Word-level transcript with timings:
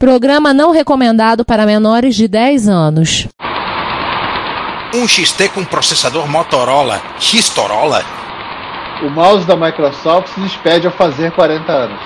Programa 0.00 0.54
não 0.54 0.70
recomendado 0.70 1.44
para 1.44 1.66
menores 1.66 2.16
de 2.16 2.26
10 2.26 2.70
anos. 2.70 3.28
Um 4.94 5.06
XT 5.06 5.50
com 5.50 5.62
processador 5.62 6.26
Motorola, 6.26 7.02
Xtorola. 7.20 8.02
O 9.02 9.10
mouse 9.10 9.46
da 9.46 9.54
Microsoft 9.54 10.28
se 10.28 10.40
despede 10.40 10.86
ao 10.86 10.92
fazer 10.94 11.32
40 11.32 11.70
anos. 11.70 12.00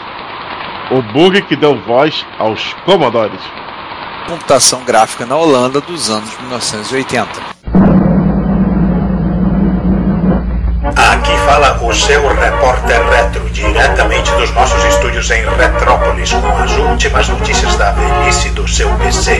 O 0.90 1.02
bug 1.12 1.40
que 1.42 1.54
deu 1.54 1.80
voz 1.82 2.26
aos 2.36 2.72
Commodores. 2.84 3.40
Computação 4.26 4.82
gráfica 4.84 5.24
na 5.24 5.36
Holanda 5.36 5.80
dos 5.80 6.10
anos 6.10 6.36
1980. 6.40 7.53
O 11.86 11.94
seu 11.94 12.26
repórter 12.26 13.02
retro, 13.10 13.50
diretamente 13.50 14.30
dos 14.32 14.50
nossos 14.52 14.82
estúdios 14.84 15.30
em 15.30 15.44
Retrópolis, 15.44 16.32
com 16.32 16.56
as 16.56 16.72
últimas 16.78 17.28
notícias 17.28 17.76
da 17.76 17.92
velhice 17.92 18.48
do 18.50 18.66
seu 18.66 18.88
PC. 18.96 19.38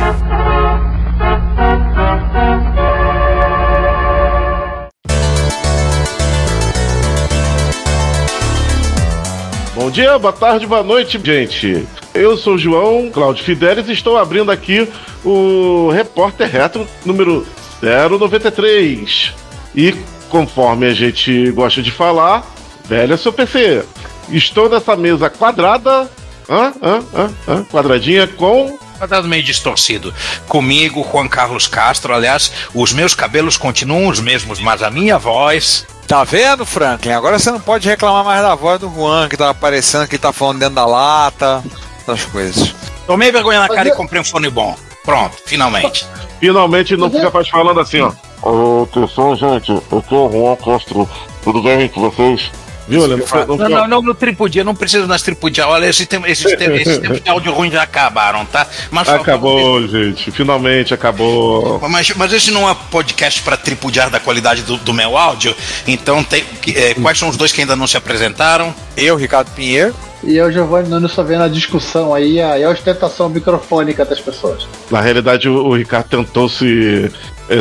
Bom 9.75 9.91
dia, 9.91 10.19
boa 10.19 10.33
tarde, 10.33 10.67
boa 10.67 10.83
noite, 10.83 11.19
gente. 11.25 11.87
Eu 12.13 12.37
sou 12.37 12.55
o 12.55 12.59
João 12.59 13.11
Cláudio 13.11 13.43
Fidelis 13.43 13.89
e 13.89 13.93
estou 13.93 14.19
abrindo 14.19 14.53
aqui 14.53 14.87
o 15.25 15.91
Repórter 15.91 16.51
Retro 16.51 16.87
número 17.07 17.47
093. 17.83 19.33
E 19.75 19.95
conforme 20.29 20.87
a 20.87 20.95
gente 20.95 21.51
gosta 21.53 21.83
de 21.83 21.91
falar, 21.91 22.45
velha 22.87 23.17
seu 23.17 23.33
PC. 23.33 23.85
Estou 24.31 24.69
nessa 24.69 24.97
mesa 24.97 25.29
quadrada, 25.29 26.11
hã, 26.49 26.73
hã, 26.83 27.05
hã, 27.15 27.35
hã, 27.47 27.65
quadradinha 27.65 28.27
com 28.27 28.79
Quadrado 28.99 29.29
meio 29.29 29.43
distorcido. 29.43 30.15
Comigo, 30.49 31.07
Juan 31.11 31.29
Carlos 31.29 31.67
Castro. 31.67 32.15
Aliás, 32.15 32.53
os 32.73 32.93
meus 32.93 33.15
cabelos 33.15 33.57
continuam 33.57 34.07
os 34.07 34.21
mesmos, 34.21 34.61
mas 34.61 34.83
a 34.83 34.91
minha 34.91 35.19
voz. 35.19 35.87
Tá 36.07 36.23
vendo, 36.23 36.65
Franklin? 36.65 37.13
Agora 37.13 37.39
você 37.39 37.51
não 37.51 37.61
pode 37.61 37.89
reclamar 37.89 38.25
mais 38.25 38.43
da 38.43 38.55
voz 38.55 38.79
do 38.81 38.89
Juan, 38.89 39.29
que 39.29 39.37
tá 39.37 39.51
aparecendo 39.51 40.07
que 40.07 40.19
tá 40.19 40.33
falando 40.33 40.61
dentro 40.61 40.75
da 40.77 40.87
lata, 40.87 41.63
essas 42.01 42.25
coisas. 42.27 42.75
Tomei 43.07 43.33
vergonha 43.33 43.61
na 43.61 43.69
cara 43.69 43.89
e 43.89 43.93
comprei 43.93 44.21
um 44.21 44.25
fone 44.25 44.49
bom. 44.49 44.77
Pronto, 45.05 45.37
finalmente. 45.45 46.07
Finalmente 46.41 46.97
não 46.97 47.11
fica 47.11 47.31
mais 47.31 47.49
falando 47.49 47.81
assim, 47.81 48.01
ó. 48.01 48.13
Atenção, 48.45 49.35
gente, 49.35 49.73
aqui 49.73 50.15
é 50.15 50.19
o 50.19 50.31
Juan 50.31 50.57
Castro. 50.57 51.09
Tudo 51.43 51.63
bem 51.63 51.89
com 51.89 52.11
vocês? 52.11 52.51
Viu, 52.87 53.03
olha, 53.03 53.17
não, 53.17 53.57
Não, 53.57 53.69
não, 53.69 53.89
não, 53.89 54.03
no 54.03 54.15
tripudia, 54.15 54.63
não 54.63 54.75
precisa 54.75 55.07
nas 55.07 55.23
tripudiar. 55.23 55.69
Olha, 55.69 55.87
esses 55.87 56.07
tempos 56.07 56.29
esse 56.29 56.55
tempo, 56.57 56.77
esse 56.77 57.01
tempo 57.01 57.19
de 57.19 57.31
áudio 57.31 57.53
ruim 57.53 57.71
já 57.71 57.83
acabaram, 57.83 58.45
tá? 58.45 58.67
Mas, 58.91 59.09
Acabou, 59.09 59.87
gente. 59.89 60.31
Finalmente 60.31 60.93
acabou. 60.93 61.81
Mas, 61.89 62.11
mas 62.15 62.33
esse 62.33 62.51
não 62.51 62.69
é 62.69 62.77
podcast 62.91 63.41
para 63.43 63.57
tripudiar 63.57 64.11
da 64.11 64.21
qualidade 64.21 64.63
do, 64.63 64.77
do 64.77 64.93
meu 64.93 65.17
áudio. 65.17 65.55
Então, 65.87 66.23
tem, 66.23 66.45
é, 66.75 66.95
quais 66.95 67.19
são 67.19 67.31
os 67.31 67.37
dois 67.39 67.53
que 67.53 67.63
ainda 67.63 67.75
não 67.75 67.87
se 67.87 67.97
apresentaram? 67.97 68.75
Eu, 68.97 69.17
Ricardo 69.17 69.51
Pinheiro. 69.53 69.95
E 70.23 70.37
eu, 70.37 70.51
Giovanni 70.51 70.89
Nunes, 70.89 71.13
só 71.13 71.23
vendo 71.23 71.45
a 71.45 71.49
discussão 71.49 72.15
aí 72.15 72.41
a, 72.41 72.67
a 72.67 72.71
ostentação 72.71 73.29
microfônica 73.29 74.05
das 74.05 74.21
pessoas. 74.21 74.67
Na 74.91 75.01
realidade, 75.01 75.49
o, 75.49 75.67
o 75.67 75.77
Ricardo 75.77 76.09
tentou 76.09 76.49
se, 76.49 77.11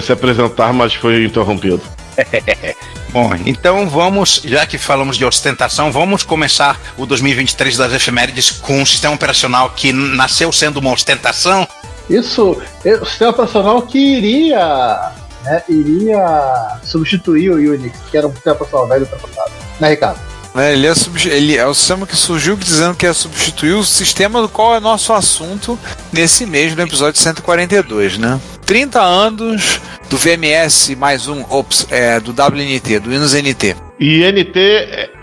se 0.01 0.11
apresentar, 0.11 0.73
mas 0.73 0.93
foi 0.93 1.25
interrompido. 1.25 1.81
Bom, 3.13 3.29
então 3.45 3.87
vamos, 3.87 4.41
já 4.43 4.65
que 4.65 4.77
falamos 4.77 5.17
de 5.17 5.25
ostentação, 5.25 5.91
vamos 5.91 6.23
começar 6.23 6.79
o 6.97 7.05
2023 7.05 7.77
das 7.77 7.93
efemérides 7.93 8.49
com 8.49 8.81
um 8.81 8.85
sistema 8.85 9.13
operacional 9.13 9.69
que 9.69 9.93
nasceu 9.93 10.51
sendo 10.51 10.77
uma 10.77 10.91
ostentação. 10.91 11.67
Isso, 12.09 12.59
é 12.83 12.95
o 12.95 13.05
sistema 13.05 13.31
operacional 13.31 13.81
que 13.83 13.99
iria, 13.99 15.11
né, 15.43 15.63
iria 15.69 16.79
substituir 16.83 17.51
o 17.51 17.55
Unix, 17.55 17.97
que 18.09 18.17
era 18.17 18.27
um 18.27 18.31
sistema 18.31 18.55
operacional 18.55 18.87
velho 18.87 19.01
ultrapassado. 19.03 19.51
Né, 19.79 19.89
Ricardo? 19.89 20.19
Né, 20.55 20.73
Ele 20.73 20.87
é, 20.87 20.93
ele 21.27 21.57
é 21.57 21.67
o 21.67 21.73
sistema 21.73 22.07
que 22.07 22.15
surgiu 22.15 22.55
dizendo 22.55 22.95
que 22.95 23.05
ia 23.05 23.13
substituir 23.13 23.73
o 23.73 23.83
sistema 23.83 24.41
do 24.41 24.49
qual 24.49 24.75
é 24.75 24.79
nosso 24.79 25.13
assunto 25.13 25.77
nesse 26.11 26.45
mês, 26.45 26.75
no 26.75 26.81
episódio 26.81 27.19
142, 27.21 28.17
né? 28.17 28.39
30 28.65 29.01
anos 29.01 29.79
do 30.09 30.17
VMS 30.17 30.95
mais 30.95 31.27
um, 31.27 31.43
ops, 31.49 31.87
é, 31.89 32.19
do 32.19 32.31
WNT, 32.31 32.99
do 32.99 33.09
Windows 33.09 33.33
NT. 33.33 33.75
E 33.99 34.23
NT 34.23 34.59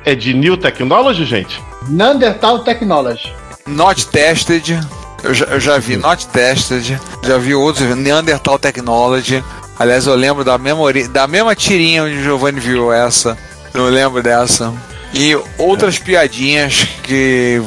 é- 0.05 0.15
de 0.15 0.35
New 0.35 0.57
Technology, 0.57 1.25
gente? 1.25 1.61
Neanderthal 1.89 2.61
Technology. 2.61 3.33
Not 3.67 4.07
tested, 4.09 4.79
eu 5.23 5.35
já, 5.35 5.45
eu 5.47 5.61
já 5.61 5.79
vi 5.79 5.97
Not 5.97 6.27
tested, 6.29 6.99
já 7.25 7.39
vi 7.39 7.55
outros, 7.55 7.97
Neanderthal 7.97 8.59
Technology. 8.59 9.43
Aliás, 9.79 10.07
eu 10.07 10.15
lembro 10.15 10.45
da, 10.45 10.59
memori, 10.59 11.09
da 11.09 11.27
mesma 11.27 11.55
tirinha 11.55 12.05
onde 12.05 12.17
o 12.17 12.23
Giovanni 12.23 12.61
viu 12.61 12.93
essa. 12.93 13.37
Eu 13.73 13.89
lembro 13.89 14.23
dessa. 14.23 14.73
E 15.15 15.35
outras 15.57 15.99
piadinhas 15.99 16.87
que 17.03 17.63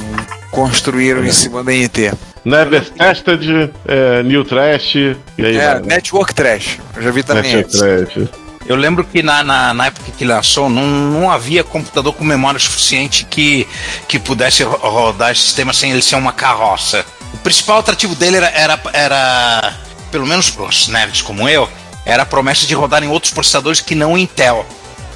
construíram 0.51 1.23
em 1.25 1.31
cima 1.31 1.63
da 1.63 1.72
NT. 1.72 2.11
Never 2.46 2.84
Tested, 2.90 3.72
é, 3.88 4.22
New 4.24 4.44
Trash, 4.44 4.96
e 4.96 5.16
aí 5.40 5.58
É, 5.58 5.66
vai, 5.66 5.80
né? 5.81 5.96
Network 5.96 6.34
Trash. 6.34 6.80
Eu 6.96 7.02
já 7.02 7.12
vi 7.12 7.24
também 7.24 7.56
Network 7.56 7.76
esse. 7.78 8.16
Trash. 8.16 8.30
Eu 8.66 8.76
lembro 8.78 9.04
que 9.04 9.22
na, 9.22 9.44
na, 9.44 9.74
na 9.74 9.88
época 9.88 10.12
que 10.18 10.24
lançou 10.24 10.70
não, 10.70 10.84
não 10.86 11.30
havia 11.32 11.64
computador 11.66 12.14
com 12.14 12.24
memória 12.24 12.59
suficiente 12.59 13.26
que, 13.30 13.68
que 14.08 14.18
pudesse 14.18 14.64
ro- 14.64 14.78
rodar 14.78 15.32
esse 15.32 15.42
sistema 15.42 15.74
sem 15.74 15.92
ele 15.92 16.02
ser 16.02 16.16
uma 16.16 16.32
carroça. 16.32 17.06
O 17.34 17.38
principal 17.38 17.80
atrativo 17.80 18.16
dele 18.16 18.38
era, 18.38 18.48
era, 18.50 18.80
era 18.94 19.74
pelo 20.12 20.26
menos 20.26 20.50
para 20.50 20.64
os 20.64 20.88
nerds 20.88 21.22
como 21.22 21.50
eu, 21.50 21.68
era 22.06 22.24
a 22.24 22.26
promessa 22.26 22.66
de 22.66 22.74
rodar 22.74 23.03
em 23.03 23.09
outros 23.09 23.34
processadores 23.34 23.82
que 23.82 23.96
não 23.96 24.18
Intel. 24.18 24.66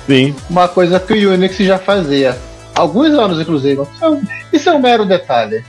Sim. 0.08 0.36
Uma 0.50 0.68
coisa 0.68 1.00
que 1.00 1.14
o 1.26 1.34
Unix 1.34 1.56
já 1.58 1.78
fazia. 1.78 2.38
Alguns 2.76 3.14
anos, 3.14 3.40
inclusive. 3.40 3.82
Isso 3.82 4.04
é 4.06 4.10
um, 4.10 4.24
isso 4.54 4.70
é 4.70 4.74
um 4.74 4.80
mero 4.80 5.06
detalhe. 5.06 5.64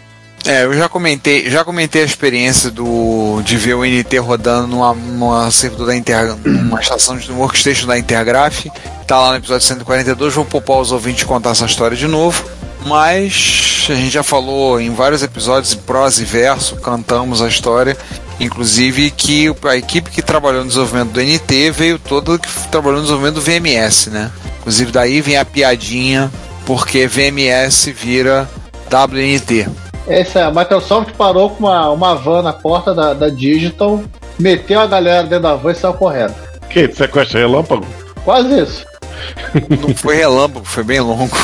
É, 0.46 0.64
eu 0.64 0.72
já 0.72 0.88
comentei, 0.88 1.50
já 1.50 1.64
comentei 1.64 2.02
a 2.02 2.04
experiência 2.04 2.70
do 2.70 3.42
de 3.42 3.56
ver 3.56 3.74
o 3.74 3.84
NT 3.84 4.18
rodando 4.18 4.68
numa, 4.68 4.94
numa 4.94 5.50
servidor 5.50 5.88
da 5.88 5.96
Inter, 5.96 6.36
numa 6.44 6.80
estação 6.80 7.18
de 7.18 7.30
workstation 7.30 7.86
da 7.86 7.98
Intergraph. 7.98 8.66
Tá 9.06 9.18
lá 9.18 9.30
no 9.30 9.36
episódio 9.36 9.66
142, 9.66 10.34
vou 10.34 10.44
poupar 10.44 10.78
os 10.78 10.92
ouvintes 10.92 11.24
contar 11.24 11.50
essa 11.50 11.66
história 11.66 11.96
de 11.96 12.06
novo. 12.06 12.44
Mas 12.86 13.86
a 13.90 13.94
gente 13.94 14.10
já 14.10 14.22
falou 14.22 14.80
em 14.80 14.94
vários 14.94 15.22
episódios, 15.22 15.74
em 15.74 15.78
prosa 15.78 16.22
e 16.22 16.24
verso, 16.24 16.76
cantamos 16.76 17.42
a 17.42 17.48
história. 17.48 17.96
Inclusive 18.40 19.10
que 19.10 19.52
a 19.64 19.76
equipe 19.76 20.10
que 20.10 20.22
trabalhou 20.22 20.62
no 20.62 20.68
desenvolvimento 20.68 21.10
do 21.10 21.20
NT 21.20 21.72
veio 21.72 21.98
toda 21.98 22.38
que 22.38 22.48
trabalhou 22.70 22.98
no 22.98 23.02
desenvolvimento 23.02 23.34
do 23.34 23.40
VMS, 23.40 24.10
né? 24.10 24.30
Inclusive 24.60 24.92
daí 24.92 25.20
vem 25.20 25.36
a 25.36 25.44
piadinha, 25.44 26.30
porque 26.64 27.08
VMS 27.08 27.90
vira 27.92 28.48
WNT. 28.90 29.87
Essa, 30.08 30.46
a 30.46 30.50
Microsoft 30.50 31.12
parou 31.12 31.50
com 31.50 31.64
uma, 31.66 31.90
uma 31.90 32.14
van 32.14 32.42
na 32.42 32.52
porta 32.52 32.94
da, 32.94 33.12
da 33.12 33.28
Digital, 33.28 34.02
meteu 34.38 34.80
a 34.80 34.86
galera 34.86 35.22
dentro 35.22 35.42
da 35.42 35.54
van 35.54 35.72
e 35.72 35.74
saiu 35.74 35.92
correndo. 35.94 36.34
Que 36.70 36.90
sequestro 36.90 37.38
relâmpago? 37.38 37.86
Quase 38.24 38.62
isso. 38.62 38.86
Não 39.68 39.94
foi 39.94 40.16
relâmpago, 40.16 40.64
foi 40.64 40.82
bem 40.82 41.00
longo. 41.00 41.36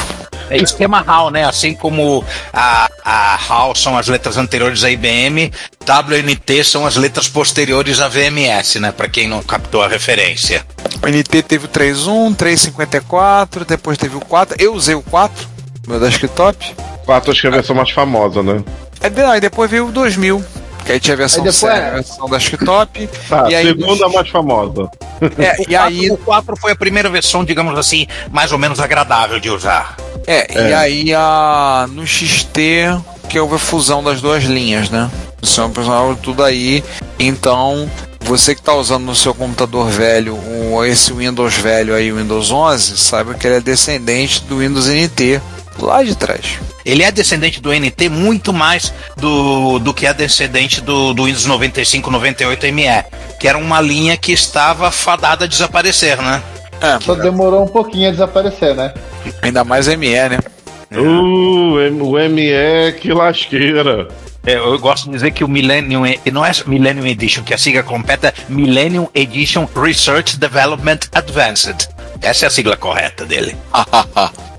É 0.51 0.59
esquema 0.59 1.03
HAL, 1.07 1.31
né? 1.31 1.45
Assim 1.45 1.75
como 1.75 2.25
a, 2.53 2.89
a 3.05 3.39
HAL 3.49 3.75
são 3.75 3.97
as 3.97 4.09
letras 4.09 4.37
anteriores 4.37 4.85
à 4.85 4.91
IBM, 4.91 5.51
WNT 5.81 6.65
são 6.65 6.87
as 6.87 6.97
letras 6.97 7.29
posteriores 7.29 8.01
à 8.01 8.09
VMS, 8.09 8.79
né? 8.79 8.93
Para 8.93 9.09
quem 9.09 9.27
não 9.27 9.43
captou 9.43 9.83
a 9.83 9.89
referência. 9.89 10.65
O 11.03 11.09
NT 11.09 11.43
teve 11.43 11.67
o 11.67 11.69
3.1, 11.69 12.37
3.54, 12.37 13.65
depois 13.67 13.99
teve 13.99 14.17
o 14.17 14.21
4. 14.21 14.57
Eu 14.59 14.75
usei 14.75 14.95
o 14.95 15.03
4, 15.03 15.49
meu 15.87 15.99
desktop. 16.01 16.75
4 17.05 17.31
acho 17.33 17.41
que 17.41 17.47
é 17.47 17.51
a 17.51 17.53
versão 17.55 17.77
mais 17.77 17.91
famosa, 17.91 18.43
né? 18.43 18.63
De- 19.11 19.21
Aí 19.23 19.41
depois 19.41 19.71
veio 19.71 19.87
o 19.89 19.93
2000, 19.93 20.43
que 20.85 20.93
aí 20.93 21.01
tinha 21.01 21.15
a 21.15 21.17
versão 21.19 21.41
Aí 21.45 21.51
depois 21.51 21.57
séria, 21.73 21.85
é- 21.87 21.89
a 21.89 21.95
versão 21.95 22.29
desktop. 22.29 23.09
Tá, 23.29 23.47
e 23.51 23.55
aí, 23.55 23.67
segunda 23.67 24.09
mais 24.09 24.29
famosa. 24.29 24.91
é, 25.39 25.57
e 25.69 25.77
aí, 25.77 26.11
O 26.11 26.17
4 26.19 26.57
foi 26.57 26.73
a 26.73 26.77
primeira 26.77 27.09
versão, 27.11 27.45
digamos 27.45 27.79
assim, 27.79 28.07
mais 28.31 28.53
ou 28.53 28.59
menos 28.59 28.81
agradável 28.81 29.39
de 29.41 29.51
usar. 29.51 29.97
é, 30.27 30.47
e 30.53 30.73
É. 30.73 30.75
aí 30.75 31.15
a, 31.15 31.87
no 31.91 32.07
XT, 32.07 32.99
que 33.29 33.39
houve 33.39 33.57
a 33.57 33.59
fusão 33.59 34.03
das 34.03 34.21
duas 34.21 34.45
linhas, 34.45 34.89
né? 34.91 35.11
O 35.43 35.61
operacional, 35.67 36.17
tudo 36.17 36.43
aí. 36.43 36.83
Então, 37.19 37.89
você 38.21 38.55
que 38.55 38.61
está 38.63 38.73
usando 38.75 39.05
no 39.05 39.15
seu 39.15 39.35
computador 39.35 39.89
velho 39.91 40.35
o, 40.35 40.83
esse 40.85 41.13
Windows 41.13 41.55
velho 41.55 41.95
aí, 41.95 42.11
o 42.11 42.17
Windows 42.17 42.51
11, 42.51 42.97
saiba 42.97 43.35
que 43.35 43.47
ele 43.47 43.57
é 43.57 43.61
descendente 43.61 44.43
do 44.45 44.59
Windows 44.61 44.89
NT, 44.89 45.41
lá 45.83 46.03
de 46.03 46.15
trás. 46.17 46.59
Ele 46.85 47.03
é 47.03 47.11
descendente 47.11 47.61
do 47.61 47.73
NT 47.73 48.09
muito 48.11 48.53
mais 48.53 48.93
do, 49.17 49.79
do 49.79 49.95
que 49.95 50.07
é 50.07 50.13
descendente 50.15 50.81
do, 50.81 51.15
do 51.15 51.25
Windows 51.25 51.47
95, 51.47 52.11
98 52.11 52.67
ME, 52.73 52.85
que 53.41 53.49
era 53.49 53.57
uma 53.59 53.81
linha 53.81 54.17
que 54.17 54.33
estava 54.33 54.91
fadada 54.91 55.45
a 55.45 55.49
desaparecer, 55.49 56.17
né? 56.21 56.43
É, 56.81 57.01
Só 57.01 57.15
demorou 57.15 57.65
um 57.65 57.69
pouquinho 57.69 58.09
a 58.09 58.11
desaparecer, 58.13 58.75
né? 58.75 58.93
ainda 59.41 59.65
mais 59.65 59.87
ME, 59.89 60.29
né? 60.29 60.39
Uh, 60.93 61.81
M- 61.81 62.03
o 62.03 62.13
ME, 62.29 62.93
que 63.01 63.13
lasqueira. 63.13 64.07
É, 64.47 64.57
Eu 64.57 64.79
gosto 64.79 65.05
de 65.07 65.13
dizer 65.13 65.31
que 65.31 65.43
o 65.43 65.49
Millennium 65.49 66.05
e- 66.07 66.21
não 66.31 66.45
é 66.45 66.51
Millennium 66.67 67.07
Edition, 67.07 67.43
que 67.43 67.55
a 67.55 67.59
sigla 67.59 67.83
completa 67.83 68.29
é 68.29 68.33
Millennium 68.53 69.09
Edition 69.15 69.67
Research 69.75 70.37
Development 70.39 70.99
Advanced. 71.13 71.89
Essa 72.21 72.45
é 72.45 72.49
a 72.49 72.51
sigla 72.51 72.77
correta 72.77 73.25
dele. 73.25 73.57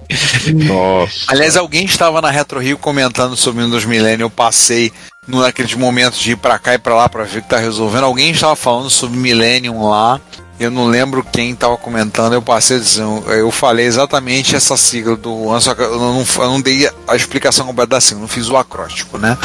Nossa. 0.54 1.26
Aliás, 1.28 1.58
alguém 1.58 1.86
estava 1.86 2.22
na 2.22 2.30
Retro 2.30 2.60
Rio 2.60 2.78
comentando 2.78 3.36
sobre 3.36 3.62
o 3.62 3.66
Windows 3.66 3.86
Millennium. 3.86 4.26
Eu 4.26 4.30
passei 4.30 4.92
no- 5.28 5.42
naqueles 5.42 5.74
momentos 5.74 6.20
de 6.20 6.32
ir 6.32 6.36
pra 6.36 6.60
cá 6.60 6.74
e 6.76 6.78
pra 6.78 6.96
lá 6.96 7.10
pra 7.10 7.24
ver 7.24 7.40
o 7.40 7.42
que 7.42 7.50
tá 7.50 7.58
resolvendo. 7.58 8.04
Alguém 8.04 8.32
estava 8.32 8.56
falando 8.56 8.90
sobre 8.90 9.18
Millennium 9.18 9.88
lá. 9.90 10.20
Eu 10.58 10.72
não 10.72 10.86
lembro 10.86 11.22
quem 11.34 11.52
estava 11.52 11.76
comentando. 11.76 12.34
Eu 12.34 12.42
passei 12.42 12.80
dizendo, 12.80 13.24
eu 13.34 13.52
falei 13.52 13.86
exatamente 13.86 14.56
essa 14.56 14.78
sigla 14.78 15.16
do 15.18 15.50
ano, 15.50 15.60
só 15.60 15.76
que 15.76 15.82
eu 15.82 16.00
não, 16.00 16.26
eu 16.38 16.48
não 16.50 16.62
dei 16.62 16.90
a 17.08 17.16
explicação 17.16 17.66
completa 17.66 17.90
da 17.90 18.02
sigla, 18.02 18.22
não 18.22 18.28
fiz 18.30 18.48
o 18.50 18.56
acróstico, 18.56 19.18
né? 19.18 19.38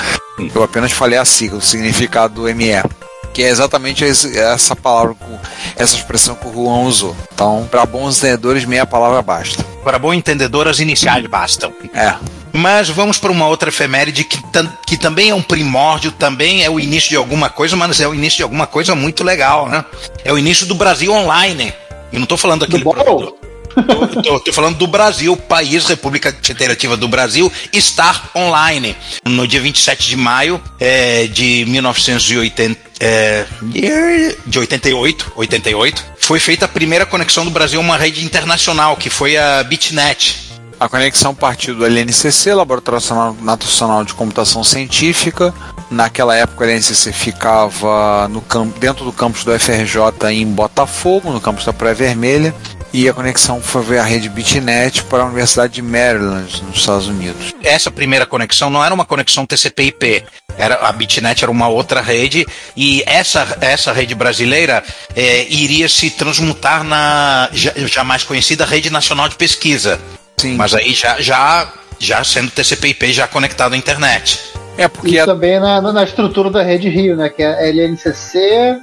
Eu 0.54 0.62
apenas 0.62 0.92
falei 0.92 1.18
a 1.18 1.24
sigla, 1.24 1.58
o 1.58 1.62
significado 1.62 2.34
do 2.42 2.54
ME. 2.54 2.70
Que 3.32 3.42
é 3.44 3.48
exatamente 3.48 4.04
essa 4.04 4.74
palavra, 4.74 5.14
com- 5.14 5.38
essa 5.76 5.94
expressão 5.96 6.34
que 6.34 6.46
o 6.48 6.52
Juan 6.52 6.80
usou. 6.80 7.16
Então, 7.32 7.66
para 7.70 7.86
bons 7.86 8.18
entendedores, 8.18 8.64
meia 8.64 8.84
palavra 8.84 9.22
basta. 9.22 9.62
Para 9.84 9.98
bom 9.98 10.12
entendedor, 10.12 10.66
as 10.68 10.78
iniciais 10.80 11.24
bastam. 11.26 11.72
É. 11.94 12.14
Mas 12.52 12.88
vamos 12.88 13.16
para 13.18 13.30
uma 13.30 13.46
outra 13.46 13.68
efeméride 13.68 14.24
que, 14.24 14.42
tam- 14.50 14.70
que 14.84 14.96
também 14.96 15.30
é 15.30 15.34
um 15.34 15.40
primórdio, 15.42 16.10
também 16.10 16.64
é 16.64 16.68
o 16.70 16.80
início 16.80 17.08
de 17.10 17.16
alguma 17.16 17.48
coisa, 17.48 17.76
mas 17.76 18.00
é 18.00 18.08
o 18.08 18.14
início 18.14 18.38
de 18.38 18.42
alguma 18.42 18.66
coisa 18.66 18.94
muito 18.96 19.22
legal, 19.22 19.68
né? 19.68 19.84
É 20.24 20.32
o 20.32 20.38
início 20.38 20.66
do 20.66 20.74
Brasil 20.74 21.12
online. 21.12 21.72
E 22.12 22.16
não 22.16 22.24
estou 22.24 22.36
falando 22.36 22.64
aqui 22.64 22.78
Do? 22.78 23.49
Estou 24.36 24.52
falando 24.52 24.76
do 24.78 24.86
Brasil, 24.86 25.36
país, 25.36 25.86
República 25.86 26.34
Federativa 26.42 26.96
do 26.96 27.08
Brasil, 27.08 27.50
estar 27.72 28.30
online. 28.34 28.96
No 29.24 29.46
dia 29.46 29.60
27 29.60 30.08
de 30.08 30.16
maio 30.16 30.60
é, 30.78 31.26
de 31.26 31.64
1980, 31.68 32.80
é, 33.00 33.46
de 34.46 34.58
88, 34.58 35.32
88, 35.36 36.04
foi 36.18 36.38
feita 36.40 36.64
a 36.64 36.68
primeira 36.68 37.06
conexão 37.06 37.44
do 37.44 37.50
Brasil 37.50 37.80
a 37.80 37.82
uma 37.82 37.96
rede 37.96 38.24
internacional, 38.24 38.96
que 38.96 39.08
foi 39.10 39.36
a 39.36 39.62
BitNet. 39.62 40.48
A 40.78 40.88
conexão 40.88 41.34
partiu 41.34 41.74
do 41.74 41.84
LNCC, 41.84 42.54
Laboratório 42.54 43.00
Nacional- 43.42 44.02
de 44.04 44.14
Computação 44.14 44.64
Científica. 44.64 45.52
Naquela 45.90 46.34
época, 46.34 46.64
o 46.64 46.66
LNCC 46.66 47.12
ficava 47.12 48.26
no 48.28 48.40
camp- 48.40 48.78
dentro 48.78 49.04
do 49.04 49.12
campus 49.12 49.44
do 49.44 49.52
FRJ 49.58 50.30
em 50.32 50.46
Botafogo, 50.46 51.30
no 51.30 51.40
campus 51.40 51.66
da 51.66 51.72
Praia 51.72 51.94
Vermelha. 51.94 52.54
E 52.92 53.08
a 53.08 53.14
conexão 53.14 53.60
foi 53.62 53.82
via 53.84 54.00
a 54.00 54.04
rede 54.04 54.28
BitNet 54.28 55.04
para 55.04 55.22
a 55.22 55.26
Universidade 55.26 55.74
de 55.74 55.82
Maryland, 55.82 56.60
nos 56.64 56.78
Estados 56.78 57.06
Unidos. 57.06 57.54
Essa 57.62 57.88
primeira 57.90 58.26
conexão 58.26 58.68
não 58.68 58.84
era 58.84 58.92
uma 58.92 59.04
conexão 59.04 59.46
TCP/IP, 59.46 60.24
era 60.58 60.74
a 60.74 60.90
BitNet 60.90 61.44
era 61.44 61.50
uma 61.52 61.68
outra 61.68 62.00
rede 62.00 62.44
e 62.76 63.02
essa 63.06 63.56
essa 63.60 63.92
rede 63.92 64.14
brasileira 64.14 64.82
é, 65.14 65.46
iria 65.48 65.88
se 65.88 66.10
transmutar 66.10 66.82
na 66.82 67.48
já, 67.52 67.72
já 67.76 68.02
mais 68.02 68.24
conhecida 68.24 68.64
rede 68.66 68.90
nacional 68.90 69.28
de 69.28 69.36
pesquisa. 69.36 70.00
Sim. 70.36 70.56
Mas 70.56 70.74
aí 70.74 70.92
já 70.92 71.20
já 71.20 71.72
já 71.98 72.24
sendo 72.24 72.50
TCP/IP 72.50 73.12
já 73.12 73.28
conectado 73.28 73.74
à 73.74 73.76
internet. 73.76 74.40
É 74.76 74.88
porque 74.88 75.10
E 75.10 75.20
a- 75.20 75.26
também 75.26 75.60
na, 75.60 75.80
na 75.80 76.02
estrutura 76.02 76.50
da 76.50 76.62
Rede 76.62 76.88
Rio, 76.88 77.14
né? 77.14 77.28
Que 77.28 77.42
é 77.42 77.68
LNCC, 77.68 78.78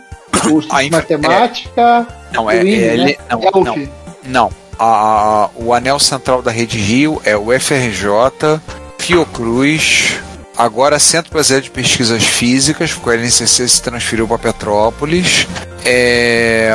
o 0.49 0.59
A 0.69 0.83
infra- 0.85 0.99
Matemática, 1.01 2.07
Não, 2.31 2.49
é, 2.49 2.57
o 2.57 2.61
INE, 2.67 2.83
é, 2.83 2.97
né? 2.97 3.15
não, 3.29 3.39
é 3.41 3.47
a 3.47 3.51
não, 3.51 3.89
não. 4.23 4.51
A- 4.79 5.49
o 5.55 5.73
anel 5.73 5.99
central 5.99 6.41
da 6.41 6.51
Rede 6.51 6.77
Rio 6.77 7.21
é 7.25 7.35
o 7.35 7.47
FRJ, 7.59 8.59
Fiocruz, 8.99 10.19
agora 10.57 10.99
Centro 10.99 11.31
Brasileiro 11.31 11.63
de 11.65 11.71
Pesquisas 11.71 12.23
Físicas, 12.23 12.91
porque 12.93 13.09
o 13.09 13.13
LNCC 13.13 13.67
se 13.67 13.81
transferiu 13.81 14.27
para 14.27 14.37
Petrópolis. 14.37 15.47
É, 15.83 16.71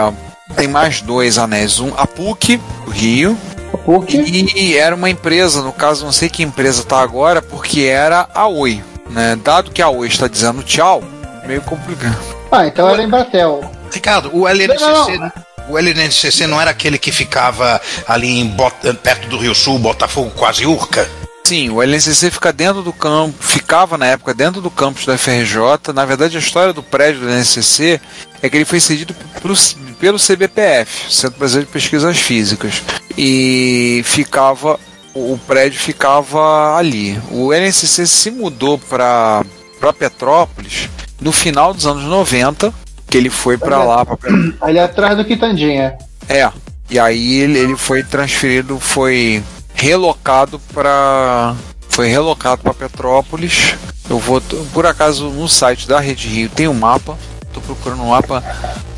tem 0.56 0.66
mais 0.66 1.00
dois 1.00 1.38
anéis, 1.38 1.78
um 1.78 1.92
a 1.96 2.06
PUC, 2.06 2.56
do 2.84 2.90
Rio, 2.90 3.36
a 3.72 3.76
PUC. 3.76 4.16
e 4.56 4.76
era 4.76 4.94
uma 4.96 5.10
empresa, 5.10 5.62
no 5.62 5.72
caso 5.72 6.04
não 6.04 6.12
sei 6.12 6.28
que 6.28 6.42
empresa 6.42 6.80
está 6.82 7.00
agora, 7.00 7.40
porque 7.42 7.82
era 7.82 8.28
a 8.34 8.48
Oi. 8.48 8.82
Né? 9.10 9.38
Dado 9.44 9.70
que 9.70 9.82
a 9.82 9.88
Oi 9.90 10.08
está 10.08 10.26
dizendo 10.26 10.62
tchau, 10.62 11.02
meio 11.46 11.60
complicado. 11.62 12.16
Ah, 12.50 12.66
então 12.66 12.88
era 12.88 13.02
em 13.02 13.08
Batel. 13.08 13.62
Ricardo, 13.92 14.30
o 14.32 14.48
LNCC, 14.48 14.84
Não, 14.84 15.08
não. 15.10 15.18
né? 15.20 15.32
O 15.68 15.78
LNCC 15.78 16.46
não 16.46 16.60
era 16.60 16.70
aquele 16.70 16.98
que 16.98 17.12
ficava 17.12 17.80
ali 18.06 18.40
em 18.40 18.46
Bot- 18.46 18.92
perto 19.02 19.28
do 19.28 19.38
Rio 19.38 19.54
Sul, 19.54 19.78
Botafogo, 19.78 20.30
quase 20.36 20.66
Urca? 20.66 21.08
Sim, 21.44 21.70
o 21.70 21.82
LNCC 21.82 22.30
fica 22.30 22.52
dentro 22.52 22.82
do 22.82 22.92
campo, 22.92 23.34
ficava 23.40 23.96
na 23.98 24.06
época 24.06 24.32
dentro 24.34 24.60
do 24.60 24.70
campus 24.70 25.04
da 25.06 25.16
FRJ. 25.18 25.92
Na 25.94 26.04
verdade, 26.04 26.36
a 26.36 26.40
história 26.40 26.72
do 26.72 26.82
prédio 26.82 27.20
do 27.20 27.28
LNCC 27.28 28.00
é 28.42 28.48
que 28.48 28.56
ele 28.56 28.64
foi 28.64 28.80
cedido 28.80 29.14
pelo, 29.40 29.54
pelo 30.00 30.18
CBPF, 30.18 31.12
Centro 31.12 31.38
Brasileiro 31.38 31.66
de 31.66 31.72
Pesquisas 31.72 32.16
Físicas, 32.18 32.82
e 33.16 34.02
ficava 34.04 34.78
o 35.14 35.38
prédio 35.46 35.78
ficava 35.78 36.76
ali. 36.76 37.20
O 37.30 37.52
LNCC 37.52 38.06
se 38.06 38.30
mudou 38.30 38.78
para 38.78 39.44
para 39.78 39.92
Petrópolis 39.92 40.88
no 41.20 41.32
final 41.32 41.74
dos 41.74 41.86
anos 41.86 42.04
90, 42.04 42.72
que 43.12 43.18
ele 43.18 43.28
foi 43.28 43.58
para 43.58 43.82
lá 43.84 44.06
para 44.06 44.16
Ali 44.62 44.78
atrás 44.78 45.16
do 45.18 45.24
Quitandinha. 45.24 45.94
é. 46.28 46.50
E 46.90 46.98
aí 46.98 47.38
ele, 47.40 47.58
ele 47.58 47.76
foi 47.76 48.02
transferido, 48.02 48.78
foi 48.78 49.42
relocado 49.74 50.58
para 50.74 51.54
foi 51.88 52.06
relocado 52.08 52.62
para 52.62 52.74
Petrópolis. 52.74 53.74
Eu 54.10 54.18
vou 54.18 54.42
por 54.74 54.84
acaso 54.86 55.28
no 55.30 55.48
site 55.48 55.86
da 55.88 56.00
Rede 56.00 56.28
Rio 56.28 56.48
tem 56.50 56.68
um 56.68 56.74
mapa. 56.74 57.16
Tô 57.52 57.60
procurando 57.62 58.02
um 58.02 58.08
mapa, 58.10 58.42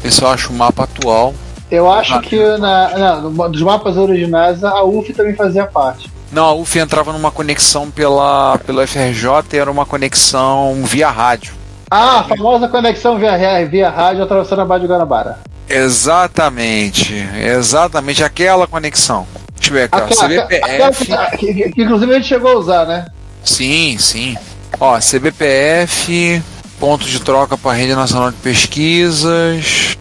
ver 0.02 0.12
se 0.12 0.22
eu 0.22 0.28
acho 0.28 0.50
o 0.52 0.56
mapa 0.56 0.84
atual. 0.84 1.34
Eu 1.70 1.90
acho 1.90 2.14
Ah. 2.14 2.20
que 2.20 2.36
na, 2.58 3.16
dos 3.48 3.62
mapas 3.62 3.96
originais 3.96 4.62
a 4.64 4.82
UF 4.84 5.12
também 5.12 5.34
fazia 5.34 5.64
parte. 5.66 6.10
Não, 6.32 6.44
a 6.46 6.52
UF 6.54 6.76
entrava 6.78 7.12
numa 7.12 7.30
conexão 7.30 7.90
pela 7.92 8.58
pelo 8.58 8.84
FRJ 8.86 9.28
e 9.52 9.56
era 9.56 9.70
uma 9.70 9.86
conexão 9.86 10.82
via 10.84 11.10
rádio. 11.10 11.52
Ah, 11.96 12.20
a 12.20 12.24
famosa 12.24 12.66
conexão 12.68 13.18
via, 13.18 13.64
via 13.66 13.88
rádio 13.90 14.22
atravessando 14.24 14.62
a 14.62 14.64
Baía 14.64 14.80
de 14.82 14.86
Guanabara. 14.88 15.38
Exatamente, 15.68 17.14
exatamente 17.56 18.22
aquela 18.24 18.66
conexão. 18.66 19.26
Deixa 19.56 19.70
eu 19.70 19.74
ver 19.74 19.82
aqui, 19.84 19.96
ó, 19.96 20.04
Aquela, 20.04 20.42
aquela 20.44 20.92
CBPF. 20.92 21.36
que, 21.38 21.54
que- 21.54 21.70
que 21.72 21.82
inclusive 21.82 22.12
a 22.12 22.16
gente 22.16 22.28
chegou 22.28 22.50
a 22.52 22.56
usar, 22.58 22.84
né? 22.86 23.06
Sim, 23.44 23.96
sim. 23.98 24.36
Ó, 24.80 24.98
CBPF, 25.00 26.42
ponto 26.80 27.04
de 27.06 27.20
troca 27.20 27.56
para 27.56 27.70
a 27.70 27.74
Rede 27.74 27.94
Nacional 27.94 28.30
de 28.30 28.36
Pesquisas, 28.38 29.96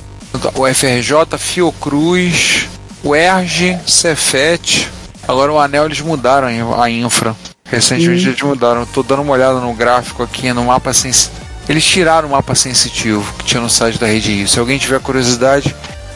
o 0.56 0.68
FRJ, 0.68 1.38
Fiocruz, 1.38 2.68
o 3.04 3.16
ERG, 3.16 3.78
Cefet. 3.86 4.90
Agora 5.28 5.54
o 5.54 5.60
Anel 5.60 5.86
eles 5.86 6.02
mudaram 6.02 6.48
a 6.82 6.90
infra. 6.90 7.36
Recentemente 7.66 8.28
eles 8.28 8.42
mudaram. 8.42 8.86
Tô 8.86 9.04
dando 9.04 9.22
uma 9.22 9.34
olhada 9.34 9.60
no 9.60 9.74
gráfico 9.74 10.24
aqui, 10.24 10.52
no 10.52 10.66
mapa 10.66 10.94
sensitivo. 10.94 11.43
Eles 11.68 11.84
tiraram 11.86 12.28
o 12.28 12.32
mapa 12.32 12.56
sensitivo 12.56 13.34
que 13.38 13.46
tinha 13.46 13.62
no 13.62 13.70
site 13.70 13.98
da 14.00 14.06
Rede 14.08 14.32
Rio. 14.32 14.48
Se 14.48 14.60
alguém 14.60 14.78
tiver 14.78 15.00
curiosidade, 15.00 15.74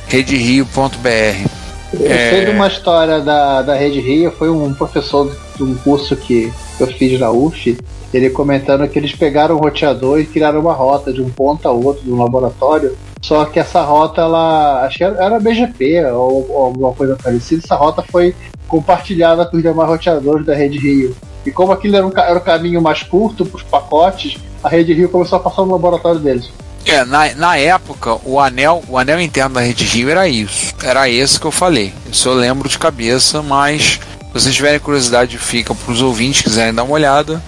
rederio.br. 0.07 1.49
Eu 1.93 2.05
É. 2.11 2.29
sei 2.31 2.45
de 2.45 2.51
uma 2.51 2.67
história 2.67 3.21
da, 3.21 3.61
da 3.61 3.73
Rede 3.75 4.01
Rio, 4.01 4.31
foi 4.37 4.49
um 4.49 4.73
professor 4.73 5.33
de 5.55 5.63
um 5.63 5.73
curso 5.75 6.15
que 6.17 6.51
eu 6.79 6.87
fiz 6.87 7.17
na 7.19 7.31
UF, 7.31 7.77
ele 8.13 8.29
comentando 8.29 8.87
que 8.89 8.99
eles 8.99 9.13
pegaram 9.15 9.55
o 9.55 9.59
roteador 9.59 10.19
e 10.19 10.25
criaram 10.25 10.59
uma 10.59 10.73
rota 10.73 11.13
de 11.13 11.21
um 11.21 11.29
ponto 11.29 11.65
a 11.67 11.71
outro 11.71 12.03
do 12.03 12.15
laboratório, 12.17 12.97
só 13.21 13.45
que 13.45 13.57
essa 13.59 13.81
rota, 13.81 14.21
ela, 14.21 14.85
acho 14.85 14.97
que 14.97 15.03
era, 15.03 15.23
era 15.23 15.39
BGP 15.39 16.05
ou, 16.11 16.49
ou 16.51 16.65
alguma 16.65 16.91
coisa 16.93 17.15
parecida, 17.21 17.61
essa 17.63 17.75
rota 17.75 18.03
foi 18.11 18.35
compartilhada 18.67 19.45
com 19.45 19.55
os 19.57 19.63
demais 19.63 19.89
roteadores 19.89 20.45
da 20.45 20.53
Rede 20.53 20.77
Rio. 20.77 21.15
E 21.45 21.51
como 21.51 21.71
aquilo 21.71 21.95
era, 21.95 22.05
um, 22.05 22.11
era 22.15 22.37
o 22.37 22.41
caminho 22.41 22.81
mais 22.81 23.01
curto 23.01 23.45
para 23.45 23.57
os 23.57 23.63
pacotes, 23.63 24.37
a 24.63 24.69
Rede 24.69 24.93
Rio 24.93 25.09
começou 25.09 25.37
a 25.37 25.41
passar 25.41 25.63
no 25.63 25.71
laboratório 25.71 26.19
deles. 26.19 26.49
É, 26.85 27.03
na, 27.03 27.33
na 27.35 27.57
época, 27.57 28.17
o 28.23 28.39
anel, 28.39 28.81
o 28.87 28.97
anel 28.97 29.19
interno 29.19 29.55
da 29.55 29.61
Rede 29.61 29.83
Rio 29.83 30.09
era 30.09 30.27
isso. 30.27 30.73
Era 30.83 31.09
esse 31.09 31.39
que 31.39 31.45
eu 31.45 31.51
falei. 31.51 31.93
Isso 32.11 32.29
eu 32.29 32.33
lembro 32.33 32.69
de 32.69 32.77
cabeça, 32.79 33.41
mas 33.41 33.99
se 33.99 33.99
vocês 34.33 34.55
tiverem 34.55 34.79
curiosidade, 34.79 35.37
fica 35.37 35.75
para 35.75 35.91
os 35.91 36.01
ouvintes 36.01 36.41
quiserem 36.41 36.73
dar 36.73 36.83
uma 36.83 36.93
olhada. 36.93 37.43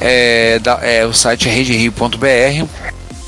É, 0.00 0.58
da- 0.58 0.80
é, 0.82 1.04
o 1.06 1.12
site 1.12 1.48
é 1.48 1.52
rederio.br. 1.52 2.66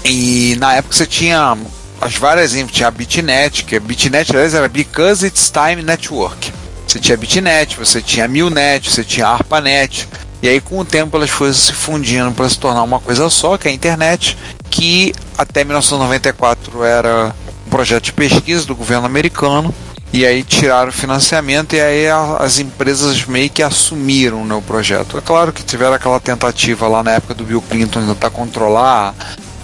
E 0.04 0.56
na 0.58 0.74
época 0.74 0.94
você 0.94 1.06
tinha 1.06 1.56
as 2.00 2.14
várias 2.16 2.54
infos, 2.54 2.72
tinha 2.72 2.88
a 2.88 2.90
Bitnet, 2.90 3.64
que 3.64 3.76
a 3.76 3.80
Bitnet 3.80 4.30
aliás 4.32 4.52
era 4.54 4.68
Because 4.68 5.24
It's 5.26 5.50
Time 5.50 5.82
Network. 5.82 6.52
Você 6.86 6.98
tinha 6.98 7.14
a 7.14 7.18
Bitnet, 7.18 7.76
você 7.78 8.02
tinha 8.02 8.24
a 8.24 8.28
Milnet, 8.28 8.90
você 8.90 9.04
tinha 9.04 9.26
a 9.28 9.32
ARPANET. 9.34 10.08
E 10.42 10.48
aí 10.48 10.60
com 10.60 10.78
o 10.80 10.84
tempo 10.84 11.16
elas 11.16 11.30
foram 11.30 11.52
se 11.52 11.72
fundindo 11.72 12.32
para 12.32 12.48
se 12.48 12.58
tornar 12.58 12.82
uma 12.82 12.98
coisa 12.98 13.30
só, 13.30 13.56
que 13.56 13.68
é 13.68 13.70
a 13.70 13.74
internet, 13.74 14.36
que 14.68 15.14
até 15.38 15.62
1994 15.62 16.82
era 16.82 17.32
um 17.64 17.70
projeto 17.70 18.04
de 18.04 18.12
pesquisa 18.12 18.66
do 18.66 18.74
governo 18.74 19.06
americano 19.06 19.72
E 20.12 20.26
aí 20.26 20.42
tiraram 20.42 20.90
o 20.90 20.92
financiamento 20.92 21.74
e 21.74 21.80
aí 21.80 22.06
as 22.38 22.58
empresas 22.58 23.24
meio 23.24 23.48
que 23.48 23.62
assumiram 23.62 24.44
né, 24.44 24.54
o 24.54 24.60
projeto. 24.60 25.16
É 25.16 25.20
claro 25.20 25.52
que 25.52 25.62
tiveram 25.62 25.94
aquela 25.94 26.20
tentativa 26.20 26.86
lá 26.86 27.02
na 27.02 27.12
época 27.12 27.34
do 27.34 27.44
Bill 27.44 27.62
Clinton 27.62 28.00
de 28.00 28.06
tentar 28.08 28.30
controlar 28.30 29.14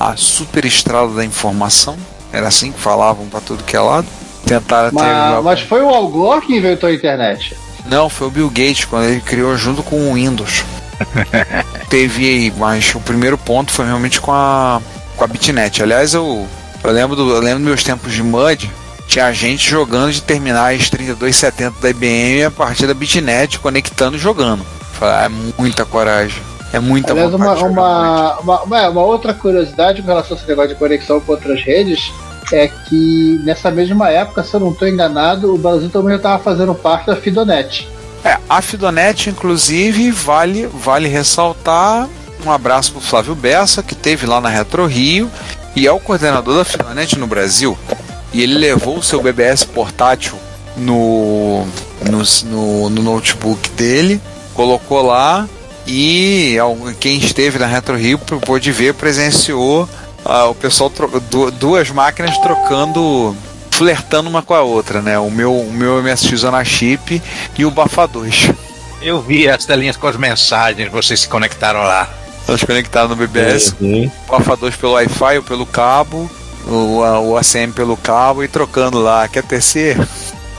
a 0.01 0.17
superestrada 0.17 1.13
da 1.13 1.25
informação. 1.25 1.99
Era 2.33 2.49
assim 2.49 2.73
que 2.73 2.79
falavam 2.81 3.27
para 3.27 3.41
tudo 3.41 3.65
que 3.65 3.77
é 3.77 3.81
lado. 3.81 4.07
Tentaram 4.47 4.91
Mas, 4.93 5.37
ter. 5.37 5.43
mas 5.43 5.61
foi 5.61 5.83
o 5.83 5.89
Al 5.89 6.09
Gore 6.09 6.47
que 6.47 6.57
inventou 6.57 6.89
a 6.89 6.93
internet. 6.95 7.55
Não, 7.89 8.09
foi 8.09 8.29
o 8.29 8.31
Bill 8.31 8.49
Gates 8.49 8.85
quando 8.85 9.05
ele 9.05 9.21
criou 9.21 9.57
junto 9.57 9.83
com 9.83 10.11
o 10.11 10.15
Windows. 10.15 10.65
Teve 11.89 12.27
aí, 12.27 12.53
mas 12.57 12.95
o 12.95 13.01
primeiro 13.01 13.39
ponto 13.39 13.71
foi 13.73 13.87
realmente 13.87 14.21
com 14.21 14.33
a, 14.33 14.81
com 15.17 15.25
a 15.25 15.27
Bitnet. 15.27 15.83
Aliás, 15.83 16.13
eu, 16.15 16.47
eu, 16.83 16.91
lembro 16.91 17.17
do, 17.17 17.31
eu 17.31 17.41
lembro 17.41 17.59
dos 17.61 17.69
meus 17.69 17.85
tempos 17.85 18.13
de 18.13 18.23
MUD, 18.23 18.71
tinha 19.07 19.33
gente 19.33 19.69
jogando 19.69 20.13
de 20.13 20.23
terminais 20.23 20.91
3270 20.91 21.81
da 21.81 21.91
IBM 21.91 22.45
a 22.45 22.51
partir 22.51 22.87
da 22.87 22.95
Bitnet, 22.95 23.59
conectando 23.59 24.17
e 24.17 24.21
jogando. 24.21 24.65
Falei, 24.93 25.27
É 25.27 25.29
muita 25.59 25.85
coragem. 25.85 26.43
É 26.71 26.79
muita 26.79 27.13
Aliás, 27.13 27.33
uma, 27.33 27.55
uma, 27.55 28.61
uma- 28.63 28.89
uma 28.91 29.03
outra 29.03 29.33
curiosidade 29.33 30.03
com 30.03 30.09
relação 30.09 30.37
a 30.37 30.41
esse 30.41 30.47
negócio 30.49 30.71
de 30.71 30.75
conexão 30.75 31.19
com 31.19 31.33
outras 31.33 31.63
redes 31.63 32.13
é 32.53 32.69
que 32.69 33.41
nessa 33.45 33.71
mesma 33.71 34.09
época, 34.11 34.43
se 34.43 34.55
eu 34.55 34.61
não 34.61 34.71
estou 34.71 34.89
enganado, 34.89 35.55
o 35.55 35.59
Brasil 35.59 35.89
também 35.91 36.17
estava 36.17 36.43
fazendo 36.43 36.75
parte 36.75 37.07
da 37.07 37.17
Fidonet. 37.17 37.89
É, 38.25 38.37
a 38.49 38.61
Fidonet, 38.61 39.31
inclusive, 39.31 40.11
vale, 40.11 40.67
vale 40.67 41.09
ressaltar 41.09 42.09
um 42.45 42.51
abraço 42.51 42.93
pro 42.93 43.01
Flávio 43.01 43.35
Bessa, 43.35 43.83
que 43.83 43.95
teve 43.95 44.27
lá 44.27 44.41
na 44.41 44.49
Retro 44.49 44.87
Rio 44.87 45.31
e 45.75 45.87
é 45.87 45.93
o 45.93 46.01
coordenador 46.01 46.57
da 46.57 46.65
Fidonet 46.65 47.19
no 47.19 47.27
Brasil. 47.27 47.77
E 48.33 48.43
ele 48.43 48.55
levou 48.55 48.99
o 48.99 49.03
seu 49.03 49.23
BBS 49.23 49.65
portátil 49.65 50.35
no, 50.77 51.67
no, 52.09 52.23
no, 52.45 52.91
no 52.91 53.03
notebook 53.03 53.71
dele, 53.71 54.21
colocou 54.55 55.03
lá 55.03 55.49
e 55.87 56.57
quem 57.01 57.19
esteve 57.19 57.59
na 57.59 57.67
Retro 57.67 57.97
Rio 57.97 58.19
pôde 58.19 58.71
ver, 58.71 58.95
presenciou 58.95 59.89
ah, 60.29 60.45
o 60.47 60.55
pessoal, 60.55 60.91
tro- 60.91 61.19
du- 61.21 61.51
duas 61.51 61.91
máquinas 61.91 62.37
trocando 62.39 63.35
flertando 63.71 64.29
uma 64.29 64.43
com 64.43 64.55
a 64.55 64.61
outra, 64.63 65.01
né? 65.01 65.19
O 65.19 65.31
meu, 65.31 65.53
o 65.57 65.73
meu 65.73 66.03
MSX 66.03 66.41
Zona 66.41 66.65
Chip 66.65 67.23
e 67.57 67.65
o 67.65 67.71
Bafa 67.71 68.07
2. 68.09 68.51
Eu 69.01 69.21
vi 69.23 69.49
as 69.49 69.65
telinhas 69.65 69.97
com 69.97 70.09
as 70.09 70.17
mensagens, 70.17 70.91
vocês 70.91 71.21
se 71.21 71.29
conectaram 71.29 71.81
lá. 71.81 72.09
Elas 72.49 72.63
conectadas 72.65 73.11
no 73.11 73.15
BBS, 73.17 73.75
Uhum. 73.81 74.11
o 74.29 74.33
Bafa 74.33 74.57
2 74.57 74.75
pelo 74.75 74.93
Wi-Fi 74.95 75.37
ou 75.39 75.43
pelo 75.45 75.65
cabo, 75.67 76.29
o, 76.67 77.05
a- 77.05 77.21
o 77.21 77.37
ACM 77.37 77.73
pelo 77.73 77.97
cabo 77.97 78.43
e 78.43 78.49
trocando 78.49 78.99
lá. 79.01 79.29
Quer 79.29 79.45
tecer? 79.45 79.97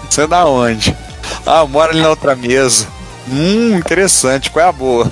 Você 0.10 0.22
é 0.22 0.28
da 0.28 0.46
onde? 0.46 0.96
Ah, 1.46 1.66
mora 1.66 1.92
ali 1.92 2.02
na 2.02 2.10
outra 2.10 2.36
mesa. 2.36 2.88
Hum, 3.28 3.76
interessante. 3.76 4.50
Qual 4.50 4.66
é 4.66 4.70
a 4.70 4.72
boa? 4.72 5.12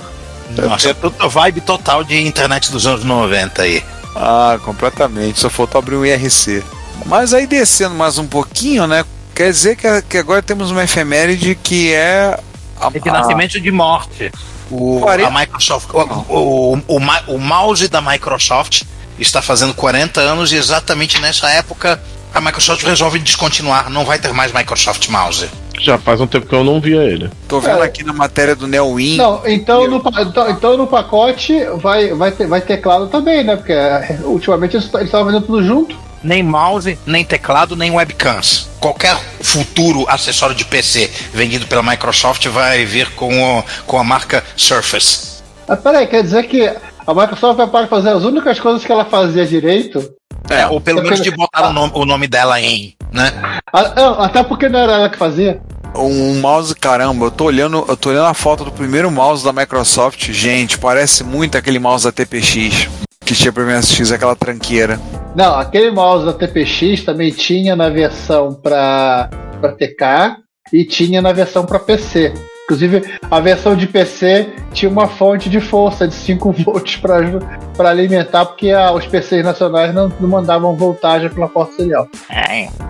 Nossa, 0.56 0.90
é 0.90 0.94
tudo 0.94 1.28
vibe 1.28 1.60
total 1.60 2.02
de 2.02 2.26
internet 2.26 2.72
dos 2.72 2.86
anos 2.86 3.04
90 3.04 3.62
aí. 3.62 3.82
Ah, 4.14 4.58
completamente. 4.64 5.38
Só 5.38 5.48
faltou 5.50 5.78
abrir 5.78 5.96
um 5.96 6.04
IRC. 6.04 6.62
Mas 7.06 7.32
aí 7.32 7.46
descendo 7.46 7.94
mais 7.94 8.18
um 8.18 8.26
pouquinho, 8.26 8.86
né? 8.86 9.04
Quer 9.34 9.50
dizer 9.50 9.76
que, 9.76 10.02
que 10.02 10.18
agora 10.18 10.42
temos 10.42 10.70
uma 10.70 10.82
efeméride 10.82 11.54
que 11.54 11.92
é. 11.92 12.38
A, 12.80 12.88
É 12.92 12.98
de 12.98 13.10
nascimento 13.10 13.60
de 13.60 13.70
morte. 13.70 14.32
O, 14.70 15.06
a 15.08 15.30
Microsoft, 15.30 15.88
o, 15.94 15.98
o, 16.28 16.76
o, 16.86 16.98
o 17.28 17.38
mouse 17.38 17.88
da 17.88 18.02
Microsoft 18.02 18.82
está 19.18 19.40
fazendo 19.40 19.72
40 19.72 20.20
anos 20.20 20.52
e 20.52 20.56
exatamente 20.56 21.18
nessa 21.20 21.48
época 21.50 22.00
a 22.34 22.40
Microsoft 22.40 22.84
resolve 22.84 23.18
descontinuar, 23.18 23.88
não 23.88 24.04
vai 24.04 24.18
ter 24.18 24.32
mais 24.32 24.52
Microsoft 24.52 25.08
Mouse. 25.08 25.48
Já 25.80 25.96
faz 25.98 26.20
um 26.20 26.26
tempo 26.26 26.46
que 26.46 26.54
eu 26.54 26.64
não 26.64 26.80
via 26.80 27.02
ele. 27.02 27.30
Tô 27.46 27.60
vendo 27.60 27.82
É. 27.82 27.86
aqui 27.86 28.02
na 28.04 28.12
matéria 28.12 28.54
do 28.56 28.66
Neowin. 28.66 29.16
Não, 29.16 29.42
então 29.46 29.86
no, 29.88 30.02
então, 30.20 30.50
então 30.50 30.76
no 30.76 30.86
pacote 30.86 31.54
vai, 31.76 32.12
vai, 32.14 32.30
ter, 32.32 32.46
vai 32.46 32.60
teclado 32.60 33.06
também, 33.06 33.44
né? 33.44 33.56
Porque 33.56 33.72
é, 33.72 34.18
ultimamente 34.24 34.76
eles 34.76 34.86
estavam 34.86 35.26
vendendo 35.26 35.46
tudo 35.46 35.62
junto. 35.64 35.96
Nem 36.22 36.42
mouse, 36.42 36.98
nem 37.06 37.24
teclado, 37.24 37.76
nem 37.76 37.92
webcams. 37.92 38.68
Qualquer 38.80 39.16
futuro 39.40 40.04
acessório 40.08 40.54
de 40.54 40.64
PC 40.64 41.08
vendido 41.32 41.66
pela 41.66 41.82
Microsoft 41.82 42.44
vai 42.48 42.84
vir 42.84 43.08
com, 43.14 43.58
o- 43.58 43.64
com 43.86 43.98
a 43.98 44.04
marca 44.04 44.42
Surface. 44.56 45.38
Mas 45.68 45.78
peraí, 45.80 46.06
quer 46.08 46.22
dizer 46.22 46.44
que 46.48 46.66
a 47.06 47.14
Microsoft 47.14 47.56
vai 47.56 47.66
parar 47.68 47.84
de 47.84 47.90
fazer 47.90 48.10
as 48.10 48.24
únicas 48.24 48.58
coisas 48.58 48.84
que 48.84 48.90
ela 48.90 49.04
fazia 49.04 49.46
direito? 49.46 50.12
É, 50.50 50.66
ou 50.66 50.80
pelo 50.80 51.00
é 51.00 51.02
menos 51.02 51.20
de 51.20 51.30
botar 51.30 51.68
o 51.68 51.72
nome, 51.72 51.92
o 51.94 52.04
nome 52.06 52.26
dela 52.26 52.58
em, 52.60 52.94
né? 53.12 53.30
Ah, 53.72 53.92
não, 53.94 54.20
até 54.22 54.42
porque 54.42 54.66
não 54.68 54.78
era 54.80 54.92
ela 54.94 55.10
que 55.10 55.18
fazia. 55.18 55.60
Um 55.98 56.40
mouse, 56.40 56.74
caramba, 56.74 57.26
eu 57.26 57.30
tô 57.30 57.44
olhando, 57.44 57.84
eu 57.88 57.96
tô 57.96 58.10
olhando 58.10 58.26
a 58.26 58.34
foto 58.34 58.64
do 58.64 58.70
primeiro 58.70 59.10
mouse 59.10 59.44
da 59.44 59.52
Microsoft, 59.52 60.30
gente, 60.30 60.78
parece 60.78 61.24
muito 61.24 61.58
aquele 61.58 61.78
mouse 61.78 62.04
da 62.04 62.12
TPX 62.12 62.88
que 63.24 63.34
tinha 63.34 63.52
pra 63.52 63.64
MSX, 63.64 64.10
aquela 64.12 64.34
tranqueira. 64.34 64.98
Não, 65.36 65.54
aquele 65.58 65.90
mouse 65.90 66.24
da 66.24 66.32
TPX 66.32 67.04
também 67.04 67.30
tinha 67.30 67.76
na 67.76 67.90
versão 67.90 68.54
para 68.54 69.28
TK 69.76 70.38
e 70.72 70.84
tinha 70.84 71.20
na 71.20 71.32
versão 71.32 71.66
para 71.66 71.78
PC. 71.78 72.32
Inclusive, 72.72 73.02
a 73.30 73.40
versão 73.40 73.74
de 73.74 73.86
PC 73.86 74.50
tinha 74.74 74.90
uma 74.90 75.08
fonte 75.08 75.48
de 75.48 75.58
força 75.58 76.06
de 76.06 76.12
5 76.14 76.52
volts 76.64 76.96
para 76.96 77.88
alimentar, 77.88 78.44
porque 78.44 78.70
a- 78.70 78.92
os 78.92 79.06
PCs 79.06 79.42
nacionais 79.42 79.94
não, 79.94 80.12
não 80.20 80.28
mandavam 80.28 80.76
voltagem 80.76 81.30
pela 81.30 81.48
porta 81.48 81.76
serial. 81.76 82.06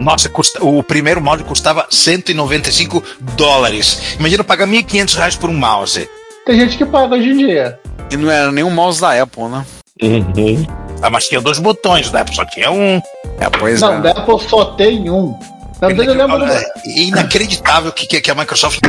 Nossa, 0.00 0.28
custa- 0.28 0.64
o 0.64 0.82
primeiro 0.82 1.20
mouse 1.22 1.44
custava 1.44 1.86
195 1.90 3.04
dólares. 3.36 4.16
Imagina 4.18 4.42
pagar 4.42 4.66
1.500 4.66 5.14
reais 5.14 5.36
por 5.36 5.48
um 5.48 5.54
mouse. 5.56 6.10
Tem 6.44 6.58
gente 6.58 6.76
que 6.76 6.84
paga 6.84 7.14
hoje 7.14 7.28
em 7.30 7.36
dia. 7.36 7.78
E 8.10 8.16
não 8.16 8.28
era 8.28 8.50
nenhum 8.50 8.70
mouse 8.70 9.00
da 9.00 9.22
Apple, 9.22 9.44
né? 9.44 9.64
Uhum. 10.02 10.66
Ah, 11.00 11.08
mas 11.08 11.28
tinha 11.28 11.40
dois 11.40 11.60
botões, 11.60 12.10
da 12.10 12.22
Apple 12.22 12.34
só 12.34 12.44
tinha 12.46 12.68
um. 12.72 13.00
É, 13.38 13.48
pois 13.48 13.80
não, 13.80 13.98
é. 13.98 14.00
da 14.00 14.10
Apple 14.10 14.40
só 14.40 14.64
tem 14.74 15.08
um. 15.08 15.38
Na 15.80 15.86
verdade, 15.86 16.08
eu 16.08 16.14
lembro. 16.14 16.44
É 16.44 16.98
inacreditável 16.98 17.92
que, 17.92 18.08
que, 18.08 18.20
que 18.20 18.30
a 18.32 18.34
Microsoft 18.34 18.80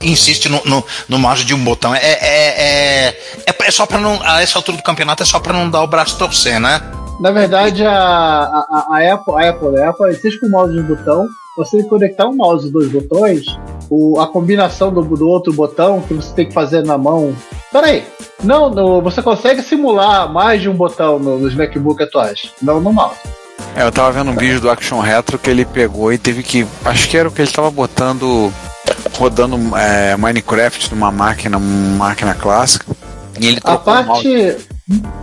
insiste 0.00 0.48
no, 0.48 0.60
no, 0.64 0.84
no 1.08 1.18
mouse 1.18 1.44
de 1.44 1.54
um 1.54 1.62
botão. 1.64 1.94
É, 1.94 1.98
é, 2.00 2.18
é, 2.20 3.08
é, 3.46 3.54
é 3.66 3.70
só 3.70 3.86
pra 3.86 3.98
não. 3.98 4.18
A 4.22 4.42
essa 4.42 4.58
altura 4.58 4.76
do 4.76 4.82
campeonato 4.82 5.22
é 5.22 5.26
só 5.26 5.38
pra 5.40 5.52
não 5.52 5.68
dar 5.70 5.82
o 5.82 5.86
braço 5.86 6.16
torcer, 6.18 6.60
né? 6.60 6.80
Na 7.20 7.30
verdade, 7.30 7.84
a, 7.84 7.92
a, 7.92 8.86
a 8.90 9.14
Apple, 9.14 9.34
a 9.34 9.48
Apple, 9.50 9.80
a 9.82 9.88
Apple 9.90 10.08
existe 10.10 10.38
com 10.38 10.46
o 10.46 10.50
mouse 10.50 10.72
de 10.72 10.80
um 10.80 10.82
botão. 10.84 11.26
Você 11.56 11.82
conectar 11.84 12.26
um 12.26 12.36
mouse 12.36 12.66
de 12.66 12.70
dois 12.70 12.90
botões, 12.92 13.46
o, 13.88 14.20
a 14.20 14.26
combinação 14.26 14.92
do, 14.92 15.00
do 15.02 15.26
outro 15.26 15.50
botão 15.54 16.02
que 16.02 16.12
você 16.12 16.34
tem 16.34 16.46
que 16.46 16.52
fazer 16.52 16.84
na 16.84 16.98
mão. 16.98 17.34
Peraí, 17.72 18.04
não, 18.44 18.68
no, 18.68 19.00
você 19.00 19.22
consegue 19.22 19.62
simular 19.62 20.30
mais 20.30 20.60
de 20.60 20.68
um 20.68 20.74
botão 20.74 21.18
no- 21.18 21.38
nos 21.38 21.54
MacBook 21.54 22.02
atuais, 22.02 22.50
não 22.60 22.78
no 22.78 22.92
mouse. 22.92 23.16
É, 23.74 23.82
eu 23.84 23.90
tava 23.90 24.12
vendo 24.12 24.30
um 24.32 24.36
vídeo 24.36 24.60
do 24.60 24.68
Action 24.70 25.00
Retro 25.00 25.38
que 25.38 25.48
ele 25.48 25.64
pegou 25.64 26.12
e 26.12 26.18
teve 26.18 26.42
que. 26.42 26.66
Acho 26.84 27.08
que 27.08 27.16
era 27.16 27.26
o 27.28 27.32
que 27.32 27.40
ele 27.40 27.50
tava 27.50 27.70
botando. 27.70 28.52
Rodando 29.18 29.56
é, 29.76 30.16
Minecraft 30.16 30.94
numa 30.94 31.10
máquina, 31.10 31.58
máquina 31.58 32.34
clássica. 32.34 32.86
E 33.40 33.46
ele 33.48 33.58
A 33.64 33.76
trocou 33.76 33.92
o 33.92 33.96
mouse. 33.96 34.06
parte, 34.06 34.28
Ele 34.28 34.58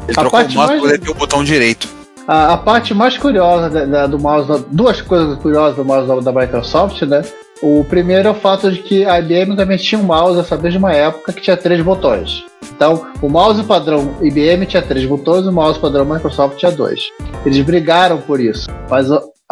a 0.10 0.14
trocou 0.14 0.28
o 0.28 0.32
parte 0.32 0.56
mouse 0.56 0.70
mais- 0.70 0.82
pra 0.82 0.90
poder 0.92 1.00
ter 1.00 1.10
o 1.12 1.14
botão 1.16 1.44
direito. 1.44 1.88
a, 2.28 2.54
a 2.54 2.58
parte 2.58 2.94
mais 2.94 3.18
curiosa 3.18 3.70
da- 3.70 3.86
da- 3.86 4.08
do 4.08 4.20
mouse, 4.20 4.66
duas 4.72 5.02
coisas 5.02 5.38
curiosas 5.40 5.76
do 5.76 5.84
mouse 5.86 6.08
da, 6.08 6.32
da 6.32 6.40
Microsoft, 6.42 7.02
né? 7.04 7.22
O 7.62 7.84
primeiro 7.86 8.28
é 8.28 8.32
o 8.32 8.36
fato 8.36 8.70
de 8.72 8.80
que 8.80 9.06
a 9.06 9.20
IBM 9.20 9.56
também 9.56 9.78
tinha 9.78 10.00
um 10.00 10.04
mouse 10.04 10.38
nessa 10.38 10.58
mesma 10.58 10.92
época 10.92 11.32
que 11.32 11.42
tinha 11.42 11.56
três 11.56 11.82
botões. 11.82 12.44
Então, 12.76 13.06
o 13.22 13.30
mouse 13.30 13.64
padrão 13.64 14.16
IBM 14.22 14.66
tinha 14.66 14.82
três 14.82 15.06
botões, 15.06 15.46
o 15.48 15.52
mouse 15.52 15.80
padrão 15.80 16.04
Microsoft 16.04 16.58
tinha 16.58 16.72
dois. 16.72 17.00
Eles 17.46 17.60
brigaram 17.62 18.18
por 18.18 18.40
isso, 18.42 18.68
mas 18.90 19.08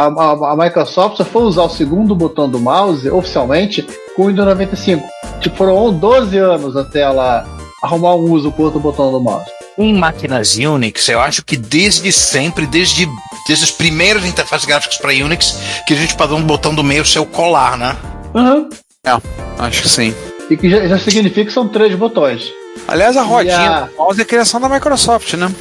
a, 0.08 0.24
a- 0.24 0.51
a 0.53 0.55
Microsoft 0.55 1.17
só 1.17 1.25
foi 1.25 1.43
usar 1.43 1.63
o 1.63 1.70
segundo 1.70 2.15
botão 2.15 2.50
do 2.50 2.60
mouse 2.60 3.10
oficialmente 3.10 3.86
com 4.15 4.24
o 4.24 4.27
Windows 4.27 4.48
95. 4.48 5.03
Tipo, 5.39 5.55
foram 5.58 5.91
12 5.93 6.38
anos 6.38 6.75
até 6.77 7.01
ela 7.01 7.46
arrumar 7.84 8.15
um 8.15 8.31
uso 8.31 8.51
com 8.51 8.63
outro 8.63 8.79
botão 8.79 9.12
do 9.12 9.20
mouse. 9.20 9.46
Em 9.77 9.93
máquinas 9.93 10.58
Unix, 10.58 11.08
eu 11.10 11.20
acho 11.20 11.43
que 11.43 11.55
desde 11.58 12.12
sempre, 12.12 12.67
desde, 12.67 13.08
desde 13.48 13.63
as 13.65 13.72
primeiras 13.72 14.25
interfaces 14.25 14.65
gráficas 14.67 14.98
para 14.98 15.12
Unix, 15.12 15.58
que 15.88 15.93
a 15.93 15.98
gente 15.98 16.15
padrão 16.15 16.38
um 16.38 16.43
botão 16.43 16.75
do 16.75 16.84
meio 16.84 17.05
ser 17.05 17.20
o 17.20 17.25
colar, 17.25 17.77
né? 17.77 17.96
Uhum. 18.36 18.70
Acho 19.58 19.81
que 19.81 19.89
sim. 19.89 20.13
E 20.50 20.58
que 20.58 20.70
já, 20.70 20.86
já 20.88 21.00
significa 21.00 21.46
que 21.46 21.53
são 21.53 21.67
três 21.67 21.96
botões. 21.96 22.43
Aliás, 22.88 23.15
a 23.17 23.24
rodinha 23.24 23.70
a- 23.70 23.81
do 23.86 23.96
mouse 23.98 24.22
é 24.22 24.25
criação 24.25 24.60
da 24.62 24.70
Microsoft, 24.70 25.34
né? 25.34 25.51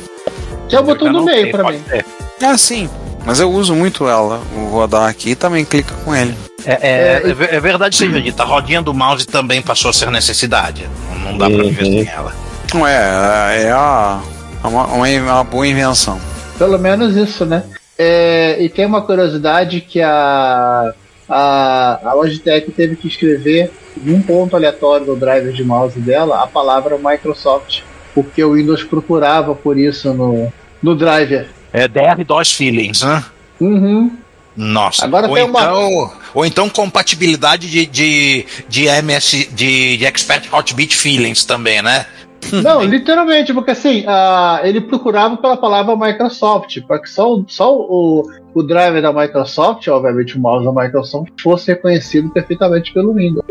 Que 0.69 0.77
é 0.77 0.81
o 0.81 0.83
botão 0.83 1.11
do 1.13 1.23
meio 1.25 1.51
pode 1.51 1.79
mim. 1.79 1.85
ser. 1.89 2.05
Ah, 2.43 2.59
sim. 2.59 2.89
Mas 3.25 3.39
eu 3.41 3.51
uso 3.51 3.75
muito 3.75 4.09
ela. 4.09 4.41
O 4.55 4.69
rodar 4.71 5.09
aqui 5.09 5.35
também 5.35 5.65
clica 5.65 5.95
com 6.05 6.15
ele. 6.15 6.35
É, 6.65 6.73
é, 6.73 7.31
é, 7.31 7.35
ver- 7.35 7.55
é 7.55 7.61
verdade 7.61 7.97
seja 7.97 8.21
dita, 8.21 8.43
a 8.43 8.47
rodinha 8.47 8.83
do 8.83 8.93
mouse 8.93 9.27
também 9.27 9.63
passou 9.63 9.91
a 9.91 9.93
ser 9.95 10.11
necessidade. 10.11 10.89
Não, 11.25 11.39
dá 11.39 11.49
pra 11.49 11.63
viver 11.63 11.85
sem 11.85 12.09
ela. 12.09 12.35
Não 12.75 12.87
é, 12.87 13.65
é 13.65 13.71
a, 13.73 14.21
é 14.63 14.67
uma, 14.67 14.87
uma, 14.87 15.07
uma 15.09 15.45
boa 15.45 15.67
invenção. 15.67 16.21
Pelo 16.59 16.79
menos 16.79 17.17
isso, 17.17 17.45
né? 17.47 17.65
É, 17.99 18.57
e 18.63 18.69
tem 18.69 18.87
uma 18.87 19.03
curiosidade 19.03 19.81
que 19.81 20.01
a, 20.01 20.93
a, 21.29 22.01
a 22.05 22.13
Logitech 22.15 22.71
teve 22.73 22.97
que 22.97 23.09
escrever 23.09 23.71
em 24.03 24.13
um 24.15 24.23
ponto 24.23 24.57
aleatório 24.57 25.07
do 25.07 25.17
driver 25.17 25.53
de 25.53 25.65
mouse 25.65 25.99
dela 25.99 26.43
a 26.43 26.47
palavra 26.47 26.99
Microsoft, 26.99 27.81
porque 28.15 28.43
o 28.43 28.55
Windows 28.55 28.85
procurava 28.85 29.55
por 29.55 29.79
isso 29.79 30.13
no, 30.15 30.53
no 30.83 30.95
driver. 30.95 31.49
É 31.73 31.87
DR-DOS 31.87 32.53
Feelings, 32.53 33.03
né? 33.03 33.25
Uhum. 33.61 34.17
Nossa. 34.57 35.05
Agora 35.05 35.29
ou, 35.29 35.35
tem 35.35 35.45
uma- 35.45 35.61
então, 35.61 36.13
ou 36.35 36.45
então 36.47 36.69
compatibilidade 36.69 37.71
de, 37.71 37.87
de, 37.87 38.47
de 38.69 38.87
MS, 38.87 39.49
de, 39.53 39.97
de 39.97 40.05
Expert 40.05 40.49
Hotbit 40.53 40.97
Feelings 40.97 41.45
também, 41.45 41.81
né? 41.83 42.07
Não, 42.53 42.83
literalmente, 42.83 43.53
porque 43.53 43.71
assim, 43.73 44.03
ah, 44.07 44.61
ele 44.65 44.81
procurava 44.81 45.37
pela 45.37 45.57
palavra 45.57 45.95
Microsoft, 45.95 46.81
para 46.87 46.99
que 46.99 47.09
só, 47.09 47.43
só 47.47 47.77
o, 47.77 48.29
o 48.55 48.63
driver 48.63 49.03
da 49.03 49.13
Microsoft, 49.13 49.87
obviamente 49.89 50.37
o 50.37 50.41
mouse 50.41 50.65
da 50.65 50.73
Microsoft, 50.73 51.31
fosse 51.43 51.69
reconhecido 51.69 52.31
perfeitamente 52.31 52.93
pelo 52.95 53.13
Windows. 53.13 53.45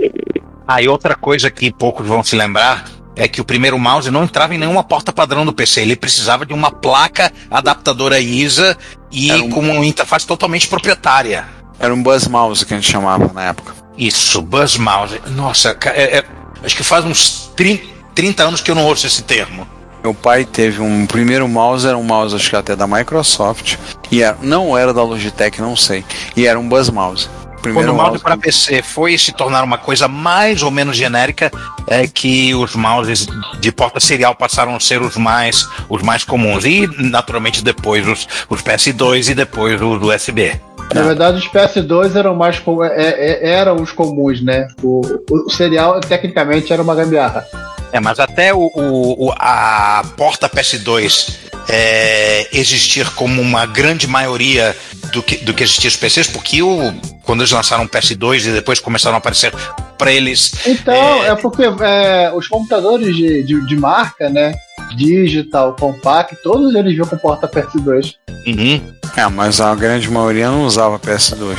Ah, 0.68 0.82
e 0.82 0.88
outra 0.88 1.16
coisa 1.16 1.50
que 1.52 1.72
poucos 1.72 2.06
vão 2.06 2.24
se 2.24 2.36
lembrar 2.36 2.86
é 3.20 3.28
que 3.28 3.40
o 3.42 3.46
primeiro 3.46 3.78
mouse 3.78 4.10
não 4.10 4.24
entrava 4.24 4.56
em 4.56 4.58
nenhuma 4.58 4.84
porta 4.84 5.12
padrão 5.14 5.46
do 5.46 5.54
PC. 5.54 5.82
Ele 5.82 5.96
precisava 5.96 6.46
de 6.46 6.54
uma 6.54 6.72
placa 6.72 7.32
adaptadora 7.52 8.20
ISA 8.20 8.76
e 9.12 9.32
um- 9.34 9.50
com 9.50 9.60
uma 9.60 9.86
interface 9.86 10.26
totalmente 10.26 10.68
proprietária. 10.68 11.46
Era 11.80 11.94
um 11.94 12.02
Buzz 12.02 12.28
Mouse 12.28 12.66
que 12.66 12.74
a 12.74 12.78
gente 12.78 12.90
chamava 12.92 13.30
na 13.34 13.44
época. 13.50 13.74
Isso, 13.98 14.42
Buzz 14.42 14.78
Mouse. 14.78 15.22
Nossa, 15.28 15.78
é- 15.86 16.18
é- 16.20 16.24
acho 16.64 16.76
que 16.76 16.84
faz 16.84 17.06
uns 17.06 17.52
30, 17.56 17.84
30 18.16 18.44
anos 18.44 18.62
que 18.62 18.72
eu 18.72 18.76
não 18.76 18.86
ouço 18.86 19.06
esse 19.06 19.22
termo. 19.24 19.68
Meu 20.02 20.14
pai 20.14 20.46
teve 20.46 20.82
um 20.82 21.06
primeiro 21.06 21.46
mouse, 21.48 21.86
era 21.86 21.98
um 21.98 22.04
mouse 22.04 22.34
acho 22.34 22.50
que 22.50 22.56
até 22.56 22.74
da 22.74 22.88
Microsoft, 22.88 23.76
e 24.10 24.22
era, 24.24 24.38
não 24.42 24.78
era 24.78 24.94
da 24.94 25.04
Logitech, 25.04 25.60
não 25.60 25.76
sei, 25.76 26.06
e 26.38 26.48
era 26.48 26.58
um 26.58 26.70
Buzz 26.70 26.90
Mouse. 26.90 27.30
Quando 27.60 27.74
Primeiro 27.74 27.92
o 27.94 27.96
mouse 27.96 28.20
para 28.24 28.38
PC 28.38 28.82
foi 28.82 29.18
se 29.18 29.34
tornar 29.34 29.64
uma 29.64 29.78
coisa 29.78 30.08
mais 30.08 30.64
ou 30.64 30.72
menos 30.72 30.96
genérica, 30.96 31.52
é 31.88 32.08
que 32.08 32.56
os 32.56 32.74
mouses 32.74 33.28
de 33.60 33.72
porta 33.72 34.00
serial 34.00 34.34
passaram 34.34 34.76
a 34.76 34.80
ser 34.80 35.02
os 35.02 35.18
mais, 35.18 35.68
os 35.90 36.02
mais 36.02 36.24
comuns. 36.24 36.64
E, 36.64 36.88
naturalmente, 36.98 37.62
depois 37.64 38.08
os, 38.08 38.28
os 38.50 38.62
PS2 38.62 39.30
e 39.32 39.36
depois 39.36 39.82
os 39.82 40.02
USB. 40.02 40.60
Na 40.94 41.02
verdade, 41.04 41.38
os 41.38 41.48
PS2 41.48 42.16
eram 42.16 42.34
mais 42.36 42.58
com- 42.60 42.84
é- 42.84 42.92
é- 42.96 43.50
eram 43.52 43.76
os 43.76 43.92
comuns, 43.92 44.42
né? 44.42 44.68
O, 44.82 45.02
o 45.30 45.50
serial 45.50 46.00
tecnicamente 46.00 46.72
era 46.74 46.82
uma 46.82 46.96
gambiarra. 46.96 47.46
É, 47.92 48.00
mas 48.00 48.20
até 48.20 48.54
o, 48.54 48.72
o- 48.74 49.28
o- 49.28 49.34
a 49.38 50.04
porta 50.16 50.48
PS2 50.50 51.36
é, 51.68 52.48
existir 52.54 53.08
como 53.12 53.42
uma 53.42 53.66
grande 53.66 54.08
maioria 54.08 54.76
do 55.12 55.22
que, 55.24 55.38
do 55.38 55.54
que 55.54 55.64
existia 55.64 55.88
os 55.90 55.96
PCs, 55.96 56.28
porque 56.28 56.62
o, 56.62 56.94
quando 57.24 57.42
eles 57.42 57.52
lançaram 57.52 57.84
o 57.84 57.90
PS2 57.90 58.46
e 58.46 58.52
depois 58.52 58.80
começaram 58.80 59.16
a 59.16 59.20
aparecer 59.20 59.54
para 59.98 60.12
eles 60.12 60.54
Então, 60.66 61.24
é, 61.26 61.36
porque 61.36 61.64
é, 61.64 62.32
os 62.34 62.48
computadores 62.48 63.16
de, 63.16 63.44
de, 63.44 63.66
de 63.66 63.76
marca, 63.76 64.30
né? 64.30 64.54
Digital, 64.96 65.76
compact, 65.80 66.36
todos 66.44 66.74
eles 66.76 66.94
vinham 66.94 67.08
com 67.08 67.18
porta 67.18 67.48
PS2. 67.48 68.16
Uhum. 68.48 68.82
É, 69.16 69.28
mas 69.28 69.60
a 69.60 69.74
grande 69.76 70.10
maioria 70.10 70.50
não 70.50 70.64
usava 70.64 70.98
PS2. 71.00 71.58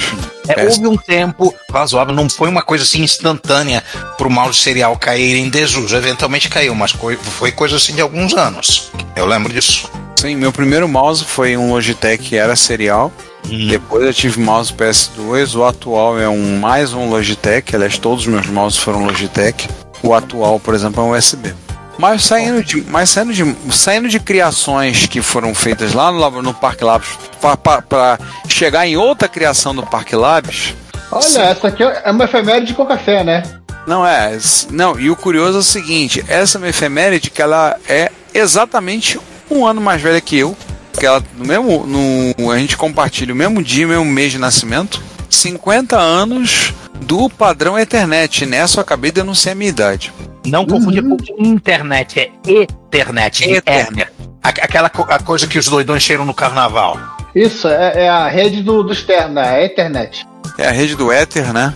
É, 0.49 0.65
houve 0.65 0.87
um 0.87 0.97
tempo 0.97 1.55
razoável, 1.71 2.15
não 2.15 2.29
foi 2.29 2.49
uma 2.49 2.63
coisa 2.63 2.85
assim 2.85 3.03
instantânea 3.03 3.83
para 4.17 4.27
o 4.27 4.31
mouse 4.31 4.59
serial 4.59 4.97
cair 4.97 5.37
em 5.37 5.49
desuso. 5.49 5.95
Eventualmente 5.95 6.49
caiu, 6.49 6.75
mas 6.75 6.93
coi- 6.93 7.17
foi 7.17 7.53
coisa 7.53 7.77
assim 7.77 7.95
de 7.95 8.01
alguns 8.01 8.35
anos. 8.35 8.91
Eu 9.15 9.27
lembro 9.27 9.53
disso. 9.53 9.91
Sim, 10.17 10.37
meu 10.37 10.53
primeiro 10.53 10.89
mouse 10.89 11.25
foi 11.25 11.57
um 11.57 11.71
Logitech 11.73 12.23
que 12.23 12.37
era 12.37 12.55
serial. 12.57 13.13
Depois 13.45 14.05
eu 14.05 14.15
tive 14.15 14.41
mouse 14.41 14.73
PS2. 14.73 15.57
O 15.57 15.65
atual 15.65 16.19
é 16.19 16.29
um 16.29 16.59
mais 16.59 16.93
um 16.93 17.09
Logitech. 17.09 17.75
Aliás, 17.75 17.99
todos 17.99 18.21
os 18.21 18.27
meus 18.27 18.47
mouses 18.47 18.79
foram 18.79 19.05
Logitech. 19.05 19.69
O 20.03 20.15
atual, 20.15 20.59
por 20.61 20.75
exemplo, 20.75 21.03
é 21.03 21.07
um 21.07 21.17
USB. 21.17 21.55
Mas 21.99 22.25
saindo 22.25 22.65
de, 22.65 22.83
mas 22.83 23.11
saindo 23.11 23.33
de, 23.33 23.57
saindo 23.73 24.09
de 24.09 24.19
criações 24.19 25.07
que 25.07 25.21
foram 25.21 25.55
feitas 25.55 25.93
lá 25.93 26.11
no, 26.11 26.43
no 26.43 26.55
Parque 26.55 26.83
Labs 26.83 27.19
para 27.63 28.19
chegar 28.49 28.87
em 28.87 28.97
outra 28.97 29.29
criação 29.29 29.75
do 29.75 29.83
Parque 29.83 30.17
Labs, 30.17 30.75
Olha, 31.13 31.43
essa 31.43 31.69
aqui 31.69 31.83
é 31.83 32.11
uma 32.11 32.25
efeméride 32.25 32.73
com 32.73 32.87
café, 32.87 33.25
né? 33.25 33.43
Não 33.87 34.07
é, 34.07 34.39
não, 34.71 34.99
e 35.01 35.11
o 35.11 35.17
curioso 35.17 35.57
é 35.57 35.61
o 35.61 35.65
seguinte, 35.65 36.25
essa 36.29 36.57
é 36.57 36.59
uma 36.59 36.69
efeméride 36.69 37.31
que 37.31 37.43
ela 37.43 37.77
é 37.89 38.13
exatamente 38.33 39.19
um 39.51 39.67
ano 39.67 39.81
mais 39.81 40.01
velha 40.01 40.21
que 40.21 40.39
eu, 40.39 40.57
que 40.99 41.07
ela 41.07 41.23
no 41.37 41.45
mesmo, 41.45 41.87
no, 41.87 42.51
a 42.51 42.59
gente 42.59 42.77
compartilha 42.77 43.33
o 43.33 43.37
mesmo 43.37 43.63
dia, 43.63 43.87
o 43.87 43.89
mesmo 43.91 44.05
mês 44.05 44.33
de 44.33 44.39
nascimento, 44.39 45.03
50 45.29 45.97
anos 45.99 46.73
do 47.03 47.29
padrão 47.31 47.79
Ethernet, 47.79 48.45
nessa 48.47 48.79
eu 48.79 48.83
acabei 48.83 49.11
de 49.11 49.21
anunciar 49.21 49.53
a 49.53 49.57
minha 49.57 49.71
idade. 49.71 50.13
Não 50.47 50.67
confundir 50.67 51.03
com 51.03 51.17
internet, 51.39 52.19
é 52.21 52.31
Ethernet. 52.47 53.43
de 53.45 53.55
Ethernet. 53.55 54.11
Aquela 54.43 54.89
co- 54.89 55.07
a 55.09 55.19
coisa 55.19 55.47
que 55.47 55.59
os 55.59 55.67
doidões 55.67 56.03
cheiram 56.03 56.25
no 56.25 56.33
carnaval. 56.35 56.99
Isso, 57.35 57.69
é, 57.69 58.05
é 58.05 58.09
a 58.09 58.29
rede 58.29 58.63
do, 58.63 58.83
do 58.83 58.93
externo, 58.93 59.39
é 59.39 59.49
a 59.49 59.65
Ethernet. 59.65 60.27
É 60.59 60.67
a 60.67 60.71
rede 60.71 60.97
do 60.97 61.13
Ether, 61.13 61.53
né? 61.53 61.75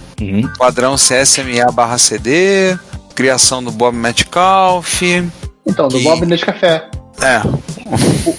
Padrão 0.59 0.97
CSMA 0.97 1.71
barra 1.73 1.97
CD, 1.99 2.77
criação 3.15 3.63
do 3.63 3.71
Bob 3.71 3.95
Metcalf, 3.97 5.03
Então, 5.67 5.89
do 5.89 5.99
Que- 5.99 6.05
Bob 6.05 6.27
nesse 6.27 6.45
café. 6.45 6.89
É, 7.23 7.41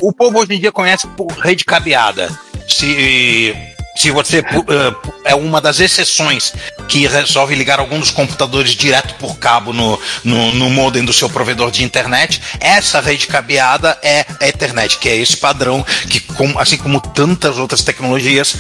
O, 0.01 0.09
o 0.09 0.13
povo 0.13 0.39
hoje 0.39 0.55
em 0.55 0.59
dia 0.59 0.71
conhece 0.71 1.07
por 1.07 1.31
rede 1.31 1.63
cabeada. 1.65 2.29
Se, 2.67 3.55
se 3.95 4.09
você 4.11 4.41
pu- 4.41 4.65
é 5.23 5.35
uma 5.35 5.61
das 5.61 5.79
exceções 5.79 6.53
que 6.87 7.05
resolve 7.07 7.53
ligar 7.55 7.79
algum 7.79 7.99
dos 7.99 8.11
computadores 8.11 8.71
direto 8.71 9.13
por 9.15 9.37
cabo 9.37 9.71
no, 9.71 9.99
no, 10.23 10.51
no 10.53 10.69
modem 10.69 11.05
do 11.05 11.13
seu 11.13 11.29
provedor 11.29 11.69
de 11.71 11.83
internet, 11.83 12.41
essa 12.59 12.99
rede 12.99 13.27
cabeada 13.27 13.97
é 14.01 14.25
a 14.41 14.47
Ethernet, 14.47 14.97
que 14.97 15.07
é 15.09 15.15
esse 15.15 15.37
padrão 15.37 15.83
que, 16.09 16.19
com- 16.19 16.57
assim 16.59 16.77
como 16.77 16.99
tantas 16.99 17.57
outras 17.57 17.83
tecnologias, 17.83 18.55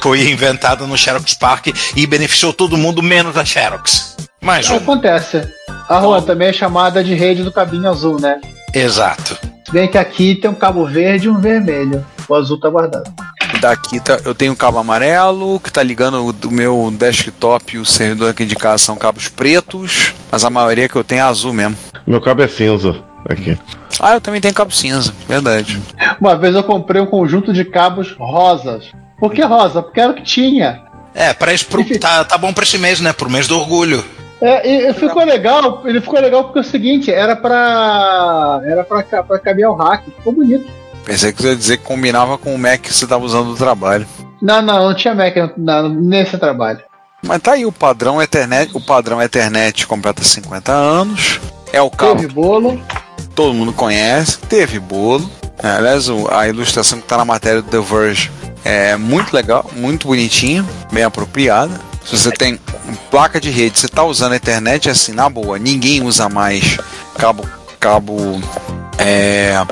foi 0.00 0.28
inventada 0.30 0.86
no 0.86 0.98
Xerox 0.98 1.32
Park 1.34 1.68
e 1.96 2.06
beneficiou 2.06 2.52
todo 2.52 2.76
mundo 2.76 3.02
menos 3.02 3.36
a 3.36 3.44
Xerox. 3.44 4.16
Mais 4.42 4.68
um. 4.68 4.76
Acontece. 4.76 5.42
A 5.88 5.98
rua 5.98 6.20
também 6.20 6.48
é 6.48 6.52
chamada 6.52 7.02
de 7.02 7.14
rede 7.14 7.42
do 7.42 7.50
cabinho 7.52 7.88
azul, 7.88 8.20
né? 8.20 8.40
Exato. 8.74 9.38
Se 9.74 9.80
bem 9.80 9.88
que 9.90 9.98
aqui 9.98 10.36
tem 10.36 10.48
um 10.48 10.54
cabo 10.54 10.86
verde 10.86 11.26
e 11.26 11.28
um 11.28 11.40
vermelho. 11.40 12.06
O 12.28 12.34
azul 12.36 12.60
tá 12.60 12.70
guardado. 12.70 13.12
Daqui 13.60 13.98
tá, 13.98 14.20
eu 14.24 14.32
tenho 14.32 14.52
um 14.52 14.54
cabo 14.54 14.78
amarelo 14.78 15.58
que 15.58 15.72
tá 15.72 15.82
ligando 15.82 16.24
o 16.24 16.32
do 16.32 16.48
meu 16.48 16.94
desktop 16.96 17.74
e 17.74 17.80
o 17.80 17.84
servidor 17.84 18.30
aqui 18.30 18.44
de 18.44 18.54
casa 18.54 18.78
são 18.78 18.94
cabos 18.94 19.26
pretos, 19.26 20.14
mas 20.30 20.44
a 20.44 20.48
maioria 20.48 20.88
que 20.88 20.94
eu 20.94 21.02
tenho 21.02 21.18
é 21.18 21.22
azul 21.22 21.52
mesmo. 21.52 21.76
Meu 22.06 22.20
cabo 22.20 22.42
é 22.42 22.46
cinza. 22.46 23.02
Aqui. 23.28 23.58
Ah, 23.98 24.14
eu 24.14 24.20
também 24.20 24.40
tenho 24.40 24.54
cabo 24.54 24.70
cinza, 24.70 25.12
verdade. 25.26 25.82
Uma 26.20 26.36
vez 26.36 26.54
eu 26.54 26.62
comprei 26.62 27.02
um 27.02 27.06
conjunto 27.06 27.52
de 27.52 27.64
cabos 27.64 28.12
rosas. 28.16 28.84
Por 29.18 29.32
que 29.32 29.42
rosa? 29.42 29.82
Porque 29.82 29.98
era 30.00 30.12
o 30.12 30.14
que 30.14 30.22
tinha. 30.22 30.82
É, 31.12 31.34
para 31.34 31.52
isso, 31.52 31.66
pro- 31.66 31.84
tá, 31.98 32.22
tá 32.22 32.38
bom 32.38 32.52
pra 32.52 32.62
esse 32.62 32.78
mês, 32.78 33.00
né? 33.00 33.12
Pro 33.12 33.28
mês 33.28 33.48
do 33.48 33.58
orgulho. 33.58 34.04
É, 34.46 34.68
e, 34.68 34.90
e 34.90 34.92
ficou 34.94 35.24
legal, 35.24 35.80
ele 35.86 36.00
ficou 36.02 36.20
legal 36.20 36.44
porque 36.44 36.58
é 36.58 36.60
o 36.62 36.64
seguinte, 36.64 37.10
era 37.10 37.34
pra. 37.34 38.60
Era 38.64 38.84
pra, 38.84 39.02
pra 39.22 39.38
caber 39.38 39.66
o 39.68 39.74
hack, 39.74 40.04
ficou 40.04 40.32
bonito. 40.34 40.66
Pensei 41.04 41.32
que 41.32 41.40
você 41.40 41.48
ia 41.48 41.56
dizer 41.56 41.76
que 41.78 41.84
combinava 41.84 42.36
com 42.36 42.54
o 42.54 42.58
Mac 42.58 42.80
que 42.80 42.92
você 42.92 43.06
tava 43.06 43.24
usando 43.24 43.48
no 43.48 43.56
trabalho. 43.56 44.06
Não, 44.42 44.60
não, 44.60 44.88
não 44.88 44.94
tinha 44.94 45.14
Mac 45.14 45.34
na- 45.56 45.88
nesse 45.88 46.36
trabalho. 46.36 46.80
Mas 47.26 47.40
tá 47.40 47.52
aí 47.52 47.64
o 47.64 47.72
padrão 47.72 48.20
Ethernet, 48.20 48.70
o 48.76 48.80
padrão 48.80 49.20
Ethernet 49.22 49.86
completa 49.86 50.22
50 50.22 50.72
anos. 50.72 51.40
É 51.72 51.80
o 51.80 51.90
cabo 51.90 52.20
Teve 52.20 52.32
bolo. 52.34 52.80
todo 53.34 53.54
mundo 53.54 53.72
conhece, 53.72 54.38
teve 54.40 54.78
bolo. 54.78 55.28
É, 55.62 55.68
aliás, 55.68 56.06
a 56.30 56.46
ilustração 56.48 57.00
que 57.00 57.06
tá 57.06 57.16
na 57.16 57.24
matéria 57.24 57.62
do 57.62 57.68
The 57.70 57.78
Verge 57.80 58.30
é 58.64 58.96
muito 58.96 59.32
legal, 59.34 59.64
muito 59.74 60.06
bonitinha, 60.08 60.64
bem 60.92 61.02
apropriada. 61.04 61.80
Se 62.04 62.18
você 62.18 62.30
tem 62.30 62.58
placa 63.10 63.40
de 63.40 63.50
rede, 63.50 63.78
você 63.78 63.88
tá 63.88 64.04
usando 64.04 64.32
a 64.32 64.36
internet 64.36 64.90
assim, 64.90 65.12
na 65.12 65.28
boa, 65.28 65.58
ninguém 65.58 66.02
usa 66.02 66.28
mais 66.28 66.76
cabo 67.18 67.48
cabo 67.80 68.40
é, 68.98 69.64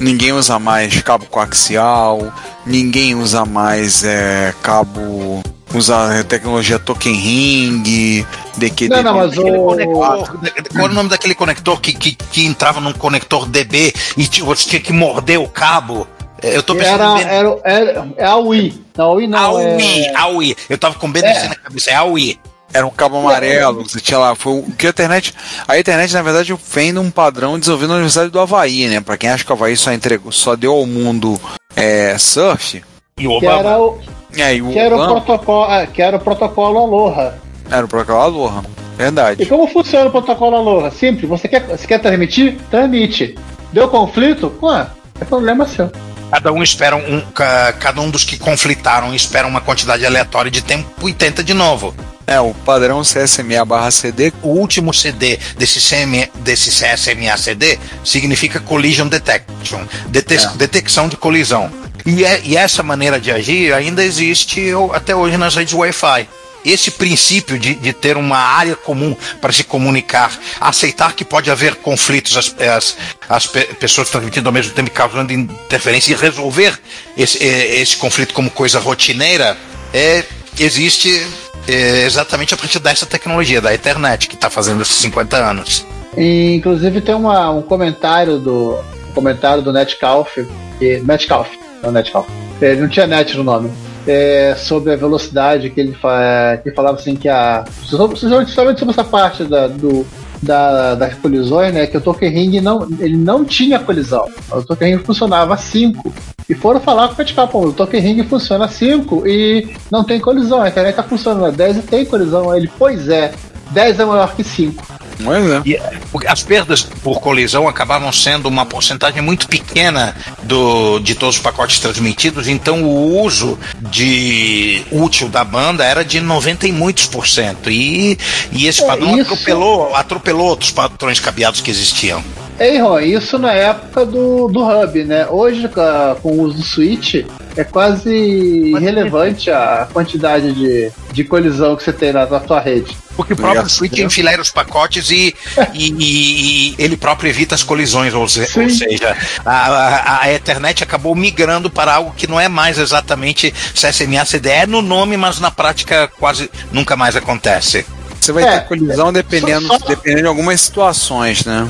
ninguém 0.00 0.32
usa 0.32 0.58
mais 0.58 1.02
cabo 1.02 1.26
coaxial, 1.26 2.32
ninguém 2.64 3.14
usa 3.14 3.44
mais 3.44 4.04
é, 4.04 4.54
cabo 4.62 5.42
usa 5.74 6.24
tecnologia 6.24 6.78
token 6.78 7.14
ring, 7.14 8.26
DQD. 8.56 8.88
Não, 8.88 9.02
não, 9.02 9.16
mas 9.16 9.36
o. 9.36 9.42
conector, 9.44 10.72
qual 10.72 10.84
era 10.84 10.92
o 10.92 10.94
nome 10.94 11.08
daquele 11.08 11.34
conector 11.34 11.80
que, 11.80 11.92
que, 11.92 12.14
que 12.14 12.46
entrava 12.46 12.80
num 12.80 12.92
conector 12.92 13.46
DB 13.46 13.92
e 14.16 14.24
você 14.40 14.68
tinha 14.68 14.80
que 14.80 14.92
morder 14.92 15.38
o 15.38 15.48
cabo? 15.48 16.06
É, 16.42 16.56
Eu 16.56 16.62
tô 16.62 16.74
pensando 16.74 17.02
Era, 17.02 17.10
em 17.12 17.14
Ben- 17.16 17.26
era, 17.26 17.60
era, 17.64 18.08
é 18.16 18.24
a 18.26 18.36
Wii. 18.36 18.84
Não, 18.96 19.04
a 19.04 19.12
Wii 19.14 19.26
não. 19.26 19.38
Aui, 19.38 19.64
é... 19.64 20.16
Aui. 20.16 20.56
Eu 20.68 20.78
tava 20.78 20.94
com 20.98 21.10
BDC 21.10 21.48
na 21.48 21.54
cabeça, 21.54 21.90
é 21.90 21.94
Aui. 21.94 22.38
Era 22.74 22.86
um 22.86 22.90
cabo 22.90 23.16
amarelo, 23.18 23.84
você 23.88 24.00
tinha 24.00 24.18
lá. 24.18 24.34
Foi 24.34 24.52
o 24.58 24.62
que 24.76 24.86
a 24.86 24.90
internet. 24.90 25.32
A 25.66 25.78
internet, 25.78 26.12
na 26.12 26.20
verdade, 26.22 26.54
vem 26.72 26.92
num 26.92 27.10
padrão 27.10 27.58
desenvolvido 27.58 27.88
na 27.88 27.94
Universidade 27.94 28.30
do 28.30 28.40
Havaí, 28.40 28.86
né? 28.88 29.00
Pra 29.00 29.16
quem 29.16 29.30
acha 29.30 29.44
que 29.44 29.50
o 29.50 29.54
Havaí 29.54 29.76
só 29.76 29.92
entregou, 29.92 30.30
só 30.32 30.54
deu 30.56 30.72
ao 30.72 30.84
mundo 30.84 31.40
é, 31.74 32.16
surf. 32.18 32.82
E 33.18 33.26
o 33.26 33.38
Que 33.40 33.46
Obama. 33.46 33.58
era 33.60 33.80
o. 33.80 33.98
É, 34.36 34.54
e 34.56 34.60
o 34.62 34.70
Que 34.72 34.78
era 34.78 34.94
o 34.96 35.06
protocolo, 35.06 35.64
ah, 35.64 35.86
que 35.86 36.02
era 36.02 36.16
o 36.16 36.20
protocolo 36.20 36.78
Aloha. 36.78 37.34
era 37.70 37.84
o 37.86 37.88
protocolo 37.88 38.20
Aloha. 38.20 38.64
Verdade. 38.98 39.42
E 39.42 39.46
como 39.46 39.66
funciona 39.68 40.08
o 40.08 40.10
protocolo 40.10 40.56
Aloha? 40.56 40.90
Simples, 40.90 41.28
você 41.30 41.48
quer, 41.48 41.62
você 41.66 41.86
quer 41.86 41.98
transmitir? 42.00 42.58
Transmite. 42.70 43.38
Deu 43.72 43.88
conflito? 43.88 44.50
Pô, 44.60 44.70
é 44.74 45.24
problema 45.26 45.66
seu. 45.66 45.90
Cada 46.30 46.52
um 46.52 46.62
espera 46.62 46.96
um. 46.96 47.20
ca- 47.32 47.72
Cada 47.74 48.00
um 48.00 48.10
dos 48.10 48.24
que 48.24 48.36
conflitaram 48.38 49.14
espera 49.14 49.46
uma 49.46 49.60
quantidade 49.60 50.04
aleatória 50.04 50.50
de 50.50 50.62
tempo 50.62 51.08
e 51.08 51.12
tenta 51.12 51.42
de 51.42 51.54
novo. 51.54 51.94
É, 52.26 52.40
o 52.40 52.52
padrão 52.52 53.02
CSMA 53.02 53.64
barra 53.64 53.90
CD. 53.90 54.32
O 54.42 54.48
último 54.48 54.92
CD 54.92 55.38
desse, 55.56 55.78
CM, 55.80 56.28
desse 56.36 56.70
CSMA-CD 56.70 57.78
significa 58.04 58.58
Collision 58.58 59.06
Detection 59.06 59.84
dete- 60.08 60.34
detecção 60.56 61.08
de 61.08 61.16
colisão. 61.16 61.70
E, 62.04 62.24
é- 62.24 62.40
e 62.44 62.56
essa 62.56 62.82
maneira 62.82 63.20
de 63.20 63.30
agir 63.30 63.72
ainda 63.72 64.02
existe 64.04 64.70
até 64.92 65.14
hoje 65.14 65.36
nas 65.36 65.54
redes 65.54 65.72
Wi-Fi. 65.74 66.28
Esse 66.66 66.90
princípio 66.90 67.58
de, 67.58 67.74
de 67.76 67.92
ter 67.92 68.16
uma 68.16 68.36
área 68.38 68.74
comum 68.74 69.16
para 69.40 69.52
se 69.52 69.62
comunicar, 69.64 70.36
aceitar 70.60 71.14
que 71.14 71.24
pode 71.24 71.50
haver 71.50 71.76
conflitos, 71.76 72.36
as, 72.36 72.54
as, 72.60 72.96
as 73.28 73.46
pe- 73.46 73.64
pessoas 73.74 74.10
transmitindo 74.10 74.48
ao 74.48 74.52
mesmo 74.52 74.72
tempo 74.72 74.88
e 74.88 74.92
causando 74.92 75.32
interferência 75.32 76.12
e 76.12 76.16
resolver 76.16 76.78
esse, 77.16 77.38
eh, 77.42 77.80
esse 77.80 77.96
conflito 77.96 78.34
como 78.34 78.50
coisa 78.50 78.80
rotineira, 78.80 79.56
é, 79.94 80.24
existe 80.58 81.24
é, 81.68 82.04
exatamente 82.04 82.52
a 82.52 82.56
partir 82.56 82.78
dessa 82.80 83.06
tecnologia, 83.06 83.60
da 83.60 83.72
Ethernet, 83.72 84.28
que 84.28 84.34
está 84.34 84.50
fazendo 84.50 84.82
esses 84.82 84.96
50 84.96 85.36
anos. 85.36 85.86
Inclusive 86.16 87.00
tem 87.00 87.14
uma- 87.14 87.50
um 87.50 87.62
comentário 87.62 88.38
do 88.38 88.78
um 89.08 89.12
comentário 89.14 89.62
do 89.62 89.72
Netcalf, 89.72 90.34
que, 90.78 91.00
Netcalf, 91.04 91.48
não 91.82 91.90
Netcalf, 91.92 92.28
ele 92.60 92.80
não 92.80 92.88
tinha 92.88 93.06
net 93.06 93.36
no 93.36 93.42
nome, 93.44 93.70
é, 94.06 94.54
sobre 94.56 94.92
a 94.92 94.96
velocidade 94.96 95.70
que 95.70 95.80
ele, 95.80 95.92
fa, 95.92 96.60
que 96.62 96.70
falava 96.70 96.96
assim 96.96 97.16
que 97.16 97.28
a 97.28 97.64
principalmente 97.64 98.78
sobre 98.78 98.90
essa 98.90 99.04
parte 99.04 99.44
da, 99.44 99.66
do, 99.66 100.06
da, 100.42 100.94
das 100.94 101.14
colisões, 101.14 101.74
né, 101.74 101.86
que 101.86 101.96
o 101.96 102.00
Token 102.00 102.30
Ring 102.30 102.60
não, 102.60 102.86
ele 103.00 103.16
não 103.16 103.44
tinha 103.44 103.78
colisão, 103.78 104.26
o 104.50 104.62
Token 104.62 104.96
Ring 104.96 105.04
funcionava 105.04 105.54
a 105.54 105.56
5 105.56 106.12
e 106.48 106.54
foram 106.54 106.80
falar 106.80 107.08
com 107.08 107.14
o 107.14 107.18
Netcalf, 107.18 107.50
pô, 107.50 107.66
o 107.66 107.72
Token 107.72 108.00
Ring 108.00 108.22
funciona 108.24 108.66
a 108.66 108.68
5 108.68 109.26
e 109.26 109.76
não 109.90 110.04
tem 110.04 110.20
colisão, 110.20 110.62
a 110.62 110.68
internet 110.68 110.92
está 110.92 111.02
funcionando 111.02 111.46
a 111.46 111.50
10 111.50 111.78
e 111.78 111.82
tem 111.82 112.04
colisão, 112.04 112.50
Aí 112.50 112.60
ele, 112.60 112.70
pois 112.78 113.08
é, 113.08 113.32
10 113.70 114.00
é 114.00 114.04
maior 114.04 114.34
que 114.34 114.44
5. 114.44 114.84
Pois 115.24 115.50
é. 115.50 115.62
E 115.64 115.78
as 116.26 116.42
perdas 116.42 116.82
por 116.82 117.20
colisão 117.20 117.66
acabavam 117.66 118.12
sendo 118.12 118.48
uma 118.48 118.66
porcentagem 118.66 119.22
muito 119.22 119.48
pequena 119.48 120.14
do, 120.42 120.98
de 121.00 121.14
todos 121.14 121.36
os 121.36 121.42
pacotes 121.42 121.78
transmitidos, 121.78 122.46
então 122.48 122.82
o 122.84 123.20
uso 123.22 123.58
de 123.90 124.82
útil 124.92 125.28
da 125.28 125.42
banda 125.42 125.84
era 125.84 126.04
de 126.04 126.20
90 126.20 126.66
e 126.68 126.72
muitos 126.72 127.06
por 127.06 127.26
cento. 127.26 127.70
E, 127.70 128.18
e 128.52 128.66
esse 128.66 128.82
É, 128.82 128.86
padrão 128.86 129.12
isso- 129.18 129.32
atropelou, 129.32 129.94
atropelou 129.96 130.46
outros 130.48 130.70
padrões 130.70 131.18
cabeados 131.18 131.60
que 131.60 131.70
existiam. 131.70 132.22
Ei, 132.58 132.78
Ron, 132.78 133.00
isso 133.00 133.38
na 133.38 133.52
época 133.52 134.06
do, 134.06 134.48
do 134.48 134.64
Hub, 134.64 135.04
né? 135.04 135.26
Hoje, 135.28 135.68
com, 135.68 136.28
o 136.30 136.42
uso 136.42 136.56
do 136.56 136.62
Switch, 136.62 137.16
é 137.54 137.64
quase 137.64 138.10
irrelevante 138.10 139.50
a 139.50 139.86
quantidade 139.92 140.52
de, 140.54 140.90
de 141.12 141.24
colisão 141.24 141.76
que 141.76 141.82
você 141.84 141.92
tem 141.92 142.12
na, 142.14 142.24
na 142.24 142.40
tua 142.40 142.58
rede. 142.60 142.96
Porque 143.14 143.34
o 143.34 143.36
próprio 143.36 143.60
Obrigado. 143.60 143.68
Switch 143.70 143.98
enfileira 143.98 144.40
os 144.40 144.50
pacotes 144.50 145.10
e, 145.10 145.34
e- 145.74 145.90
e- 145.90 146.70
e 146.70 146.74
ele 146.78 146.96
próprio 146.96 147.28
evita 147.28 147.54
as 147.54 147.62
colisões, 147.62 148.14
ou, 148.14 148.26
se- 148.28 148.40
ou 148.58 148.70
seja, 148.70 149.16
a, 149.44 149.52
a, 149.66 150.22
a 150.22 150.32
Ethernet 150.32 150.82
acabou 150.82 151.14
migrando 151.14 151.70
para 151.70 151.94
algo 151.94 152.14
que 152.16 152.26
não 152.26 152.38
é 152.40 152.48
mais 152.48 152.78
exatamente 152.78 153.52
CSMA 153.74 154.24
CD, 154.24 154.48
é 154.50 154.66
no 154.66 154.80
nome, 154.82 155.16
mas 155.16 155.40
na 155.40 155.50
prática 155.50 156.10
quase 156.18 156.50
nunca 156.72 156.96
mais 156.96 157.16
acontece. 157.16 157.84
Você 158.20 158.32
vai 158.32 158.44
É, 158.44 158.58
ter 158.60 158.66
colisão 158.66 159.12
dependendo, 159.12 159.66
só- 159.66 159.78
só- 159.78 159.86
dependendo 159.86 160.22
de 160.22 160.28
algumas 160.28 160.60
situações, 160.60 161.44
né? 161.44 161.66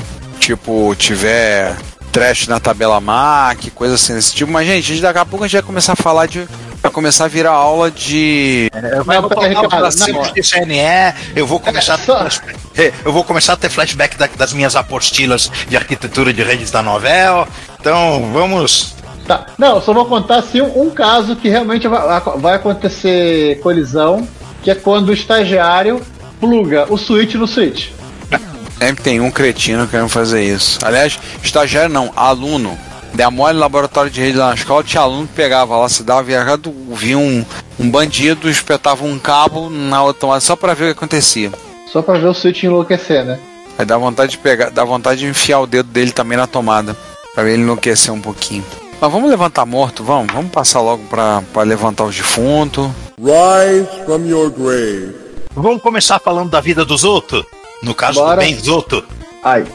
Tipo, 0.51 0.95
tiver 0.97 1.75
trash 2.09 2.47
na 2.47 2.57
tabela 2.57 3.01
MAC, 3.01 3.69
coisa 3.71 3.95
assim 3.95 4.13
desse 4.13 4.33
tipo. 4.33 4.49
Mas, 4.49 4.65
gente, 4.65 4.77
a 4.85 4.87
gente- 4.95 5.01
daqui 5.01 5.19
a 5.19 5.25
pouco 5.25 5.43
a 5.43 5.47
gente 5.47 5.57
vai 5.57 5.61
começar 5.61 5.91
a 5.91 5.95
falar 5.97 6.25
de. 6.25 6.47
Vai 6.81 6.89
começar 6.89 7.25
a 7.25 7.27
virar 7.27 7.51
aula 7.51 7.91
de. 7.91 8.69
Vai 9.03 9.19
Não, 9.19 9.27
peraí, 9.27 9.49
Ricardo, 9.49 9.69
colocar 9.69 9.89
não. 9.97 10.31
de 10.33 10.41
CNE, 10.41 11.13
eu 11.35 11.45
vou 11.45 11.59
começar 11.59 11.95
a 11.95 11.97
ter 11.97 12.05
só- 12.05 12.19
flash- 12.19 12.41
é, 12.77 12.93
eu 13.03 13.11
vou 13.11 13.25
começar 13.25 13.51
a 13.53 13.55
ter 13.57 13.69
flashback 13.69 14.15
da- 14.17 14.29
das 14.37 14.53
minhas 14.53 14.77
apostilas 14.77 15.51
de 15.67 15.75
arquitetura 15.75 16.31
de 16.31 16.41
redes 16.41 16.71
da 16.71 16.81
Novel. 16.81 17.45
Então, 17.77 18.29
vamos 18.31 18.95
Tá. 19.27 19.47
Não, 19.57 19.75
eu 19.75 19.81
só 19.81 19.91
vou 19.91 20.05
contar 20.05 20.37
assim, 20.37 20.61
um, 20.61 20.83
um 20.83 20.89
caso 20.89 21.35
que 21.35 21.49
realmente 21.49 21.85
vai, 21.89 22.21
vai 22.37 22.55
acontecer 22.55 23.59
colisão, 23.59 24.25
que 24.63 24.71
é 24.71 24.75
quando 24.75 25.09
o 25.09 25.13
estagiário 25.13 26.01
pluga 26.39 26.85
o 26.89 26.97
Switch 26.97 27.33
no 27.35 27.45
Switch. 27.45 27.89
Sempre 28.79 29.03
tem 29.03 29.19
um 29.19 29.31
cretino 29.31 29.87
querendo 29.87 30.09
fazer 30.09 30.43
isso. 30.43 30.79
Aliás, 30.83 31.19
estagiário 31.43 31.89
não, 31.89 32.11
aluno. 32.15 32.77
Der 33.13 33.31
mole 33.31 33.53
no 33.53 33.59
laboratório 33.59 34.11
de 34.11 34.21
rede 34.21 34.37
lá 34.37 34.49
na 34.49 34.53
escola, 34.53 34.83
tinha 34.83 35.01
aluno 35.01 35.27
que 35.27 35.33
pegava 35.33 35.75
lá, 35.77 35.89
se 35.89 36.03
dava 36.03 36.21
viajado, 36.21 36.73
via 36.91 37.17
um, 37.17 37.43
um 37.79 37.89
bandido, 37.89 38.49
espetava 38.49 39.03
um 39.05 39.17
cabo 39.17 39.69
na 39.69 40.03
outra 40.03 40.21
tomada 40.21 40.39
só 40.39 40.55
pra 40.55 40.73
ver 40.73 40.83
o 40.83 40.87
que 40.87 40.99
acontecia. 40.99 41.51
Só 41.91 42.01
pra 42.01 42.19
ver 42.19 42.27
o 42.27 42.33
Switch 42.33 42.63
enlouquecer, 42.63 43.25
né? 43.25 43.39
Aí 43.77 43.85
dá 43.85 43.97
vontade 43.97 44.31
de 44.31 44.37
pegar, 44.37 44.69
dá 44.69 44.83
vontade 44.83 45.21
de 45.21 45.27
enfiar 45.27 45.61
o 45.61 45.67
dedo 45.67 45.89
dele 45.89 46.11
também 46.11 46.37
na 46.37 46.45
tomada. 46.45 46.95
Pra 47.33 47.43
ver 47.43 47.53
ele 47.53 47.63
enlouquecer 47.63 48.13
um 48.13 48.21
pouquinho. 48.21 48.65
Mas 48.99 49.11
vamos 49.11 49.29
levantar 49.29 49.65
morto, 49.65 50.03
vamos? 50.03 50.33
Vamos 50.33 50.51
passar 50.51 50.81
logo 50.81 51.03
pra, 51.09 51.43
pra 51.53 51.63
levantar 51.63 52.03
os 52.03 52.15
defuntos. 52.15 52.89
Rise 53.19 53.87
from 54.05 54.25
your 54.25 54.49
grave. 54.49 55.15
Vamos 55.55 55.81
começar 55.81 56.19
falando 56.19 56.49
da 56.49 56.61
vida 56.61 56.83
dos 56.83 57.03
outros? 57.03 57.45
No 57.83 57.93
caso 57.93 58.19
Bora. 58.19 58.41
do 58.41 58.47
Benzoto. 58.47 59.03
Ai. 59.43 59.65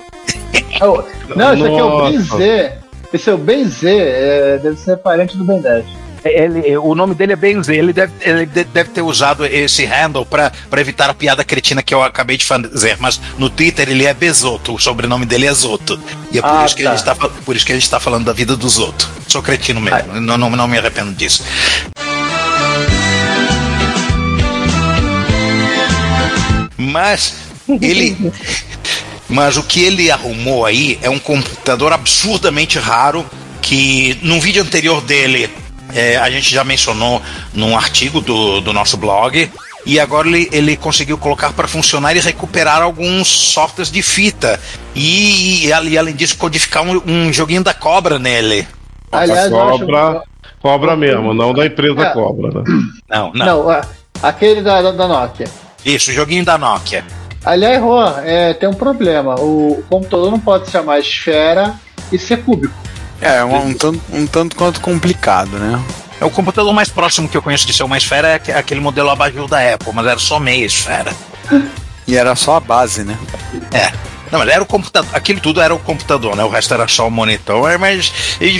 Oh, 0.81 1.03
não, 1.37 1.55
esse 1.55 1.63
aqui 1.65 1.79
é 1.79 1.85
o. 1.85 2.11
Ben 2.11 2.21
Z. 2.21 2.73
Esse 3.13 3.31
é 3.31 3.35
o 3.35 3.39
Ben 3.39 3.65
Z, 3.69 3.89
é, 3.91 4.59
deve 4.63 4.77
ser 4.79 4.97
parente 4.97 5.37
do 5.37 5.45
Ben 5.45 5.61
10. 5.61 5.85
Ele, 6.25 6.77
o 6.77 6.95
nome 6.95 7.17
dele 7.17 7.33
é 7.33 7.37
Benzer, 7.37 7.77
ele 7.77 7.93
deve, 7.93 8.13
ele 8.21 8.47
de- 8.47 8.63
deve 8.63 8.91
ter 8.91 9.03
usado 9.03 9.45
esse 9.45 9.85
handle 9.85 10.25
pra 10.25 10.53
pra 10.71 10.81
evitar 10.81 11.11
a 11.11 11.15
piada 11.15 11.43
cretina 11.45 11.83
que 11.83 11.93
eu 11.93 12.01
acabei 12.01 12.37
de 12.37 12.45
fazer, 12.45 12.97
mas 13.01 13.21
no 13.37 13.51
Twitter 13.51 13.89
ele 13.91 14.07
é 14.07 14.15
Bezoto, 14.15 14.73
o 14.73 14.79
sobrenome 14.79 15.27
dele 15.27 15.47
é 15.49 15.53
Zoto. 15.53 15.99
E 16.31 16.39
é 16.39 16.41
por, 16.41 16.49
Ah, 16.49 16.65
isso, 16.65 16.77
que 16.77 16.85
tá. 16.85 16.91
ele 16.91 16.97
está, 16.99 17.15
por 17.17 17.57
isso 17.57 17.67
que 17.67 17.73
ele 17.73 17.81
está 17.81 17.99
falando 17.99 18.25
da 18.25 18.33
vida 18.33 18.57
do 18.57 18.69
Zoto. 18.69 19.11
Sou 19.27 19.43
cretino 19.43 19.81
mesmo, 19.81 20.21
não, 20.21 20.39
não, 20.39 20.49
não 20.51 20.69
me 20.69 20.79
arrependo 20.79 21.11
disso. 21.13 21.43
Mas 26.77 27.35
ele. 27.69 28.33
Mas 29.29 29.57
o 29.57 29.63
que 29.63 29.83
ele 29.83 30.11
arrumou 30.11 30.67
aí 30.67 30.99
é 31.03 31.09
um 31.09 31.19
computador 31.19 31.93
absurdamente 31.93 32.79
raro 32.79 33.25
que 33.63 34.19
num 34.23 34.41
vídeo 34.41 34.63
anterior 34.63 35.01
dele 35.01 35.49
é, 35.95 36.17
a 36.17 36.31
gente 36.31 36.53
já 36.53 36.65
mencionou 36.65 37.23
num 37.55 37.77
artigo 37.77 38.21
do, 38.21 38.61
do 38.61 38.73
nosso 38.73 38.97
blog. 38.97 39.51
E 39.85 39.99
agora 39.99 40.29
ele, 40.29 40.49
ele 40.53 40.77
conseguiu 40.77 41.19
colocar 41.19 41.53
para 41.53 41.67
funcionar 41.67 42.15
e 42.15 42.21
recuperar 42.21 42.83
alguns 42.83 43.27
softwares 43.27 43.91
de 43.91 44.01
fita. 44.03 44.61
E, 44.95 45.67
e, 45.67 45.73
ali- 45.73 45.99
além 45.99 46.15
disso, 46.15 46.37
codificar 46.37 46.85
um, 46.85 47.03
um 47.05 47.33
joguinho 47.33 47.65
da 47.65 47.75
cobra 47.75 48.19
nele. 48.19 48.67
Aliás, 49.11 49.51
eu 49.51 49.61
acho. 49.61 49.79
Cobra, 49.81 50.23
cobra 50.61 50.97
mesmo, 50.97 51.35
não 51.35 51.53
da 51.53 51.67
empresa 51.67 52.01
É. 52.01 52.11
Cobra, 52.13 52.49
né? 52.63 52.65
Não, 53.11 53.33
não. 53.35 53.47
Não, 53.65 53.81
aquele 54.23 54.63
da, 54.63 54.83
da, 54.83 54.93
da 54.93 55.09
Nokia. 55.09 55.49
Isso, 55.85 56.11
o 56.13 56.15
joguinho 56.15 56.45
da 56.45 56.57
Nokia. 56.57 57.05
Aliás, 57.45 57.81
Juan, 57.81 58.21
é, 58.25 58.55
tem 58.55 58.69
um 58.69 58.75
problema. 58.75 59.35
O 59.37 59.83
computador 59.91 60.31
não 60.31 60.39
pode 60.39 60.67
se 60.67 60.73
chamar 60.73 60.99
esfera 61.01 61.75
e 62.13 62.19
ser 62.19 62.43
cúbico. 62.45 62.75
É, 63.21 63.45
um, 63.45 63.67
um 63.69 63.75
tanto, 63.75 64.01
um 64.13 64.27
tanto 64.27 64.57
quanto 64.57 64.81
complicado, 64.81 65.51
né? 65.59 65.81
É 66.21 66.25
o 66.25 66.31
computador 66.31 66.73
mais 66.73 66.89
próximo 66.89 67.29
que 67.29 67.37
eu 67.37 67.43
conheço 67.43 67.67
de 67.67 67.73
ser 67.73 67.83
uma 67.83 67.99
esfera 67.99 68.29
é 68.29 68.35
aque- 68.35 68.53
aquele 68.53 68.81
modelo 68.81 69.11
abajur 69.11 69.49
da 69.49 69.59
Apple, 69.75 69.93
mas 69.93 70.07
era 70.07 70.19
só 70.19 70.39
meia 70.39 70.65
esfera. 70.65 71.13
E 72.07 72.17
era 72.17 72.35
só 72.37 72.57
a 72.57 72.61
base, 72.61 73.03
né? 73.05 73.17
É. 73.73 73.93
Não, 74.33 74.39
mas 74.41 74.49
era 74.49 74.63
o 74.63 74.67
computador. 74.67 75.11
Aquilo 75.15 75.39
tudo 75.41 75.61
era 75.61 75.73
o 75.75 75.79
computador, 75.79 76.35
né? 76.35 76.43
O 76.43 76.49
resto 76.49 76.73
era 76.75 76.89
só 76.89 77.07
o 77.07 77.11
monitor, 77.11 77.79
mas. 77.79 78.13
e 78.41 78.59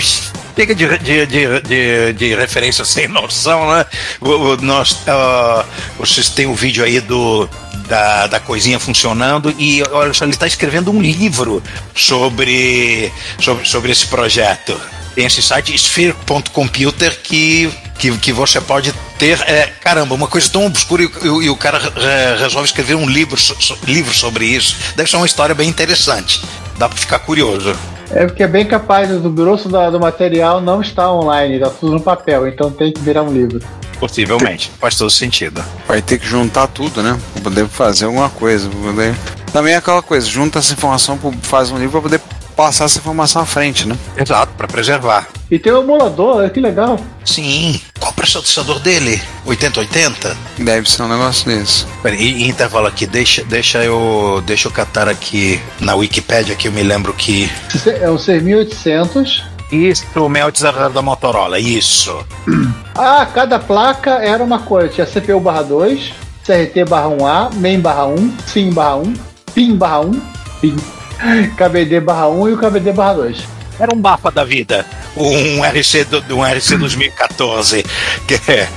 Chega 0.55 0.75
de, 0.75 0.87
de, 0.99 1.25
de, 1.25 1.61
de, 1.61 2.13
de 2.13 2.35
referência 2.35 2.85
sem 2.85 3.07
noção, 3.07 3.73
né? 3.75 3.83
O, 4.21 4.29
o- 4.29 4.57
nós, 4.61 4.99
ah, 5.07 5.65
vocês 5.97 6.29
têm 6.29 6.45
o 6.45 6.53
vídeo 6.53 6.83
aí 6.85 6.99
do, 6.99 7.49
da, 7.87 8.27
da 8.27 8.39
coisinha 8.39 8.79
funcionando 8.79 9.51
e 9.57 9.81
olha 9.91 10.13
só, 10.13 10.25
ele 10.25 10.33
está 10.33 10.45
escrevendo 10.45 10.91
um 10.91 11.01
livro 11.01 11.61
sobre, 11.95 13.11
sobre, 13.41 13.65
sobre 13.67 13.91
esse 13.91 14.05
projeto. 14.05 14.79
Tem 15.15 15.25
esse 15.25 15.41
site 15.41 15.73
sphere.computer 15.75 17.19
que, 17.23 17.71
que, 17.97 18.15
que 18.19 18.31
você 18.31 18.61
pode 18.61 18.93
ter. 19.23 19.39
É, 19.49 19.67
caramba, 19.79 20.13
uma 20.15 20.27
coisa 20.27 20.49
tão 20.49 20.65
obscura 20.65 21.03
e, 21.03 21.05
o- 21.29 21.41
e 21.41 21.49
o 21.49 21.55
cara 21.55 21.77
re- 21.79 22.35
resolve 22.41 22.65
escrever 22.67 22.95
um 22.95 23.07
livro, 23.07 23.39
so- 23.39 23.55
livro 23.85 24.13
sobre 24.13 24.45
isso. 24.45 24.75
Deve 24.95 25.09
ser 25.09 25.15
uma 25.17 25.25
história 25.25 25.55
bem 25.55 25.69
interessante. 25.69 26.41
Dá 26.77 26.89
pra 26.89 26.97
ficar 26.97 27.19
curioso. 27.19 27.75
É 28.11 28.25
porque 28.25 28.43
é 28.43 28.47
bem 28.47 28.65
capaz 28.65 29.09
do 29.09 29.29
grosso 29.29 29.69
da- 29.69 29.89
do 29.89 29.99
material 29.99 30.59
não 30.61 30.81
está 30.81 31.11
online, 31.11 31.55
está 31.55 31.69
tudo 31.69 31.93
no 31.93 32.01
papel, 32.01 32.47
então 32.47 32.69
tem 32.69 32.91
que 32.91 32.99
virar 33.01 33.23
um 33.23 33.31
livro. 33.31 33.59
Possivelmente. 33.99 34.69
Faz 34.79 34.95
todo 34.97 35.09
sentido. 35.09 35.63
Vai 35.87 36.01
ter 36.01 36.17
que 36.19 36.27
juntar 36.27 36.67
tudo, 36.67 37.01
né? 37.01 37.17
Pra 37.33 37.43
poder 37.43 37.67
fazer 37.69 38.05
alguma 38.05 38.29
coisa. 38.29 38.69
Poder... 38.69 39.15
Também 39.53 39.73
é 39.73 39.77
aquela 39.77 40.01
coisa, 40.01 40.27
junta 40.27 40.59
essa 40.59 40.73
informação, 40.73 41.17
faz 41.43 41.71
um 41.71 41.77
livro 41.77 41.91
pra 41.91 42.01
poder 42.01 42.21
passar 42.55 42.85
essa 42.85 42.99
informação 42.99 43.41
à 43.41 43.45
frente, 43.45 43.87
né? 43.87 43.97
Exato, 44.17 44.53
pra 44.57 44.67
preservar. 44.67 45.27
E 45.49 45.59
tem 45.59 45.71
o 45.71 45.81
emulador, 45.81 46.37
olha 46.37 46.49
que 46.49 46.59
legal. 46.59 46.99
Sim. 47.25 47.79
Qual 47.99 48.11
o 48.11 48.15
processador 48.15 48.79
dele? 48.79 49.21
8080? 49.45 50.35
Deve 50.59 50.89
ser 50.89 51.03
um 51.03 51.07
negócio 51.07 51.45
desse. 51.45 51.85
Pera, 52.01 52.15
e, 52.15 52.43
e 52.43 52.49
intervalo 52.49 52.87
aqui, 52.87 53.05
deixa, 53.05 53.43
deixa 53.43 53.83
eu. 53.83 54.41
Deixa 54.45 54.67
eu 54.67 54.71
catar 54.71 55.07
aqui 55.07 55.61
na 55.79 55.95
Wikipédia 55.95 56.55
que 56.55 56.67
eu 56.67 56.71
me 56.71 56.83
lembro 56.83 57.13
que. 57.13 57.51
É 57.85 58.09
o 58.09 58.17
6800. 58.17 59.43
Isso, 59.71 60.05
o 60.15 60.29
6800 60.29 60.93
da 60.93 61.01
Motorola, 61.01 61.59
isso. 61.59 62.13
Ah, 62.95 63.25
cada 63.25 63.57
placa 63.57 64.23
era 64.23 64.43
uma 64.43 64.59
coisa. 64.59 64.87
Tinha 64.87 65.07
CPU 65.07 65.39
barra 65.39 65.63
2, 65.63 66.13
CRT 66.45 66.85
barra 66.87 67.07
1A, 67.07 67.55
main 67.55 67.79
barra 67.79 68.05
1, 68.05 68.37
SIM 68.45 68.71
barra 68.71 68.97
1, 68.97 69.13
PIN 69.55 69.75
barra 69.75 70.01
1, 70.01 70.21
PIN, 70.61 70.75
KBD 71.57 71.99
barra 72.01 72.27
1 72.29 72.49
e 72.49 72.53
o 72.53 72.57
KBD 72.57 72.91
barra 72.93 73.13
2. 73.13 73.43
Era 73.79 73.93
um 73.93 73.99
mapa 73.99 74.31
da 74.31 74.43
vida. 74.43 74.85
Um 75.17 75.63
RC, 75.63 76.03
do, 76.05 76.35
um 76.35 76.43
RC 76.45 76.77
2014. 76.77 77.83
Que 78.27 78.35
é. 78.51 78.67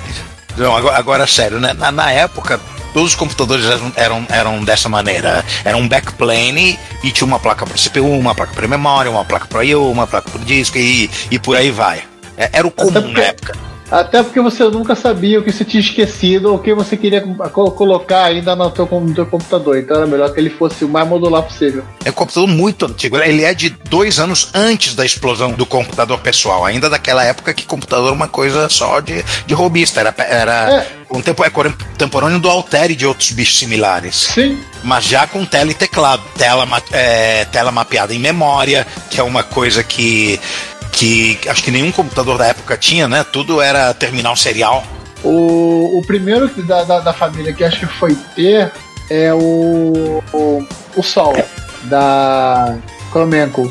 Não, 0.56 0.74
agora, 0.74 0.96
agora 0.96 1.26
sério, 1.26 1.60
né? 1.60 1.74
Na, 1.74 1.92
na 1.92 2.10
época, 2.10 2.58
todos 2.94 3.10
os 3.10 3.14
computadores 3.14 3.64
eram, 3.66 3.92
eram, 3.94 4.26
eram 4.30 4.64
dessa 4.64 4.88
maneira. 4.88 5.44
Era 5.64 5.76
um 5.76 5.86
backplane 5.86 6.78
e 7.04 7.10
tinha 7.10 7.26
uma 7.26 7.38
placa 7.38 7.66
para 7.66 7.76
CPU, 7.76 8.18
uma 8.18 8.34
placa 8.34 8.54
para 8.54 8.66
memória, 8.66 9.10
uma 9.10 9.24
placa 9.24 9.46
para 9.46 9.64
I/O, 9.64 9.90
uma 9.90 10.06
placa 10.06 10.30
para 10.30 10.42
disco 10.44 10.78
e, 10.78 11.10
e 11.30 11.38
por 11.38 11.56
aí 11.56 11.70
vai. 11.70 12.02
É, 12.38 12.48
Era 12.54 12.66
o 12.66 12.70
comum 12.70 12.92
porque- 12.92 13.12
na 13.20 13.22
época. 13.26 13.54
Até 13.90 14.20
porque 14.22 14.40
você 14.40 14.64
nunca 14.64 14.94
sabia 14.96 15.38
o 15.38 15.42
que 15.44 15.52
você 15.52 15.64
tinha 15.64 15.80
esquecido 15.80 16.48
ou 16.50 16.56
o 16.56 16.58
que 16.58 16.74
você 16.74 16.96
queria 16.96 17.20
co- 17.20 17.70
colocar 17.70 18.24
ainda 18.24 18.56
no 18.56 18.68
teu, 18.70 18.86
no 18.86 19.14
teu 19.14 19.24
computador. 19.26 19.78
Então 19.78 19.96
era 19.98 20.06
melhor 20.06 20.32
que 20.32 20.40
ele 20.40 20.50
fosse 20.50 20.84
o 20.84 20.88
mais 20.88 21.06
modular 21.06 21.42
possível. 21.42 21.84
É 22.04 22.10
um 22.10 22.12
computador 22.12 22.48
muito 22.48 22.84
antigo. 22.86 23.16
Ele 23.18 23.44
é 23.44 23.54
de 23.54 23.68
dois 23.68 24.18
anos 24.18 24.48
antes 24.52 24.94
da 24.94 25.04
explosão 25.04 25.52
do 25.52 25.64
computador 25.64 26.18
pessoal. 26.18 26.64
Ainda 26.64 26.90
daquela 26.90 27.22
época 27.24 27.54
que 27.54 27.64
computador 27.64 28.06
era 28.06 28.14
uma 28.14 28.26
coisa 28.28 28.68
só 28.68 28.98
de, 29.00 29.24
de 29.46 29.54
robista. 29.54 30.00
Era, 30.00 30.14
era 30.18 30.52
É. 30.72 30.86
um 31.10 31.22
tempo 31.22 31.44
é 31.44 31.50
contemporâneo 31.50 32.40
do 32.40 32.50
Altair 32.50 32.90
e 32.90 32.96
de 32.96 33.06
outros 33.06 33.30
bichos 33.30 33.58
similares. 33.58 34.16
Sim. 34.34 34.58
Mas 34.82 35.04
já 35.04 35.26
com 35.28 35.44
tela 35.44 35.70
e 35.70 35.74
teclado. 35.74 36.22
Tela, 36.36 36.66
é, 36.92 37.44
tela 37.46 37.70
mapeada 37.70 38.12
em 38.12 38.18
memória, 38.18 38.84
que 39.10 39.20
é 39.20 39.22
uma 39.22 39.44
coisa 39.44 39.84
que. 39.84 40.40
Que 40.96 41.38
acho 41.46 41.62
que 41.62 41.70
nenhum 41.70 41.92
computador 41.92 42.38
da 42.38 42.46
época 42.46 42.76
tinha, 42.76 43.06
né? 43.06 43.24
Tudo 43.24 43.60
era 43.60 43.94
terminal 43.94 44.34
serial. 44.34 44.82
O, 45.22 45.98
o 45.98 46.02
primeiro 46.06 46.48
da, 46.64 46.82
da, 46.84 47.00
da 47.00 47.12
família 47.12 47.52
que 47.52 47.62
acho 47.62 47.80
que 47.80 47.86
foi 47.86 48.16
ter 48.34 48.72
é 49.10 49.32
o, 49.32 50.22
o, 50.32 50.66
o 50.96 51.02
Sol, 51.02 51.34
da 51.84 52.76
Kromenko. 53.12 53.70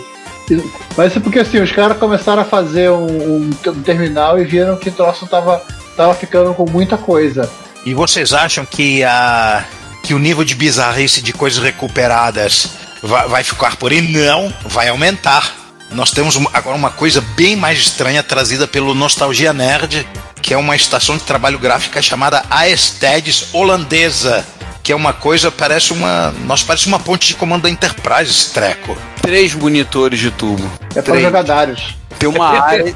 Mas 0.95 1.15
é 1.17 1.19
porque 1.19 1.39
assim, 1.39 1.59
os 1.59 1.71
caras 1.71 1.97
começaram 1.97 2.41
a 2.41 2.45
fazer 2.45 2.91
um, 2.91 3.49
um 3.49 3.81
terminal 3.83 4.39
e 4.39 4.43
viram 4.43 4.77
que 4.77 4.89
o 4.89 4.91
troço 4.91 5.25
tava, 5.27 5.61
tava 5.97 6.13
ficando 6.13 6.53
com 6.53 6.69
muita 6.69 6.97
coisa. 6.97 7.49
E 7.85 7.93
vocês 7.93 8.33
acham 8.33 8.65
que, 8.65 9.03
a, 9.03 9.65
que 10.03 10.13
o 10.13 10.19
nível 10.19 10.43
de 10.43 10.55
bizarrice 10.55 11.21
de 11.21 11.33
coisas 11.33 11.61
recuperadas 11.61 12.69
vai, 13.01 13.27
vai 13.27 13.43
ficar 13.43 13.75
por 13.75 13.91
aí? 13.91 14.01
Não, 14.01 14.53
vai 14.65 14.89
aumentar. 14.89 15.64
Nós 15.91 16.11
temos 16.11 16.37
agora 16.53 16.75
uma 16.75 16.89
coisa 16.89 17.21
bem 17.35 17.55
mais 17.55 17.79
estranha 17.79 18.21
trazida 18.21 18.67
pelo 18.67 18.93
Nostalgia 18.93 19.53
Nerd, 19.53 20.05
que 20.41 20.53
é 20.53 20.57
uma 20.57 20.75
estação 20.75 21.15
de 21.17 21.23
trabalho 21.23 21.57
gráfica 21.59 22.01
chamada 22.01 22.43
Aesthedes 22.49 23.53
holandesa. 23.53 24.45
Que 24.83 24.91
é 24.91 24.95
uma 24.95 25.13
coisa, 25.13 25.49
parece 25.49 25.91
uma. 25.93 26.31
Nossa, 26.45 26.63
parece 26.63 26.85
uma 26.85 26.99
ponte 26.99 27.27
de 27.29 27.33
comando 27.35 27.63
da 27.63 27.69
Enterprise, 27.71 28.29
esse 28.29 28.51
treco. 28.53 28.95
Três 29.19 29.55
monitores 29.55 30.19
de 30.19 30.29
tubo. 30.29 30.69
É 30.95 31.21
jogar 31.21 31.41
Darius. 31.43 31.95
Tem 32.19 32.29
uma 32.29 32.49
área. 32.61 32.93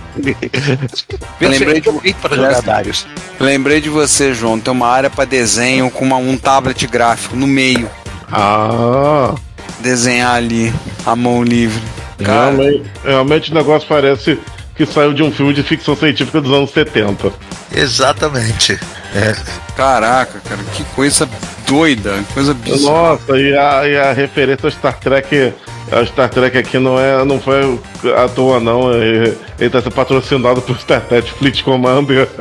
Lembrei 1.41 1.82
de- 1.82 2.13
para 2.21 2.36
jogar 2.36 2.62
Darius. 2.62 3.08
Lembrei 3.39 3.82
de 3.82 3.89
você, 3.89 4.36
João. 4.36 4.60
Tem 4.60 4.71
uma 4.71 4.88
área 4.88 5.10
pra 5.10 5.25
desenho 5.25 5.89
com 5.89 6.06
uma- 6.06 6.17
um 6.17 6.38
tablet 6.38 6.86
gráfico 6.86 7.36
no 7.36 7.47
meio. 7.47 7.89
Ah, 8.32 9.34
Desenhar 9.80 10.36
ali, 10.36 10.71
a 11.06 11.15
mão 11.15 11.41
livre. 11.43 11.82
Cara, 12.24 12.52
realmente, 12.52 12.92
realmente 13.04 13.52
o 13.52 13.56
negócio 13.56 13.88
parece 13.88 14.40
que 14.76 14.86
saiu 14.86 15.14
de 15.14 15.22
um 15.22 15.32
filme 15.32 15.54
de 15.54 15.62
ficção 15.62 15.96
científica 15.96 16.40
dos 16.40 16.54
anos 16.54 16.72
70. 16.72 17.34
Exatamente. 17.76 18.80
É. 19.14 19.36
caraca, 19.76 20.40
cara, 20.48 20.62
que 20.76 20.84
coisa 20.96 21.28
doida, 21.68 22.24
coisa 22.34 22.54
bizarra. 22.54 23.10
Nossa, 23.10 23.38
e 23.38 23.58
a, 23.58 23.88
e 23.88 23.98
a 23.98 24.14
referência 24.14 24.68
ao 24.68 24.72
Star 24.72 24.98
Trek. 25.00 25.54
A 25.92 26.06
Star 26.06 26.30
Trek 26.30 26.58
aqui 26.58 26.78
não, 26.78 27.00
é, 27.00 27.26
não 27.26 27.40
foi 27.40 27.80
à 28.16 28.28
toa, 28.30 28.60
não. 28.60 28.94
Ele, 28.94 29.36
ele 29.60 29.70
tá 29.70 29.82
sendo 29.82 29.94
patrocinado 29.94 30.62
por 30.62 30.78
Star 30.80 31.02
Trek 31.02 31.30
Fleet 31.32 31.64
Commander. 31.64 32.28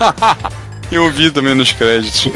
Eu 0.90 1.10
vi 1.10 1.30
também 1.30 1.54
nos 1.54 1.72
créditos. 1.72 2.28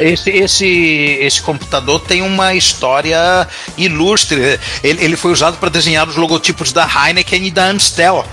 Esse, 0.00 0.30
esse, 0.30 1.18
esse 1.20 1.42
computador 1.42 2.00
tem 2.00 2.22
uma 2.22 2.54
história 2.54 3.46
ilustre. 3.76 4.58
Ele, 4.82 5.04
ele 5.04 5.16
foi 5.16 5.32
usado 5.32 5.56
para 5.58 5.68
desenhar 5.68 6.08
os 6.08 6.16
logotipos 6.16 6.72
da 6.72 6.84
Heineken 6.86 7.46
e 7.46 7.50
da 7.50 7.64
Amstel. 7.66 8.24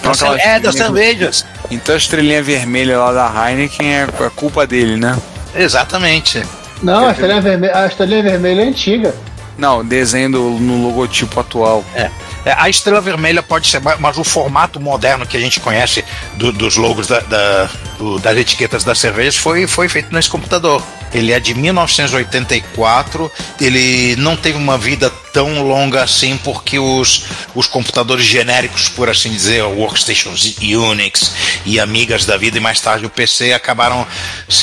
Então, 0.00 0.12
aquela 0.12 0.40
é, 0.40 0.58
das 0.60 0.74
cervejas. 0.74 1.44
Então 1.70 1.94
a 1.94 1.98
estrelinha 1.98 2.42
vermelha 2.42 2.98
lá 2.98 3.12
da 3.12 3.50
Heineken 3.50 3.86
é 3.94 4.02
é 4.02 4.30
culpa 4.34 4.66
dele, 4.66 4.96
né? 4.96 5.16
Exatamente. 5.54 6.42
Não, 6.82 7.06
a 7.08 7.12
estrelinha 7.12 7.40
vermelha, 7.40 7.76
a 7.76 7.86
estrelinha 7.86 8.22
vermelha 8.22 8.62
é 8.62 8.64
antiga. 8.68 9.14
Não, 9.58 9.84
desenho 9.84 10.32
do- 10.32 10.50
no 10.58 10.82
logotipo 10.86 11.38
atual. 11.38 11.84
É. 11.94 12.10
É, 12.44 12.54
a 12.56 12.68
estrela 12.68 13.00
vermelha 13.00 13.42
pode 13.42 13.68
ser, 13.68 13.80
mas- 13.98 14.16
o 14.18 14.24
formato 14.24 14.80
moderno 14.80 15.26
que 15.26 15.36
a 15.36 15.40
gente 15.40 15.60
conhece 15.60 16.04
do- 16.36 16.52
dos 16.52 16.76
logos 16.76 17.06
da- 17.06 17.20
da- 17.20 17.68
do- 17.98 18.18
das 18.18 18.36
etiquetas 18.36 18.82
das 18.82 18.98
cervejas 18.98 19.36
foi, 19.36 19.66
foi 19.66 19.88
feito 19.88 20.12
nesse 20.14 20.28
computador. 20.28 20.82
Ele 21.12 21.32
é 21.32 21.40
de 21.40 21.52
1984, 21.54 23.30
ele 23.60 24.14
não 24.16 24.36
teve 24.36 24.56
uma 24.56 24.78
vida 24.78 25.10
tão 25.32 25.62
longa 25.66 26.02
assim 26.02 26.36
porque 26.38 26.78
os, 26.78 27.24
os 27.54 27.66
computadores 27.66 28.24
genéricos, 28.24 28.88
por 28.88 29.08
assim 29.10 29.30
dizer, 29.30 29.62
workstations 29.64 30.56
Unix 30.60 31.32
e 31.66 31.78
amigas 31.80 32.24
da 32.24 32.36
vida 32.36 32.56
e 32.58 32.60
mais 32.60 32.80
tarde 32.80 33.06
o 33.06 33.10
PC 33.10 33.52
acabaram 33.52 34.06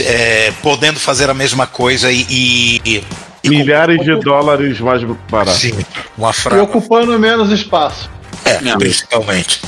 é, 0.01 0.51
podendo 0.63 0.99
fazer 0.99 1.29
a 1.29 1.33
mesma 1.33 1.67
coisa 1.67 2.11
e- 2.11 2.25
e 2.85 3.03
Milhares 3.49 4.03
de 4.03 4.15
dólares 4.19 4.79
mais 4.79 5.03
barato. 5.29 5.57
Sim, 5.57 5.73
uma 6.17 6.31
E 6.31 6.33
frase. 6.33 6.61
ocupando 6.61 7.17
menos 7.19 7.51
espaço. 7.51 8.09
É, 8.45 8.61
Não. 8.61 8.77
principalmente. 8.77 9.61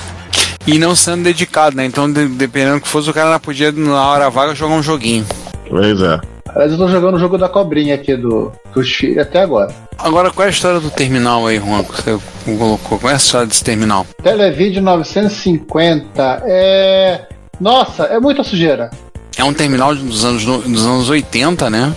E 0.67 0.77
não 0.77 0.95
sendo 0.95 1.23
dedicado, 1.23 1.75
né? 1.75 1.85
Então, 1.85 2.11
de- 2.11 2.27
dependendo 2.27 2.75
do 2.75 2.81
que 2.81 2.87
fosse, 2.87 3.09
o 3.09 3.13
cara 3.13 3.31
não 3.31 3.39
podia, 3.39 3.71
na 3.71 4.07
hora 4.07 4.29
vaga, 4.29 4.53
jogar 4.53 4.75
um 4.75 4.83
joguinho. 4.83 5.25
Pois 5.69 6.01
é. 6.01 6.19
Aliás, 6.49 6.71
eu 6.71 6.77
tô 6.77 6.87
jogando 6.87 7.15
o 7.15 7.19
jogo 7.19 7.37
da 7.37 7.47
cobrinha 7.47 7.93
aqui 7.95 8.15
do, 8.15 8.51
dos 8.73 8.91
filhos 8.91 9.19
até 9.19 9.41
agora. 9.41 9.73
Agora, 9.97 10.31
qual 10.31 10.45
é 10.45 10.47
a 10.47 10.51
história 10.51 10.79
do 10.79 10.89
terminal 10.89 11.45
aí, 11.45 11.57
Juan, 11.59 11.83
que 11.83 11.91
você 12.01 12.17
colocou? 12.45 12.97
Qual 12.99 13.09
é 13.11 13.13
a 13.13 13.17
história 13.17 13.45
desse 13.47 13.63
terminal? 13.63 14.05
Televid 14.23 14.79
950 14.81 16.43
é. 16.45 17.21
Nossa, 17.59 18.03
é 18.05 18.19
muita 18.19 18.43
sujeira. 18.43 18.89
É 19.37 19.43
um 19.43 19.53
terminal 19.53 19.93
dos 19.95 20.25
anos, 20.25 20.45
no- 20.45 20.61
dos 20.61 20.85
anos 20.85 21.09
80, 21.09 21.69
né? 21.69 21.93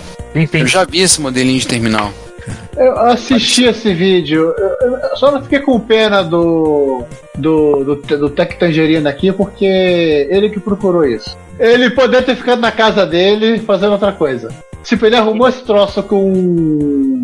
Eu 0.61 0.67
já 0.67 0.83
vi 0.83 1.01
esse 1.01 1.21
modelinho 1.21 1.59
de 1.59 1.67
terminal. 1.67 2.11
Eu 2.75 2.97
assisti 2.99 3.65
esse 3.65 3.93
vídeo, 3.93 4.53
eu, 4.57 4.97
eu 4.97 5.15
só 5.15 5.31
não 5.31 5.41
fiquei 5.41 5.59
com 5.59 5.79
pena 5.79 6.23
do. 6.23 7.03
do, 7.37 7.83
do, 7.83 7.95
do 7.95 8.29
Tech 8.29 8.57
Tangerina 8.57 9.09
aqui, 9.09 9.31
porque 9.31 9.65
ele 10.29 10.49
que 10.49 10.59
procurou 10.59 11.05
isso. 11.05 11.37
Ele 11.59 11.91
poderia 11.91 12.25
ter 12.25 12.35
ficado 12.35 12.59
na 12.59 12.71
casa 12.71 13.05
dele 13.05 13.59
fazendo 13.59 13.93
outra 13.93 14.11
coisa. 14.11 14.49
Tipo, 14.83 15.05
ele 15.05 15.15
arrumou 15.15 15.47
esse 15.47 15.63
troço 15.63 16.01
com 16.03 17.23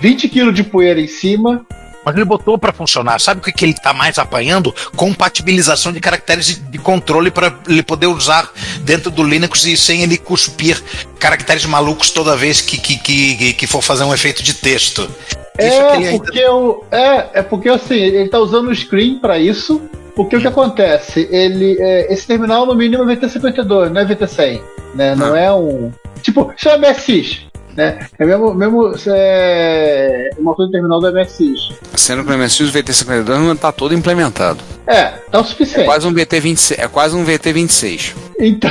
20 0.00 0.28
kg 0.28 0.52
de 0.52 0.62
poeira 0.62 1.00
em 1.00 1.08
cima. 1.08 1.66
Mas 2.06 2.14
ele 2.14 2.24
botou 2.24 2.56
pra 2.56 2.72
funcionar. 2.72 3.20
Sabe 3.20 3.40
o 3.40 3.42
que, 3.42 3.50
que 3.50 3.64
ele 3.64 3.74
tá 3.74 3.92
mais 3.92 4.16
apanhando? 4.16 4.72
Compatibilização 4.94 5.92
de 5.92 5.98
caracteres 5.98 6.46
de, 6.46 6.54
de 6.54 6.78
controle 6.78 7.32
para 7.32 7.52
ele 7.68 7.82
poder 7.82 8.06
usar 8.06 8.48
dentro 8.82 9.10
do 9.10 9.24
Linux 9.24 9.64
e 9.64 9.76
sem 9.76 10.02
ele 10.02 10.16
cuspir 10.16 10.80
caracteres 11.18 11.64
malucos 11.66 12.10
toda 12.10 12.36
vez 12.36 12.60
que, 12.60 12.78
que, 12.78 12.96
que, 12.98 13.52
que 13.54 13.66
for 13.66 13.82
fazer 13.82 14.04
um 14.04 14.14
efeito 14.14 14.40
de 14.40 14.54
texto. 14.54 15.10
É 15.58 15.80
ainda- 15.90 16.12
porque 16.12 16.38
eu, 16.38 16.86
é, 16.92 17.40
é 17.40 17.42
porque 17.42 17.68
assim, 17.68 17.96
ele 17.96 18.28
tá 18.28 18.38
usando 18.38 18.68
o 18.68 18.74
screen 18.74 19.18
pra 19.18 19.36
isso. 19.36 19.82
Porque 20.14 20.36
o 20.36 20.40
que 20.40 20.46
acontece? 20.46 21.28
Ele, 21.30 21.76
é, 21.78 22.10
esse 22.12 22.26
terminal 22.26 22.64
no 22.64 22.74
mínimo 22.74 23.02
é 23.10 23.16
VT52, 23.16 23.90
não 23.90 24.00
é 24.00 24.04
VT100, 24.06 24.60
né? 24.94 25.14
Não 25.14 25.36
é 25.36 25.52
um 25.52 25.92
tipo, 26.22 26.52
isso 26.56 26.68
é 26.68 26.78
MSX, 26.78 27.45
né? 27.76 28.06
É 28.18 28.24
mesmo, 28.24 28.54
mesmo 28.54 28.94
é, 29.08 30.30
uma 30.38 30.54
coisa 30.54 30.68
de 30.68 30.72
terminal 30.72 31.00
do 31.00 31.12
MSX. 31.12 31.74
Sendo 31.94 32.24
que 32.24 32.32
o 32.32 32.38
MSX 32.38 32.60
o 32.60 32.72
VT52 32.72 33.26
não 33.38 33.56
tá 33.56 33.70
todo 33.72 33.94
implementado. 33.94 34.58
É, 34.86 35.06
tá 35.30 35.38
o 35.38 35.42
É 35.42 35.44
suficiente. 35.44 35.84
quase 35.84 36.06
um 36.06 36.14
VT26. 36.14 36.74
É 36.78 36.88
quase 36.88 37.14
um 37.16 37.24
VT26. 37.24 38.14
Então, 38.38 38.70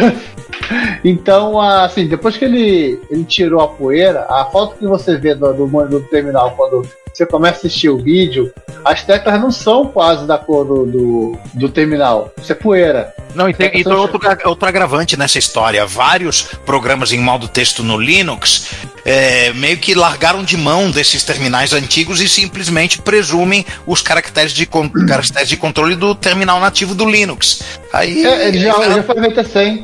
Então, 1.04 1.60
assim, 1.60 2.08
depois 2.08 2.38
que 2.38 2.46
ele, 2.46 3.00
ele 3.10 3.24
tirou 3.24 3.62
a 3.62 3.68
poeira, 3.68 4.26
a 4.30 4.46
foto 4.46 4.78
que 4.78 4.88
você 4.88 5.18
vê 5.18 5.36
do, 5.36 5.54
do, 5.54 5.88
do 5.88 6.02
terminal 6.02 6.52
quando 6.52 6.88
você 7.14 7.26
começa 7.26 7.56
a 7.56 7.60
assistir 7.60 7.90
o 7.90 7.98
vídeo, 7.98 8.52
as 8.84 9.04
teclas 9.04 9.40
não 9.40 9.50
são 9.50 9.88
quase 9.88 10.28
da 10.28 10.38
cor 10.38 10.66
do, 10.66 10.86
do, 10.86 11.38
do 11.54 11.70
terminal. 11.70 12.32
Isso 12.42 12.52
é 12.52 12.56
poeira. 12.56 13.14
Não, 13.34 13.50
e 13.50 13.54
tem, 13.54 13.68
e 13.68 13.84
tem 13.84 13.94
outro, 13.94 14.20
outro 14.46 14.68
agravante 14.68 15.18
nessa 15.18 15.40
história. 15.40 15.86
Vários 15.86 16.42
programas 16.66 17.14
em 17.14 17.20
modo 17.20 17.48
texto 17.48 17.84
no 17.84 17.98
Linux 17.98 18.70
é, 19.06 19.54
meio 19.54 19.78
que 19.78 19.94
largaram 19.94 20.44
de 20.44 20.58
mão 20.58 20.90
desses 20.90 21.24
terminais 21.24 21.74
antigos 21.74 22.20
e 22.20 22.28
simplesmente 22.28 23.00
presumem 23.00 23.66
os 23.86 24.02
caracteres 24.02 24.52
de, 24.52 24.68
caracteres 25.08 25.48
de 25.48 25.56
controle 25.56 25.96
do 25.96 26.16
terminal 26.16 26.60
nativo 26.60 26.96
do 26.96 27.10
Linux. 27.10 27.62
Aí 27.94 28.26
É, 28.26 28.48
ele 28.48 28.60
já, 28.60 28.76
ele 28.84 28.96
já 28.96 29.04
foi 29.04 29.16
VT100. 29.16 29.84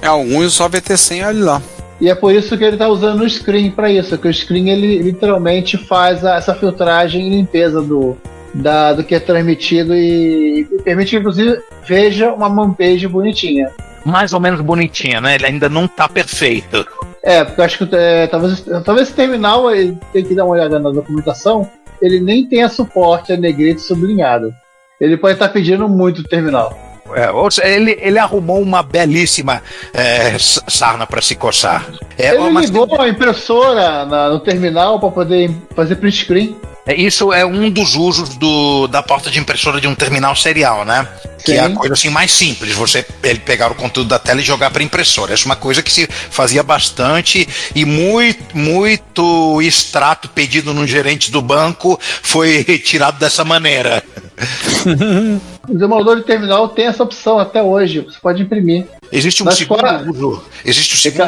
É, 0.00 0.06
alguns 0.06 0.54
só 0.54 0.68
VT100, 0.68 1.26
olha 1.26 1.44
lá. 1.44 1.62
E 2.00 2.08
é 2.08 2.14
por 2.14 2.34
isso 2.34 2.56
que 2.58 2.64
ele 2.64 2.74
está 2.74 2.88
usando 2.88 3.20
o 3.22 3.30
screen 3.30 3.70
para 3.70 3.90
isso, 3.90 4.18
que 4.18 4.26
o 4.26 4.34
screen 4.34 4.70
ele 4.70 4.98
literalmente 4.98 5.76
faz 5.76 6.24
a- 6.24 6.36
essa 6.36 6.54
filtragem 6.54 7.26
e 7.26 7.30
limpeza 7.30 7.80
do, 7.80 8.16
da, 8.52 8.92
do 8.92 9.04
que 9.04 9.14
é 9.14 9.20
transmitido 9.20 9.94
e, 9.94 10.66
e 10.70 10.82
permite 10.82 11.10
que 11.10 11.16
inclusive 11.18 11.60
veja 11.86 12.32
uma 12.32 12.48
homepage 12.48 13.06
bonitinha. 13.06 13.70
mais 14.04 14.32
ou 14.32 14.40
menos 14.40 14.60
bonitinha, 14.60 15.20
né? 15.20 15.36
Ele 15.36 15.46
ainda 15.46 15.68
não 15.68 15.86
tá 15.86 16.08
perfeito. 16.08 16.84
É, 17.22 17.44
porque 17.44 17.60
eu 17.60 17.64
acho 17.64 17.86
que 17.86 17.94
é, 17.94 18.26
talvez, 18.26 18.60
talvez 18.84 19.06
esse 19.08 19.12
terminal 19.16 19.70
ele 19.72 19.96
tem 20.12 20.24
que 20.24 20.34
dar 20.34 20.44
uma 20.44 20.54
olhada 20.54 20.80
na 20.80 20.90
documentação, 20.90 21.70
ele 22.00 22.18
nem 22.18 22.44
tenha 22.48 22.68
suporte 22.68 23.32
a 23.32 23.36
negrito 23.36 23.80
sublinhado. 23.80 24.52
Ele 25.00 25.16
pode 25.16 25.34
estar 25.34 25.50
pedindo 25.50 25.88
muito 25.88 26.20
o 26.20 26.24
terminal. 26.24 26.76
É, 27.14 27.74
ele, 27.74 27.98
ele 28.00 28.18
arrumou 28.18 28.60
uma 28.62 28.82
belíssima 28.82 29.62
é, 29.92 30.36
sarna 30.38 31.06
para 31.06 31.20
se 31.20 31.34
coçar. 31.34 31.86
É, 32.16 32.34
ele 32.34 32.60
ligou 32.60 33.00
a 33.00 33.08
impressora 33.08 34.04
na- 34.06 34.28
no 34.30 34.40
terminal 34.40 34.98
para 35.00 35.10
poder 35.10 35.50
fazer 35.74 35.96
print 35.96 36.16
screen. 36.24 36.56
é, 36.86 36.94
isso 36.94 37.32
é 37.32 37.44
um 37.44 37.68
dos 37.70 37.94
usos 37.96 38.30
do, 38.36 38.86
da 38.86 39.02
porta 39.02 39.30
de 39.30 39.38
impressora 39.38 39.80
de 39.80 39.86
um 39.88 39.94
terminal 39.94 40.34
serial, 40.36 40.84
né? 40.84 41.06
Que 41.44 41.52
é 41.52 41.60
a 41.60 41.68
Sim. 41.68 41.74
coisa 41.74 41.94
assim 41.94 42.08
mais 42.08 42.30
simples, 42.30 42.72
você 42.72 43.04
ele 43.24 43.40
pegar 43.40 43.72
o 43.72 43.74
conteúdo 43.74 44.08
da 44.08 44.18
tela 44.18 44.40
e 44.40 44.44
jogar 44.44 44.70
para 44.70 44.82
impressora. 44.82 45.34
Essa 45.34 45.42
é 45.42 45.46
uma 45.46 45.56
coisa 45.56 45.82
que 45.82 45.92
se 45.92 46.06
fazia 46.06 46.62
bastante 46.62 47.48
e 47.74 47.84
muito, 47.84 48.56
muito 48.56 49.60
extrato 49.60 50.28
pedido 50.28 50.72
no 50.72 50.86
gerente 50.86 51.30
do 51.32 51.42
banco 51.42 51.98
foi 52.00 52.62
tirado 52.84 53.18
dessa 53.18 53.44
maneira. 53.44 54.02
O 55.68 55.78
demolador 55.78 56.16
de 56.16 56.24
terminal 56.24 56.68
tem 56.68 56.86
essa 56.86 57.04
opção 57.04 57.38
até 57.38 57.62
hoje. 57.62 58.00
Você 58.00 58.18
pode 58.20 58.42
imprimir. 58.42 58.84
Existe 59.12 59.44
um 59.44 59.46
Mas 59.46 59.54
segundo 59.54 60.10
uso. 60.10 60.42
Existe 60.64 60.96
o 60.96 60.98
segundo 60.98 61.22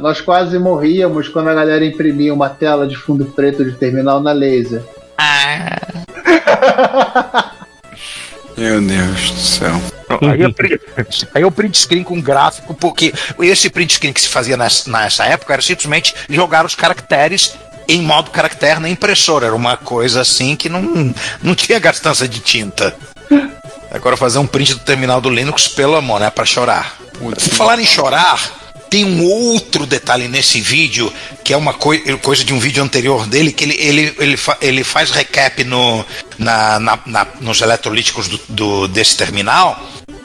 nós 0.00 0.20
quase 0.20 0.56
morríamos 0.58 1.28
quando 1.28 1.48
a 1.48 1.54
galera 1.54 1.84
imprimia 1.84 2.32
uma 2.32 2.48
tela 2.48 2.86
de 2.86 2.94
fundo 2.96 3.24
preto 3.24 3.64
de 3.64 3.72
terminal 3.72 4.20
na 4.20 4.30
laser. 4.30 4.84
Meu 8.56 8.80
Deus 8.80 9.32
do 9.32 9.40
céu. 9.40 9.82
Aí 10.22 10.40
eu, 10.40 10.52
print, 10.52 10.80
aí 11.34 11.42
eu 11.42 11.50
print 11.50 11.78
screen 11.78 12.04
com 12.04 12.20
gráfico, 12.20 12.72
porque 12.74 13.12
esse 13.40 13.68
print 13.68 13.94
screen 13.94 14.12
que 14.12 14.20
se 14.20 14.28
fazia 14.28 14.56
nessa, 14.56 14.88
nessa 14.88 15.24
época 15.24 15.52
era 15.52 15.60
simplesmente 15.60 16.14
jogar 16.30 16.64
os 16.64 16.76
caracteres 16.76 17.56
em 17.88 18.02
modo 18.02 18.30
caractere 18.30 18.80
na 18.80 18.88
impressora. 18.88 19.46
Era 19.46 19.54
uma 19.54 19.76
coisa 19.76 20.20
assim 20.20 20.56
que 20.56 20.68
não, 20.68 21.14
não 21.42 21.54
tinha 21.54 21.78
gastança 21.78 22.26
de 22.28 22.40
tinta. 22.40 22.96
Agora 23.90 24.16
fazer 24.16 24.38
um 24.38 24.46
print 24.46 24.74
do 24.74 24.80
terminal 24.80 25.20
do 25.20 25.30
Linux, 25.30 25.68
pelo 25.68 25.96
amor, 25.96 26.20
né? 26.20 26.30
Pra 26.30 26.44
chorar. 26.44 26.96
Por 27.18 27.38
falar 27.40 27.78
em 27.78 27.86
chorar, 27.86 28.38
tem 28.90 29.04
um 29.04 29.24
outro 29.24 29.86
detalhe 29.86 30.28
nesse 30.28 30.60
vídeo, 30.60 31.10
que 31.42 31.52
é 31.52 31.56
uma 31.56 31.72
coi 31.72 31.98
coisa 32.18 32.44
de 32.44 32.52
um 32.52 32.58
vídeo 32.58 32.82
anterior 32.82 33.26
dele, 33.26 33.52
que 33.52 33.64
ele, 33.64 33.74
ele, 33.78 34.14
ele, 34.18 34.36
fa 34.36 34.56
ele 34.60 34.84
faz 34.84 35.10
recap 35.10 35.64
no, 35.64 36.04
na, 36.38 36.78
na- 36.78 36.98
na- 37.06 37.26
nos 37.40 37.60
eletrolíticos 37.62 38.28
do, 38.28 38.40
do- 38.48 38.88
desse 38.88 39.16
terminal, 39.16 39.80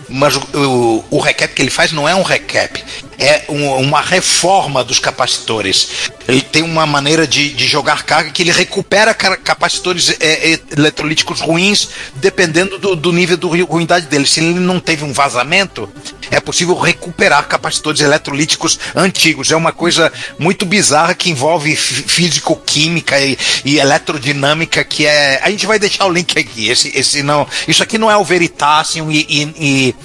mas 0.09 0.35
o, 0.35 0.39
o, 0.53 1.05
o 1.11 1.19
recap 1.19 1.53
que 1.53 1.61
ele 1.61 1.69
faz 1.71 1.93
não 1.93 2.09
é 2.09 2.13
um 2.13 2.23
recap, 2.23 2.83
é 3.21 3.45
um- 3.47 3.75
uma 3.77 4.01
reforma 4.01 4.83
dos 4.83 4.99
capacitores. 4.99 6.09
Ele 6.27 6.41
tem 6.41 6.63
uma 6.63 6.85
maneira 6.85 7.27
de, 7.27 7.53
de 7.53 7.67
jogar 7.67 8.03
carga 8.03 8.31
que 8.31 8.41
ele 8.41 8.51
recupera 8.51 9.13
ca- 9.13 9.37
capacitores 9.37 10.09
é, 10.19 10.53
é, 10.53 10.59
eletrolíticos 10.75 11.39
ruins, 11.39 11.89
dependendo 12.15 12.77
do, 12.79 12.95
do 12.95 13.11
nível 13.11 13.37
de 13.37 13.45
ru- 13.45 13.65
ruindade 13.65 14.07
dele. 14.07 14.25
Se 14.25 14.39
ele 14.39 14.59
não 14.59 14.79
teve 14.79 15.03
um 15.03 15.13
vazamento, 15.13 15.87
é 16.31 16.39
possível 16.39 16.77
recuperar 16.77 17.47
capacitores 17.47 18.01
eletrolíticos 18.01 18.79
antigos. 18.95 19.51
É 19.51 19.55
uma 19.55 19.71
coisa 19.71 20.11
muito 20.39 20.65
bizarra 20.65 21.13
que 21.13 21.29
envolve 21.29 21.75
fí- 21.75 22.03
físico-química 22.03 23.19
e, 23.19 23.37
e 23.63 23.77
eletrodinâmica 23.79 24.83
que 24.83 25.05
é. 25.05 25.39
A 25.43 25.49
gente 25.51 25.65
vai 25.67 25.77
deixar 25.77 26.05
o 26.05 26.11
link 26.11 26.37
aqui. 26.39 26.69
Esse, 26.69 26.91
esse 26.97 27.21
não, 27.23 27.47
isso 27.67 27.83
aqui 27.83 27.97
não 27.97 28.09
é 28.09 28.17
o 28.17 28.23
Veritasium 28.23 29.11
e, 29.11 29.25
e, 29.29 29.41
e- 29.59 29.95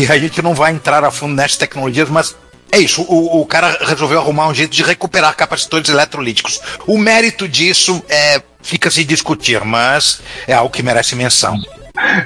e 0.00 0.06
a 0.12 0.18
gente 0.18 0.40
não 0.42 0.54
vai 0.54 0.72
entrar 0.72 1.04
a 1.04 1.10
fundo 1.10 1.34
nessas 1.34 1.56
tecnologias, 1.56 2.08
mas 2.08 2.34
é 2.72 2.78
isso, 2.78 3.02
o, 3.02 3.40
o 3.40 3.46
cara 3.46 3.76
resolveu 3.80 4.20
arrumar 4.20 4.48
um 4.48 4.54
jeito 4.54 4.72
de 4.72 4.82
recuperar 4.82 5.34
capacitores 5.36 5.88
eletrolíticos. 5.88 6.60
O 6.86 6.96
mérito 6.96 7.48
disso 7.48 8.02
é, 8.08 8.40
fica 8.62 8.90
se 8.90 9.04
discutir, 9.04 9.64
mas 9.64 10.20
é 10.46 10.54
algo 10.54 10.70
que 10.70 10.82
merece 10.82 11.16
menção. 11.16 11.60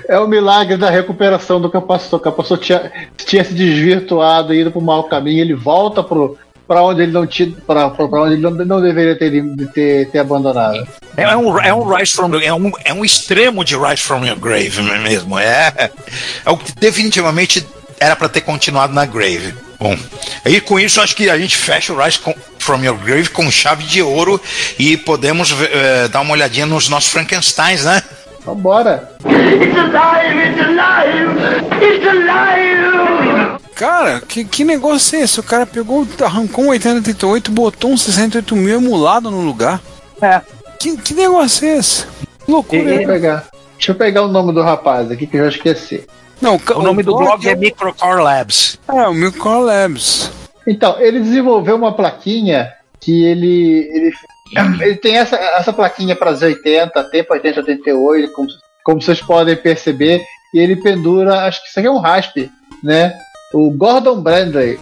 É 0.08 0.18
o 0.18 0.28
milagre 0.28 0.76
da 0.76 0.90
recuperação 0.90 1.60
do 1.60 1.70
capacitor. 1.70 2.20
O 2.20 2.22
capacitor 2.22 2.58
tinha, 2.58 2.92
tinha 3.16 3.44
se 3.44 3.54
desvirtuado 3.54 4.52
e 4.54 4.60
ido 4.60 4.70
para 4.70 4.78
o 4.78 4.84
mau 4.84 5.04
caminho, 5.04 5.40
ele 5.40 5.54
volta 5.54 6.02
pro 6.02 6.38
para 6.66 6.82
onde 6.82 7.02
ele 7.02 7.12
não 7.12 7.26
tinha, 7.26 7.54
para 7.66 7.88
onde 7.88 8.34
ele 8.34 8.42
não, 8.42 8.50
não 8.50 8.80
deveria 8.80 9.14
ter, 9.18 9.30
ter, 9.74 10.10
ter 10.10 10.18
abandonado. 10.18 10.86
É, 11.14 11.24
é 11.24 11.36
um, 11.36 11.60
é 11.60 11.74
um 11.74 11.94
rise 11.94 12.12
from 12.12 12.34
é 12.40 12.54
um, 12.54 12.72
é 12.84 12.92
um 12.94 13.04
extremo 13.04 13.62
de 13.62 13.76
rise 13.76 14.02
from 14.02 14.24
your 14.24 14.38
grave 14.38 14.80
mesmo. 14.82 15.38
É, 15.38 15.90
é 16.44 16.50
o 16.50 16.56
que 16.56 16.72
definitivamente 16.74 17.66
era 18.00 18.16
para 18.16 18.30
ter 18.30 18.40
continuado 18.40 18.94
na 18.94 19.04
grave. 19.04 19.54
Bom, 19.84 19.98
e 20.46 20.62
com 20.62 20.80
isso 20.80 20.98
acho 21.02 21.14
que 21.14 21.28
a 21.28 21.36
gente 21.36 21.58
fecha 21.58 21.92
o 21.92 22.02
Rise 22.02 22.18
com- 22.18 22.34
from 22.58 22.82
Your 22.82 22.96
Grave 22.96 23.28
com 23.28 23.50
chave 23.50 23.84
de 23.84 24.00
ouro 24.00 24.40
e 24.78 24.96
podemos 24.96 25.54
eh, 25.70 26.08
dar 26.08 26.22
uma 26.22 26.32
olhadinha 26.32 26.64
nos 26.64 26.88
nossos 26.88 27.10
Frankensteins, 27.10 27.84
né? 27.84 28.02
Vambora! 28.46 29.10
Cara, 33.74 34.22
que, 34.22 34.42
que 34.46 34.64
negócio 34.64 35.18
é 35.18 35.20
esse? 35.20 35.38
O 35.38 35.42
cara 35.42 35.66
pegou, 35.66 36.08
arrancou 36.24 36.64
um 36.64 36.68
8038, 36.68 37.50
botou 37.50 37.90
um 37.92 37.96
68 37.98 38.56
mil 38.56 38.76
emulado 38.76 39.30
no 39.30 39.42
lugar. 39.42 39.82
É. 40.22 40.40
Que, 40.80 40.96
que 40.96 41.12
negócio 41.12 41.68
é 41.68 41.76
esse? 41.76 42.06
Que 42.46 42.50
loucura. 42.50 42.84
Deixa 42.84 43.02
eu 43.02 43.06
pegar, 43.06 43.44
deixa 43.76 43.92
eu 43.92 43.96
pegar 43.96 44.22
o 44.22 44.28
nome 44.28 44.54
do 44.54 44.62
rapaz 44.62 45.10
aqui 45.10 45.26
que 45.26 45.36
eu 45.36 45.42
já 45.50 45.56
esqueci. 45.58 46.06
Não, 46.40 46.60
O 46.76 46.82
nome 46.82 47.02
do 47.02 47.16
blog 47.16 47.48
é 47.48 47.54
Microcore 47.54 48.22
Labs. 48.22 48.78
É, 48.88 49.08
o 49.08 49.14
Micro 49.14 49.60
Labs. 49.60 50.30
Então, 50.66 50.98
ele 51.00 51.20
desenvolveu 51.20 51.76
uma 51.76 51.92
plaquinha 51.92 52.72
que 53.00 53.24
ele. 53.24 53.88
Ele, 53.92 54.12
ele 54.80 54.96
tem 54.96 55.16
essa, 55.16 55.36
essa 55.36 55.72
plaquinha 55.72 56.16
para 56.16 56.32
Z80, 56.32 57.10
tem 57.10 57.24
para 57.24 57.36
8088, 57.36 58.32
como, 58.32 58.48
como 58.84 59.02
vocês 59.02 59.20
podem 59.20 59.56
perceber, 59.56 60.22
e 60.52 60.58
ele 60.58 60.76
pendura, 60.76 61.46
acho 61.46 61.62
que 61.62 61.68
isso 61.68 61.78
aqui 61.78 61.88
é 61.88 61.90
um 61.90 61.98
rasp, 61.98 62.36
né? 62.82 63.16
O 63.52 63.70
Gordon 63.70 64.20
Brandley. 64.20 64.78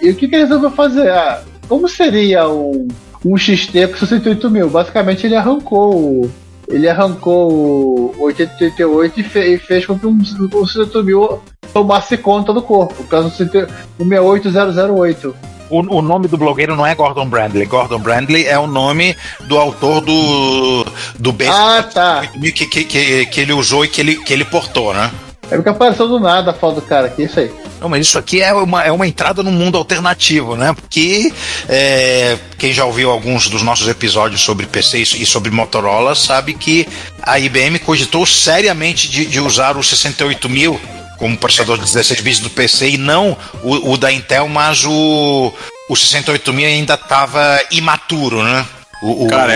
E 0.00 0.10
o 0.10 0.14
que, 0.14 0.28
que 0.28 0.34
ele 0.34 0.44
resolveu 0.44 0.70
fazer? 0.70 1.10
Ah, 1.10 1.42
como 1.68 1.88
seria 1.88 2.48
um, 2.48 2.88
um 3.24 3.36
XT 3.36 3.88
com 3.88 3.96
68 3.96 4.50
mil? 4.50 4.70
Basicamente 4.70 5.26
ele 5.26 5.36
arrancou 5.36 5.94
o. 5.94 6.30
Ele 6.70 6.88
arrancou 6.88 7.52
o 7.52 8.14
8088 8.18 9.20
e, 9.20 9.22
fe, 9.22 9.54
e 9.54 9.58
fez 9.58 9.84
com 9.84 9.98
que 9.98 10.06
um, 10.06 10.12
um 10.12 10.24
68 10.24 11.04
mil 11.04 11.42
tomasse 11.72 12.16
conta 12.16 12.52
do 12.52 12.62
corpo, 12.62 12.94
por 12.94 13.08
causa 13.08 13.28
do 13.28 13.34
68008. 13.34 15.34
O, 15.68 15.98
o 15.98 16.02
nome 16.02 16.26
do 16.26 16.36
blogueiro 16.36 16.74
não 16.74 16.84
é 16.84 16.94
Gordon 16.94 17.26
Brandley. 17.26 17.64
Gordon 17.64 18.00
Brandley 18.00 18.46
é 18.46 18.58
o 18.58 18.66
nome 18.66 19.16
do 19.46 19.56
autor 19.56 20.00
do 20.00 20.84
do 21.18 21.32
Basic 21.32 21.56
Ah, 21.56 21.82
tá. 21.82 22.26
que, 22.26 22.66
que, 22.66 22.84
que, 22.84 23.26
que 23.26 23.40
ele 23.40 23.52
usou 23.52 23.84
e 23.84 23.88
que 23.88 24.00
ele, 24.00 24.16
que 24.16 24.32
ele 24.32 24.44
portou, 24.44 24.92
né? 24.92 25.10
É 25.50 25.56
porque 25.56 25.68
apareceu 25.68 26.08
do 26.08 26.18
nada 26.18 26.50
a 26.50 26.54
foto 26.54 26.76
do 26.76 26.82
cara 26.82 27.06
aqui, 27.06 27.24
isso 27.24 27.38
aí. 27.38 27.52
Não, 27.80 27.88
mas 27.88 28.06
isso 28.06 28.18
aqui 28.18 28.42
é 28.42 28.52
uma, 28.52 28.82
é 28.84 28.92
uma 28.92 29.06
entrada 29.06 29.42
no 29.42 29.50
mundo 29.50 29.78
alternativo, 29.78 30.54
né? 30.54 30.72
Porque 30.74 31.32
é, 31.68 32.36
quem 32.58 32.72
já 32.72 32.84
ouviu 32.84 33.10
alguns 33.10 33.48
dos 33.48 33.62
nossos 33.62 33.88
episódios 33.88 34.42
sobre 34.42 34.66
PC 34.66 34.98
e 34.98 35.24
sobre 35.26 35.50
Motorola 35.50 36.14
sabe 36.14 36.52
que 36.54 36.86
a 37.22 37.38
IBM 37.38 37.78
cogitou 37.78 38.26
seriamente 38.26 39.08
de, 39.10 39.24
de 39.24 39.40
usar 39.40 39.76
o 39.78 39.82
68000 39.82 40.78
como 41.18 41.36
processador 41.36 41.76
de 41.78 41.84
16 41.84 42.20
bits 42.20 42.40
do 42.40 42.50
PC 42.50 42.90
e 42.90 42.98
não 42.98 43.36
o, 43.62 43.92
o 43.92 43.96
da 43.96 44.10
Intel, 44.12 44.46
mas 44.48 44.84
o, 44.84 45.52
o 45.88 45.96
68000 45.96 46.66
ainda 46.66 46.94
estava 46.94 47.60
imaturo, 47.70 48.42
né? 48.42 48.64
O, 49.02 49.24
o- 49.24 49.28
Cara, 49.28 49.54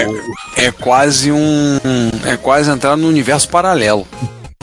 é, 0.56 0.66
é 0.66 0.70
quase 0.72 1.30
um. 1.30 1.78
É 2.24 2.36
quase 2.38 2.70
entrar 2.70 2.96
no 2.96 3.06
universo 3.08 3.46
paralelo. 3.50 4.06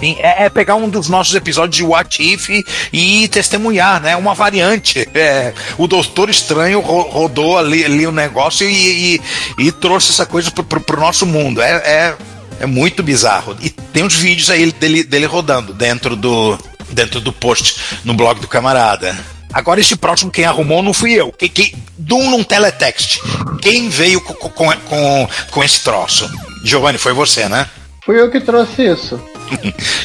Sim, 0.02 0.16
é, 0.18 0.46
é 0.46 0.50
pegar 0.50 0.74
um 0.74 0.90
dos 0.90 1.08
nossos 1.08 1.36
episódios 1.36 1.78
de 1.78 1.84
What 1.84 2.24
If 2.24 2.50
e, 2.92 3.28
testemunhar, 3.28 4.02
né? 4.02 4.16
Uma 4.16 4.34
variante. 4.34 5.08
É, 5.14 5.54
o 5.78 5.86
Doutor 5.86 6.28
Estranho 6.28 6.80
ro- 6.80 7.04
rodou 7.04 7.56
ali, 7.56 7.86
ali 7.86 8.08
o 8.08 8.12
negócio 8.12 8.68
e, 8.68 9.16
e, 9.16 9.22
e 9.60 9.72
trouxe 9.72 10.12
essa 10.12 10.26
coisa 10.26 10.50
pro, 10.50 10.64
pro, 10.64 10.82
pro 10.82 11.00
nosso 11.00 11.24
mundo. 11.28 11.62
É, 11.62 11.72
é, 11.72 12.16
é 12.62 12.66
muito 12.66 13.04
bizarro. 13.04 13.56
E 13.62 13.70
tem 13.70 14.04
uns 14.04 14.16
vídeos 14.16 14.50
aí 14.50 14.72
dele, 14.72 15.04
dele 15.04 15.28
rodando 15.28 15.72
dentro 15.72 16.16
do, 16.16 16.58
dentro 16.90 17.22
do 17.22 17.32
post 17.32 18.00
no 18.04 18.16
blog 18.16 18.40
do 18.40 18.48
camarada. 18.48 19.16
Agora, 19.54 19.80
esse 19.82 19.96
próximo 19.96 20.32
quem 20.32 20.46
arrumou 20.46 20.82
não 20.82 20.94
fui 20.94 21.12
eu. 21.14 21.32
Quem, 21.32 21.50
quem, 21.50 21.76
Doom 21.96 22.32
num 22.32 22.44
teletext. 22.44 23.20
Quem 23.62 23.88
veio 23.88 24.20
com, 24.20 24.34
com, 24.34 24.72
com, 24.72 25.30
com 25.52 25.64
esse 25.64 25.84
troço? 25.84 26.28
Giovanni, 26.64 26.98
foi 26.98 27.14
você, 27.14 27.48
né? 27.48 27.68
Fui 28.04 28.20
eu 28.20 28.32
que 28.32 28.40
trouxe 28.42 28.82
isso. 28.84 29.22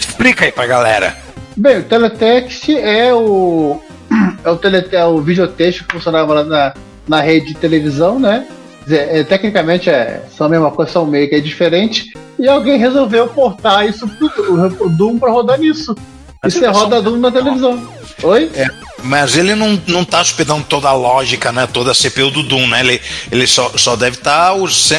Explica 0.01 0.45
aí 0.45 0.53
pra 0.53 0.67
galera. 0.67 1.17
Bem, 1.57 1.79
o 1.79 1.85
teletext 1.85 2.71
é 2.71 3.15
o 3.15 3.81
é 4.45 4.51
o, 4.51 4.57
tele, 4.57 4.87
é 4.93 5.05
o 5.05 5.21
videotexto 5.21 5.85
que 5.85 5.95
funcionava 5.95 6.35
lá 6.35 6.45
na, 6.45 6.75
na 7.09 7.21
rede 7.21 7.49
de 7.49 7.55
televisão, 7.55 8.19
né? 8.19 8.47
É, 8.89 9.25
tecnicamente 9.25 9.91
é, 9.91 10.25
são 10.31 10.47
a 10.47 10.51
mesma 10.51 10.71
coisa, 10.71 10.93
são 10.93 11.07
meio 11.07 11.29
que 11.29 11.35
é 11.35 11.41
diferente. 11.41 12.13
E 12.39 12.47
alguém 12.47 12.79
resolveu 12.79 13.27
portar 13.27 13.87
isso 13.87 14.07
pro, 14.07 14.71
pro 14.71 14.91
Doom 14.91 15.19
pra 15.19 15.31
rodar 15.31 15.59
nisso. 15.59 15.95
E 16.45 16.51
você 16.51 16.67
roda 16.67 17.01
Doom 17.03 17.17
na 17.19 17.31
televisão. 17.31 17.89
Oi? 18.23 18.51
Mas 19.03 19.37
ele 19.37 19.55
não, 19.55 19.81
não 19.87 20.05
tá 20.05 20.21
hospedando 20.21 20.65
toda 20.65 20.89
a 20.89 20.93
lógica, 20.95 21.53
né? 21.53 21.67
Toda 21.67 21.93
a 21.93 21.95
CPU 21.95 22.31
do 22.31 22.43
Doom, 22.43 22.67
né? 22.69 22.81
Ele, 22.81 23.01
ele 23.31 23.47
só, 23.47 23.71
só 23.77 23.95
deve 23.97 24.17
estar 24.17 24.55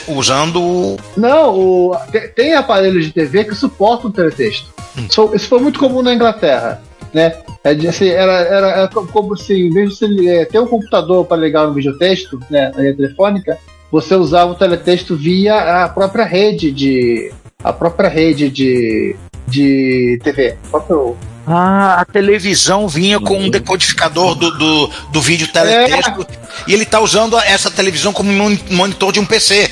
usando 0.07 0.61
o. 0.61 0.97
Não, 1.15 1.53
o, 1.57 1.97
te- 2.11 2.27
tem 2.29 2.53
aparelhos 2.53 3.05
de 3.05 3.11
TV 3.11 3.43
que 3.45 3.55
suportam 3.55 4.11
teletexto. 4.11 4.67
So- 5.09 5.31
isso 5.33 5.47
foi 5.47 5.59
muito 5.59 5.79
comum 5.79 6.01
na 6.01 6.13
Inglaterra. 6.13 6.81
Né? 7.13 7.33
É 7.63 7.71
assim, 7.87 8.09
era, 8.09 8.33
era, 8.33 8.67
era 8.71 8.87
co- 8.87 9.07
como 9.07 9.35
se, 9.35 9.53
em 9.53 9.69
vez 9.71 9.89
de 9.91 9.95
você 9.95 10.27
é, 10.29 10.45
ter 10.45 10.59
um 10.59 10.67
computador 10.67 11.25
para 11.25 11.37
ligar 11.37 11.65
no 11.67 11.73
videotexto, 11.73 12.39
né, 12.49 12.71
na 12.75 12.81
rede 12.83 12.97
telefônica, 12.97 13.57
você 13.91 14.13
usava 14.15 14.51
o 14.51 14.55
teletexto 14.55 15.15
via 15.15 15.83
a 15.85 15.89
própria 15.89 16.25
rede 16.25 16.71
de. 16.71 17.31
a 17.63 17.71
própria 17.73 18.09
rede 18.09 18.49
de. 18.49 19.15
De 19.47 20.19
TV. 20.23 20.55
Próprio- 20.69 21.15
Ah, 21.47 22.01
a 22.01 22.05
televisão 22.05 22.87
vinha 22.87 23.19
com 23.19 23.37
um 23.39 23.49
decodificador 23.49 24.35
do, 24.35 24.51
do, 24.57 24.87
do 25.11 25.21
vídeo 25.21 25.47
teletexto 25.47 26.27
e 26.67 26.73
ele 26.73 26.85
tá 26.85 26.99
usando 26.99 27.37
essa 27.39 27.71
televisão 27.71 28.11
como 28.11 28.31
mon- 28.31 28.57
monitor 28.71 29.11
de 29.13 29.19
um 29.19 29.25
PC. 29.25 29.69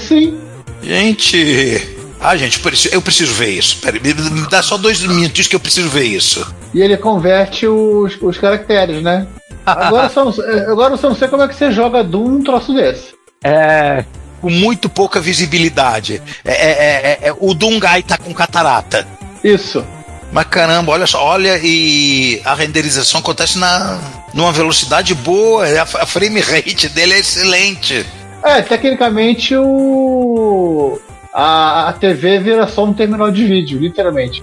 Sim. 0.00 0.38
Gente. 0.82 1.96
Ah, 2.20 2.36
gente, 2.36 2.56
eu 2.58 2.62
preciso, 2.62 2.94
eu 2.94 3.02
preciso 3.02 3.32
ver 3.34 3.50
isso. 3.50 3.78
Pera, 3.80 3.98
me 4.00 4.48
dá 4.48 4.62
só 4.62 4.76
dois 4.76 5.00
minutos 5.00 5.46
que 5.46 5.56
eu 5.56 5.60
preciso 5.60 5.88
ver 5.88 6.04
isso. 6.04 6.54
E 6.74 6.80
ele 6.80 6.96
converte 6.96 7.66
os, 7.66 8.16
os 8.20 8.38
caracteres, 8.38 9.02
né? 9.02 9.26
Agora, 9.66 10.08
só, 10.08 10.24
não- 10.24 10.32
agora 10.72 10.94
eu 10.94 10.98
só 10.98 11.08
não 11.08 11.14
sei 11.16 11.28
como 11.28 11.42
é 11.42 11.48
que 11.48 11.54
você 11.54 11.70
joga 11.70 12.02
Doom 12.02 12.28
num 12.28 12.42
troço 12.42 12.74
desse. 12.74 13.14
É. 13.44 14.04
Com 14.42 14.50
muito 14.50 14.90
pouca 14.90 15.20
visibilidade. 15.20 16.20
É, 16.44 16.52
é, 16.52 16.70
é, 16.70 17.28
é- 17.28 17.34
o 17.38 17.54
Dungai 17.54 18.02
tá 18.02 18.18
com 18.18 18.34
catarata. 18.34 19.06
Isso. 19.42 19.82
Mas 20.30 20.46
caramba, 20.46 20.92
olha 20.92 21.06
só, 21.06 21.22
olha 21.24 21.58
e 21.62 22.40
a 22.44 22.54
renderização 22.54 23.20
acontece 23.20 23.58
na 23.58 23.98
numa 24.34 24.50
velocidade 24.50 25.14
boa, 25.14 25.66
a, 25.66 25.82
a 25.82 26.06
frame 26.06 26.40
rate 26.40 26.88
dele 26.88 27.14
é 27.14 27.18
excelente. 27.18 28.04
É, 28.42 28.60
tecnicamente 28.62 29.54
o. 29.56 30.98
A, 31.32 31.88
a 31.88 31.92
TV 31.94 32.40
vira 32.40 32.66
só 32.66 32.84
um 32.84 32.92
terminal 32.92 33.30
de 33.30 33.44
vídeo, 33.44 33.78
literalmente. 33.78 34.42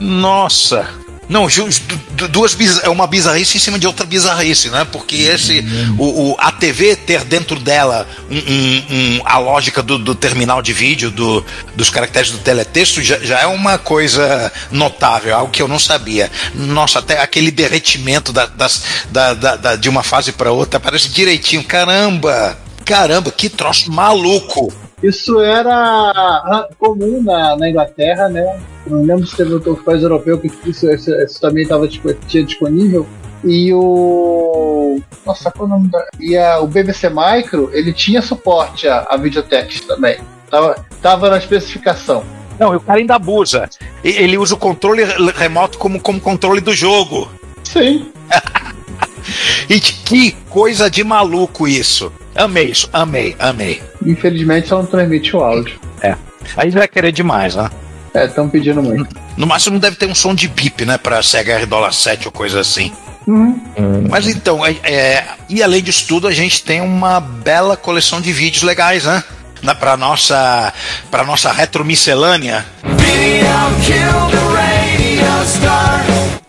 Nossa. 0.00 0.88
Não, 1.30 1.46
duas 2.28 2.56
é 2.82 2.88
uma 2.88 3.06
bizarrice 3.06 3.56
em 3.56 3.60
cima 3.60 3.78
de 3.78 3.86
outra 3.86 4.04
bizarrice, 4.04 4.68
né? 4.68 4.84
Porque 4.90 5.14
esse 5.14 5.64
o, 5.96 6.32
o- 6.32 6.36
a 6.38 6.50
TV 6.50 6.96
ter 6.96 7.22
dentro 7.22 7.58
dela 7.60 8.04
um- 8.28 8.36
um- 8.36 8.84
um- 8.90 9.20
a 9.24 9.38
lógica 9.38 9.80
do, 9.80 9.96
do 9.96 10.12
terminal 10.14 10.60
de 10.60 10.72
vídeo, 10.72 11.08
do- 11.08 11.44
dos 11.76 11.88
caracteres 11.88 12.32
do 12.32 12.38
teletexto, 12.38 13.00
já, 13.00 13.16
já 13.20 13.38
é 13.38 13.46
uma 13.46 13.78
coisa 13.78 14.52
notável, 14.72 15.34
algo 15.36 15.52
que 15.52 15.62
eu 15.62 15.68
não 15.68 15.78
sabia. 15.78 16.28
Nossa, 16.52 16.98
até 16.98 17.20
aquele 17.22 17.52
derretimento 17.52 18.32
da- 18.32 18.46
das- 18.46 18.82
da- 19.08 19.32
da- 19.34 19.56
da- 19.56 19.76
de 19.76 19.88
uma 19.88 20.02
fase 20.02 20.32
para 20.32 20.50
outra 20.50 20.80
parece 20.80 21.08
direitinho. 21.10 21.62
Caramba! 21.62 22.58
Caramba, 22.84 23.30
que 23.30 23.48
troço 23.48 23.88
maluco! 23.92 24.72
Isso 25.02 25.40
era 25.40 26.68
comum 26.78 27.22
na, 27.22 27.56
na 27.56 27.70
Inglaterra, 27.70 28.28
né? 28.28 28.60
Não 28.86 29.02
lembro 29.02 29.26
se 29.26 29.36
teve 29.36 29.54
outro 29.54 29.76
país 29.76 30.02
europeu 30.02 30.38
que 30.38 30.48
isso, 30.68 30.90
isso- 30.90 31.10
isso 31.14 31.40
também 31.40 31.66
tava, 31.66 31.88
tipo, 31.88 32.12
tinha 32.26 32.44
disponível. 32.44 33.06
E 33.42 33.72
o. 33.72 35.00
Nossa, 35.24 35.50
qual 35.50 35.66
é 35.66 35.72
o 35.72 35.74
nome 35.74 35.88
da. 35.88 36.06
E 36.20 36.36
a- 36.36 36.60
o 36.60 36.66
BBC 36.66 37.08
Micro, 37.08 37.70
ele 37.72 37.92
tinha 37.92 38.20
suporte 38.20 38.86
a, 38.86 39.06
a 39.08 39.16
videotext 39.16 39.86
também. 39.86 40.18
Tava, 40.50 40.84
tava 41.00 41.30
na 41.30 41.38
especificação. 41.38 42.22
Não, 42.58 42.74
e 42.74 42.76
o 42.76 42.80
cara 42.80 42.98
ainda 42.98 43.14
abusa. 43.14 43.70
Ele 44.04 44.36
usa 44.36 44.54
o 44.54 44.58
controle 44.58 45.04
re- 45.04 45.32
remoto 45.34 45.78
como, 45.78 45.98
como 45.98 46.20
controle 46.20 46.60
do 46.60 46.74
jogo. 46.74 47.30
Sim. 47.64 48.10
E 49.68 49.78
que 49.78 50.32
coisa 50.48 50.90
de 50.90 51.04
maluco 51.04 51.68
isso. 51.68 52.12
Amei 52.34 52.66
isso, 52.66 52.88
amei, 52.92 53.34
amei. 53.38 53.82
Infelizmente 54.04 54.68
só 54.68 54.78
não 54.78 54.86
transmite 54.86 55.34
o 55.36 55.40
áudio. 55.40 55.78
É. 56.02 56.16
Aí 56.56 56.70
vai 56.70 56.88
querer 56.88 57.12
demais, 57.12 57.54
né? 57.54 57.70
É, 58.14 58.24
estão 58.24 58.48
pedindo 58.48 58.82
muito. 58.82 59.14
No 59.36 59.46
máximo 59.46 59.78
deve 59.78 59.96
ter 59.96 60.06
um 60.06 60.14
som 60.14 60.34
de 60.34 60.48
bip, 60.48 60.84
né? 60.84 60.98
Pra 60.98 61.22
CHR 61.22 61.66
dólar 61.68 61.92
7 61.92 62.26
ou 62.26 62.32
coisa 62.32 62.60
assim. 62.60 62.92
Uhum. 63.26 63.60
Mas 64.08 64.26
então, 64.26 64.64
é, 64.64 64.72
é, 64.82 65.24
e 65.48 65.62
além 65.62 65.82
disso 65.82 66.06
tudo, 66.08 66.26
a 66.26 66.32
gente 66.32 66.64
tem 66.64 66.80
uma 66.80 67.20
bela 67.20 67.76
coleção 67.76 68.20
de 68.20 68.32
vídeos 68.32 68.62
legais, 68.62 69.04
né? 69.04 69.22
Na, 69.62 69.74
pra 69.74 69.96
nossa, 69.96 70.72
pra 71.10 71.22
nossa 71.22 71.52
retromiscelânea. 71.52 72.64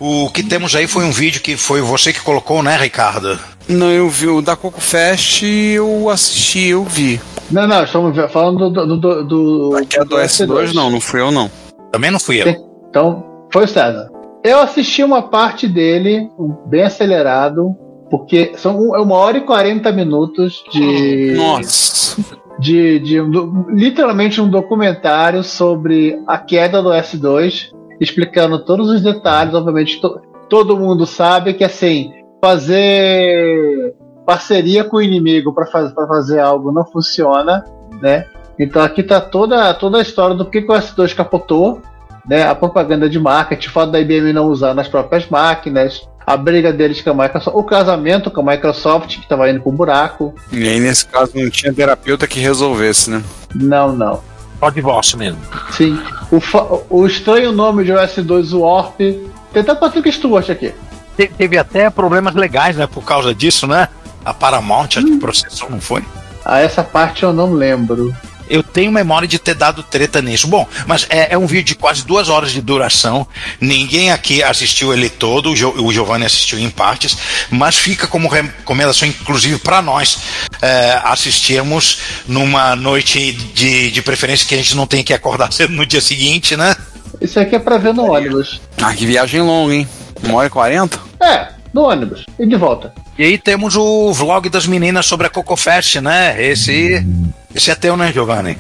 O 0.04 0.32
que 0.32 0.42
temos 0.42 0.76
aí 0.76 0.88
foi 0.88 1.06
um 1.06 1.12
vídeo 1.12 1.44
que 1.44 1.56
foi 1.56 1.80
você 1.80 2.12
que 2.12 2.22
colocou, 2.22 2.64
né, 2.64 2.76
Ricardo? 2.76 3.38
Não, 3.70 3.92
eu 3.92 4.10
vi 4.10 4.28
o 4.28 4.42
da 4.42 4.56
Coco 4.56 4.82
Fest 4.82 5.44
eu 5.44 6.10
assisti, 6.10 6.70
eu 6.70 6.84
vi. 6.84 7.22
Não, 7.52 7.68
não, 7.68 7.84
estamos 7.84 8.18
falando 8.32 8.72
do. 8.72 8.88
do, 8.88 8.98
do, 8.98 9.24
do 9.24 9.78
Aqui 9.78 10.00
é 10.00 10.04
do 10.04 10.16
S2, 10.16 10.74
não, 10.74 10.90
não 10.90 11.00
fui 11.00 11.22
eu 11.22 11.30
não. 11.32 11.52
Também 11.92 12.10
não 12.10 12.20
fui 12.20 12.42
eu. 12.42 12.48
Então, 12.90 13.24
foi 13.54 13.66
o 13.66 13.68
César. 13.68 14.10
Eu 14.44 14.60
assisti 14.60 15.04
uma 15.04 15.22
parte 15.22 15.68
dele, 15.68 16.28
bem 16.66 16.82
acelerado, 16.82 17.76
porque 18.10 18.54
são 18.56 18.96
é 18.96 19.00
uma 19.00 19.14
hora 19.16 19.38
e 19.38 19.42
40 19.42 19.92
minutos 19.92 20.64
de. 20.74 21.34
Nossa. 21.38 22.20
De, 22.60 23.00
de 23.00 23.22
do- 23.22 23.68
literalmente 23.70 24.42
um 24.42 24.50
documentário 24.50 25.44
sobre 25.44 26.20
a 26.26 26.40
queda 26.40 26.82
do 26.82 26.90
S2, 26.90 27.70
explicando 28.02 28.60
todos 28.66 28.90
os 28.90 29.02
detalhes. 29.02 29.54
Obviamente, 29.54 30.02
to- 30.02 30.20
todo 30.50 30.76
mundo 30.78 31.06
sabe 31.06 31.54
que 31.54 31.64
assim, 31.64 32.12
fazer 32.44 33.94
parceria 34.26 34.84
com 34.84 34.98
o 34.98 35.02
inimigo 35.02 35.54
para 35.54 35.66
faz, 35.68 35.92
pra 35.92 36.08
fazer 36.08 36.40
algo 36.40 36.72
não 36.72 36.86
funciona, 36.86 37.64
né? 38.02 38.26
Então 38.60 38.82
aqui 38.82 39.02
tá 39.04 39.22
toda, 39.22 39.74
toda 39.74 39.98
a 39.98 40.02
história 40.02 40.36
do 40.36 40.46
que, 40.46 40.62
que 40.62 40.72
o 40.72 40.76
S2 40.76 41.16
capotou, 41.16 41.82
né? 42.28 42.44
A 42.44 42.54
propaganda 42.56 43.10
de 43.10 43.20
marketing, 43.20 43.68
o 43.68 43.72
fato 43.72 43.92
da 43.92 44.00
IBM 44.00 44.34
não 44.34 44.46
usar 44.48 44.74
nas 44.74 44.88
próprias 44.88 45.28
máquinas, 45.30 46.02
a 46.26 46.38
briga 46.38 46.72
deles 46.72 47.02
com 47.02 47.10
a 47.10 47.14
Microsoft, 47.14 47.58
o 47.58 47.64
casamento 47.64 48.30
com 48.30 48.42
a 48.42 48.52
Microsoft 48.54 49.16
que 49.18 49.24
estava 49.24 49.50
indo 49.50 49.62
pro 49.62 49.72
buraco. 49.72 50.34
E 50.52 50.68
aí, 50.68 50.80
nesse 50.80 51.06
caso, 51.08 51.32
não 51.36 51.50
tinha 51.50 51.74
terapeuta 51.74 52.28
que 52.28 52.40
resolvesse, 52.40 53.10
né? 53.10 53.24
Não, 53.56 53.92
não. 53.92 54.20
Só 54.62 54.70
divórcio 54.70 55.18
mesmo. 55.18 55.40
Sim. 55.72 56.00
O, 56.32 57.00
o 57.02 57.06
estranho 57.08 57.52
nome 57.52 57.84
de 57.84 57.92
OS2 57.92 58.58
Warp. 58.58 58.98
Tem 59.00 59.62
até 59.62 59.76
Patrick 59.76 60.10
Stewart 60.12 60.50
aqui. 60.50 60.72
Te- 61.18 61.28
teve 61.36 61.58
até 61.58 61.90
problemas 61.90 62.36
legais, 62.36 62.78
né, 62.78 62.88
por 62.88 63.04
causa 63.04 63.34
disso, 63.36 63.66
né? 63.68 63.90
A 64.24 64.34
Paramount 64.34 64.88
que 64.88 65.18
processou, 65.18 65.70
não 65.70 65.82
foi? 65.82 66.06
Ah, 66.46 66.60
essa 66.60 66.84
parte 66.84 67.24
eu 67.24 67.34
não 67.34 67.54
lembro. 67.54 68.16
Eu 68.52 68.62
tenho 68.64 68.92
memória 68.92 69.28
de 69.28 69.40
ter 69.40 69.54
dado 69.56 69.82
treta 69.82 70.22
nisso. 70.22 70.48
Bom, 70.48 70.68
mas 70.86 71.06
é, 71.10 71.34
é 71.34 71.38
um 71.38 71.46
vídeo 71.48 71.64
de 71.68 71.76
quase 71.76 72.06
duas 72.06 72.30
horas 72.30 72.52
de 72.52 72.62
duração. 72.62 73.26
Ninguém 73.60 74.12
aqui 74.12 74.44
assistiu 74.44 74.94
ele 74.94 75.10
todo, 75.10 75.52
o, 75.52 75.56
Jo- 75.56 75.74
o 75.78 75.92
Giovanni 75.92 76.26
assistiu 76.26 76.60
em 76.60 76.70
partes, 76.70 77.18
mas 77.50 77.78
fica 77.78 78.08
como 78.08 78.28
recomendação, 78.28 79.08
inclusive 79.08 79.58
para 79.60 79.82
nós, 79.82 80.18
é, 80.62 81.00
assistirmos 81.04 82.00
numa 82.28 82.76
noite 82.76 83.32
de, 83.32 83.90
de 83.92 84.02
preferência 84.02 84.48
que 84.48 84.54
a 84.56 84.58
gente 84.58 84.76
não 84.76 84.86
tem 84.86 85.04
que 85.04 85.14
acordar 85.14 85.52
cedo 85.54 85.74
no 85.74 85.86
dia 85.86 86.02
seguinte, 86.02 86.56
né? 86.58 86.76
Isso 87.20 87.40
aqui 87.40 87.56
é 87.56 87.60
pra 87.60 87.78
ver 87.78 87.94
no 87.94 88.12
ônibus. 88.12 88.60
Ah, 88.82 88.94
que 88.94 89.06
viagem 89.06 89.42
longa, 89.42 89.74
hein? 89.76 89.88
Uma 90.24 90.36
hora 90.40 90.48
e 90.48 90.50
quarenta? 90.50 91.00
É, 91.22 91.50
no 91.74 91.84
ônibus. 91.84 92.26
E 92.40 92.46
de 92.46 92.56
volta. 92.56 92.94
E 93.22 93.24
aí 93.24 93.38
temos 93.38 93.76
o 93.76 94.12
vlog 94.12 94.50
das 94.50 94.66
meninas 94.66 95.06
sobre 95.06 95.28
a 95.28 95.30
Coco 95.30 95.56
Fest, 95.56 95.98
né? 95.98 96.44
Esse, 96.44 97.06
esse 97.54 97.70
é 97.70 97.76
teu, 97.76 97.96
né, 97.96 98.12
Giovanni? 98.12 98.58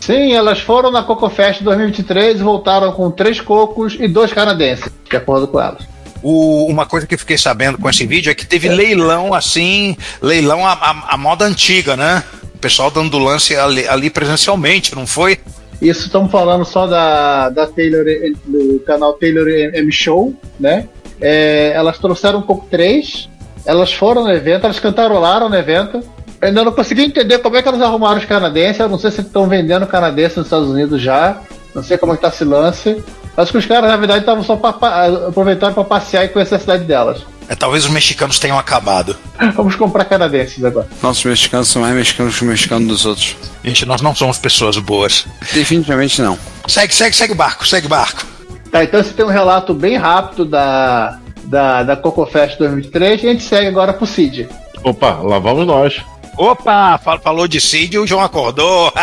Sim, 0.00 0.32
elas 0.32 0.60
foram 0.60 0.90
na 0.90 1.02
Coco 1.02 1.28
Fest 1.28 1.60
2023 1.62 2.40
e 2.40 2.42
voltaram 2.42 2.90
com 2.92 3.10
três 3.10 3.38
cocos 3.38 3.94
e 4.00 4.08
dois 4.08 4.32
canadenses, 4.32 4.90
de 5.10 5.14
acordo 5.14 5.46
com 5.46 5.60
elas. 5.60 5.82
O- 6.22 6.64
uma 6.70 6.86
coisa 6.86 7.06
que 7.06 7.16
eu 7.16 7.18
fiquei 7.18 7.36
sabendo 7.36 7.76
com 7.76 7.86
esse 7.90 8.06
vídeo 8.06 8.30
é 8.30 8.34
que 8.34 8.46
teve 8.46 8.66
leilão 8.70 9.34
assim, 9.34 9.94
leilão 10.22 10.66
à, 10.66 11.14
moda 11.18 11.44
antiga, 11.44 11.98
né? 11.98 12.22
O 12.54 12.58
pessoal 12.58 12.90
dando 12.90 13.18
lance 13.18 13.54
ali, 13.54 13.86
ali 13.86 14.08
presencialmente, 14.08 14.94
não 14.94 15.06
foi? 15.06 15.38
Isso 15.82 16.06
estamos 16.06 16.32
falando 16.32 16.64
só 16.64 16.86
da, 16.86 17.50
da 17.50 17.66
Taylor, 17.66 18.06
do 18.46 18.82
canal 18.86 19.12
Taylor 19.12 19.46
M 19.46 19.92
Show, 19.92 20.34
né? 20.58 20.88
É, 21.20 21.72
elas 21.74 21.98
trouxeram 21.98 22.38
um 22.38 22.42
pouco 22.42 22.66
três, 22.70 23.28
elas 23.66 23.92
foram 23.92 24.24
no 24.24 24.32
evento, 24.32 24.64
elas 24.64 24.78
cantarolaram 24.78 25.48
no 25.48 25.56
evento. 25.56 25.98
Eu 26.40 26.48
ainda 26.48 26.64
não 26.64 26.72
consegui 26.72 27.02
entender 27.02 27.38
como 27.38 27.56
é 27.56 27.62
que 27.62 27.68
elas 27.68 27.80
arrumaram 27.82 28.18
os 28.18 28.24
canadenses. 28.24 28.80
Eu 28.80 28.88
não 28.88 28.98
sei 28.98 29.10
se 29.10 29.20
estão 29.22 29.48
vendendo 29.48 29.86
canadense 29.86 30.36
nos 30.36 30.46
Estados 30.46 30.68
Unidos 30.68 31.00
já. 31.00 31.38
Não 31.74 31.82
sei 31.82 31.98
como 31.98 32.12
é 32.12 32.16
que 32.16 32.22
tá 32.22 32.28
esse 32.28 32.44
lance. 32.44 33.02
Acho 33.36 33.52
que 33.52 33.58
os 33.58 33.66
caras, 33.66 33.90
na 33.90 33.96
verdade, 33.96 34.20
estavam 34.20 34.42
só 34.44 34.56
pra, 34.56 34.72
pa- 34.72 35.06
aproveitando 35.28 35.74
para 35.74 35.84
passear 35.84 36.24
e 36.24 36.28
conhecer 36.28 36.54
a 36.54 36.58
cidade 36.58 36.84
delas. 36.84 37.20
É, 37.48 37.54
talvez 37.54 37.84
os 37.84 37.90
mexicanos 37.90 38.38
tenham 38.38 38.58
acabado. 38.58 39.14
Vamos 39.54 39.76
comprar 39.76 40.04
canadenses 40.06 40.64
agora. 40.64 40.88
Nossos 41.02 41.24
mexicanos 41.24 41.68
são 41.68 41.82
mais 41.82 41.94
mexicanos 41.94 42.34
que 42.36 42.44
os 42.44 42.48
mexicanos 42.50 42.88
dos 42.88 43.04
outros. 43.06 43.36
Gente, 43.64 43.84
nós 43.86 44.00
não 44.00 44.14
somos 44.14 44.38
pessoas 44.38 44.76
boas. 44.78 45.26
Definitivamente 45.52 46.20
não. 46.22 46.38
Segue, 46.66 46.94
segue, 46.94 47.14
segue 47.14 47.32
o 47.34 47.36
barco, 47.36 47.66
segue 47.66 47.86
o 47.86 47.90
barco. 47.90 48.24
Tá, 48.70 48.82
então 48.84 49.02
você 49.02 49.10
tem 49.12 49.24
um 49.24 49.28
relato 49.28 49.72
bem 49.74 49.96
rápido 49.96 50.44
da, 50.44 51.18
da, 51.46 51.82
da 51.82 51.96
Coco 51.96 52.26
Fest 52.26 52.58
2023 52.58 53.22
e 53.22 53.26
a 53.28 53.32
gente 53.32 53.44
segue 53.44 53.66
agora 53.68 53.92
pro 53.92 54.06
Cid. 54.06 54.48
Opa, 54.84 55.20
lá 55.22 55.38
vamos 55.38 55.66
nós. 55.66 56.00
Opa, 56.36 56.98
fal- 57.02 57.18
falou 57.20 57.48
de 57.48 57.60
Cid 57.60 57.94
e 57.96 57.98
o 57.98 58.06
João 58.06 58.22
acordou. 58.22 58.92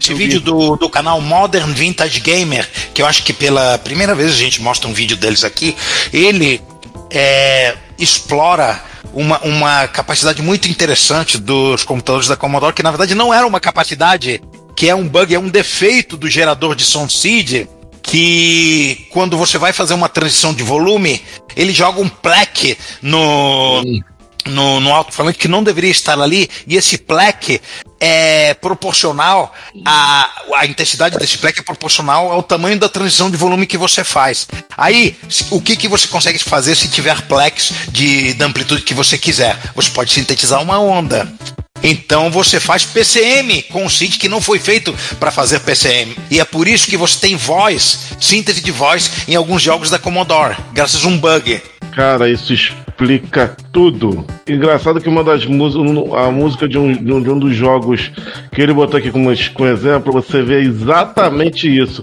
Esse 0.00 0.12
vídeo 0.12 0.38
do, 0.40 0.76
do 0.76 0.88
canal 0.90 1.20
Modern 1.20 1.72
Vintage 1.72 2.20
Gamer, 2.20 2.68
que 2.92 3.00
eu 3.00 3.06
acho 3.06 3.22
que 3.22 3.32
pela 3.32 3.78
primeira 3.78 4.14
vez 4.14 4.32
a 4.32 4.36
gente 4.36 4.60
mostra 4.60 4.88
um 4.88 4.92
vídeo 4.92 5.16
deles 5.16 5.44
aqui, 5.44 5.74
ele 6.12 6.60
é, 7.10 7.74
explora 7.98 8.80
uma, 9.14 9.38
uma 9.40 9.88
capacidade 9.88 10.42
muito 10.42 10.68
interessante 10.68 11.38
dos 11.38 11.84
computadores 11.84 12.28
da 12.28 12.36
Commodore, 12.36 12.74
que 12.74 12.82
na 12.82 12.90
verdade 12.90 13.14
não 13.14 13.32
era 13.32 13.46
uma 13.46 13.60
capacidade, 13.60 14.42
que 14.76 14.88
é 14.90 14.94
um 14.94 15.08
bug, 15.08 15.34
é 15.34 15.38
um 15.38 15.48
defeito 15.48 16.18
do 16.18 16.28
gerador 16.28 16.74
de 16.74 16.84
som 16.84 17.08
SID, 17.08 17.66
que 18.04 19.06
quando 19.10 19.36
você 19.36 19.58
vai 19.58 19.72
fazer 19.72 19.94
uma 19.94 20.08
transição 20.08 20.52
de 20.52 20.62
volume, 20.62 21.20
ele 21.56 21.72
joga 21.72 22.00
um 22.00 22.08
pleque 22.08 22.76
no, 23.00 23.82
no, 24.46 24.78
no 24.78 24.92
alto-falante 24.92 25.38
que 25.38 25.48
não 25.48 25.64
deveria 25.64 25.90
estar 25.90 26.20
ali, 26.20 26.48
e 26.66 26.76
esse 26.76 26.98
pleque 26.98 27.60
é 27.98 28.52
proporcional, 28.54 29.54
a, 29.86 30.30
a 30.56 30.66
intensidade 30.66 31.18
desse 31.18 31.38
pleque 31.38 31.60
é 31.60 31.62
proporcional 31.62 32.30
ao 32.30 32.42
tamanho 32.42 32.78
da 32.78 32.88
transição 32.88 33.30
de 33.30 33.38
volume 33.38 33.66
que 33.66 33.78
você 33.78 34.04
faz. 34.04 34.46
Aí, 34.76 35.16
o 35.50 35.60
que, 35.60 35.74
que 35.74 35.88
você 35.88 36.06
consegue 36.06 36.38
fazer 36.38 36.76
se 36.76 36.88
tiver 36.88 37.22
pleques 37.22 37.72
de, 37.88 38.34
da 38.34 38.44
amplitude 38.44 38.82
que 38.82 38.92
você 38.92 39.16
quiser? 39.16 39.58
Você 39.74 39.90
pode 39.90 40.12
sintetizar 40.12 40.60
uma 40.62 40.78
onda. 40.78 41.32
Então 41.84 42.30
você 42.30 42.58
faz 42.58 42.82
PCM 42.82 43.62
com 43.64 43.84
o 43.84 43.90
SID 43.90 44.18
que 44.18 44.28
não 44.28 44.40
foi 44.40 44.58
feito 44.58 44.94
para 45.20 45.30
fazer 45.30 45.60
PCM. 45.60 46.16
E 46.30 46.40
é 46.40 46.44
por 46.44 46.66
isso 46.66 46.88
que 46.88 46.96
você 46.96 47.20
tem 47.20 47.36
voz, 47.36 48.16
síntese 48.18 48.62
de 48.62 48.72
voz 48.72 49.28
em 49.28 49.36
alguns 49.36 49.60
jogos 49.60 49.90
da 49.90 49.98
Commodore, 49.98 50.56
graças 50.72 51.04
a 51.04 51.08
um 51.08 51.18
bug. 51.18 51.60
Cara, 51.94 52.28
isso 52.28 52.54
explica 52.54 53.54
tudo. 53.70 54.26
Engraçado 54.48 55.00
que 55.00 55.08
uma 55.08 55.22
das 55.22 55.44
músicas, 55.44 55.86
a 56.18 56.30
música 56.30 56.66
de 56.66 56.78
um, 56.78 56.92
de 56.92 57.12
um, 57.12 57.22
de 57.22 57.30
um 57.30 57.38
dos 57.38 57.54
jogos 57.54 58.10
que 58.50 58.62
ele 58.62 58.72
botou 58.72 58.98
aqui 58.98 59.10
como, 59.10 59.30
como 59.52 59.68
exemplo, 59.68 60.12
você 60.12 60.42
vê 60.42 60.62
exatamente 60.62 61.68
isso. 61.68 62.02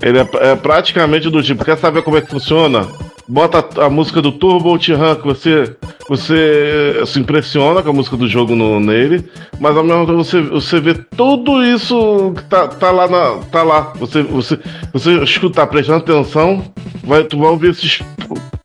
Ele 0.00 0.18
é, 0.18 0.28
é 0.50 0.56
praticamente 0.56 1.30
do 1.30 1.42
tipo, 1.42 1.64
quer 1.64 1.78
saber 1.78 2.02
como 2.02 2.16
é 2.16 2.20
que 2.20 2.30
funciona? 2.30 2.86
Bota 3.28 3.82
a, 3.82 3.90
música 3.90 4.22
do 4.22 4.30
Turbo 4.30 4.68
Outrun, 4.68 5.16
que 5.16 5.26
você, 5.26 5.76
você 6.08 7.02
se 7.06 7.18
impressiona 7.18 7.82
com 7.82 7.90
a 7.90 7.92
música 7.92 8.16
do 8.16 8.28
jogo 8.28 8.54
no, 8.54 8.78
nele, 8.78 9.28
mas 9.58 9.76
ao 9.76 9.82
mesmo 9.82 10.06
tempo 10.06 10.18
você, 10.18 10.40
você 10.42 10.78
vê 10.78 10.94
tudo 10.94 11.64
isso 11.64 12.32
que 12.36 12.44
tá, 12.44 12.68
tá 12.68 12.90
lá 12.92 13.08
na, 13.08 13.42
tá 13.50 13.64
lá. 13.64 13.92
Você, 13.96 14.22
você, 14.22 14.58
você 14.92 15.18
escutar, 15.24 15.66
prestando 15.66 15.98
atenção, 15.98 16.62
vai, 17.02 17.24
tu 17.24 17.38
vai 17.38 17.50
ouvir 17.50 17.70
esses 17.70 18.00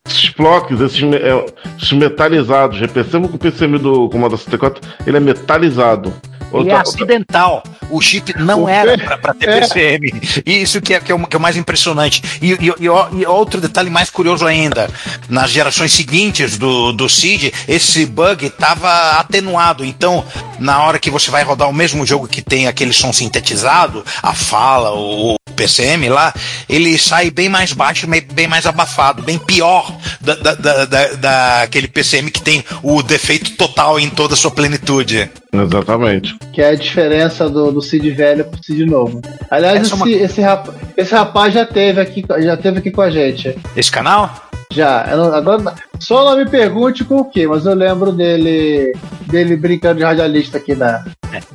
esses 0.07 0.29
blocos, 0.29 0.79
esses, 0.81 1.01
é, 1.03 1.45
esses 1.77 1.93
metalizados. 1.93 2.77
Já 2.77 2.87
que 2.87 2.99
o 2.99 3.37
PCM 3.37 3.79
do 3.79 4.09
Commodore 4.09 4.37
64 4.37 4.81
ele 5.07 5.17
é 5.17 5.19
metalizado. 5.19 6.13
Ele 6.53 6.69
é 6.69 6.75
acidental. 6.75 7.63
O 7.89 7.99
chip 8.01 8.33
não 8.39 8.67
era 8.69 8.97
para 9.17 9.33
ter 9.33 9.49
é. 9.49 9.59
PCM. 9.61 10.11
E 10.45 10.61
Isso 10.61 10.81
que 10.81 10.93
é, 10.93 10.99
que, 10.99 11.11
é 11.11 11.15
o, 11.15 11.27
que 11.27 11.35
é 11.35 11.39
o 11.39 11.41
mais 11.41 11.57
impressionante. 11.57 12.21
E, 12.41 12.51
e- 12.53 12.73
e 12.79 13.21
e 13.21 13.25
outro 13.25 13.59
detalhe 13.59 13.89
mais 13.89 14.09
curioso 14.09 14.45
ainda: 14.45 14.89
nas 15.29 15.51
gerações 15.51 15.91
seguintes 15.93 16.57
do, 16.57 16.91
do 16.93 17.09
CID, 17.09 17.53
esse 17.67 18.05
bug 18.05 18.45
estava 18.45 19.11
atenuado. 19.19 19.83
Então, 19.83 20.23
na 20.59 20.81
hora 20.83 20.99
que 20.99 21.09
você 21.11 21.29
vai 21.31 21.43
rodar 21.43 21.69
o 21.69 21.73
mesmo 21.73 22.05
jogo 22.05 22.27
que 22.27 22.41
tem 22.41 22.67
aquele 22.67 22.93
som 22.93 23.11
sintetizado, 23.11 24.05
a 24.21 24.33
fala, 24.33 24.91
o, 24.93 25.35
PCM 25.55 26.07
lá, 26.09 26.33
ele 26.67 26.97
sai 26.97 27.29
bem 27.29 27.49
mais 27.49 27.73
baixo, 27.73 28.07
bem 28.07 28.21
bem 28.21 28.47
mais 28.47 28.65
abafado, 28.65 29.21
bem 29.21 29.37
pior 29.37 29.93
da, 30.19 30.33
da, 30.35 30.55
da, 30.55 30.85
da- 30.85 31.07
daquele 31.59 31.87
PCM 31.87 32.31
que 32.31 32.41
tem 32.41 32.63
o 32.81 33.03
defeito 33.03 33.51
total 33.51 33.99
em 33.99 34.09
toda 34.09 34.33
a 34.33 34.37
sua 34.37 34.49
plenitude. 34.49 35.29
Exatamente. 35.53 36.37
Que 36.53 36.61
é 36.61 36.69
a 36.69 36.75
diferença 36.75 37.49
do, 37.49 37.71
do 37.71 37.81
Cid 37.81 38.09
velho 38.11 38.45
pro 38.45 38.63
Cid 38.63 38.85
novo. 38.85 39.21
Aliás, 39.49 39.81
Essa 39.81 39.81
é 39.81 39.95
esse, 39.95 39.95
uma- 39.95 40.09
esse, 40.25 40.41
rapa- 40.41 40.73
esse 40.95 41.13
rapaz 41.13 41.53
já 41.53 41.65
teve 41.65 41.99
aqui, 41.99 42.25
já 42.39 42.55
teve 42.57 42.79
aqui 42.79 42.91
com 42.91 43.01
a 43.01 43.09
gente. 43.11 43.57
Esse 43.75 43.91
canal? 43.91 44.33
Já. 44.71 45.05
Não- 45.15 45.33
agora, 45.33 45.73
só 45.99 46.23
não 46.23 46.37
me 46.37 46.49
pergunte 46.49 47.03
com 47.03 47.17
o 47.17 47.25
que, 47.25 47.45
mas 47.45 47.65
eu 47.65 47.73
lembro 47.75 48.11
dele 48.13 48.93
dele 49.27 49.55
brincando 49.57 49.97
de 49.99 50.03
radialista 50.05 50.57
aqui 50.57 50.73
na. 50.75 51.03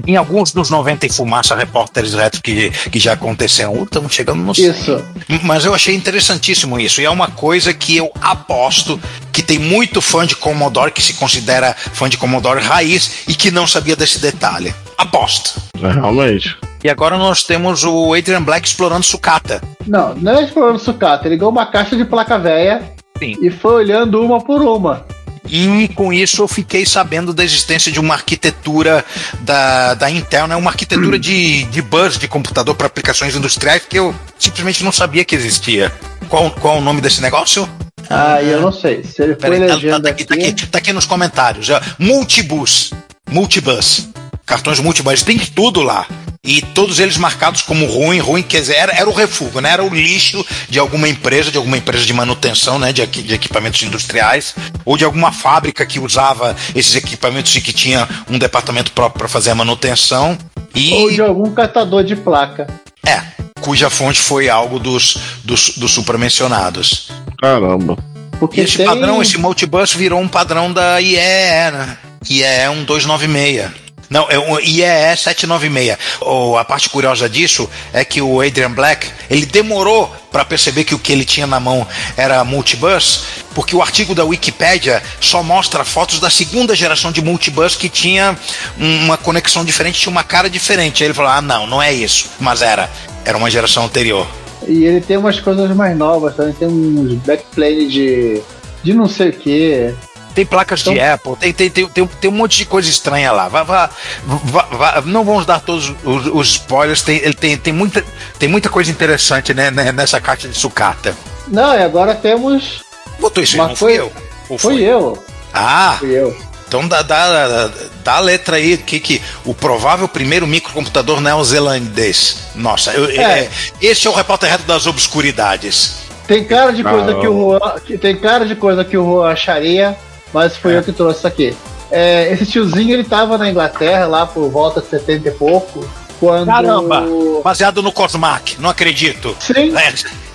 Em 0.07 0.17
alguns 0.17 0.53
dos 0.53 0.71
90 0.71 1.07
e 1.07 1.13
fumaça 1.13 1.55
repórteres 1.55 2.15
retro 2.15 2.43
que, 2.43 2.71
que 2.71 2.99
já 2.99 3.13
aconteceram, 3.13 3.83
estamos 3.83 4.13
chegando 4.13 4.43
no 4.43 4.55
100. 4.55 4.71
Isso. 4.71 5.05
Mas 5.43 5.65
eu 5.65 5.75
achei 5.75 5.95
interessantíssimo 5.95 6.79
isso. 6.79 7.01
E 7.01 7.05
é 7.05 7.11
uma 7.11 7.29
coisa 7.29 7.73
que 7.75 7.97
eu 7.97 8.11
aposto 8.21 9.01
que 9.33 9.43
tem 9.43 9.59
muito 9.59 10.01
fã 10.01 10.27
de 10.27 10.37
Commodore 10.37 10.93
que 10.93 11.03
se 11.03 11.15
considera 11.15 11.75
fã 11.75 12.09
de 12.09 12.17
Commodore 12.17 12.61
raiz 12.61 13.25
e 13.29 13.35
que 13.35 13.51
não 13.51 13.67
sabia 13.67 13.97
desse 13.97 14.19
detalhe. 14.19 14.75
Aposto. 14.97 15.61
É, 15.83 15.93
realmente. 15.93 16.57
E 16.83 16.89
agora 16.89 17.19
nós 17.19 17.43
temos 17.43 17.85
o 17.85 18.15
Adrian 18.15 18.43
Black 18.43 18.67
explorando 18.67 19.05
sucata. 19.05 19.61
Não, 19.87 20.15
não 20.15 20.39
é 20.39 20.45
explorando 20.45 20.79
sucata. 20.79 21.27
Ele 21.27 21.35
ligou 21.35 21.51
uma 21.51 21.67
caixa 21.67 21.97
de 21.97 22.05
placa 22.05 22.39
velha 22.39 22.83
Sim. 23.19 23.37
e 23.43 23.51
foi 23.51 23.75
olhando 23.75 24.23
uma 24.23 24.41
por 24.41 24.63
uma. 24.63 25.05
E 25.49 25.89
com 25.95 26.13
isso 26.13 26.43
eu 26.43 26.49
fiquei 26.49 26.85
sabendo 26.85 27.33
da 27.33 27.45
existência 27.45 27.91
de 27.91 28.01
uma 28.01 28.15
arquitetura 28.15 29.05
da, 29.41 29.95
da 29.95 30.11
Intel, 30.11 30.47
né? 30.47 30.57
uma 30.57 30.71
arquitetura 30.71 31.19
de, 31.19 31.65
de 31.65 31.83
bus 31.83 32.19
de 32.19 32.29
computador 32.29 32.75
para 32.75 32.87
aplicações 32.87 33.35
industriais 33.35 33.83
que 33.89 33.99
eu 33.99 34.15
simplesmente 34.39 34.83
não 34.85 34.93
sabia 34.93 35.25
que 35.25 35.35
existia. 35.35 35.93
Qual, 36.29 36.51
qual 36.51 36.79
o 36.79 36.81
nome 36.81 37.01
desse 37.01 37.21
negócio? 37.21 37.69
Ah, 38.09 38.43
eu 38.43 38.61
não 38.61 38.73
sei. 38.73 39.03
Se 39.05 39.23
ele 39.23 39.35
foi 39.35 39.51
Peraí, 39.51 39.61
tá, 39.69 39.75
tá- 39.79 40.01
tá 40.01 40.09
aqui, 40.11 40.25
tá, 40.25 40.35
aqui. 40.35 40.45
aqui, 40.47 40.67
tá 40.67 40.79
aqui 40.79 40.93
nos 40.93 41.07
comentários. 41.07 41.71
é, 41.71 41.81
Multibus. 41.99 42.93
Multibus. 43.31 44.09
Cartões 44.47 44.79
multibus. 44.81 45.23
Tem 45.23 45.37
tudo 45.39 45.83
lá. 45.83 46.07
E 46.45 46.63
todos 46.63 47.01
eles 47.01 47.17
marcados 47.17 47.61
como 47.63 47.85
ruim, 47.87 48.21
ruim, 48.21 48.41
quer 48.41 48.61
dizer, 48.61 48.77
era, 48.77 48.93
era 48.93 49.11
o 49.11 49.13
refúgio, 49.13 49.61
né? 49.61 49.71
Era 49.73 49.83
o 49.83 49.93
lixo 49.93 50.47
de 50.69 50.79
alguma 50.79 51.09
empresa, 51.09 51.51
de 51.51 51.57
alguma 51.57 51.77
empresa 51.77 52.05
de 52.05 52.13
manutenção, 52.13 52.79
né? 52.79 52.93
De, 52.93 53.05
de 53.05 53.35
equipamentos 53.35 53.83
industriais, 53.83 54.55
ou 54.85 54.97
de 54.97 55.05
alguma 55.05 55.33
fábrica 55.33 55.85
que 55.85 55.99
usava 55.99 56.55
esses 56.73 56.95
equipamentos 56.95 57.55
e 57.57 57.61
que 57.61 57.73
tinha 57.73 58.09
um 58.31 58.39
departamento 58.39 58.93
próprio 58.93 59.19
para 59.19 59.29
fazer 59.29 59.51
a 59.51 59.55
manutenção. 59.57 60.39
E 60.73 60.93
Ou 60.93 61.11
de 61.11 61.21
algum 61.21 61.51
catador 61.53 62.05
de 62.05 62.15
placa. 62.15 62.69
é, 63.05 63.21
cuja 63.61 63.91
fonte 63.91 64.21
foi 64.21 64.49
algo 64.49 64.79
dos, 64.79 65.17
dos, 65.43 65.71
dos 65.71 65.91
supramencionados. 65.91 67.09
Caramba. 67.43 67.97
Porque 68.39 68.61
E 68.61 68.65
esse 68.65 68.77
tem... 68.77 68.87
padrão, 68.87 69.21
esse 69.21 69.37
multibus 69.37 69.93
virou 69.95 70.21
um 70.21 70.29
padrão 70.29 70.73
da 70.73 70.99
IEE, 71.01 71.73
né? 71.73 71.97
IEE 72.31 72.69
1296. 72.69 73.86
Não, 74.09 74.27
é 74.31 74.39
o 74.39 74.59
IEE 74.61 75.17
796. 75.17 75.99
O, 76.21 76.57
a 76.57 76.65
parte 76.65 76.89
curiosa 76.89 77.29
disso 77.29 77.69
é 77.93 78.05
que 78.05 78.21
o 78.21 78.41
Adrian 78.41 78.71
Black, 78.71 79.09
ele 79.29 79.47
demorou 79.47 80.15
para 80.31 80.45
perceber 80.45 80.85
que 80.85 80.95
o 80.95 80.99
que 80.99 81.13
ele 81.13 81.25
tinha 81.25 81.47
na 81.47 81.59
mão 81.59 81.87
era 82.17 82.45
multibus, 82.45 83.23
porque 83.55 83.75
o 83.75 83.83
artigo 83.83 84.15
da 84.15 84.25
Wikipédia 84.25 85.03
só 85.21 85.43
mostra 85.43 85.85
fotos 85.85 86.21
da 86.21 86.31
segunda 86.31 86.75
geração 86.75 87.11
de 87.11 87.23
multibus 87.23 87.75
que 87.75 87.89
tinha 87.89 88.37
uma 88.79 89.17
conexão 89.17 89.65
diferente, 89.65 90.01
tinha 90.01 90.11
uma 90.11 90.25
cara 90.25 90.49
diferente. 90.49 91.03
Aí 91.03 91.09
ele 91.09 91.15
falou: 91.15 91.31
"Ah, 91.31 91.41
não, 91.41 91.67
não 91.67 91.83
é 91.83 91.93
isso". 91.93 92.31
Mas 92.39 92.63
era, 92.63 92.91
era 93.25 93.37
uma 93.37 93.51
geração 93.51 93.85
anterior. 93.85 94.27
E 94.67 94.85
ele 94.85 95.01
tem 95.01 95.17
umas 95.17 95.41
coisas 95.41 95.71
mais 95.75 95.97
novas 95.97 96.35
também. 96.35 96.55
Tem 96.55 96.69
uns 96.69 97.15
backplane 97.25 97.87
de. 97.89 98.43
de 98.83 98.95
não 98.95 99.09
sei 99.09 99.31
o 99.31 99.33
que. 99.33 99.95
Tem 100.37 100.45
placas 100.45 100.81
de 100.85 101.01
Apple, 101.01 101.35
tem, 101.37 101.51
tem, 101.53 101.71
tem, 101.71 101.89
tem, 101.89 102.07
tem 102.07 102.31
um 102.31 102.35
monte 102.35 102.59
de 102.59 102.67
coisa 102.67 102.89
estranha 102.91 103.33
lá. 103.33 103.49
Vá, 103.49 103.63
vá, 103.63 103.91
vá, 104.23 104.63
vá- 104.71 105.03
não 105.07 105.25
vamos 105.25 105.47
dar 105.47 105.61
todos 105.61 105.95
os, 106.05 106.27
os 106.27 106.49
spoilers, 106.51 107.01
tem, 107.01 107.17
ele 107.17 107.33
tem, 107.33 107.57
tem, 107.57 107.73
muita, 107.73 108.05
tem 108.39 108.47
muita 108.47 108.69
coisa 108.69 108.91
interessante 108.91 109.55
né, 109.55 109.71
né, 109.71 109.91
nessa 109.93 110.21
caixa 110.21 110.47
de 110.47 110.55
sucata. 110.55 111.17
Não, 111.49 111.75
e 111.75 111.83
agora 111.83 112.15
temos. 112.15 112.85
Botou 113.19 113.43
isso 113.43 113.55
aí, 113.55 113.59
Mas 113.61 113.69
não 113.71 113.77
foi- 113.77 113.95
fui 113.95 114.01
eu? 114.03 114.13
Ou 114.51 114.59
Fui 114.59 114.75
foi? 114.75 114.83
eu. 114.83 115.25
Ah, 115.55 115.97
Fui 115.99 116.11
eu. 116.11 116.37
então 116.69 116.87
dá, 116.87 117.01
dá, 117.01 117.71
dá 118.05 118.13
a 118.17 118.21
letra 118.21 118.57
aí 118.57 118.77
que, 118.77 119.01
que 119.01 119.23
o 119.43 119.55
provável 119.55 120.07
primeiro 120.07 120.47
microcomputador 120.47 121.19
neozelandês. 121.21 122.37
Nossa, 122.55 122.91
eu- 122.93 123.09
É. 123.09 123.41
é, 123.45 123.51
esse 123.81 124.07
é 124.07 124.11
o 124.11 124.13
repórter 124.13 124.51
reto 124.51 124.65
das 124.65 124.87
obscuridades. 124.87 126.05
Tem 126.27 126.45
cara 126.45 126.73
de 126.73 126.83
coisa 126.83 127.13
Não. 127.13 127.21
que 127.21 127.27
o 127.29 127.59
Juan, 127.59 127.81
que- 127.87 127.97
tem 127.97 128.17
cara 128.17 128.45
de 128.45 128.55
coisa 128.57 128.85
que 128.85 128.99
o 128.99 129.05
Juan 129.05 129.31
acharia, 129.33 129.97
mas 130.33 130.57
foi 130.57 130.75
É. 130.75 130.79
eu 130.79 130.83
que 130.83 130.93
trouxe 130.93 131.19
isso 131.19 131.27
aqui. 131.27 131.57
É, 131.91 132.33
esse 132.33 132.47
tiozinho 132.47 132.93
ele 132.93 133.05
tava 133.05 133.39
na 133.39 133.49
Inglaterra 133.49 134.07
lá 134.07 134.27
por 134.27 134.49
volta 134.51 134.81
de 134.81 134.89
70 134.89 135.29
e 135.29 135.33
pouco, 135.33 135.89
quando 136.19 136.47
Caramba! 136.47 137.05
Baseado 137.45 137.83
no 137.83 137.93
Cosmac, 137.93 138.61
não 138.61 138.71
acredito. 138.71 139.37
Sim, 139.39 139.73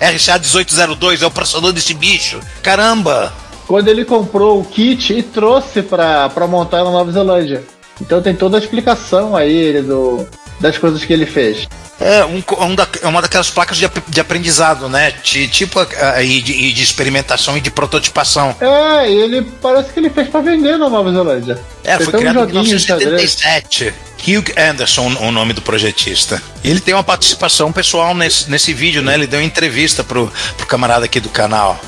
RCA 0.00 0.38
1802 0.38 1.22
é 1.22 1.26
o 1.26 1.30
processador 1.30 1.72
desse 1.72 1.92
bicho. 1.94 2.40
Caramba! 2.62 3.32
quando 3.66 3.88
ele 3.88 4.04
comprou 4.04 4.60
o 4.60 4.64
kit 4.64 5.14
e 5.16 5.22
trouxe 5.22 5.82
pra, 5.82 6.28
pra 6.28 6.46
montar 6.46 6.84
na 6.84 6.90
Nova 6.90 7.10
Zelândia. 7.10 7.64
Então 8.00 8.20
tem 8.20 8.34
toda 8.34 8.58
a 8.58 8.60
explicação 8.60 9.34
aí 9.34 9.50
ele, 9.54 9.80
do, 9.80 10.26
das 10.60 10.76
coisas 10.76 11.02
que 11.04 11.12
ele 11.12 11.24
fez. 11.24 11.66
É 12.02 12.24
um, 12.24 12.42
um 12.66 12.74
da- 12.74 12.88
é 13.00 13.06
uma 13.06 13.22
daquelas 13.22 13.48
placas 13.50 13.76
de, 13.78 13.88
de 14.08 14.20
aprendizado, 14.20 14.88
né? 14.88 15.12
Ti- 15.22 15.48
tipo 15.48 15.78
e 16.22 16.40
de, 16.40 16.72
de 16.72 16.82
experimentação 16.82 17.56
e 17.56 17.60
de 17.60 17.70
prototipação. 17.70 18.54
É, 18.60 19.10
e 19.10 19.14
ele 19.14 19.42
parece 19.62 19.92
que 19.92 20.00
ele 20.00 20.10
fez 20.10 20.28
pra 20.28 20.40
vender 20.40 20.76
na 20.78 20.88
Nova 20.88 21.12
Zelândia. 21.12 21.60
É, 21.84 21.96
Tem 21.96 22.06
foi 22.06 22.08
até 22.08 22.16
um 22.18 22.20
criado 22.20 22.36
em 22.36 22.54
joguinho 22.54 22.76
de 22.78 22.84
xadrez. 22.84 23.36
1977. 23.36 23.94
Hugh 24.24 24.52
Anderson, 24.56 25.16
o 25.20 25.32
nome 25.32 25.52
do 25.52 25.60
projetista. 25.62 26.40
Ele 26.62 26.80
tem 26.80 26.94
uma 26.94 27.02
participação 27.02 27.72
pessoal 27.72 28.14
nesse, 28.14 28.48
nesse 28.50 28.72
vídeo, 28.72 29.02
né? 29.02 29.14
Ele 29.14 29.26
deu 29.26 29.40
uma 29.40 29.44
entrevista 29.46 30.04
pro, 30.04 30.32
pro 30.56 30.66
camarada 30.66 31.04
aqui 31.06 31.18
do 31.20 31.28
canal. 31.28 31.80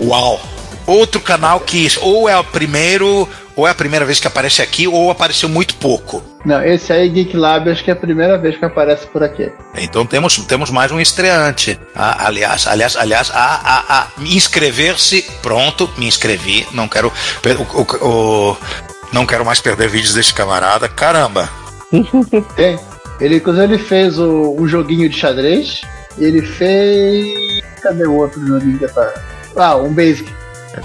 Uau! 0.00 0.40
Outro 0.90 1.20
canal 1.20 1.60
que 1.60 1.86
ou 2.00 2.28
é 2.28 2.36
o 2.36 2.42
primeiro, 2.44 3.28
ou 3.54 3.66
é 3.66 3.70
a 3.70 3.74
primeira 3.74 4.04
vez 4.04 4.18
que 4.18 4.26
aparece 4.26 4.60
aqui, 4.60 4.88
ou 4.88 5.10
apareceu 5.10 5.48
muito 5.48 5.74
pouco. 5.76 6.22
Não, 6.44 6.62
esse 6.64 6.92
aí, 6.92 7.08
Geek 7.08 7.36
Lab, 7.36 7.70
acho 7.70 7.84
que 7.84 7.90
é 7.90 7.92
a 7.92 7.96
primeira 7.96 8.36
vez 8.38 8.56
que 8.56 8.64
aparece 8.64 9.06
por 9.06 9.22
aqui. 9.22 9.52
Então 9.76 10.04
temos, 10.06 10.36
temos 10.46 10.70
mais 10.70 10.90
um 10.90 10.98
estreante. 11.00 11.78
Ah, 11.94 12.26
aliás, 12.26 12.66
aliás, 12.66 12.96
aliás, 12.96 13.30
a, 13.30 13.36
a, 13.44 14.00
a 14.00 14.06
inscrever-se. 14.24 15.22
Pronto, 15.42 15.88
me 15.96 16.06
inscrevi. 16.06 16.66
Não 16.72 16.88
quero. 16.88 17.12
O, 17.12 17.80
o- 17.82 18.08
o- 18.52 18.56
não 19.12 19.26
quero 19.26 19.44
mais 19.44 19.60
perder 19.60 19.88
vídeos 19.88 20.14
desse 20.14 20.32
camarada. 20.34 20.88
Caramba! 20.88 21.48
Tem. 22.56 22.78
Ele, 23.20 23.36
inclusive, 23.36 23.64
ele 23.74 23.78
fez 23.78 24.18
o, 24.18 24.56
um 24.58 24.66
joguinho 24.66 25.08
de 25.08 25.16
xadrez. 25.16 25.82
Ele 26.18 26.40
fez. 26.42 27.62
Cadê 27.82 28.06
o 28.06 28.14
outro 28.16 28.44
joguinho 28.46 28.78
que 28.78 28.88
tá? 28.88 29.12
Ah, 29.56 29.76
um 29.76 29.92
Basic. 29.92 30.30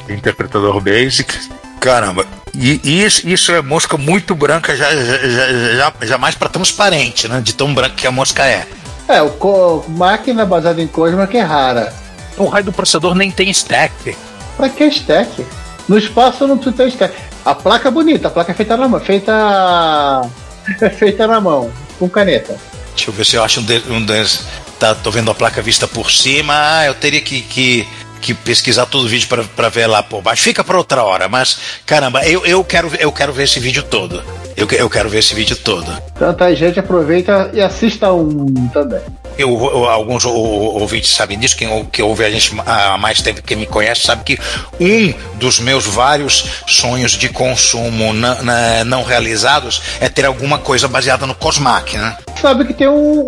Interpretador 0.10 0.80
Basic. 0.82 1.34
Caramba. 1.80 2.26
E 2.54 2.80
e 2.84 3.04
isso, 3.04 3.28
isso 3.28 3.52
é 3.52 3.62
mosca 3.62 3.98
muito 3.98 4.34
branca, 4.34 4.76
já, 4.76 4.90
já, 4.96 5.18
já, 5.28 5.74
já, 5.76 5.94
já 6.02 6.18
mais 6.18 6.36
para 6.36 6.50
transparente, 6.50 7.28
né? 7.28 7.42
De 7.42 7.54
tão 7.54 7.74
branca 7.74 7.96
que 7.96 8.08
a 8.08 8.12
mosca 8.12 8.46
é. 8.46 8.66
É, 9.08 9.22
o 9.22 9.30
co- 9.32 9.86
máquina 9.90 10.46
baseada 10.46 10.82
em 10.82 10.88
Cosma 10.88 11.28
que 11.28 11.38
é 11.38 11.42
rara. 11.44 11.94
O 12.38 12.46
raio 12.48 12.66
do 12.66 12.72
processador 12.72 13.14
nem 13.14 13.30
tem 13.30 13.50
stack. 13.52 14.16
Pra 14.58 14.68
que 14.70 14.84
stack? 14.86 15.46
No 15.88 15.98
espaço 15.98 16.48
não 16.48 16.58
precisa 16.58 16.76
ter 16.84 16.88
stack. 16.90 17.16
A 17.46 17.54
placa 17.54 17.90
é 17.90 17.92
bonita, 17.92 18.28
a 18.30 18.32
placa 18.32 18.52
é 18.52 18.56
feita 18.56 18.76
na 18.78 18.88
mão. 18.88 19.00
Feita. 19.00 20.22
É 20.82 20.90
feita 20.90 21.28
na 21.28 21.40
mão, 21.40 21.72
com 22.00 22.10
caneta. 22.10 22.58
Deixa 22.96 23.12
eu 23.12 23.14
ver 23.14 23.24
se 23.24 23.36
eu 23.36 23.44
acho 23.44 23.60
um, 23.60 23.64
de, 23.64 23.84
um 23.88 24.04
desses. 24.04 24.48
Tá, 24.80 24.96
tô 24.96 25.12
vendo 25.12 25.30
a 25.30 25.36
placa 25.36 25.62
vista 25.62 25.88
por 25.88 26.10
cima. 26.10 26.56
Ah, 26.58 26.86
eu 26.88 26.96
teria 26.96 27.22
que, 27.22 27.42
que, 27.42 27.88
que 28.26 28.34
pesquisar 28.34 28.88
todo 28.88 29.06
o 29.06 29.08
vídeo 29.08 29.28
pra 29.56 29.70
ver 29.70 29.86
lá 29.86 30.02
por 30.02 30.22
baixo. 30.22 30.42
Fica 30.42 30.64
pra 30.64 30.78
outra 30.78 31.04
hora, 31.04 31.28
mas 31.30 31.58
caramba, 31.86 32.26
eu, 32.26 32.44
eu, 32.46 32.64
quero, 32.64 32.92
eu 33.00 33.12
quero 33.12 33.32
ver 33.32 33.44
esse 33.44 33.60
vídeo 33.60 33.84
todo. 33.84 34.24
Eu, 34.58 34.68
eu 34.72 34.90
quero 34.90 35.10
ver 35.10 35.20
esse 35.20 35.36
vídeo 35.36 35.56
todo. 35.56 35.86
Tanta 36.18 36.56
gente 36.56 36.80
aproveita 36.80 37.52
e 37.54 37.62
assista 37.62 38.12
um 38.12 38.68
também. 38.74 39.02
Eu, 39.38 39.50
eu- 39.50 39.84
alguns 39.90 40.24
o- 40.24 40.32
o- 40.32 40.80
ouvintes 40.80 41.10
sabem 41.14 41.38
disso, 41.38 41.58
quem, 41.58 41.86
que 41.88 42.02
ouve 42.02 42.24
a 42.24 42.32
gente 42.32 42.56
há 42.66 42.98
mais 42.98 43.22
tempo 43.22 43.42
que 43.44 43.54
me 43.54 43.66
conhece, 43.66 44.02
sabe 44.04 44.24
que 44.24 44.40
um 44.80 45.14
dos 45.38 45.60
meus 45.60 45.86
vários 45.86 46.46
sonhos 46.68 47.12
de 47.12 47.28
consumo 47.28 48.14
na- 48.14 48.42
na- 48.42 48.84
não 48.86 49.04
realizados 49.04 49.82
é 50.00 50.08
ter 50.08 50.26
alguma 50.26 50.58
coisa 50.58 50.88
baseada 50.88 51.26
no 51.26 51.36
Cosmac, 51.36 51.98
né? 51.98 52.18
Sabe 52.42 52.64
que 52.64 52.74
tem 52.74 52.88
um. 52.88 53.20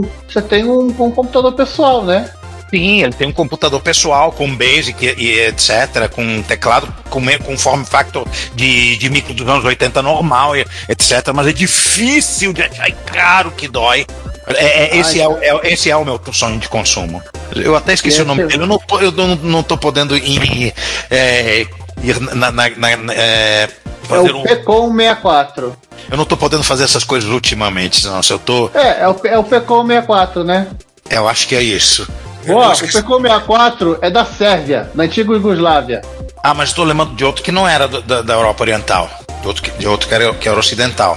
um- 0.00 0.08
você 0.28 0.42
tem 0.42 0.64
um, 0.64 0.86
um 0.88 1.10
computador 1.12 1.52
pessoal, 1.52 2.04
né? 2.04 2.28
Sim, 2.72 3.02
ele 3.02 3.12
tem 3.12 3.28
um 3.28 3.32
computador 3.32 3.80
pessoal 3.82 4.32
com 4.32 4.48
Basic 4.56 5.04
e, 5.18 5.38
etc, 5.40 6.08
com 6.10 6.22
um 6.24 6.42
teclado 6.42 6.92
com, 7.10 7.20
com 7.44 7.58
form 7.58 7.84
factor 7.84 8.26
de, 8.54 8.96
de 8.96 9.10
micro 9.10 9.34
dos 9.34 9.46
anos 9.46 9.62
80 9.62 10.00
normal, 10.00 10.56
etc, 10.56 11.28
mas 11.34 11.48
é 11.48 11.52
difícil 11.52 12.52
de 12.54 12.62
achar, 12.62 12.88
é 12.88 12.92
caro 12.92 13.50
que 13.50 13.68
dói. 13.68 14.06
É, 14.46 14.96
é- 14.96 14.96
esse, 14.96 15.20
é, 15.20 15.28
o- 15.28 15.38
é, 15.40 15.72
esse 15.72 15.90
é 15.90 15.96
o 15.96 16.04
meu 16.04 16.18
sonho 16.32 16.58
de 16.58 16.68
consumo. 16.68 17.22
Eu 17.54 17.76
até 17.76 17.92
esqueci 17.92 18.16
Esse 18.16 18.22
o 18.22 18.24
nome 18.26 18.42
é- 18.42 18.46
dele, 18.46 18.62
eu 18.62 18.66
não 18.66 18.78
tô, 18.78 18.98
eu 19.00 19.12
não, 19.12 19.36
não 19.36 19.62
tô 19.62 19.76
podendo 19.76 20.16
ir, 20.16 20.72
é, 21.10 21.66
ir 22.02 22.20
na, 22.20 22.50
na- 22.50 22.70
na- 22.70 22.96
na- 22.96 23.12
é, 23.14 23.68
É 23.68 23.68
fazer 24.08 24.32
o 24.32 24.38
um, 24.38 24.42
PCOM 24.44 24.96
64. 24.96 25.76
eu 26.10 26.16
não 26.16 26.24
tô 26.24 26.36
podendo 26.38 26.64
fazer 26.64 26.84
essas 26.84 27.04
coisas 27.04 27.28
ultimamente, 27.30 28.04
não. 28.06 28.22
Se 28.22 28.32
eu 28.32 28.38
tô. 28.38 28.70
É, 28.74 29.02
é 29.02 29.08
o, 29.08 29.20
é 29.24 29.38
o 29.38 29.44
PCOM 29.44 29.86
64, 29.86 30.42
né? 30.42 30.68
Eu 31.10 31.28
acho 31.28 31.46
que 31.46 31.54
é 31.54 31.62
isso. 31.62 32.08
Ó, 32.48 32.68
o 32.68 32.72
esqueci. 32.72 32.92
PCOM 33.02 33.20
64 33.20 33.98
é 34.02 34.10
da 34.10 34.24
Sérvia, 34.24 34.90
da 34.94 35.04
antiga 35.04 35.32
Iugoslávia. 35.32 36.02
Ah, 36.42 36.54
mas 36.54 36.70
estou 36.70 36.84
lembrando 36.84 37.14
de 37.14 37.24
outro 37.24 37.42
que 37.42 37.52
não 37.52 37.66
era 37.68 37.86
do- 37.86 38.02
da, 38.02 38.22
da 38.22 38.34
Europa 38.34 38.62
Oriental. 38.64 39.08
De 39.40 39.46
outro, 39.48 39.62
que, 39.62 39.70
de 39.72 39.86
outro 39.86 40.08
que, 40.08 40.14
era, 40.14 40.32
que 40.34 40.48
era 40.48 40.58
ocidental. 40.58 41.16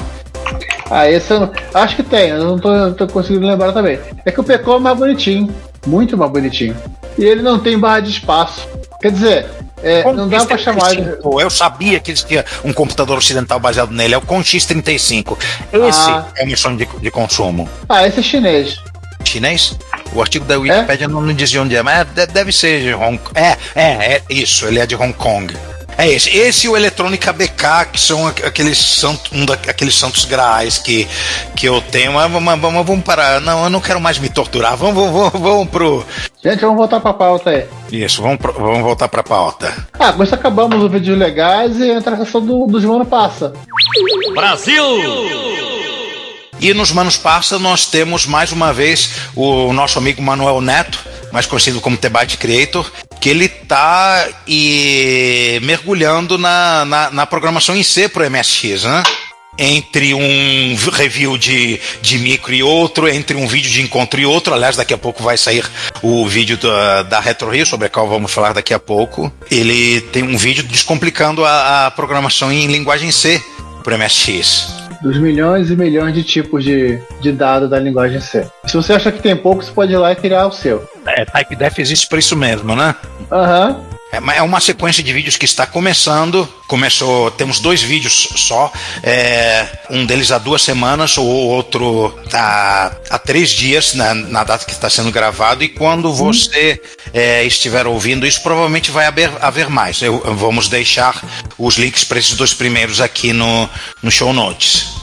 Ah, 0.89 1.09
esse 1.09 1.32
eu 1.34 1.39
não, 1.39 1.51
acho 1.73 1.95
que 1.95 2.03
tem, 2.03 2.30
eu 2.30 2.43
não 2.43 2.59
tô, 2.59 2.91
tô 2.93 3.07
conseguindo 3.07 3.47
lembrar 3.47 3.71
também. 3.71 3.99
É 4.26 4.32
que 4.32 4.39
o 4.39 4.43
PCOM 4.43 4.76
é 4.78 4.80
mais 4.80 4.97
bonitinho, 4.97 5.53
muito 5.88 6.15
mais 6.17 6.32
bonitinho. 6.32 6.76
E 7.17 7.23
ele 7.23 7.41
não 7.41 7.57
tem 7.59 7.78
barra 7.80 8.01
de 8.01 8.11
espaço. 8.11 8.67
Quer 9.01 9.11
dizer, 9.11 9.47
é, 9.82 10.03
não 10.13 10.28
dá 10.28 10.45
pra 10.45 10.57
chamar 10.57 10.95
de. 10.95 11.01
Eu 11.41 11.49
sabia 11.49 11.99
que 11.99 12.11
existia 12.11 12.45
um 12.63 12.71
computador 12.73 13.17
ocidental 13.17 13.59
baseado 13.59 13.91
nele. 13.91 14.13
É 14.13 14.17
o 14.17 14.21
Conx 14.21 14.51
35. 14.65 15.38
Esse 15.71 16.09
Ah. 16.11 16.26
é 16.36 16.55
sonho 16.55 16.78
de, 16.78 16.86
de 16.86 17.09
consumo. 17.11 17.67
Ah, 17.89 18.05
esse 18.05 18.19
é 18.19 18.23
chinês. 18.23 18.78
Chinês? 19.23 19.78
O 20.14 20.22
artigo 20.22 20.45
da 20.45 20.58
Wikipedia 20.58 21.08
não 21.08 21.20
me 21.22 21.34
dizia 21.34 21.62
onde 21.62 21.76
é, 21.76 21.82
mas 21.84 22.08
de- 22.08 22.28
deve 22.28 22.51
ser 22.51 22.82
de 22.82 22.93
Hong 22.93 23.18
Kong. 23.18 23.32
É, 23.39 23.58
é, 23.76 23.84
é 24.16 24.22
isso, 24.30 24.66
ele 24.66 24.80
é 24.80 24.86
de 24.86 24.95
Hong 24.95 25.14
Kong. 25.14 25.53
É 25.97 26.10
esse. 26.10 26.30
Esse 26.36 26.68
e 26.68 26.70
o 26.70 26.76
Eletrônica 26.76 27.32
BK, 27.32 27.86
que 27.93 27.99
são 28.01 28.28
aqu- 28.28 28.45
aqueles, 28.45 28.78
santo, 28.78 29.32
um 29.34 29.45
daqueles 29.45 29.95
santos 29.95 30.26
graais 30.26 30.78
que, 30.78 31.08
que 31.56 31.66
eu 31.70 31.80
tenho. 31.80 32.12
Mas, 32.14 32.30
mas- 32.30 32.60
mas 32.60 32.86
vamos 32.86 33.01
parar. 33.06 33.39
Não, 33.39 33.64
eu 33.64 33.70
não 33.70 33.80
quero 33.80 34.01
mais 34.01 34.20
me 34.20 34.28
torturar. 34.28 34.76
Vamos, 34.76 34.95
vamos, 34.95 35.14
vamos, 35.32 35.39
vamos 35.41 35.70
pro. 35.70 36.06
Gente, 36.43 36.60
vamos 36.60 36.76
voltar 36.76 36.99
pra 36.99 37.14
pauta 37.14 37.49
aí. 37.49 37.66
Isso, 37.89 38.22
vamos, 38.22 38.38
pro- 38.39 38.51
vamos 38.51 38.82
voltar 38.82 39.08
pra 39.08 39.24
pauta. 39.24 39.74
Ah, 39.97 40.12
com 40.12 40.22
isso 40.22 40.36
acabamos 40.36 40.84
os 40.84 40.91
vídeos 40.91 41.18
legais 41.18 41.78
e 41.80 41.89
entra 41.89 42.16
a 42.16 42.18
questão 42.18 42.45
do, 42.45 42.68
do 42.68 42.82
João 42.82 43.06
Passa. 43.06 43.53
E 46.66 46.74
nos 46.74 46.91
Manos 46.91 47.16
Passa 47.16 47.59
nós 47.59 47.86
temos 47.86 48.26
mais 48.26 48.51
uma 48.51 48.74
vez 48.74 49.11
o 49.36 49.72
nosso 49.72 49.99
amigo 49.99 50.20
Manuel 50.20 50.59
Neto, 50.61 50.97
mais 51.32 51.45
conhecido 51.45 51.80
como 51.80 51.95
Tebate 51.95 52.38
Creator, 52.38 52.91
que 53.22 53.30
ele 53.30 53.45
está 53.45 54.28
mergulhando 55.61 56.39
na, 56.39 56.84
na, 56.84 57.11
na 57.11 57.26
programação 57.28 57.76
em 57.76 57.84
C 57.84 58.09
para 58.09 58.26
o 58.26 58.32
MSX, 58.32 58.84
né? 58.84 59.03
Entre 59.59 60.16
um 60.16 60.76
review 60.91 61.38
de, 61.38 61.80
de 62.01 62.18
micro 62.18 62.51
e 62.51 62.63
outro, 62.63 63.07
entre 63.07 63.38
um 63.38 63.45
vídeo 63.45 63.70
de 63.70 63.84
encontro 63.84 64.20
e 64.20 64.26
outro. 64.26 64.51
Aliás, 64.51 64.76
daqui 64.76 64.95
a 64.95 64.97
pouco 64.97 65.22
vai 65.22 65.38
sair 65.38 65.63
o 66.01 66.28
vídeo 66.28 66.57
da, 66.57 67.03
da 67.03 67.20
Retro 67.20 67.51
Rio, 67.51 67.68
sobre 67.68 67.86
a 67.86 67.89
qual 67.91 68.09
vamos 68.09 68.34
falar 68.34 68.53
daqui 68.53 68.74
a 68.74 68.80
pouco. 68.80 69.32
Ele 69.51 70.01
tem 70.01 70.24
um 70.24 70.36
vídeo 70.36 70.63
descomplicando 70.63 71.45
a, 71.45 71.86
a 71.86 71.91
programação 71.91 72.51
em 72.51 72.66
linguagem 72.66 73.11
C 73.11 73.39
para 73.84 73.93
o 73.93 73.99
MSX. 73.99 74.85
Dos 75.06 75.20
milhões 75.20 75.70
e 75.70 75.76
milhões 75.76 76.16
de 76.16 76.24
tipos 76.24 76.64
de, 76.64 76.99
de 77.22 77.32
dado 77.32 77.70
da 77.70 77.78
linguagem 77.78 78.20
C. 78.20 78.47
Se 78.66 78.76
você 78.76 78.91
acha 78.91 79.12
que 79.12 79.22
tem 79.22 79.36
pouco, 79.36 79.64
você 79.64 79.72
pode 79.72 79.93
ir 79.93 79.97
lá 79.97 80.12
e 80.12 80.16
criar 80.16 80.47
o 80.47 80.51
seu. 80.51 80.84
É, 81.06 81.24
TypeDef 81.24 81.80
existe 81.80 82.08
para 82.08 82.18
isso 82.18 82.36
mesmo, 82.36 82.76
né? 82.76 82.95
Aham. 83.32 83.78
Mas 83.78 83.95
é 84.36 84.41
uma 84.41 84.59
sequência 84.59 85.03
de 85.03 85.11
vídeos 85.13 85.38
que 85.38 85.45
está 85.45 85.66
começando. 85.66 86.47
Começou, 86.68 87.30
temos 87.32 87.59
dois 87.59 87.82
vídeos 87.82 88.28
só. 88.36 88.72
é, 89.03 89.68
um 89.89 90.05
deles 90.05 90.32
há 90.32 90.38
duas 90.38 90.61
semanas, 90.61 91.18
o 91.18 91.24
outro 91.24 92.18
há, 92.34 92.91
há 93.09 93.20
três 93.20 93.49
dias, 93.51 93.93
na, 93.93 94.13
na 94.13 94.43
data 94.43 94.66
que 94.66 94.72
está 94.72 94.89
sendo 94.89 95.11
gravado. 95.11 95.63
E 95.63 95.70
quando 95.70 96.13
você 96.13 96.82
é, 97.13 97.43
estiver 97.43 97.86
ouvindo 97.88 98.26
isso, 98.26 98.41
provavelmente 98.41 98.91
vai 98.91 99.05
haver, 99.05 99.32
haver 99.41 99.70
mais. 99.70 100.01
Eu- 100.01 100.22
vamos 100.36 100.68
deixar 100.68 101.22
os 101.57 101.76
links 101.78 102.03
para 102.03 102.20
esses 102.20 102.34
dois 102.36 102.53
primeiros 102.53 102.99
aqui 103.01 103.32
no, 103.34 103.70
no 104.01 104.11
show 104.11 104.34
notes. 104.34 104.95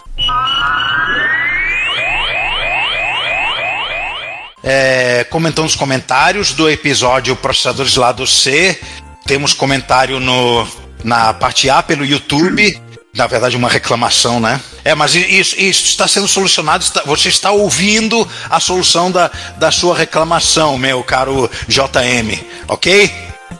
É, 4.65 5.25
comentando 5.25 5.67
os 5.67 5.75
comentários 5.75 6.53
do 6.53 6.71
episódio 6.71 7.35
Processadores 7.35 7.97
Lado 7.97 8.25
C. 8.27 8.79
Temos 9.27 9.53
comentário 9.53 10.19
no, 10.21 10.67
na 11.05 11.33
parte 11.33 11.71
A 11.71 11.83
pelo 11.83 12.05
YouTube. 12.05 12.81
Na 13.15 13.27
verdade, 13.27 13.57
uma 13.57 13.69
reclamação, 13.69 14.41
né? 14.41 14.59
É, 14.85 14.95
mas 14.95 15.15
isso, 15.15 15.55
isso 15.61 15.85
está 15.85 16.09
sendo 16.09 16.27
solucionado. 16.27 16.83
está- 16.83 17.03
você 17.05 17.29
está 17.29 17.51
ouvindo 17.51 18.27
a 18.49 18.59
solução 18.59 19.11
da, 19.11 19.31
da 19.59 19.71
sua 19.71 19.97
reclamação, 19.97 20.79
meu 20.79 21.03
caro 21.05 21.51
JM, 21.69 22.39
ok? 22.69 23.11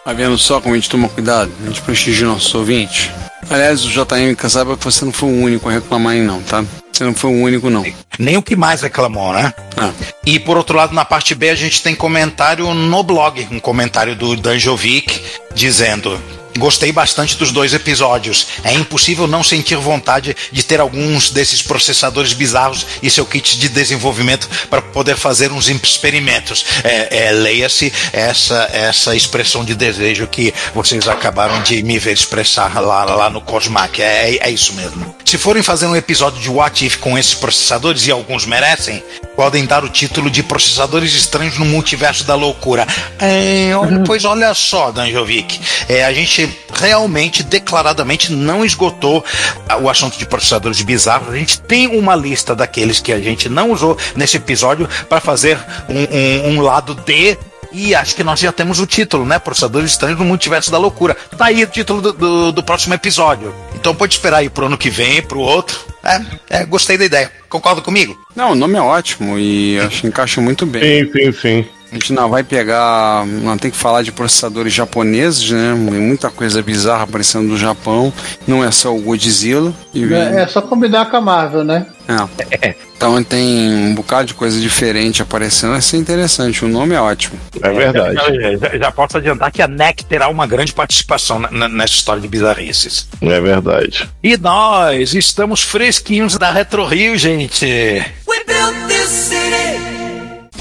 Tá 0.05 0.13
vendo 0.15 0.39
só 0.39 0.61
como 0.61 0.75
a 0.75 0.79
gente 0.79 0.89
toma 0.89 1.09
cuidado? 1.09 1.53
A 1.63 1.67
gente 1.69 1.83
prestigia 1.83 2.27
nossos 2.27 2.53
ouvintes. 2.55 3.11
Aliás, 3.51 3.85
o 3.85 3.89
JM 3.91 4.35
saber 4.49 4.77
que 4.77 4.85
você 4.85 5.05
não 5.05 5.13
foi 5.13 5.29
o 5.29 5.43
único 5.43 5.69
a 5.69 5.73
reclamar 5.73 6.15
aí, 6.15 6.23
não, 6.23 6.41
tá? 6.43 6.65
Você 6.93 7.05
não 7.05 7.15
foi 7.15 7.31
o 7.31 7.43
único, 7.43 7.71
não. 7.71 7.85
Nem 8.19 8.37
o 8.37 8.43
que 8.43 8.55
mais 8.55 8.83
reclamou, 8.83 9.33
né? 9.33 9.53
Ah, 9.77 9.91
E 10.25 10.39
por 10.39 10.57
outro 10.57 10.77
lado, 10.77 10.95
na 10.95 11.05
parte 11.05 11.35
B, 11.35 11.51
a 11.51 11.55
gente 11.55 11.83
tem 11.83 11.95
comentário 11.95 12.73
no 12.75 13.03
blog, 13.03 13.49
um 13.51 13.59
comentário 13.59 14.15
do 14.15 14.37
Danjovic 14.37 15.21
dizendo. 15.55 16.21
Gostei 16.59 16.93
bastante 16.93 17.37
dos 17.37 17.51
dois 17.51 17.73
episódios. 17.75 18.47
É 18.63 18.73
impossível 18.73 19.27
não 19.27 19.43
sentir 19.43 19.77
vontade 19.77 20.37
de 20.51 20.63
ter 20.63 20.81
alguns 20.81 21.31
desses 21.31 21.63
processadores 21.63 22.33
bizarros 22.33 22.87
e 23.03 23.11
seu 23.11 23.25
kit 23.25 23.59
de 23.59 23.69
desenvolvimento 23.69 24.49
para 24.69 24.83
poder 24.83 25.17
fazer 25.17 25.51
uns 25.51 25.69
experimentos. 25.69 26.65
É, 26.85 27.29
é, 27.29 27.33
Leia-se 27.33 27.93
essa, 28.13 28.69
essa 28.73 29.17
expressão 29.17 29.65
de 29.65 29.75
desejo 29.75 30.27
que 30.27 30.53
vocês 30.75 31.09
acabaram 31.09 31.63
de 31.63 31.83
me 31.83 31.99
ver 31.99 32.13
expressar 32.13 32.81
lá, 32.81 33.05
lá 33.05 33.31
no 33.31 33.41
Cosmac. 33.41 34.01
É, 34.01 34.37
é 34.37 34.51
isso 34.51 34.75
mesmo. 34.75 35.15
Se 35.25 35.39
forem 35.39 35.63
fazer 35.63 35.87
um 35.87 35.97
episódio 35.97 36.41
de 36.41 36.51
What 36.51 36.85
If 36.85 36.97
com 36.99 37.17
esses 37.17 37.35
processadores, 37.35 38.07
e 38.07 38.11
alguns 38.11 38.45
merecem, 38.45 39.03
podem 39.35 39.65
dar 39.65 39.85
o 39.85 39.89
título 39.89 40.31
de 40.31 40.43
Processadores 40.43 41.15
Estranhos 41.15 41.59
no 41.59 41.65
Multiverso 41.65 42.25
da 42.25 42.35
Loucura. 42.35 42.87
É, 43.19 43.75
olha, 43.75 44.03
pois 44.05 44.25
olha 44.25 44.53
só, 44.55 44.91
Danjovic, 44.91 45.59
é, 45.89 46.05
a 46.05 46.13
gente 46.13 46.42
realmente, 46.75 47.43
declaradamente, 47.43 48.33
não 48.33 48.65
esgotou 48.65 49.25
o 49.81 49.89
assunto 49.89 50.19
de 50.19 50.27
processadores 50.27 50.81
bizarros. 50.83 51.33
A 51.33 51.37
gente 51.37 51.61
tem 51.61 51.87
uma 51.89 52.15
lista 52.15 52.55
daqueles 52.55 53.01
que 53.01 53.13
a 53.13 53.21
gente 53.21 53.49
não 53.49 53.71
usou 53.71 53.97
nesse 54.17 54.37
episódio 54.37 54.89
para 55.09 55.21
fazer 55.21 55.59
um, 55.89 56.51
um- 56.51 56.57
um 56.57 56.61
lado 56.61 56.95
D. 56.95 57.37
E 57.75 57.95
acho 57.95 58.15
que 58.15 58.23
nós 58.23 58.39
já 58.39 58.53
temos 58.53 58.79
o 58.81 58.87
título, 58.87 59.25
né? 59.25 59.39
Processadores 59.39 59.93
Estranhos 59.93 60.19
no 60.19 60.27
Multiverso 60.27 60.71
da 60.71 60.77
Loucura. 60.77 61.17
Tá 61.39 61.47
aí 61.47 61.65
o 61.65 61.67
título 61.67 62.03
do, 62.03 62.13
do- 62.13 62.53
do 62.53 62.63
próximo 62.63 62.93
episódio. 62.93 63.55
Então 63.75 63.95
pode 63.95 64.13
esperar 64.13 64.39
aí 64.39 64.51
pro 64.51 64.67
ano 64.67 64.77
que 64.77 64.91
vem, 64.91 65.23
pro 65.23 65.41
outro. 65.41 65.81
É, 66.05 66.21
é, 66.59 66.65
gostei 66.67 66.99
da 66.99 67.05
ideia. 67.07 67.33
Concorda 67.49 67.81
comigo? 67.81 68.15
Não, 68.37 68.53
o 68.53 68.55
nome 68.55 68.77
é 68.77 68.81
ótimo 68.83 69.39
e 69.39 69.79
acho 69.81 70.03
que 70.03 70.07
encaixa 70.07 70.39
muito 70.41 70.67
bem. 70.67 71.07
Sim, 71.07 71.13
sim, 71.13 71.33
sim. 71.33 71.67
A 71.93 71.95
gente 71.97 72.13
não 72.15 72.27
vai 72.31 72.43
pegar. 72.43 73.27
Não 73.27 73.59
tem 73.59 73.71
que 73.71 73.77
falar 73.77 74.01
de 74.03 74.11
processadores 74.11 74.73
japoneses, 74.73 75.51
né? 75.51 75.75
Tem 75.91 76.01
muita 76.01 76.31
coisa 76.31 76.63
bizarra 76.63 77.03
aparecendo 77.05 77.49
do 77.49 77.59
Japão. 77.59 78.11
Não 78.47 78.65
é 78.65 78.71
só 78.71 78.97
o 78.97 79.01
Godzilla. 79.03 79.75
E, 79.93 80.03
É, 80.15 80.41
é 80.43 80.47
só 80.47 80.63
combinar 80.63 81.11
com 81.11 81.19
a 81.19 81.21
Marvel, 81.21 81.65
né? 81.65 81.87
é. 82.63 82.75
Então 82.97 83.23
tem 83.23 83.69
um 83.89 83.95
bocado 83.95 84.29
de 84.29 84.35
coisa 84.35 84.59
diferente 84.61 85.21
aparecendo. 85.21 85.73
Vai 85.73 85.83
ser 85.83 85.99
interessante. 85.99 86.65
O 86.65 86.69
nome 86.69 86.95
é 86.95 87.01
ótimo. 87.01 87.39
É 87.61 87.71
verdade. 87.71 88.15
Já, 88.15 88.57
já- 88.71 88.79
já 88.79 88.93
posso 88.93 89.19
adiantar 89.19 89.51
que 89.53 89.61
a 89.61 89.69
NEC 89.69 90.05
terá 90.05 90.29
uma 90.29 90.47
grande 90.47 90.73
participação 90.73 91.39
na- 91.41 91.51
na- 91.51 91.69
nessa 91.69 91.93
história 91.95 92.23
de 92.23 92.29
bizarrices. 92.29 93.07
É 93.21 93.41
verdade. 93.41 94.09
E 94.23 94.37
nós 94.39 95.15
estamos 95.15 95.63
fresquinhos 95.63 96.39
da 96.39 96.51
Retro 96.51 96.87
Rio, 96.87 97.19
gente. 97.19 97.67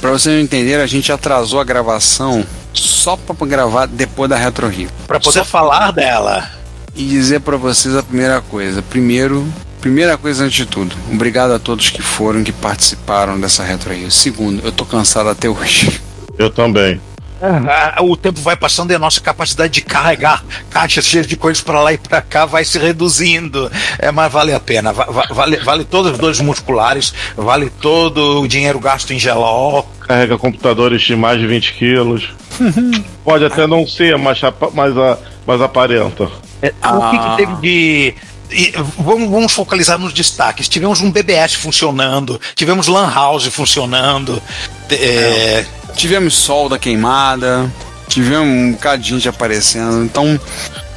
Pra 0.01 0.09
vocês 0.09 0.43
entenderem, 0.43 0.83
a 0.83 0.87
gente 0.87 1.11
atrasou 1.11 1.59
a 1.59 1.63
gravação 1.63 2.43
só 2.73 3.15
pra 3.15 3.35
gravar 3.45 3.85
depois 3.85 4.27
da 4.27 4.35
Retro 4.35 4.67
Rio. 4.67 4.89
Pra 5.05 5.19
poder 5.19 5.45
falar 5.45 5.91
dela. 5.91 6.49
E 6.95 7.05
dizer 7.05 7.41
pra 7.41 7.55
vocês 7.55 7.95
a 7.95 8.01
primeira 8.01 8.41
coisa. 8.41 8.81
Primeiro, 8.81 9.47
primeira 9.79 10.17
coisa 10.17 10.43
antes 10.43 10.55
de 10.55 10.65
tudo, 10.65 10.95
obrigado 11.11 11.53
a 11.53 11.59
todos 11.59 11.91
que 11.91 12.01
foram, 12.01 12.43
que 12.43 12.51
participaram 12.51 13.39
dessa 13.39 13.63
Retro 13.63 13.93
Rio. 13.93 14.09
Segundo, 14.09 14.61
eu 14.65 14.71
tô 14.71 14.85
cansado 14.85 15.29
até 15.29 15.47
hoje. 15.47 16.01
Eu 16.37 16.49
também. 16.49 16.99
Ah, 17.41 17.97
o 18.01 18.15
tempo 18.15 18.39
vai 18.41 18.55
passando 18.55 18.91
e 18.91 18.95
a 18.95 18.99
nossa 18.99 19.19
capacidade 19.19 19.73
de 19.73 19.81
carregar 19.81 20.43
caixas 20.69 21.05
cheias 21.05 21.25
de 21.27 21.35
coisas 21.35 21.63
pra 21.63 21.81
lá 21.81 21.91
e 21.93 21.97
pra 21.97 22.21
cá 22.21 22.45
vai 22.45 22.63
se 22.63 22.77
reduzindo. 22.77 23.71
É, 23.97 24.11
mas 24.11 24.31
vale 24.31 24.53
a 24.53 24.59
pena. 24.59 24.93
Va- 24.93 25.05
va- 25.05 25.27
vale, 25.31 25.57
vale 25.57 25.83
todas 25.83 26.13
as 26.13 26.17
dores 26.19 26.39
musculares, 26.39 27.13
vale 27.35 27.69
todo 27.81 28.41
o 28.41 28.47
dinheiro 28.47 28.79
gasto 28.79 29.11
em 29.13 29.19
gelol. 29.19 29.89
Carrega 30.01 30.37
computadores 30.37 31.01
de 31.01 31.15
mais 31.15 31.39
de 31.39 31.47
20 31.47 31.73
quilos. 31.73 32.29
Pode 33.23 33.45
até 33.45 33.65
não 33.65 33.87
ser, 33.87 34.17
mas, 34.17 34.39
mas, 34.73 34.97
a, 34.97 35.17
mas 35.45 35.61
aparenta. 35.61 36.29
É, 36.61 36.73
O 36.87 37.09
que, 37.09 37.17
que 37.19 37.37
teve 37.37 37.55
de. 37.61 38.13
e, 38.51 38.73
vamos, 38.99 39.29
vamos 39.29 39.51
focalizar 39.53 39.97
nos 39.97 40.13
destaques. 40.13 40.67
Tivemos 40.69 41.01
um 41.01 41.11
BBS 41.11 41.55
funcionando, 41.55 42.39
tivemos 42.55 42.87
Lan 42.87 43.09
House 43.11 43.45
funcionando. 43.47 44.41
te- 44.87 44.95
é, 44.95 45.65
Tivemos 45.95 46.33
solda 46.35 46.79
queimada, 46.79 47.71
tivemos 48.07 48.47
um 48.47 48.71
bocado 48.71 49.01
de 49.01 49.09
gente 49.09 49.29
aparecendo. 49.29 50.03
Então, 50.03 50.39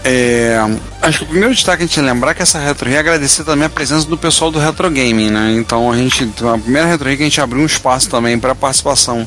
é, 0.06 0.58
acho 1.00 1.20
que 1.20 1.24
o 1.24 1.28
primeiro 1.28 1.54
destaque 1.54 1.82
a 1.82 1.86
gente 1.86 1.98
lembrar 2.00 2.34
que 2.34 2.42
essa 2.42 2.58
Retro 2.58 2.86
Rio 2.86 2.96
é 2.96 3.00
agradecer 3.00 3.42
também 3.42 3.64
a 3.64 3.70
presença 3.70 4.06
do 4.06 4.18
pessoal 4.18 4.50
do 4.50 4.58
Retro 4.58 4.90
Gaming, 4.90 5.30
né? 5.30 5.54
Então 5.56 5.90
a 5.90 5.96
gente, 5.96 6.30
a 6.46 6.58
primeira 6.58 6.86
Retro 6.86 7.08
Rio 7.08 7.16
que 7.16 7.22
a 7.22 7.26
gente 7.26 7.40
abriu 7.40 7.62
um 7.62 7.66
espaço 7.66 8.10
também 8.10 8.38
para 8.38 8.54
participação. 8.54 9.26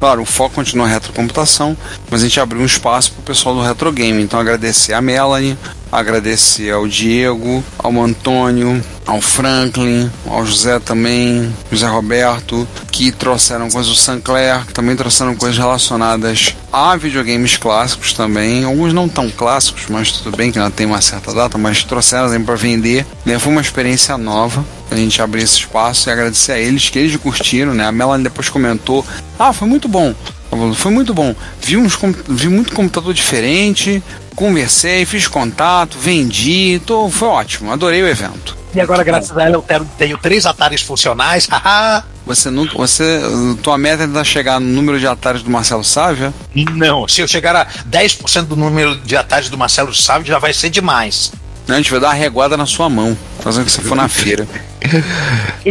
Claro, 0.00 0.22
o 0.22 0.26
foco 0.26 0.54
continua 0.54 0.86
a 0.86 0.88
retrocomputação, 0.88 1.76
mas 2.10 2.22
a 2.22 2.24
gente 2.24 2.40
abriu 2.40 2.62
um 2.62 2.66
espaço 2.66 3.12
para 3.12 3.20
o 3.20 3.24
pessoal 3.24 3.54
do 3.54 3.60
Retro. 3.60 3.92
Então 3.98 4.40
agradecer 4.40 4.94
a 4.94 5.02
Melanie, 5.02 5.58
agradecer 5.94 6.72
ao 6.72 6.88
Diego, 6.88 7.62
ao 7.78 7.92
Antônio, 8.02 8.82
ao 9.06 9.20
Franklin, 9.20 10.10
ao 10.26 10.44
José 10.44 10.80
também, 10.80 11.54
José 11.70 11.86
Roberto, 11.86 12.66
que 12.90 13.12
trouxeram 13.12 13.70
coisas 13.70 13.92
do 13.92 13.96
Sancler, 13.96 14.64
que 14.66 14.72
também 14.72 14.96
trouxeram 14.96 15.36
coisas 15.36 15.56
relacionadas 15.56 16.56
a 16.72 16.96
videogames 16.96 17.56
clássicos 17.56 18.12
também, 18.12 18.64
alguns 18.64 18.92
não 18.92 19.08
tão 19.08 19.30
clássicos, 19.30 19.84
mas 19.88 20.10
tudo 20.10 20.36
bem 20.36 20.50
que 20.50 20.58
ainda 20.58 20.70
tem 20.70 20.86
uma 20.86 21.00
certa 21.00 21.32
data, 21.32 21.56
mas 21.56 21.84
trouxeram 21.84 22.26
também 22.26 22.44
para 22.44 22.56
vender. 22.56 23.06
Né? 23.24 23.38
Foi 23.38 23.52
uma 23.52 23.60
experiência 23.60 24.18
nova 24.18 24.64
a 24.90 24.96
gente 24.96 25.20
abrir 25.20 25.42
esse 25.42 25.58
espaço 25.58 26.08
e 26.08 26.12
agradecer 26.12 26.52
a 26.52 26.58
eles 26.58 26.88
que 26.88 26.98
eles 26.98 27.16
curtiram, 27.16 27.74
né? 27.74 27.84
A 27.84 27.92
Melanie 27.92 28.24
depois 28.24 28.48
comentou: 28.48 29.04
"Ah, 29.38 29.52
foi 29.52 29.66
muito 29.66 29.88
bom". 29.88 30.14
Foi 30.76 30.92
muito 30.92 31.12
bom. 31.12 31.34
Vi, 31.60 31.76
uns, 31.76 31.98
vi 32.28 32.48
muito 32.48 32.72
computador 32.74 33.12
diferente, 33.12 34.00
conversei, 34.34 35.04
fiz 35.06 35.26
contato, 35.28 35.96
vendi, 35.98 36.80
tô, 36.86 37.08
foi 37.08 37.28
ótimo, 37.28 37.72
adorei 37.72 38.02
o 38.02 38.08
evento. 38.08 38.56
E 38.74 38.80
agora, 38.80 39.04
graças 39.04 39.36
a 39.36 39.44
ela, 39.44 39.54
eu 39.54 39.62
tenho, 39.62 39.84
tenho 39.96 40.18
três 40.18 40.46
Atares 40.46 40.82
funcionais. 40.82 41.46
haha. 41.50 42.02
Você 42.26 42.50
nunca, 42.50 42.76
você, 42.76 43.20
tua 43.62 43.76
meta 43.78 44.02
é 44.02 44.06
tentar 44.06 44.24
chegar 44.24 44.58
no 44.58 44.66
número 44.66 44.98
de 44.98 45.06
atalhos 45.06 45.42
do 45.42 45.50
Marcelo 45.50 45.84
Sávia? 45.84 46.32
Não, 46.72 47.06
se 47.06 47.20
eu 47.20 47.28
chegar 47.28 47.54
a 47.54 47.66
10% 47.88 48.42
do 48.46 48.56
número 48.56 48.96
de 48.96 49.14
Atares 49.16 49.48
do 49.50 49.58
Marcelo 49.58 49.94
Sávio, 49.94 50.26
já 50.26 50.38
vai 50.38 50.52
ser 50.52 50.70
demais. 50.70 51.32
Não, 51.66 51.76
a 51.76 51.78
gente 51.78 51.90
vai 51.90 52.00
dar 52.00 52.08
uma 52.08 52.14
reguada 52.14 52.56
na 52.56 52.66
sua 52.66 52.88
mão, 52.90 53.16
fazendo 53.40 53.66
que 53.66 53.72
você 53.72 53.82
for 53.82 53.94
na 53.94 54.08
feira. 54.08 54.46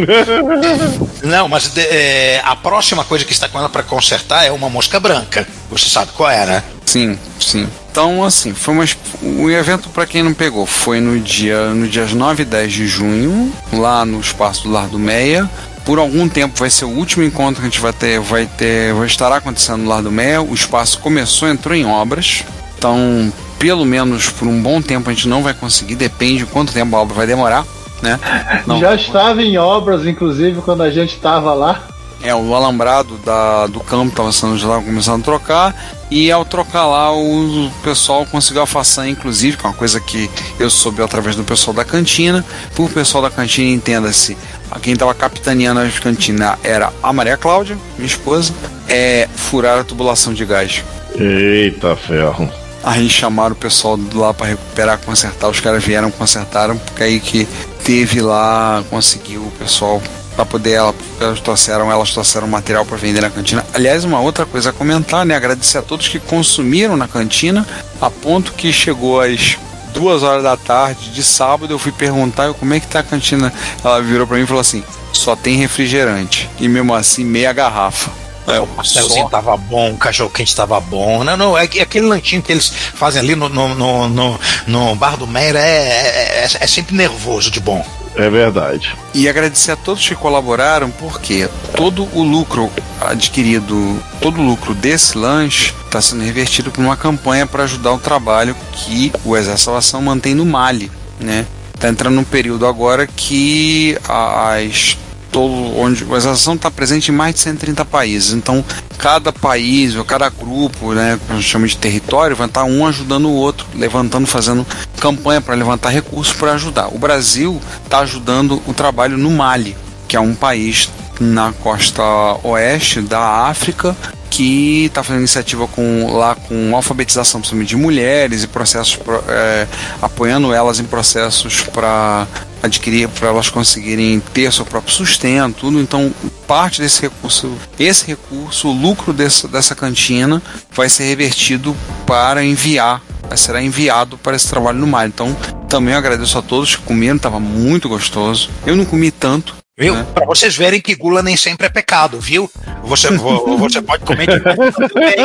Não, 1.24 1.48
mas 1.48 1.70
de- 1.70 1.82
é, 1.82 2.42
a 2.44 2.56
próxima 2.56 3.04
coisa 3.04 3.24
que 3.26 3.34
está 3.34 3.48
com 3.48 3.58
ela 3.60 3.70
para 3.70 3.84
consertar 3.84 4.46
é 4.46 4.52
uma 4.52 4.70
mosca 4.70 5.00
branca. 5.00 5.48
Você 5.70 5.90
sabe 5.90 6.12
qual 6.16 6.30
é, 6.30 6.46
né? 6.46 6.64
Sim, 6.86 7.18
sim. 7.40 7.68
Então, 7.94 8.24
assim, 8.24 8.56
foi 8.56 8.74
uma, 8.74 8.86
o 9.22 9.52
evento, 9.52 9.88
para 9.90 10.08
quem 10.08 10.24
não 10.24 10.34
pegou, 10.34 10.66
foi 10.66 11.00
no 11.00 11.20
dia 11.20 11.76
no 11.76 11.88
dias 11.88 12.12
9 12.12 12.42
e 12.42 12.46
10 12.46 12.74
de 12.74 12.88
junho, 12.88 13.54
lá 13.72 14.04
no 14.04 14.20
espaço 14.20 14.64
do 14.64 14.72
Lar 14.72 14.88
do 14.88 14.98
Meia. 14.98 15.48
Por 15.86 16.00
algum 16.00 16.28
tempo 16.28 16.58
vai 16.58 16.72
ser 16.72 16.86
o 16.86 16.90
último 16.90 17.24
encontro 17.24 17.62
que 17.62 17.68
a 17.68 17.70
gente 17.70 17.80
vai 17.80 17.94
ter, 17.94 18.20
vai 18.20 18.48
ter, 18.48 18.96
vai 18.96 19.06
estar 19.06 19.32
acontecendo 19.32 19.84
no 19.84 19.90
Lar 19.90 20.02
do 20.02 20.12
Meia. 20.12 20.42
O 20.42 20.56
espaço 20.56 20.98
começou, 21.02 21.48
entrou 21.48 21.76
em 21.76 21.86
obras. 21.86 22.44
Então, 22.76 23.32
pelo 23.60 23.86
menos 23.86 24.28
por 24.28 24.48
um 24.48 24.60
bom 24.60 24.82
tempo 24.82 25.12
a 25.12 25.14
gente 25.14 25.28
não 25.28 25.44
vai 25.44 25.54
conseguir, 25.54 25.94
depende 25.94 26.40
de 26.40 26.46
quanto 26.48 26.74
tempo 26.74 26.96
a 26.96 27.00
obra 27.00 27.14
vai 27.14 27.28
demorar, 27.28 27.64
né? 28.02 28.20
Não. 28.66 28.80
Já 28.82 28.96
estava 28.96 29.44
em 29.44 29.56
obras, 29.60 30.08
inclusive, 30.08 30.62
quando 30.62 30.82
a 30.82 30.90
gente 30.90 31.14
estava 31.14 31.54
lá. 31.54 31.84
É, 32.24 32.34
o 32.34 32.56
alambrado 32.56 33.18
da, 33.18 33.68
do 33.68 33.82
campo 33.82 34.12
estava 34.12 34.32
sendo 34.32 34.58
já 34.58 34.80
começando 34.80 35.20
a 35.20 35.24
trocar. 35.24 35.76
E 36.10 36.32
ao 36.32 36.46
trocar 36.46 36.86
lá, 36.86 37.14
o 37.14 37.70
pessoal 37.84 38.26
conseguiu 38.26 38.62
a 38.62 38.66
façanha, 38.66 39.12
inclusive, 39.12 39.58
que 39.58 39.66
é 39.66 39.70
uma 39.70 39.76
coisa 39.76 40.00
que 40.00 40.32
eu 40.58 40.70
soube 40.70 41.04
através 41.04 41.36
do 41.36 41.44
pessoal 41.44 41.74
da 41.74 41.84
cantina. 41.84 42.44
Por 42.76 42.90
pessoal 42.90 43.22
da 43.22 43.30
cantina, 43.30 43.70
entenda-se, 43.76 44.38
a 44.72 44.80
quem 44.80 44.94
estava 44.94 45.14
capitaneando 45.14 45.82
a 45.82 45.90
cantina 46.00 46.58
era 46.64 46.94
a 47.04 47.12
Maria 47.12 47.36
Cláudia, 47.36 47.78
minha 47.98 48.08
esposa, 48.08 48.54
é 48.88 49.28
furar 49.36 49.80
a 49.80 49.84
tubulação 49.84 50.34
de 50.34 50.46
gás. 50.46 50.82
Eita 51.16 51.96
ferro. 51.98 52.50
Aí 52.84 53.10
chamaram 53.10 53.52
o 53.54 53.56
pessoal 53.56 54.00
lá 54.14 54.34
para 54.34 54.48
recuperar, 54.48 54.98
consertar. 55.00 55.50
Os 55.50 55.60
caras 55.60 55.84
vieram, 55.84 56.10
consertaram, 56.10 56.78
porque 56.78 57.04
aí 57.04 57.20
que 57.20 57.48
teve 57.84 58.22
lá, 58.22 58.84
conseguiu 58.90 59.42
o 59.42 59.52
pessoal 59.52 60.02
para 60.36 60.46
poder 60.46 60.72
ela, 60.72 60.96
elas 61.20 61.40
trouxeram, 61.40 61.92
elas 61.92 62.12
trouxeram 62.12 62.48
material 62.48 62.86
para 62.86 62.98
vender 62.98 63.22
na 63.22 63.30
cantina. 63.30 63.66
Aliás, 63.74 64.04
uma 64.04 64.20
outra 64.20 64.46
coisa 64.46 64.72
a 64.72 64.74
comentar, 64.74 65.26
né? 65.26 65.36
Agradecer 65.36 65.78
a 65.78 65.82
todos 65.82 66.08
que 66.08 66.20
consumiram 66.20 66.98
na 66.98 67.08
cantina, 67.08 67.68
a 68.02 68.10
ponto 68.10 68.54
que 68.54 68.72
chegou 68.74 69.22
às 69.22 69.58
duas 69.94 70.24
horas 70.24 70.42
da 70.44 70.58
tarde 70.58 71.12
de 71.12 71.24
sábado, 71.24 71.72
eu 71.74 71.78
fui 71.80 71.92
perguntar 71.92 72.46
eu, 72.46 72.54
como 72.56 72.74
é 72.74 72.80
que 72.80 72.88
tá 72.88 73.00
a 73.00 73.04
cantina. 73.04 73.54
Ela 73.84 74.02
virou 74.02 74.26
para 74.26 74.38
mim 74.38 74.44
e 74.44 74.48
falou 74.48 74.62
assim: 74.62 74.84
só 75.12 75.36
tem 75.36 75.56
refrigerante. 75.58 76.50
E 76.60 76.68
mesmo 76.68 76.94
assim, 76.96 77.24
meia 77.24 77.54
garrafa. 77.54 78.10
É, 78.46 78.60
o 78.60 78.68
pastelzinho 78.68 79.30
tava 79.30 79.56
bom, 79.56 79.92
o 79.94 79.98
cachorro 79.98 80.30
quente 80.30 80.54
tava 80.54 80.78
bom. 80.82 81.24
Não, 81.24 81.38
não, 81.38 81.58
é 81.58 81.66
que- 81.66 81.80
aquele 81.80 82.06
lanchinho 82.08 82.42
que 82.42 82.52
eles 82.52 82.70
fazem 82.94 83.22
ali 83.22 83.36
no, 83.36 83.48
no, 83.48 83.74
no, 83.74 84.10
no, 84.10 84.40
no 84.68 84.96
bar 84.96 85.16
do 85.16 85.26
Meyer 85.26 85.56
é, 85.56 85.60
é, 85.60 86.44
é- 86.44 86.58
é 86.60 86.68
sempre 86.68 86.94
nervoso 86.94 87.50
de 87.50 87.62
bom. 87.62 87.86
É 88.16 88.30
verdade. 88.30 88.96
E 89.14 89.28
agradecer 89.28 89.72
a 89.72 89.76
todos 89.76 90.08
que 90.08 90.16
colaboraram, 90.16 90.90
porque 90.92 91.50
todo 91.76 92.08
o 92.14 92.22
lucro 92.22 92.72
adquirido, 93.02 94.02
todo 94.22 94.40
o 94.40 94.46
lucro 94.46 94.74
desse 94.74 95.18
lanche 95.18 95.74
está 95.86 96.02
sendo 96.02 96.24
revertido 96.24 96.72
para 96.72 96.82
uma 96.82 96.98
campanha 96.98 97.46
para 97.46 97.64
ajudar 97.64 97.94
o 97.94 98.00
trabalho 98.00 98.56
que 98.72 99.12
o 99.26 99.36
Exército 99.36 99.66
Salvação 99.66 100.02
mantém 100.02 100.36
no 100.36 100.46
Mali, 100.46 100.92
né? 101.20 101.46
Tá 101.80 101.90
entrando 101.90 102.16
num 102.16 102.24
período 102.24 102.66
agora 102.66 103.08
que 103.08 103.98
as 104.08 104.98
todo 105.34 105.78
onde 105.78 106.04
a 106.04 106.06
organização 106.06 106.54
está 106.54 106.70
presente 106.70 107.12
em 107.12 107.16
mais 107.16 107.34
de 107.34 107.42
130 107.42 107.84
países. 107.84 108.34
Então, 108.34 108.64
cada 109.00 109.34
país 109.34 109.96
ou 109.96 110.06
cada 110.06 110.30
grupo, 110.30 110.94
né, 110.94 111.20
que 111.26 111.34
a 111.34 111.36
gente 111.36 111.50
chama 111.50 111.68
de 111.68 111.76
território, 111.76 112.36
vai 112.36 112.48
estar 112.48 112.64
um 112.64 112.86
ajudando 112.86 113.28
o 113.28 113.34
outro, 113.34 113.66
levantando, 113.76 114.28
fazendo 114.28 114.66
campanha 115.00 115.42
para 115.42 115.56
levantar 115.56 115.90
recursos 115.90 116.34
para 116.36 116.54
ajudar. 116.54 116.88
O 116.94 117.00
Brasil 117.00 117.60
está 117.84 118.00
ajudando 118.00 118.62
o 118.68 118.74
trabalho 118.74 119.18
no 119.18 119.32
Mali, 119.32 119.76
que 120.08 120.16
é 120.16 120.20
um 120.20 120.36
país 120.36 120.90
na 121.20 121.52
costa 121.52 122.04
oeste 122.44 123.02
da 123.02 123.48
África 123.48 123.96
que 124.36 124.86
está 124.86 125.04
fazendo 125.04 125.20
iniciativa 125.22 125.68
com, 125.68 126.18
lá 126.18 126.34
com 126.34 126.76
alfabetização 126.76 127.40
principalmente 127.40 127.70
de 127.70 127.76
mulheres 127.76 128.44
e 128.44 128.48
processos 128.48 128.96
pro- 128.96 129.24
é, 129.28 129.68
apoiando 130.02 130.52
elas 130.52 130.80
em 130.80 130.86
processos 130.86 131.62
para 131.62 132.28
adquirir 132.64 133.08
para 133.10 133.28
elas 133.30 133.50
conseguirem 133.50 134.20
ter 134.34 134.52
seu 134.52 134.66
próprio 134.66 134.92
sustento 134.94 135.60
tudo. 135.60 135.80
Então 135.80 136.12
parte 136.48 136.82
desse 136.82 137.02
recurso 137.02 137.56
esse 137.80 138.08
recurso 138.08 138.70
o 138.70 138.72
lucro 138.74 139.14
dessa, 139.14 139.48
dessa 139.48 139.76
cantina 139.76 140.42
vai 140.72 140.90
ser 140.90 141.04
revertido 141.04 141.76
para 142.06 142.44
enviar 142.44 143.02
será 143.36 143.64
enviado 143.64 144.18
para 144.18 144.36
esse 144.36 144.48
trabalho 144.48 144.78
no 144.78 144.86
mar 144.86 145.08
então 145.08 145.36
também 145.70 145.96
agradeço 145.96 146.38
a 146.38 146.42
todos 146.42 146.76
que 146.76 146.84
comeram 146.84 147.16
estava 147.16 147.40
muito 147.40 147.90
gostoso. 147.90 148.50
Eu 148.66 148.76
não 148.76 148.86
comi 148.86 149.10
tanto 149.10 149.56
Viu? 149.76 149.96
né? 149.96 150.06
Pra 150.14 150.24
vocês 150.28 150.56
verem 150.56 150.80
que 150.80 150.94
gula 150.94 151.24
nem 151.24 151.36
sempre 151.36 151.66
é 151.66 151.70
pecado, 151.70 152.20
viu? 152.20 152.50
Você, 152.84 153.10
vo- 153.18 153.58
você 153.58 153.82
pode 153.82 154.04
comer 154.04 154.28
demais 154.28 154.56
também. 154.76 155.16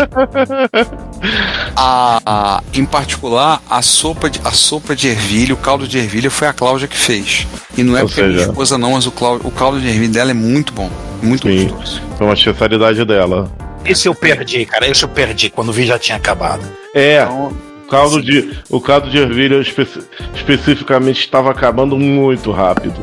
A, 1.77 2.21
a- 2.25 2.63
em 2.73 2.85
particular, 2.87 3.61
a 3.69 3.83
sopa, 3.83 4.31
de, 4.31 4.41
a 4.45 4.51
sopa 4.51 4.97
de 4.97 5.09
ervilha, 5.09 5.53
o 5.53 5.57
caldo 5.59 5.87
de 5.87 5.99
ervilha 5.99 6.31
foi 6.31 6.49
a 6.49 6.53
Cláudia 6.55 6.89
que 6.89 6.97
fez. 6.97 7.47
E 7.77 7.83
não 7.83 7.95
é 7.97 8.01
Ou 8.03 8.09
porque 8.09 8.23
é 8.23 8.25
minha 8.25 8.39
seja- 8.39 8.51
esposa 8.51 8.79
não, 8.79 8.93
mas 8.93 9.07
o, 9.07 9.11
clau- 9.13 9.41
o 9.45 9.51
caldo 9.51 9.79
de 9.81 9.87
ervilha 9.87 10.13
dela 10.13 10.31
é 10.31 10.35
muito 10.35 10.73
bom. 10.73 10.91
Muito 11.23 11.47
Sim. 11.47 11.69
gostoso. 11.69 12.01
É 12.19 12.25
uma 12.25 12.33
especialidade 12.35 13.05
dela. 13.05 13.53
Esse 13.85 14.09
eu 14.09 14.15
perdi, 14.15 14.65
cara. 14.65 14.89
Esse 14.89 15.03
eu 15.05 15.09
perdi 15.09 15.51
quando 15.51 15.73
vi 15.75 15.85
já 15.85 15.99
tinha 15.99 16.17
acabado. 16.17 16.63
É, 16.95 17.23
Então, 17.23 17.49
o 17.85 17.89
caldo 17.91 18.23
de, 18.23 18.57
o 18.71 18.81
caldo 18.81 19.11
de 19.11 19.19
ervilha 19.19 19.61
especi- 19.61 20.01
especificamente 20.35 21.21
estava 21.21 21.51
acabando 21.51 21.99
muito 21.99 22.51
rápido. 22.51 22.95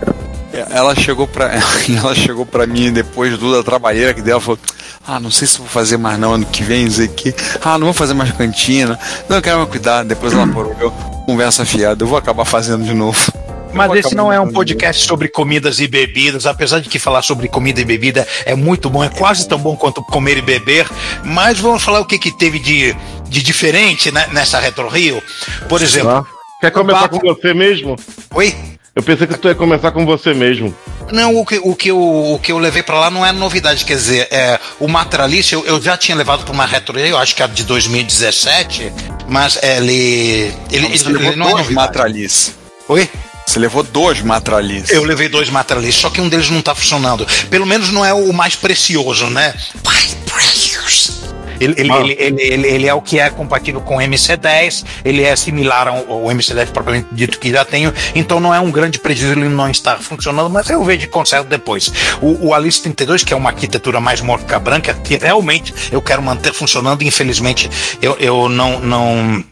Ela 0.72 0.95
chegou 0.95 1.28
pra 1.28 1.51
ela 1.89 2.16
chegou 2.16 2.45
para 2.45 2.66
mim 2.66 2.91
depois 2.91 3.38
do 3.38 3.51
da 3.51 3.64
trabalheira 3.64 4.14
que 4.14 4.22
dela 4.22 4.39
falou: 4.39 4.60
"Ah, 5.08 5.20
não 5.20 5.32
sei 5.32 5.47
se 5.47 5.58
vou 5.58 5.68
fazer 5.68 5.97
mais 5.97 6.18
não 6.20 6.34
ano 6.34 6.45
que 6.45 6.64
vem, 6.64 6.86
isso 6.86 7.01
aqui. 7.01 7.34
Ah, 7.64 7.78
não 7.78 7.86
vou 7.86 7.93
fazer 7.93 8.14
mais 8.14 8.32
cantina. 8.32 8.99
Não 9.30 9.38
eu 9.38 9.41
quero 9.41 9.58
mais 9.58 9.70
cuidar". 9.70 10.03
Depois 10.03 10.34
ela 10.34 10.45
eu, 10.80 10.91
conversa 11.26 11.66
fiada, 11.66 12.03
eu 12.03 12.08
vou 12.08 12.18
acabar 12.18 12.45
fazendo 12.45 12.84
de 12.84 12.93
novo. 12.93 13.20
Mas 13.76 13.91
esse 14.06 14.16
não 14.16 14.32
é 14.32 14.39
um 14.39 14.49
podcast 14.49 15.06
sobre 15.06 15.28
comidas 15.28 15.82
e 15.82 15.88
bebidas, 15.88 16.45
apesar 16.45 16.80
de 16.80 16.88
que 16.88 16.97
falar 16.97 17.22
sobre 17.22 17.49
comida 17.49 17.82
e 17.82 17.86
bebida 17.86 18.26
é 18.45 18.56
muito 18.56 18.89
bom, 18.89 19.03
é 19.03 19.10
quase 19.10 19.45
tão 19.45 19.60
bom 19.60 19.76
quanto 19.76 20.01
comer 20.01 20.38
e 20.38 20.41
beber. 20.41 20.88
Mas 21.26 21.60
vamos 21.60 21.84
falar 21.84 21.99
o 21.99 22.06
que, 22.06 22.18
que 22.18 22.32
teve 22.32 22.58
de, 22.58 22.95
de 23.28 23.43
diferente 23.43 24.14
né, 24.14 24.28
nessa 24.32 24.60
Retro 24.60 24.88
Rio. 24.88 25.22
Por 25.68 25.82
exemplo? 25.82 26.26
Quer 26.62 26.72
começar 26.72 27.10
com 27.10 27.20
você 27.20 27.53
mesmo? 27.53 27.97
oi? 28.34 28.56
Eu 28.96 29.04
pensei 29.04 29.28
que 29.28 29.38
tu 29.38 29.50
ia 29.50 29.56
começar 29.56 29.91
com 29.91 30.06
você 30.06 30.34
mesmo. 30.34 30.74
Não, 31.12 31.36
o 31.36 31.46
que, 31.46 31.60
o 31.62 31.76
que, 31.76 31.91
eu, 31.91 32.00
o 32.00 32.39
que 32.39 32.54
eu 32.54 32.58
levei 32.58 32.82
pra 32.82 32.98
lá 32.98 33.10
não 33.10 33.26
é 33.26 33.32
novidade, 33.34 33.84
quer 33.84 33.96
dizer, 33.96 34.28
é, 34.32 34.58
o 34.80 34.88
Matralice 34.88 35.54
eu, 35.54 35.66
eu 35.66 35.82
já 35.82 35.98
tinha 35.98 36.16
levado 36.16 36.46
pra 36.46 36.54
uma 36.54 36.66
Retro 36.66 36.98
eu 36.98 37.18
acho 37.18 37.36
que 37.36 37.43
era 37.43 37.52
de 37.52 37.66
2017, 37.66 38.93
mas 39.28 39.60
ele. 39.62 40.54
Ele, 40.72 40.88
levou 40.88 41.22
ele 41.24 41.36
não 41.36 41.48
é 41.48 41.52
dois 41.52 41.64
novidade. 41.66 41.74
matralice. 41.74 42.54
Oi? 42.88 43.10
Você 43.46 43.60
levou 43.60 43.84
dois 43.84 44.22
matralice. 44.22 44.93
Eu 44.93 45.04
levei 45.04 45.28
dois 45.28 45.50
Matralice, 45.50 46.00
só 46.00 46.10
que 46.10 46.20
um 46.20 46.28
deles 46.28 46.50
não 46.50 46.62
tá 46.62 46.74
funcionando. 46.74 47.28
Pelo 47.50 47.66
menos 47.66 47.91
não 47.91 48.04
é 48.04 48.14
o 48.14 48.34
mais 48.34 48.56
precioso, 48.56 49.30
né? 49.30 49.54
Mais 49.84 50.16
precious. 50.26 50.55
Ele, 51.60 51.74
ele, 51.78 51.91
Ah. 51.91 51.99
ele, 52.01 52.16
ele, 52.20 52.41
ele, 52.41 52.68
ele 52.68 52.88
é 52.88 52.93
o 52.93 53.01
que 53.01 53.20
é 53.20 53.30
compatível 53.30 53.82
com 53.82 53.97
o 53.97 53.99
MC10, 53.99 54.84
ele 55.03 55.24
é 55.24 55.36
similar 55.36 55.88
ao, 55.88 55.97
ao 56.12 56.22
MC10 56.26 56.68
propriamente 56.72 57.08
dito 57.12 57.39
que 57.39 57.51
já 57.51 57.64
tenho, 57.66 57.93
então 58.14 58.39
não 58.39 58.53
é 58.53 58.60
um 58.60 58.72
grande 58.72 58.99
prejuízo 58.99 59.34
ele 59.39 59.49
não 59.49 59.70
estar 59.70 59.97
funcionando, 59.99 60.49
mas 60.49 60.70
eu 60.70 60.84
vejo 60.84 60.99
de 60.99 61.08
conserto 61.08 61.47
depois. 61.47 61.91
O, 62.22 62.47
o 62.47 62.53
Alice 62.53 62.82
32, 62.82 63.24
que 63.24 63.34
é 63.34 63.38
uma 63.38 63.49
arquitetura 63.49 63.99
mais 63.99 64.22
morca 64.22 64.58
branca, 64.60 64.93
que 64.93 65.18
realmente 65.18 65.74
eu 65.91 66.01
quero 66.01 66.22
manter 66.22 66.53
funcionando, 66.53 67.03
infelizmente 67.03 67.70
eu, 68.01 68.16
eu 68.20 68.49
não. 68.49 68.80
não 68.80 69.43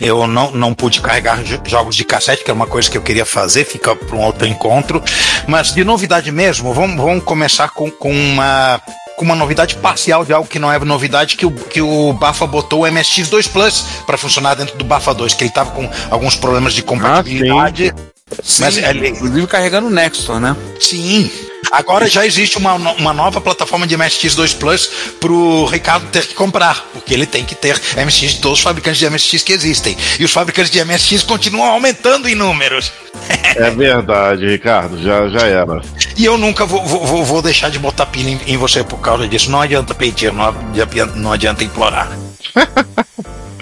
eu 0.00 0.26
não, 0.26 0.50
não 0.52 0.72
pude 0.72 1.02
carregar 1.02 1.42
jo- 1.42 1.60
jogos 1.66 1.94
de 1.94 2.02
cassete, 2.02 2.42
que 2.42 2.50
é 2.50 2.54
uma 2.54 2.66
coisa 2.66 2.90
que 2.90 2.96
eu 2.96 3.02
queria 3.02 3.26
fazer, 3.26 3.64
fica 3.66 3.94
para 3.94 4.16
um 4.16 4.22
outro 4.22 4.46
encontro. 4.46 5.02
Mas 5.46 5.74
de 5.74 5.84
novidade 5.84 6.32
mesmo, 6.32 6.72
vamos, 6.72 6.96
vamos 6.96 7.22
começar 7.24 7.68
com, 7.68 7.90
com 7.90 8.10
uma 8.10 8.80
com 9.16 9.24
uma 9.24 9.34
novidade 9.34 9.76
parcial 9.76 10.24
de 10.24 10.32
algo 10.32 10.48
que 10.48 10.58
não 10.58 10.70
é 10.70 10.78
novidade, 10.78 11.36
que 11.36 11.46
o, 11.46 11.50
que 11.50 11.80
o 11.80 12.12
Bafa 12.12 12.46
botou 12.46 12.84
o 12.84 12.86
MSX2 12.86 13.50
Plus 13.50 13.84
para 14.06 14.18
funcionar 14.18 14.54
dentro 14.54 14.76
do 14.76 14.84
Bafa 14.84 15.14
2, 15.14 15.34
que 15.34 15.44
ele 15.44 15.50
estava 15.50 15.70
com 15.70 15.90
alguns 16.10 16.36
problemas 16.36 16.74
de 16.74 16.82
compatibilidade. 16.82 17.94
mas 18.60 18.76
ele, 18.76 19.08
Inclusive 19.08 19.46
carregando 19.46 19.86
o 19.86 19.90
Nextor, 19.90 20.38
né? 20.38 20.54
Sim. 20.78 21.30
Agora 21.70 22.06
já 22.06 22.24
existe 22.24 22.56
uma, 22.58 22.74
uma 22.74 23.12
nova 23.12 23.40
plataforma 23.40 23.86
de 23.86 23.96
MSX2 23.96 24.56
Plus 24.56 24.86
pro 25.20 25.66
Ricardo 25.66 26.06
ter 26.10 26.26
que 26.26 26.34
comprar, 26.34 26.84
porque 26.92 27.12
ele 27.12 27.26
tem 27.26 27.44
que 27.44 27.54
ter 27.54 27.80
MSX 27.96 28.34
de 28.34 28.40
todos 28.40 28.58
os 28.58 28.64
fabricantes 28.64 28.98
de 28.98 29.08
MSX 29.10 29.42
que 29.42 29.52
existem. 29.52 29.96
E 30.18 30.24
os 30.24 30.30
fabricantes 30.32 30.70
de 30.70 30.82
MSX 30.84 31.22
continuam 31.22 31.70
aumentando 31.72 32.28
em 32.28 32.34
números. 32.34 32.92
É 33.56 33.70
verdade, 33.70 34.46
Ricardo, 34.46 35.02
já, 35.02 35.28
já 35.28 35.46
era. 35.46 35.80
E 36.16 36.24
eu 36.24 36.36
nunca 36.38 36.64
vou, 36.66 36.84
vou- 36.84 37.04
vou- 37.06 37.24
vou 37.24 37.42
deixar 37.42 37.70
de 37.70 37.78
botar 37.78 38.06
pilha 38.06 38.30
em, 38.30 38.40
em 38.46 38.56
você 38.56 38.84
por 38.84 38.98
causa 39.00 39.26
disso. 39.26 39.50
Não 39.50 39.60
adianta 39.60 39.94
pedir, 39.94 40.32
não 40.32 40.44
adianta, 40.46 41.12
não 41.16 41.32
adianta 41.32 41.64
implorar. 41.64 42.10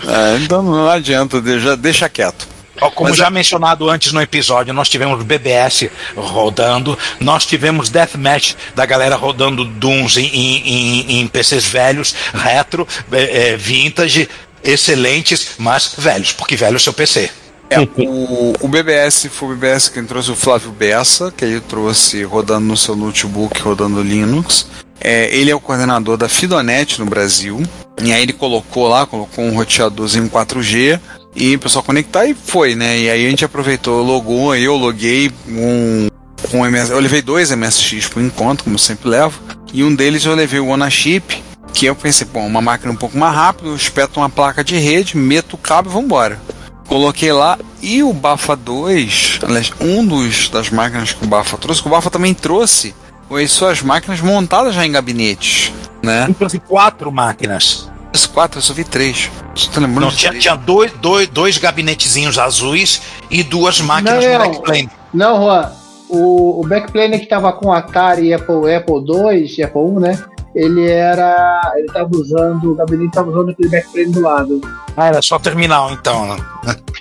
É, 0.07 0.36
então 0.36 0.62
não 0.62 0.86
adianta, 0.86 1.40
deixa, 1.40 1.74
deixa 1.78 2.09
quieto. 2.11 2.46
Como 2.95 3.09
Mas 3.11 3.18
já 3.18 3.29
a- 3.29 3.31
mencionado 3.31 3.89
antes 3.89 4.12
no 4.12 4.20
episódio, 4.20 4.75
nós 4.75 4.89
tivemos 4.89 5.22
BBS 5.22 5.91
rodando, 6.16 6.99
nós 7.20 7.47
tivemos 7.47 7.89
Deathmatch 7.89 8.55
da 8.75 8.85
galera 8.85 9.16
rodando 9.16 9.64
Dooms 9.64 10.16
em, 10.16 10.27
em- 10.27 11.20
em- 11.20 11.29
PCs 11.29 11.66
velhos, 11.66 12.14
retro, 12.35 12.87
eh, 13.12 13.53
eh, 13.53 13.57
vintage, 13.57 14.29
excelentes, 14.62 15.53
mas 15.59 15.95
velhos, 15.97 16.33
porque 16.33 16.57
velho 16.57 16.75
é 16.75 16.77
o 16.77 16.81
seu 16.81 16.93
PC. 16.93 17.31
É, 17.70 17.81
o, 17.81 18.53
o 18.61 18.68
BBS 18.68 19.29
foi 19.29 19.49
o 19.49 19.55
BBS 19.57 19.89
quem 19.89 20.05
trouxe 20.05 20.31
o 20.31 20.37
Flávio 20.37 20.70
Bessa, 20.70 21.33
que 21.35 21.45
ele 21.45 21.61
trouxe 21.61 22.22
rodando 22.22 22.66
no 22.66 22.77
seu 22.77 22.95
notebook, 22.95 23.61
rodando 23.62 24.03
Linux. 24.03 24.66
É, 25.01 25.35
ele 25.35 25.51
é 25.51 25.55
o 25.55 25.61
coordenador 25.61 26.16
da 26.16 26.29
Fidonet 26.29 26.99
no 26.99 27.07
Brasil. 27.07 27.62
E 28.03 28.12
aí 28.12 28.22
ele 28.22 28.33
colocou 28.33 28.87
lá, 28.89 29.07
colocou 29.07 29.45
um 29.45 29.55
roteadorzinho 29.55 30.29
4G 30.29 31.01
e 31.35 31.57
o 31.57 31.59
pessoal 31.59 31.82
conectar 31.82 32.26
e 32.26 32.35
foi, 32.35 32.74
né? 32.74 32.99
E 32.99 33.11
aí 33.11 33.26
a 33.26 33.30
gente 33.30 33.45
aproveitou, 33.45 34.03
logou, 34.03 34.55
eu 34.55 34.76
loguei 34.76 35.30
um, 35.49 36.09
um 36.53 36.66
MS, 36.66 36.91
eu 36.91 37.01
levei 37.01 37.20
dois 37.20 37.51
MSX 37.51 38.09
por 38.09 38.22
enquanto, 38.22 38.64
como 38.64 38.74
eu 38.74 38.78
sempre 38.78 39.09
levo. 39.09 39.41
E 39.72 39.82
um 39.82 39.95
deles 39.95 40.24
eu 40.24 40.35
levei 40.35 40.61
o 40.61 40.68
Onachip, 40.68 41.43
que 41.72 41.87
eu 41.87 41.97
pensei, 41.97 42.26
bom, 42.26 42.47
uma 42.47 42.61
máquina 42.61 42.93
um 42.93 42.97
pouco 42.97 43.18
mais 43.18 43.35
rápida, 43.35 43.68
eu 43.68 43.76
espeto 43.76 44.20
uma 44.20 44.30
placa 44.30 44.62
de 44.62 44.76
rede, 44.76 45.16
meto 45.16 45.55
o 45.55 45.59
cabo 45.59 45.91
e 45.91 45.93
vambora. 45.93 46.41
Coloquei 46.87 47.32
lá 47.32 47.59
e 47.82 48.03
o 48.03 48.12
Bafa 48.12 48.55
2, 48.55 49.41
aliás, 49.43 49.72
um 49.80 50.07
dos 50.07 50.49
das 50.51 50.70
máquinas 50.70 51.12
que 51.12 51.24
o 51.24 51.26
Bafa 51.26 51.57
trouxe, 51.57 51.82
que 51.82 51.89
o 51.89 51.91
Bafa 51.91 52.11
também 52.11 52.32
trouxe, 52.32 52.95
as 53.30 53.51
suas 53.51 53.82
máquinas 53.82 54.20
montadas 54.20 54.74
já 54.74 54.87
em 54.87 54.93
gabinetes, 54.93 55.72
né? 56.03 56.28
Trouxe 56.39 56.61
quatro 56.61 57.11
máquinas. 57.11 57.84
As 58.14 58.26
quatro, 58.26 58.58
eu 58.58 58.62
só 58.62 58.72
vi 58.72 58.84
três. 58.84 59.28
Você 59.56 59.68
tá 59.70 59.80
lembrando 59.80 60.02
Não, 60.04 60.16
tinha, 60.16 60.30
três? 60.30 60.42
tinha 60.44 60.54
dois, 60.54 60.92
dois, 60.92 61.28
dois 61.28 61.58
gabinetezinhos 61.58 62.38
azuis 62.38 63.02
e 63.28 63.42
duas 63.42 63.80
máquinas 63.80 64.24
Não. 64.24 64.32
no 64.32 64.38
backplane. 64.38 64.90
Não, 65.12 65.36
Juan, 65.42 65.72
o, 66.08 66.60
o 66.60 66.66
backplaner 66.68 67.18
que 67.18 67.26
tava 67.26 67.52
com 67.52 67.72
Atari 67.72 68.28
e 68.28 68.32
Apple, 68.34 68.72
Apple 68.72 69.02
II 69.04 69.54
e 69.58 69.62
Apple 69.64 69.82
I, 69.82 70.00
né? 70.00 70.24
Ele 70.54 70.88
era. 70.88 71.72
Ele 71.76 71.88
tava 71.88 72.10
usando. 72.12 72.70
O 72.70 72.74
gabinete 72.76 73.10
tava 73.12 73.30
usando 73.30 73.50
aquele 73.50 73.68
backplaner 73.68 74.12
do 74.12 74.20
lado. 74.20 74.60
Ah, 74.96 75.08
era 75.08 75.20
só 75.20 75.36
terminal, 75.40 75.90
então. 75.92 76.28
né? 76.28 76.36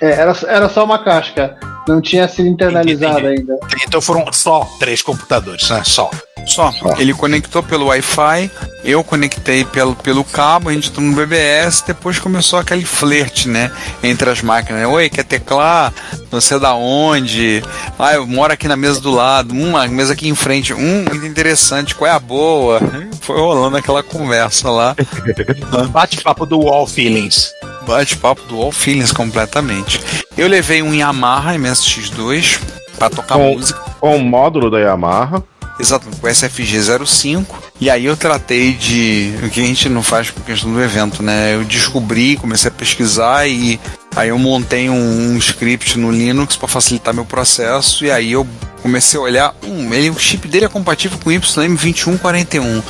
É, 0.01 0.13
era, 0.13 0.35
era 0.47 0.67
só 0.67 0.83
uma 0.83 0.97
casca. 1.03 1.55
Não 1.87 2.01
tinha 2.01 2.27
sido 2.27 2.47
internalizado 2.47 3.19
Entendi. 3.19 3.51
ainda. 3.51 3.59
Então 3.85 4.01
foram 4.01 4.31
só 4.31 4.67
três 4.79 5.01
computadores, 5.01 5.69
né? 5.69 5.81
Só. 5.85 6.09
Só. 6.45 6.73
Ele 6.97 7.13
conectou 7.13 7.63
pelo 7.63 7.85
Wi-Fi, 7.85 8.51
eu 8.83 9.01
conectei 9.03 9.63
pelo, 9.63 9.95
pelo 9.95 10.25
cabo, 10.25 10.69
a 10.69 10.73
gente 10.73 10.89
entrou 10.89 11.05
no 11.05 11.15
BBS, 11.15 11.83
depois 11.87 12.19
começou 12.19 12.59
aquele 12.59 12.83
flerte, 12.83 13.47
né? 13.47 13.71
Entre 14.03 14.29
as 14.29 14.41
máquinas. 14.41 14.85
Oi, 14.87 15.09
quer 15.09 15.23
teclar? 15.23 15.93
Você 16.31 16.55
é 16.55 16.59
da 16.59 16.73
onde? 16.75 17.63
Ah, 17.97 18.15
eu 18.15 18.27
moro 18.27 18.51
aqui 18.51 18.67
na 18.67 18.75
mesa 18.75 18.99
do 18.99 19.11
lado. 19.11 19.53
Uma 19.53 19.87
mesa 19.87 20.13
aqui 20.13 20.27
em 20.27 20.35
frente. 20.35 20.73
Hum, 20.73 21.05
muito 21.09 21.25
interessante. 21.25 21.95
Qual 21.95 22.09
é 22.09 22.13
a 22.13 22.19
boa? 22.19 22.81
Foi 23.21 23.37
rolando 23.37 23.77
aquela 23.77 24.03
conversa 24.03 24.69
lá. 24.69 24.95
Bate-papo 25.91 26.45
do 26.45 26.59
Wall 26.59 26.85
Feelings. 26.87 27.53
Bate-papo 27.85 28.41
do 28.47 28.59
All 28.61 28.71
Feelings 28.71 29.11
completamente. 29.11 29.99
Eu 30.37 30.47
levei 30.47 30.81
um 30.81 30.93
Yamaha 30.93 31.53
MSX2 31.55 32.59
para 32.97 33.09
tocar 33.09 33.35
Com- 33.35 33.53
música. 33.53 33.79
Com 33.99 34.17
o 34.17 34.23
módulo 34.23 34.69
da 34.69 34.79
Yamaha. 34.79 35.43
Exatamente, 35.79 36.19
com 36.21 36.27
SFG05. 36.27 37.45
E 37.81 37.89
aí 37.89 38.05
eu 38.05 38.15
tratei 38.15 38.73
de. 38.73 39.33
O 39.43 39.49
que 39.49 39.59
a 39.59 39.65
gente 39.65 39.89
não 39.89 40.03
faz 40.03 40.29
com 40.29 40.39
questão 40.41 40.71
do 40.71 40.81
evento, 40.81 41.23
né? 41.23 41.55
Eu 41.55 41.63
descobri, 41.63 42.37
comecei 42.37 42.69
a 42.69 42.71
pesquisar 42.71 43.47
e 43.47 43.79
aí 44.15 44.29
eu 44.29 44.37
montei 44.37 44.87
um, 44.89 45.31
um 45.33 45.37
script 45.37 45.97
no 45.97 46.11
Linux 46.11 46.55
para 46.55 46.67
facilitar 46.67 47.13
meu 47.13 47.25
processo. 47.25 48.05
E 48.05 48.11
aí 48.11 48.31
eu 48.31 48.47
comecei 48.83 49.19
a 49.19 49.23
olhar. 49.23 49.55
Hum, 49.65 49.91
ele, 49.91 50.11
o 50.11 50.19
chip 50.19 50.47
dele 50.47 50.65
é 50.65 50.69
compatível 50.69 51.17
com 51.23 51.31
YM2141. 51.31 52.83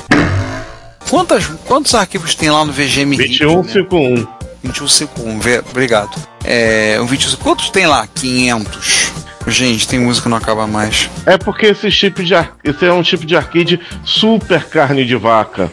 Quantas, 1.10 1.46
quantos 1.66 1.94
arquivos 1.94 2.34
tem 2.36 2.50
lá 2.50 2.66
no 2.66 2.74
VGM? 2.74 3.16
2151. 3.16 4.28
2151, 4.64 5.40
ve- 5.40 5.60
obrigado. 5.70 6.12
É, 6.44 6.98
o 7.02 7.06
21, 7.06 7.36
quantos 7.38 7.70
tem 7.70 7.86
lá? 7.86 8.08
500. 8.08 9.12
Gente, 9.48 9.88
tem 9.88 10.00
música 10.00 10.24
que 10.24 10.30
não 10.30 10.38
acaba 10.38 10.66
mais. 10.66 11.10
É 11.26 11.38
porque 11.38 11.66
esse 11.68 11.92
chip 11.92 12.24
de 12.24 12.34
esse 12.64 12.86
é 12.86 12.94
um 12.94 13.02
tipo 13.04 13.26
de 13.26 13.36
arcade 13.36 13.80
super 14.06 14.64
carne 14.66 15.04
de 15.06 15.16
vaca. 15.16 15.72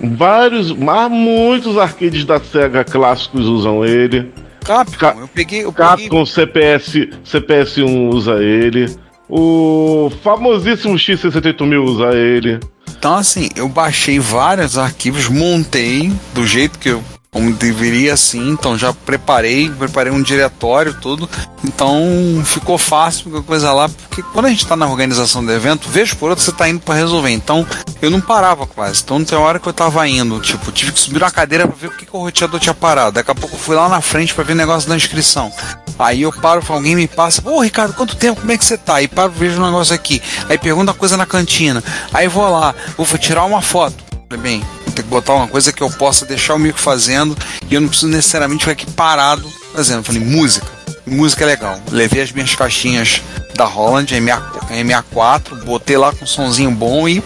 Vários, 0.00 0.72
mas 0.72 1.10
muitos 1.10 1.78
arcades 1.78 2.24
da 2.24 2.40
Sega 2.40 2.82
clássicos 2.84 3.46
usam 3.46 3.84
ele. 3.84 4.32
Capcom, 4.64 4.96
Ca- 4.98 5.14
eu 5.18 5.28
peguei, 5.28 5.64
eu 5.64 5.72
peguei 5.72 5.88
Capcom 6.08 6.26
CPS, 6.26 7.08
CPS1 7.24 8.12
usa 8.12 8.42
ele. 8.42 8.92
O 9.28 10.10
famosíssimo 10.22 10.94
X68000 10.96 11.84
usa 11.84 12.12
ele. 12.14 12.58
Então, 12.90 13.14
assim, 13.14 13.48
eu 13.54 13.68
baixei 13.68 14.18
vários 14.18 14.76
arquivos, 14.76 15.28
montei 15.28 16.12
do 16.34 16.46
jeito 16.46 16.78
que 16.78 16.88
eu 16.88 17.02
como 17.34 17.52
deveria 17.52 18.14
assim, 18.14 18.50
então 18.50 18.78
já 18.78 18.92
preparei, 18.92 19.68
preparei 19.68 20.12
um 20.12 20.22
diretório, 20.22 20.94
tudo. 20.94 21.28
Então 21.64 22.00
ficou 22.44 22.78
fácil 22.78 23.28
qualquer 23.28 23.46
coisa 23.46 23.72
lá, 23.72 23.88
porque 23.88 24.22
quando 24.32 24.46
a 24.46 24.50
gente 24.50 24.64
tá 24.64 24.76
na 24.76 24.86
organização 24.86 25.44
do 25.44 25.50
evento, 25.50 25.88
vejo 25.88 26.14
por 26.14 26.30
outro 26.30 26.44
você 26.44 26.52
tá 26.52 26.68
indo 26.68 26.78
para 26.78 26.94
resolver. 26.94 27.30
Então 27.30 27.66
eu 28.00 28.08
não 28.08 28.20
parava 28.20 28.68
quase. 28.68 29.02
Então 29.02 29.24
tem 29.24 29.36
hora 29.36 29.58
que 29.58 29.66
eu 29.66 29.72
tava 29.72 30.06
indo, 30.06 30.38
tipo, 30.38 30.70
tive 30.70 30.92
que 30.92 31.00
subir 31.00 31.18
na 31.18 31.30
cadeira 31.30 31.66
para 31.66 31.76
ver 31.76 31.88
o 31.88 31.90
que, 31.90 32.06
que 32.06 32.16
o 32.16 32.20
roteador 32.20 32.60
tinha 32.60 32.72
parado. 32.72 33.10
Daqui 33.10 33.32
a 33.32 33.34
pouco 33.34 33.56
eu 33.56 33.58
fui 33.58 33.74
lá 33.74 33.88
na 33.88 34.00
frente 34.00 34.32
para 34.32 34.44
ver 34.44 34.52
o 34.52 34.56
negócio 34.56 34.88
da 34.88 34.94
inscrição. 34.94 35.52
Aí 35.98 36.22
eu 36.22 36.32
paro, 36.32 36.62
alguém 36.68 36.94
me 36.94 37.08
passa, 37.08 37.42
ô 37.44 37.60
Ricardo, 37.60 37.94
quanto 37.94 38.14
tempo? 38.14 38.42
Como 38.42 38.52
é 38.52 38.56
que 38.56 38.64
você 38.64 38.78
tá? 38.78 38.94
Aí 38.96 39.08
paro, 39.08 39.32
vejo 39.32 39.60
um 39.60 39.66
negócio 39.66 39.92
aqui. 39.92 40.22
Aí 40.48 40.56
pergunta 40.56 40.92
a 40.92 40.94
coisa 40.94 41.16
na 41.16 41.26
cantina. 41.26 41.82
Aí 42.12 42.28
vou 42.28 42.48
lá, 42.48 42.72
vou 42.96 43.06
tirar 43.18 43.44
uma 43.44 43.60
foto. 43.60 44.13
Bem, 44.36 44.60
vou 44.84 44.94
ter 44.94 45.02
que 45.02 45.08
botar 45.08 45.34
uma 45.34 45.48
coisa 45.48 45.72
que 45.72 45.82
eu 45.82 45.90
possa 45.90 46.26
deixar 46.26 46.54
o 46.54 46.58
mico 46.58 46.78
fazendo 46.78 47.36
e 47.68 47.74
eu 47.74 47.80
não 47.80 47.88
preciso 47.88 48.10
necessariamente 48.10 48.64
ficar 48.64 48.72
aqui 48.72 48.90
parado 48.92 49.48
fazendo. 49.72 50.02
Falei, 50.02 50.22
música. 50.22 50.66
Música 51.06 51.44
é 51.44 51.46
legal. 51.46 51.78
Levei 51.90 52.22
as 52.22 52.32
minhas 52.32 52.54
caixinhas 52.54 53.20
da 53.54 53.64
Holland, 53.64 54.20
MA, 54.20 54.40
MA4, 54.70 55.64
botei 55.64 55.96
lá 55.96 56.12
com 56.12 56.24
um 56.24 56.26
sonzinho 56.26 56.70
bom 56.70 57.08
e 57.08 57.22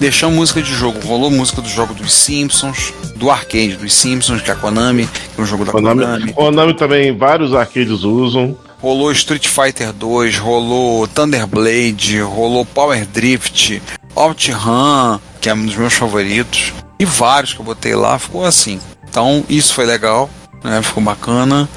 deixamos 0.00 0.36
música 0.36 0.62
de 0.62 0.74
jogo. 0.74 0.98
Rolou 1.06 1.30
música 1.30 1.60
do 1.60 1.68
jogo 1.68 1.94
dos 1.94 2.12
Simpsons, 2.12 2.92
do 3.16 3.30
arcade 3.30 3.76
dos 3.76 3.92
Simpsons, 3.92 4.40
que 4.40 4.50
é 4.50 4.54
a 4.54 4.56
Konami, 4.56 5.06
que 5.06 5.40
é 5.40 5.42
um 5.42 5.46
jogo 5.46 5.64
da 5.64 5.72
Konami, 5.72 6.00
Konami. 6.00 6.32
Konami 6.32 6.74
também 6.74 7.16
vários 7.16 7.54
arcades 7.54 8.02
usam. 8.02 8.56
Rolou 8.80 9.12
Street 9.12 9.46
Fighter 9.46 9.92
2, 9.92 10.38
rolou 10.38 11.06
Thunderblade, 11.06 12.18
rolou 12.20 12.64
Power 12.64 13.04
Drift, 13.04 13.82
OutRun, 14.14 15.20
que 15.40 15.48
é 15.48 15.54
um 15.54 15.64
dos 15.64 15.76
meus 15.76 15.94
favoritos, 15.94 16.72
e 16.98 17.04
vários 17.04 17.52
que 17.54 17.60
eu 17.60 17.64
botei 17.64 17.94
lá, 17.94 18.18
ficou 18.18 18.44
assim. 18.44 18.80
Então 19.08 19.44
isso 19.48 19.74
foi 19.74 19.86
legal, 19.86 20.28
né? 20.62 20.82
Ficou 20.82 21.02
bacana. 21.02 21.68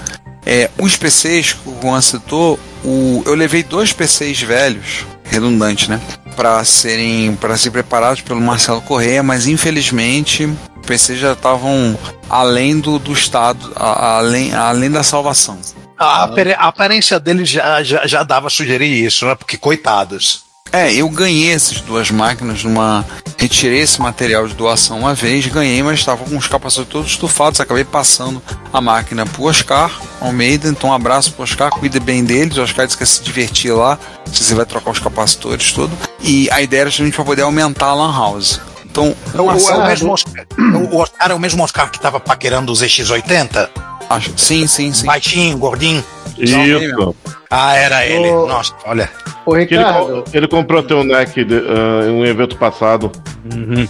É, 0.46 0.70
os 0.78 0.98
PCs 0.98 1.54
que 1.54 1.70
o 1.70 1.78
Juan 1.82 2.02
citou, 2.02 2.60
o, 2.84 3.24
eu 3.26 3.34
levei 3.34 3.64
dois 3.64 3.94
PCs 3.94 4.42
velhos, 4.42 5.06
redundante, 5.24 5.90
né? 5.90 6.02
Para 6.36 6.64
serem, 6.66 7.36
para 7.38 7.56
ser 7.58 7.72
preparados 7.72 8.22
pelo 8.22 8.42
Marcelo 8.42 8.82
Correia, 8.82 9.24
mas 9.24 9.48
infelizmente 9.48 10.46
os 10.46 10.86
PCs 10.86 11.20
já 11.20 11.32
estavam 11.34 11.98
além 12.30 12.78
do, 12.80 13.00
do 13.00 13.14
estado, 13.14 13.72
a- 13.76 14.18
além, 14.18 14.54
além 14.54 14.92
da 14.92 15.02
salvação. 15.04 15.58
A, 15.98 16.24
a 16.26 16.68
aparência 16.68 17.20
dele 17.20 17.46
já, 17.46 17.82
já, 17.82 18.06
já 18.06 18.24
dava 18.24 18.48
a 18.48 18.50
sugerir 18.50 18.88
isso, 19.06 19.26
né? 19.26 19.36
Porque 19.36 19.58
coitados. 19.58 20.44
É, 20.74 20.92
eu 20.92 21.08
ganhei 21.08 21.54
essas 21.54 21.80
duas 21.82 22.10
máquinas 22.10 22.64
numa. 22.64 23.06
Retirei 23.38 23.82
esse 23.82 24.02
material 24.02 24.48
de 24.48 24.56
doação 24.56 25.00
uma 25.00 25.14
vez, 25.14 25.46
ganhei, 25.48 25.84
mas 25.84 26.00
estava 26.00 26.24
com 26.26 26.36
os 26.36 26.48
capacitores 26.48 26.90
todos 26.90 27.12
estufados. 27.12 27.60
Acabei 27.60 27.84
passando 27.84 28.42
a 28.72 28.82
máquina 28.82 29.26
pro 29.26 29.44
Oscar 29.44 29.92
Almeida. 30.20 30.68
Então, 30.70 30.90
um 30.90 30.94
abraço 30.94 31.32
pro 31.34 31.44
Oscar, 31.44 31.70
cuide 31.70 32.00
bem 32.00 32.24
deles. 32.24 32.58
O 32.58 32.64
Oscar 32.64 32.86
disse 32.88 32.98
que 32.98 33.04
ia 33.04 33.08
se 33.08 33.22
divertir 33.22 33.72
lá. 33.72 34.00
Se 34.26 34.44
você 34.44 34.56
vai 34.56 34.66
trocar 34.66 34.92
os 34.92 35.00
capacitores, 35.00 35.72
tudo. 35.72 35.96
E 36.22 36.50
a 36.52 36.62
ideia 36.62 36.82
era 36.82 36.90
justamente 36.90 37.16
para 37.16 37.26
poder 37.26 37.44
aumentar 37.44 37.88
a 37.88 37.94
Lan 37.94 38.12
House. 38.12 38.60
Então, 38.86 39.16
É 39.34 39.42
o, 39.42 39.52
é 39.52 39.76
o 39.76 39.88
mesmo 39.88 40.12
Oscar, 40.12 40.46
o 40.92 40.98
Oscar 40.98 41.32
é 41.32 41.34
o 41.34 41.40
mesmo 41.40 41.64
Oscar 41.64 41.92
que 41.92 42.00
tava 42.00 42.20
paquerando 42.20 42.72
os 42.72 42.82
ZX80? 42.82 43.70
acho. 44.10 44.34
Sim, 44.38 44.68
sim, 44.68 44.94
sim. 44.94 45.06
Baixinho, 45.06 45.58
gordinho. 45.58 46.04
Isso. 46.38 47.16
Ah, 47.50 47.76
era 47.76 48.06
ele. 48.06 48.30
Ô. 48.30 48.48
Nossa, 48.48 48.74
olha. 48.86 49.10
Ô, 49.46 49.52
Que 49.54 49.58
ele, 49.60 49.78
Ricardo, 49.78 50.24
ele 50.34 50.48
comprou 50.48 50.82
teu 50.84 51.04
neck 51.04 51.44
de, 51.44 51.56
ah, 51.56 52.06
em 52.08 52.12
um 52.12 52.26
evento 52.26 52.56
passado. 52.58 53.12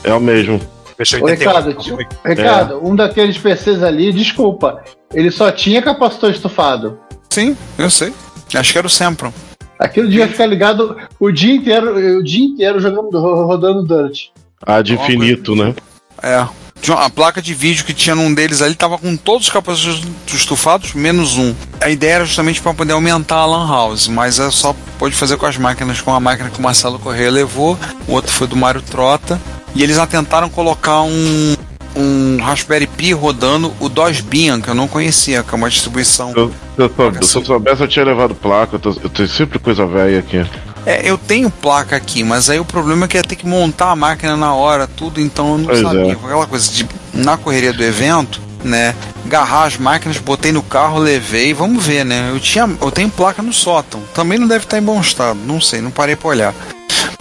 É 0.04 0.14
o 0.14 0.20
mesmo. 0.20 0.56
Ô, 0.58 1.26
81. 1.26 1.28
Ricardo, 1.28 1.74
tio- 1.76 1.98
Ricardo, 2.26 2.80
um 2.88 2.96
daqueles 2.96 3.38
PCs 3.38 3.82
ali, 3.84 4.12
desculpa, 4.14 4.84
ele 5.14 5.32
só 5.32 5.52
tinha 5.52 5.82
capacitor 5.82 6.30
estufado. 6.32 7.00
Sim, 7.30 7.56
eu 7.78 7.90
sei. 7.90 8.14
Acho 8.54 8.72
que 8.72 8.78
era 8.78 8.88
o 8.88 8.90
Sempron. 8.90 9.34
Aquilo 9.80 10.08
devia 10.08 10.28
ficar 10.28 10.46
ligado 10.46 10.96
o 11.20 11.32
dia 11.32 11.56
inteiro, 11.56 12.18
o 12.20 12.24
dia 12.24 12.46
inteiro 12.46 12.80
jogando, 12.80 13.20
ro- 13.20 13.46
rodando 13.46 13.84
Dirt. 13.86 14.28
A 14.66 14.82
de 14.82 14.94
infinito, 14.94 15.56
né? 15.56 15.74
É. 16.22 16.48
Tinha 16.84 16.96
uma- 16.98 17.06
A 17.06 17.10
placa 17.10 17.42
de 17.42 17.54
vídeo 17.54 17.86
que 17.86 17.94
tinha 17.94 18.14
num 18.14 18.32
deles 18.34 18.62
ali 18.62 18.76
tava 18.76 18.98
com 18.98 19.16
todos 19.16 19.48
os 19.48 19.54
capacitores 19.54 20.02
estufados, 20.28 20.94
menos 20.94 21.38
um. 21.38 21.56
A 21.82 21.90
ideia 21.90 22.16
era 22.16 22.26
justamente 22.26 22.62
para 22.62 22.74
poder 22.74 22.92
aumentar 22.94 23.38
a 23.38 23.46
Lan 23.46 23.68
House, 23.68 24.08
mas 24.10 24.38
é 24.38 24.52
só 24.52 24.76
pode 25.00 25.16
fazer 25.16 25.38
com 25.38 25.46
as 25.46 25.58
máquinas, 25.58 26.02
com 26.02 26.14
a 26.14 26.20
máquina 26.20 26.50
que 26.50 26.60
o 26.60 26.62
Marcelo 26.62 27.00
Correia 27.00 27.32
levou, 27.32 27.80
o 28.08 28.12
outro 28.12 28.32
foi 28.32 28.46
do 28.48 28.56
Mário 28.58 28.82
Trota. 28.82 29.42
E 29.74 29.82
eles 29.82 29.96
já 29.96 30.06
tentaram 30.06 30.50
colocar 30.50 31.02
um, 31.04 31.56
um 31.96 32.38
Raspberry 32.42 32.86
Pi 32.86 33.14
rodando 33.14 33.74
o 33.80 33.88
DOS 33.88 34.20
Bian, 34.22 34.60
que 34.62 34.68
eu 34.70 34.76
não 34.76 34.88
conhecia, 34.88 35.42
que 35.42 35.54
é 35.54 35.56
uma 35.58 35.70
distribuição. 35.70 36.32
Se 36.34 36.38
eu, 36.38 36.54
eu 36.78 36.90
soube- 36.96 37.26
se 37.26 37.36
eu 37.38 37.46
soubesse, 37.46 37.82
eu 37.82 37.88
tinha 37.88 38.06
levado 38.06 38.36
placa. 38.36 38.76
Eu, 38.76 38.80
tô- 38.80 38.96
eu 39.02 39.10
tenho 39.10 39.30
sempre 39.30 39.58
coisa 39.58 39.86
velha 39.88 40.20
aqui. 40.20 40.46
É, 40.86 41.02
eu 41.10 41.18
tenho 41.18 41.50
placa 41.50 41.96
aqui, 41.96 42.24
mas 42.24 42.50
aí 42.50 42.60
o 42.60 42.66
problema 42.66 43.06
é 43.06 43.08
que 43.08 43.18
ia 43.18 43.24
ter 43.24 43.36
que 43.38 43.48
montar 43.48 43.92
a 43.92 43.96
máquina 43.96 44.36
na 44.36 44.54
hora, 44.54 44.86
tudo, 44.88 45.22
então 45.22 45.54
eu 45.54 45.58
não 45.60 45.66
Pois 45.66 45.80
sabia. 45.80 46.02
é. 46.08 46.12
Aquela 46.12 46.46
coisa 46.48 46.72
de, 46.72 46.86
na 47.14 47.38
correria 47.38 47.72
do 47.72 47.84
evento, 47.84 48.42
né? 48.64 48.94
Garrar 49.26 49.64
as 49.64 49.78
máquinas, 49.78 50.18
botei 50.18 50.52
no 50.52 50.62
carro, 50.62 51.00
levei, 51.00 51.54
vamos 51.54 51.86
ver, 51.86 52.04
né? 52.04 52.30
Eu, 52.34 52.40
tinha, 52.40 52.70
eu 52.82 52.92
tenho 52.92 53.10
placa 53.10 53.42
no 53.42 53.54
sótão, 53.54 54.02
também 54.14 54.38
não 54.38 54.48
deve 54.48 54.66
estar 54.66 54.78
em 54.78 54.82
bom 54.82 55.00
estado, 55.00 55.40
não 55.46 55.62
sei, 55.62 55.80
não 55.80 55.90
parei 55.92 56.16
pra 56.18 56.30
olhar. 56.30 56.54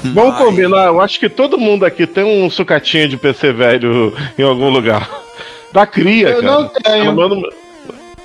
Vamos 0.02 0.36
combinar, 0.36 0.86
eu 0.86 1.00
acho 1.00 1.20
que 1.20 1.28
todo 1.28 1.56
mundo 1.56 1.84
aqui 1.86 2.06
tem 2.08 2.24
um 2.24 2.50
sucatinho 2.50 3.08
de 3.08 3.16
PC 3.16 3.52
velho 3.52 4.12
em 4.36 4.42
algum 4.42 4.68
lugar. 4.70 5.08
Da 5.72 5.86
cria, 5.86 6.30
Eu 6.30 6.40
cara. 6.42 6.52
não 6.52 6.68
tenho. 6.68 7.14
Pelo 7.14 7.28
menos- 7.36 7.54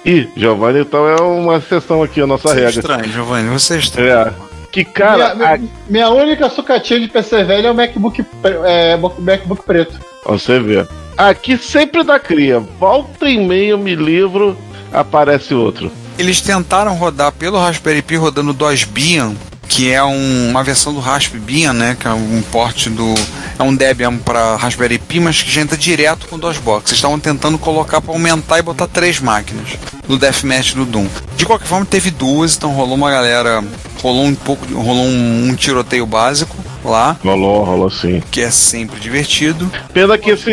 Ih, 0.04 0.28
Giovanni, 0.36 0.80
então 0.82 1.08
é 1.08 1.22
uma 1.22 1.58
exceção 1.58 2.02
aqui, 2.02 2.22
a 2.22 2.28
nossa 2.28 2.48
Você 2.50 2.56
é 2.62 2.66
regra. 2.66 2.80
estranho, 2.80 3.12
Giovanni, 3.12 3.50
você 3.50 3.76
é 3.76 3.78
estranho. 3.78 4.10
É. 4.10 4.47
Que 4.72 4.84
cara, 4.84 5.34
minha, 5.36 5.58
minha- 5.58 5.70
minha 5.90 6.10
única 6.10 6.50
sucatinha 6.50 7.00
de 7.00 7.08
PC 7.08 7.44
velho 7.44 7.68
é 7.68 7.72
o 7.72 7.76
MacBook, 7.76 8.24
é, 8.66 8.98
MacBook 9.20 9.64
preto. 9.64 9.98
a- 10.26 10.32
você 10.32 10.60
vê. 10.60 10.86
Aqui 11.18 11.58
sempre 11.58 12.04
da 12.04 12.20
cria. 12.20 12.60
Volta 12.60 13.28
e 13.30 13.38
meia 13.40 13.70
eu 13.72 13.78
me 13.78 13.96
livro, 13.96 14.56
aparece 14.94 15.54
outro. 15.54 15.92
Eles 16.20 16.42
tentaram 16.42 16.94
rodar 16.96 17.32
pelo 17.32 17.58
Raspberry 17.58 18.02
Pi 18.02 18.16
rodando 18.18 18.54
DOS 18.54 18.84
Bian, 18.84 19.34
que 19.68 19.92
é 19.92 20.04
um- 20.04 20.50
uma 20.50 20.64
versão 20.64 20.94
do 20.94 21.00
Raspbian, 21.00 21.74
né? 21.74 21.98
Que 22.00 22.08
é 22.08 22.12
um 22.12 22.42
porte 22.52 22.90
do. 22.90 23.14
É 23.60 23.64
um 23.64 23.76
Debian 23.76 24.18
para 24.18 24.56
Raspberry 24.56 24.98
Pi, 25.00 25.20
mas 25.20 25.42
que 25.42 25.52
já 25.52 25.62
entra 25.62 25.76
direto 25.78 26.28
com 26.28 26.36
o 26.36 26.40
DOSBox. 26.40 26.90
Eles 26.92 26.98
estavam 27.00 27.20
tentando 27.20 27.58
colocar 27.58 28.00
para 28.02 28.14
aumentar 28.14 28.60
e 28.60 28.62
botar 28.62 28.88
três 28.88 29.20
máquinas 29.20 29.70
do 30.08 30.18
Deathmatch 30.18 30.74
do 30.74 30.86
Doom. 30.86 31.08
De 31.36 31.46
qualquer 31.46 31.66
forma, 31.68 31.86
teve 31.86 32.10
duas, 32.12 32.56
então 32.56 32.72
rolou 32.72 32.96
uma 32.96 33.12
galera. 33.12 33.64
Rolou 34.02 34.26
um 34.26 34.36
pouco. 34.36 34.66
Rolou 34.74 35.06
um, 35.06 35.50
um 35.50 35.56
tiroteio 35.56 36.06
básico 36.06 36.56
lá, 36.86 37.18
Rolou, 37.24 37.64
rolou 37.66 37.90
sim. 37.90 38.22
que 38.32 38.40
é 38.42 38.50
sempre 38.52 39.00
divertido. 39.00 39.70
Pena 39.94 40.18
que 40.18 40.30
esse. 40.32 40.52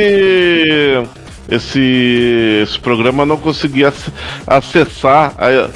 Esse, 1.46 2.60
esse 2.62 2.78
programa 2.78 3.26
não 3.26 3.36
conseguia 3.36 3.88
ac- 3.88 4.10
acessar 4.46 5.34
a- 5.36 5.68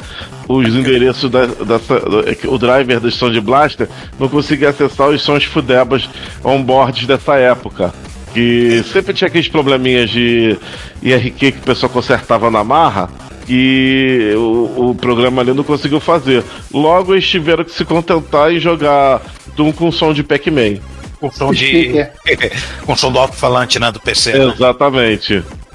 os 0.49 0.66
endereços 0.74 1.30
da, 1.30 1.46
dessa, 1.46 2.01
do- 2.01 2.24
o 2.55 2.59
driver 2.59 2.99
do 3.01 3.11
Sound 3.11 3.38
Blaster 3.40 3.88
não 4.18 4.28
conseguia 4.28 4.70
acessar 4.70 5.09
os 5.09 5.20
sons 5.22 5.44
fudebas 5.44 6.09
onboards 6.42 7.07
dessa 7.07 7.36
época. 7.36 7.92
Que 8.34 8.82
sempre 8.92 9.14
tinha 9.14 9.28
aqueles 9.28 9.49
probleminhas 9.49 10.11
de 10.11 10.57
IRQ 11.03 11.53
que 11.53 11.59
o 11.59 11.62
pessoal 11.62 11.90
consertava 11.90 12.51
na 12.51 12.62
marra 12.64 13.09
e 13.49 14.32
o, 14.36 14.90
o 14.90 14.94
programa 14.94 15.40
ali 15.42 15.53
não 15.55 15.64
conseguiu 15.64 15.99
fazer. 16.01 16.44
Logo 16.72 17.14
eles 17.14 17.26
tiveram 17.26 17.64
que 17.64 17.72
se 17.72 17.84
contentar 17.84 18.53
em 18.53 18.59
jogar 18.61 19.22
Doom 19.57 19.72
com 19.72 19.90
som 19.90 20.12
de 20.12 20.22
Pac-Man. 20.22 20.76
Com 21.18 21.30
som 21.32 21.53
de. 21.53 21.66
com 22.86 22.94
som 22.96 23.11
do 23.11 23.18
alto-falante, 23.18 23.78
né? 23.80 23.90
Do 23.90 23.99
PC. 23.99 24.32
né? 24.49 24.55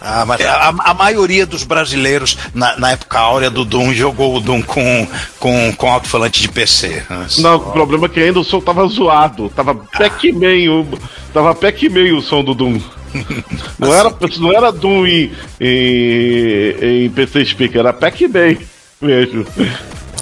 Ah, 0.05 0.25
mas 0.25 0.41
a, 0.41 0.73
a 0.83 0.93
maioria 0.93 1.45
dos 1.45 1.63
brasileiros, 1.63 2.37
na, 2.53 2.77
na 2.77 2.91
época 2.91 3.17
áurea 3.19 3.49
do 3.49 3.63
Doom, 3.63 3.93
jogou 3.93 4.35
o 4.35 4.41
Doom 4.41 4.61
com, 4.61 5.07
com, 5.39 5.73
com 5.77 5.89
alto-falante 5.89 6.41
de 6.41 6.49
PC. 6.49 7.03
Não, 7.39 7.55
o 7.55 7.71
problema 7.71 8.07
é 8.07 8.09
que 8.09 8.19
ainda 8.19 8.39
o 8.39 8.43
som 8.43 8.59
tava 8.59 8.85
zoado. 8.87 9.49
Tava 9.55 9.73
Pac-Man, 9.73 10.69
o- 10.71 10.99
tava 11.33 11.55
Pac-Man 11.55 12.17
o 12.17 12.21
som 12.21 12.43
do 12.43 12.53
Doom. 12.53 12.81
Não 13.79 13.93
era, 13.93 14.11
não 14.39 14.51
era 14.51 14.71
Doom 14.71 15.05
em, 15.05 15.31
em, 15.61 17.05
em 17.05 17.09
PC 17.11 17.45
Speaker, 17.45 17.79
era 17.79 17.93
Pac-Man 17.93 18.57
mesmo. 19.01 19.45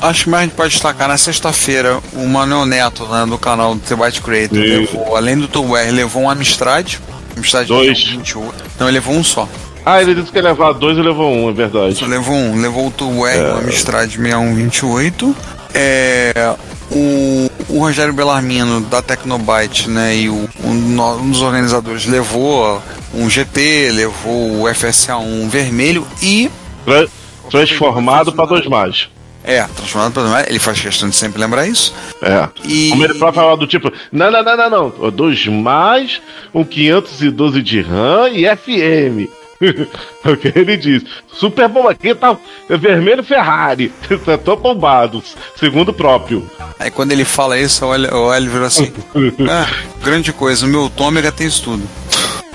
Acho 0.02 0.24
que 0.26 0.30
mais 0.30 0.42
a 0.44 0.46
gente 0.48 0.56
pode 0.56 0.74
destacar 0.74 1.08
na 1.08 1.18
sexta-feira 1.18 2.00
o 2.14 2.28
Manuel 2.28 2.66
Neto, 2.66 3.06
né, 3.06 3.26
do 3.26 3.38
canal 3.38 3.76
do 3.76 3.82
The 3.82 3.96
Byte 3.96 4.22
Creator, 4.22 4.58
levou, 4.58 5.16
além 5.16 5.38
do 5.38 5.48
Toolware, 5.48 5.92
levou 5.92 6.24
um 6.24 6.30
Amstrad. 6.30 6.96
Amstrad 7.38 7.68
Dois. 7.68 8.04
28. 8.04 8.54
Não, 8.80 8.88
ele 8.88 8.96
levou 8.98 9.16
um 9.16 9.24
só. 9.24 9.48
Ah, 9.86 10.02
ele 10.02 10.14
disse 10.16 10.32
que 10.32 10.38
ia 10.38 10.44
levar 10.44 10.74
dois 10.74 10.98
e 10.98 11.02
levou 11.02 11.32
um, 11.34 11.50
é 11.50 11.54
verdade. 11.54 12.04
Levou 12.06 12.36
um. 12.36 12.62
Levou 12.62 12.88
o 12.88 12.92
Toolware, 12.92 13.40
o 13.56 13.58
Amstrad 13.60 14.10
6128. 14.16 15.36
É, 15.74 16.54
o, 16.92 17.50
o 17.70 17.80
Rogério 17.80 18.14
Bellarmino, 18.14 18.82
da 18.82 19.02
Tecnobyte, 19.02 19.90
né, 19.90 20.16
e 20.18 20.30
o, 20.30 20.48
um, 20.64 21.02
um 21.22 21.32
dos 21.32 21.42
organizadores 21.42 22.06
levou 22.06 22.82
um 23.14 23.30
GT, 23.30 23.92
levou 23.94 24.62
o 24.62 24.64
FSA1 24.66 25.48
vermelho 25.48 26.06
e 26.22 26.50
Tra- 26.86 27.08
transformado 27.50 28.32
para 28.34 28.46
dois 28.46 28.68
mais. 28.68 29.10
É, 29.44 29.64
transformado 29.64 30.14
para 30.14 30.48
Ele 30.50 30.60
faz 30.60 30.80
questão 30.80 31.10
de 31.10 31.16
sempre 31.16 31.42
lembrar 31.42 31.66
isso. 31.68 31.94
É. 32.22 32.48
E- 32.66 32.90
Como 32.92 33.04
ele 33.04 33.14
próprio 33.16 33.42
falava 33.42 33.58
do 33.58 33.66
tipo, 33.66 33.92
não, 34.12 34.30
não, 34.30 34.44
não, 34.44 34.58
não, 34.58 34.70
não. 34.70 35.10
Dois 35.12 35.48
mais, 35.48 36.22
um 36.54 36.64
512 36.64 37.62
de 37.64 37.82
RAM 37.82 38.30
e 38.30 38.46
FM. 38.46 39.32
É 40.24 40.32
o 40.32 40.38
que 40.38 40.52
ele 40.56 40.78
diz. 40.78 41.04
Super 41.34 41.68
bom 41.68 41.88
aqui, 41.88 42.14
tá 42.14 42.38
é 42.70 42.78
vermelho 42.78 43.24
Ferrari. 43.24 43.92
Tô 44.44 44.56
bombado, 44.56 45.24
segundo 45.56 45.90
o 45.90 45.94
próprio. 45.94 46.50
Aí 46.80 46.92
quando 46.92 47.12
ele 47.12 47.26
fala 47.26 47.58
isso, 47.58 47.86
olha, 47.86 48.14
olha 48.14 48.38
ele 48.38 48.50
vira 48.50 48.68
assim. 48.68 48.92
ah, 49.50 49.68
grande 50.04 50.32
coisa, 50.34 50.66
o 50.66 50.70
meu 50.70 50.90
Tômega 50.90 51.32
tem 51.32 51.48
isso 51.48 51.64
tudo. 51.64 51.84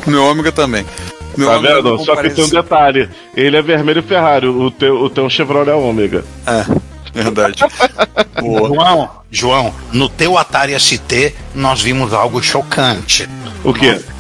O 0.06 0.10
meu 0.10 0.24
Ômega 0.24 0.52
também. 0.52 0.84
Meu 1.36 1.48
Tá 1.48 1.58
Ômega 1.58 1.82
vendo? 1.82 1.98
Só 2.04 2.16
que 2.16 2.30
tem 2.30 2.44
um 2.44 2.48
detalhe. 2.48 3.08
Ele 3.34 3.56
é 3.56 3.62
vermelho 3.62 4.02
Ferrari, 4.02 4.46
o 4.46 4.70
teu, 4.70 5.00
o 5.02 5.10
teu 5.10 5.28
Chevrolet 5.28 5.70
é 5.70 5.74
Ômega. 5.74 6.24
É, 6.46 6.64
verdade. 7.12 7.64
João, 8.40 9.10
João, 9.30 9.74
no 9.92 10.08
teu 10.08 10.38
Atari 10.38 10.78
ST, 10.78 11.34
nós 11.54 11.82
vimos 11.82 12.12
algo 12.12 12.42
chocante. 12.42 13.28
O 13.64 13.72
quê? 13.72 13.92
Nós 13.92 14.15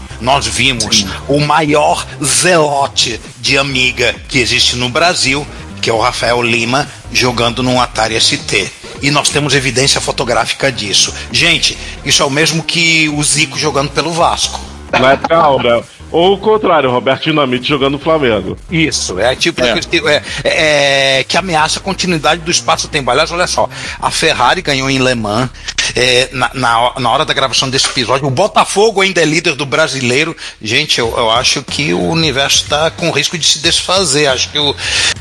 vimos 0.46 1.04
o 1.28 1.40
maior 1.40 2.06
zelote 2.22 3.20
de 3.38 3.58
Amiga 3.58 4.14
que 4.28 4.38
existe 4.38 4.76
no 4.76 4.88
Brasil, 4.88 5.46
que 5.80 5.90
é 5.90 5.92
o 5.92 6.00
Rafael 6.00 6.42
Lima, 6.42 6.88
jogando 7.12 7.62
num 7.62 7.80
Atari 7.80 8.20
ST. 8.20 8.70
E 9.02 9.10
nós 9.10 9.28
temos 9.28 9.54
evidência 9.54 10.00
fotográfica 10.00 10.72
disso. 10.72 11.12
Gente, 11.30 11.76
isso 12.04 12.22
é 12.22 12.26
o 12.26 12.30
mesmo 12.30 12.62
que 12.62 13.08
o 13.10 13.22
Zico 13.22 13.58
jogando 13.58 13.90
pelo 13.90 14.12
Vasco. 14.12 14.60
Na 14.90 15.12
época 15.12 15.36
Aura. 15.36 15.84
Ou 16.12 16.34
o 16.34 16.38
contrário, 16.38 16.90
Roberto 16.90 17.24
Dinamite 17.24 17.68
jogando 17.68 17.92
no 17.94 17.98
Flamengo. 17.98 18.56
Isso, 18.70 19.18
é 19.18 19.34
tipo 19.34 19.60
É. 19.60 20.22
é, 20.44 21.18
é, 21.20 21.24
que 21.24 21.36
ameaça 21.36 21.78
a 21.78 21.82
continuidade 21.82 22.40
do 22.42 22.50
espaço-tempo. 22.50 23.10
Aliás, 23.10 23.30
olha 23.32 23.46
só, 23.46 23.68
a 24.00 24.10
Ferrari 24.10 24.62
ganhou 24.62 24.88
em 24.88 24.98
Le 24.98 25.14
Mans. 25.14 25.50
é, 25.94 26.28
na, 26.32 26.50
na, 26.54 26.92
na 26.98 27.10
hora 27.10 27.24
da 27.24 27.32
gravação 27.34 27.68
desse 27.70 27.86
episódio, 27.86 28.26
o 28.26 28.30
Botafogo 28.30 29.00
ainda 29.00 29.20
é 29.20 29.24
líder 29.24 29.54
do 29.54 29.64
brasileiro. 29.66 30.36
Gente, 30.62 30.98
eu, 30.98 31.12
eu 31.16 31.30
acho 31.30 31.62
que 31.62 31.92
o 31.94 32.02
universo 32.08 32.62
está 32.64 32.90
com 32.90 33.10
risco 33.10 33.36
de 33.38 33.46
se 33.46 33.58
desfazer. 33.60 34.26
Acho 34.28 34.50
que 34.50 34.58
o, 34.58 34.74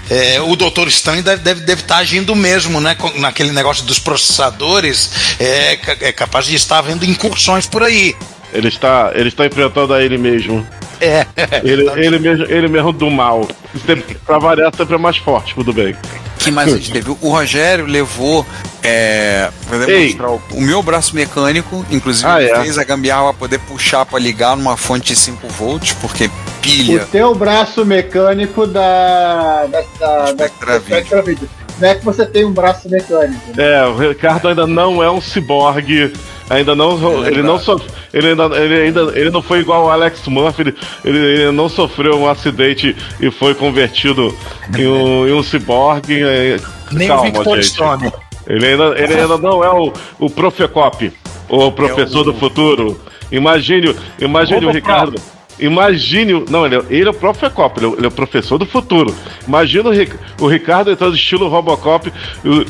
é, 0.09 0.39
o 0.41 0.55
Dr. 0.55 0.87
Stan 0.87 1.13
deve 1.21 1.31
estar 1.31 1.35
deve, 1.43 1.61
deve 1.61 1.81
tá 1.83 1.97
agindo 1.97 2.35
mesmo, 2.35 2.79
né? 2.79 2.95
com- 2.95 3.11
naquele 3.19 3.51
negócio 3.51 3.83
dos 3.85 3.99
processadores. 3.99 5.09
É, 5.39 5.79
é 6.01 6.11
capaz 6.11 6.45
de 6.45 6.55
estar 6.55 6.79
havendo 6.79 7.05
incursões 7.05 7.65
por 7.65 7.83
aí. 7.83 8.15
Ele 8.55 8.67
está, 8.69 9.11
ele 9.13 9.27
está 9.29 9.45
enfrentando 9.45 9.93
a 9.93 10.01
ele 10.03 10.17
mesmo. 10.17 10.65
É, 11.01 11.25
Ele, 11.63 11.89
ele, 11.99 12.19
mesmo, 12.19 12.45
ele 12.45 12.67
mesmo 12.69 12.93
do 12.93 13.09
mal. 13.11 13.45
Sempre, 13.85 14.15
pra 14.25 14.39
variar, 14.39 14.71
sempre 14.75 14.95
é 14.95 14.97
mais 14.97 15.17
forte, 15.17 15.53
tudo 15.53 15.73
bem. 15.73 15.93
que 16.39 16.49
mais 16.49 16.71
a 16.73 16.77
gente 16.77 16.91
teve? 16.91 17.09
O 17.21 17.29
Rogério 17.29 17.85
levou. 17.85 18.45
É, 18.81 19.49
pra 19.67 19.79
demonstrar 19.79 20.29
o, 20.29 20.41
o 20.51 20.61
meu 20.61 20.81
braço 20.83 21.15
mecânico, 21.15 21.83
inclusive 21.89 22.27
Ah, 22.29 22.39
ele 22.39 22.51
é? 22.51 22.61
fez 22.61 22.77
a 22.77 22.83
gambiarra 22.83 23.23
para 23.25 23.33
poder 23.33 23.59
puxar 23.61 24.05
para 24.05 24.19
ligar 24.19 24.55
numa 24.55 24.77
fonte 24.77 25.07
de 25.07 25.15
5 25.15 25.47
volts, 25.49 25.93
porque 25.99 26.25
O 26.27 26.31
pilha. 26.61 27.07
teu 27.11 27.33
braço 27.33 27.83
mecânico 27.83 28.67
da. 28.67 29.65
da, 29.65 29.81
da, 29.99 30.21
da 30.33 30.47
Spectra 30.47 30.79
Video. 30.79 30.97
Spectra 30.97 31.21
Video. 31.23 31.49
Não 31.79 31.87
é 31.87 31.95
que 31.95 32.05
você 32.05 32.25
tem 32.25 32.45
um 32.45 32.51
braço 32.51 32.89
mecânico. 32.89 33.59
É, 33.59 33.85
o 33.85 33.95
Ricardo 33.95 34.47
ainda 34.47 34.65
não 34.65 35.03
é 35.03 35.11
um 35.11 35.19
ciborgue. 35.19 36.13
Ainda 36.49 36.75
não. 36.75 37.25
ele 37.25 37.41
não 37.41 37.59
sof, 37.59 37.83
ele, 38.13 38.29
ainda, 38.29 38.45
ele 38.55 38.75
ainda 38.75 39.01
ele 39.15 39.31
não 39.31 39.41
foi 39.41 39.59
igual 39.59 39.85
o 39.85 39.89
Alex 39.89 40.27
Murphy. 40.27 40.61
Ele, 40.61 40.75
ele, 41.03 41.17
ele 41.17 41.51
não 41.51 41.67
sofreu 41.67 42.19
um 42.19 42.29
acidente 42.29 42.95
e 43.19 43.31
foi 43.31 43.55
convertido 43.55 44.35
em 44.77 44.87
um, 44.87 45.27
em 45.27 45.33
um 45.33 45.41
ciborgue. 45.41 46.23
é, 46.23 46.59
nem 46.91 47.07
Calma, 47.07 47.23
o 47.23 47.25
Victor 47.25 47.55
gente. 47.55 47.67
Stone. 47.67 48.13
Ele 48.47 48.67
ainda, 48.67 48.95
ele 48.95 49.13
ainda 49.13 49.37
não 49.39 49.63
é 49.63 49.71
o, 49.71 49.91
o 50.19 50.29
Profecop, 50.29 51.11
o 51.49 51.71
professor 51.71 52.23
do 52.23 52.33
futuro. 52.33 53.01
Imagine, 53.31 53.95
imagine 54.19 54.65
o. 54.67 54.71
Ricardo. 54.71 55.19
Imagine. 55.59 56.45
Não, 56.49 56.65
ele 56.65 56.75
é, 56.75 56.81
ele 56.89 57.07
é 57.07 57.11
o 57.11 57.13
Profecop, 57.13 57.79
ele 57.79 57.87
é, 57.87 57.97
ele 57.97 58.05
é 58.05 58.07
o 58.07 58.11
professor 58.11 58.57
do 58.57 58.65
futuro. 58.65 59.15
Imagina 59.47 59.89
o, 59.89 60.43
o 60.43 60.47
Ricardo 60.47 60.91
entrando 60.91 61.15
estilo 61.15 61.47
Robocop 61.47 62.11
e, 62.43 62.67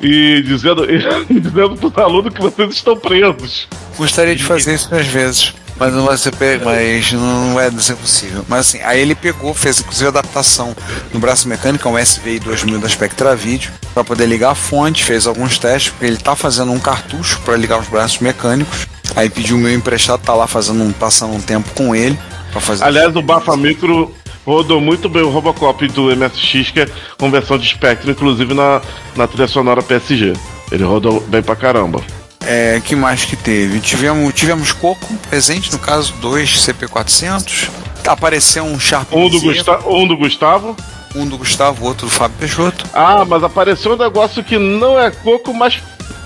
e 0.00 0.42
dizendo, 0.42 0.84
e 0.90 1.40
dizendo 1.40 1.76
pros 1.76 1.96
alunos 1.98 2.32
que 2.34 2.40
vocês 2.40 2.70
estão 2.74 2.96
presos. 2.96 3.66
Gostaria 3.96 4.36
de 4.36 4.44
fazer 4.44 4.74
isso 4.74 4.94
às 4.94 5.06
vezes. 5.06 5.54
Mas 5.78 5.92
não 5.92 6.06
vai 6.06 6.16
ser, 6.16 6.34
pe- 6.34 6.58
mas 6.64 7.12
não 7.12 7.52
vai 7.52 7.70
ser 7.72 7.96
possível. 7.96 8.42
Mas 8.48 8.60
assim, 8.60 8.80
aí 8.82 8.98
ele 8.98 9.14
pegou, 9.14 9.52
fez 9.52 9.78
inclusive 9.80 10.08
adaptação 10.08 10.74
no 11.12 11.20
braço 11.20 11.46
mecânico, 11.46 11.86
um 11.86 11.98
SVI 11.98 12.38
2000 12.40 12.78
da 12.78 12.88
Spectra 12.88 13.36
Video, 13.36 13.70
para 13.92 14.02
poder 14.02 14.24
ligar 14.24 14.52
a 14.52 14.54
fonte, 14.54 15.04
fez 15.04 15.26
alguns 15.26 15.58
testes, 15.58 15.90
porque 15.90 16.06
ele 16.06 16.16
tá 16.16 16.34
fazendo 16.34 16.72
um 16.72 16.78
cartucho 16.78 17.38
para 17.44 17.58
ligar 17.58 17.78
os 17.78 17.88
braços 17.88 18.20
mecânicos. 18.20 18.86
Aí 19.16 19.30
pediu 19.30 19.56
o 19.56 19.58
meu 19.58 19.72
emprestado, 19.72 20.20
tá 20.20 20.34
lá 20.34 20.46
fazendo 20.46 20.84
um, 20.84 20.92
passando 20.92 21.34
um 21.34 21.40
tempo 21.40 21.70
com 21.74 21.96
ele 21.96 22.16
para 22.52 22.60
fazer. 22.60 22.84
Aliás, 22.84 23.16
o 23.16 23.22
Bafa 23.22 23.56
Micro 23.56 24.14
rodou 24.44 24.80
muito 24.80 25.08
bem 25.08 25.22
o 25.22 25.30
Robocop 25.30 25.88
do 25.88 26.14
MSX, 26.14 26.70
que 26.70 26.80
é 26.80 26.88
conversão 27.18 27.58
de 27.58 27.66
espectro, 27.66 28.10
inclusive 28.10 28.52
na, 28.54 28.80
na 29.16 29.26
trilha 29.26 29.48
sonora 29.48 29.82
PSG. 29.82 30.34
Ele 30.70 30.84
rodou 30.84 31.20
bem 31.22 31.42
pra 31.42 31.56
caramba. 31.56 32.02
É, 32.44 32.80
que 32.84 32.94
mais 32.94 33.24
que 33.24 33.34
teve? 33.34 33.80
Tivemos, 33.80 34.32
tivemos 34.34 34.70
Coco 34.70 35.12
presente, 35.28 35.72
no 35.72 35.78
caso, 35.78 36.12
dois 36.20 36.50
CP400. 36.50 37.68
Apareceu 38.06 38.64
um 38.64 38.78
Sharp 38.78 39.12
Um 39.12 39.28
do, 39.28 39.40
Gusta 39.40 39.80
um 39.88 40.06
do 40.06 40.16
Gustavo. 40.16 40.76
um 41.16 41.26
do 41.26 41.36
Gustavo, 41.36 41.84
outro 41.84 42.06
do 42.06 42.12
Fábio 42.12 42.36
Peixoto. 42.38 42.84
Ah, 42.92 43.24
mas 43.24 43.42
apareceu 43.42 43.94
um 43.94 43.96
negócio 43.96 44.44
que 44.44 44.58
não 44.58 45.00
é 45.00 45.10
coco, 45.10 45.52
mas 45.52 45.82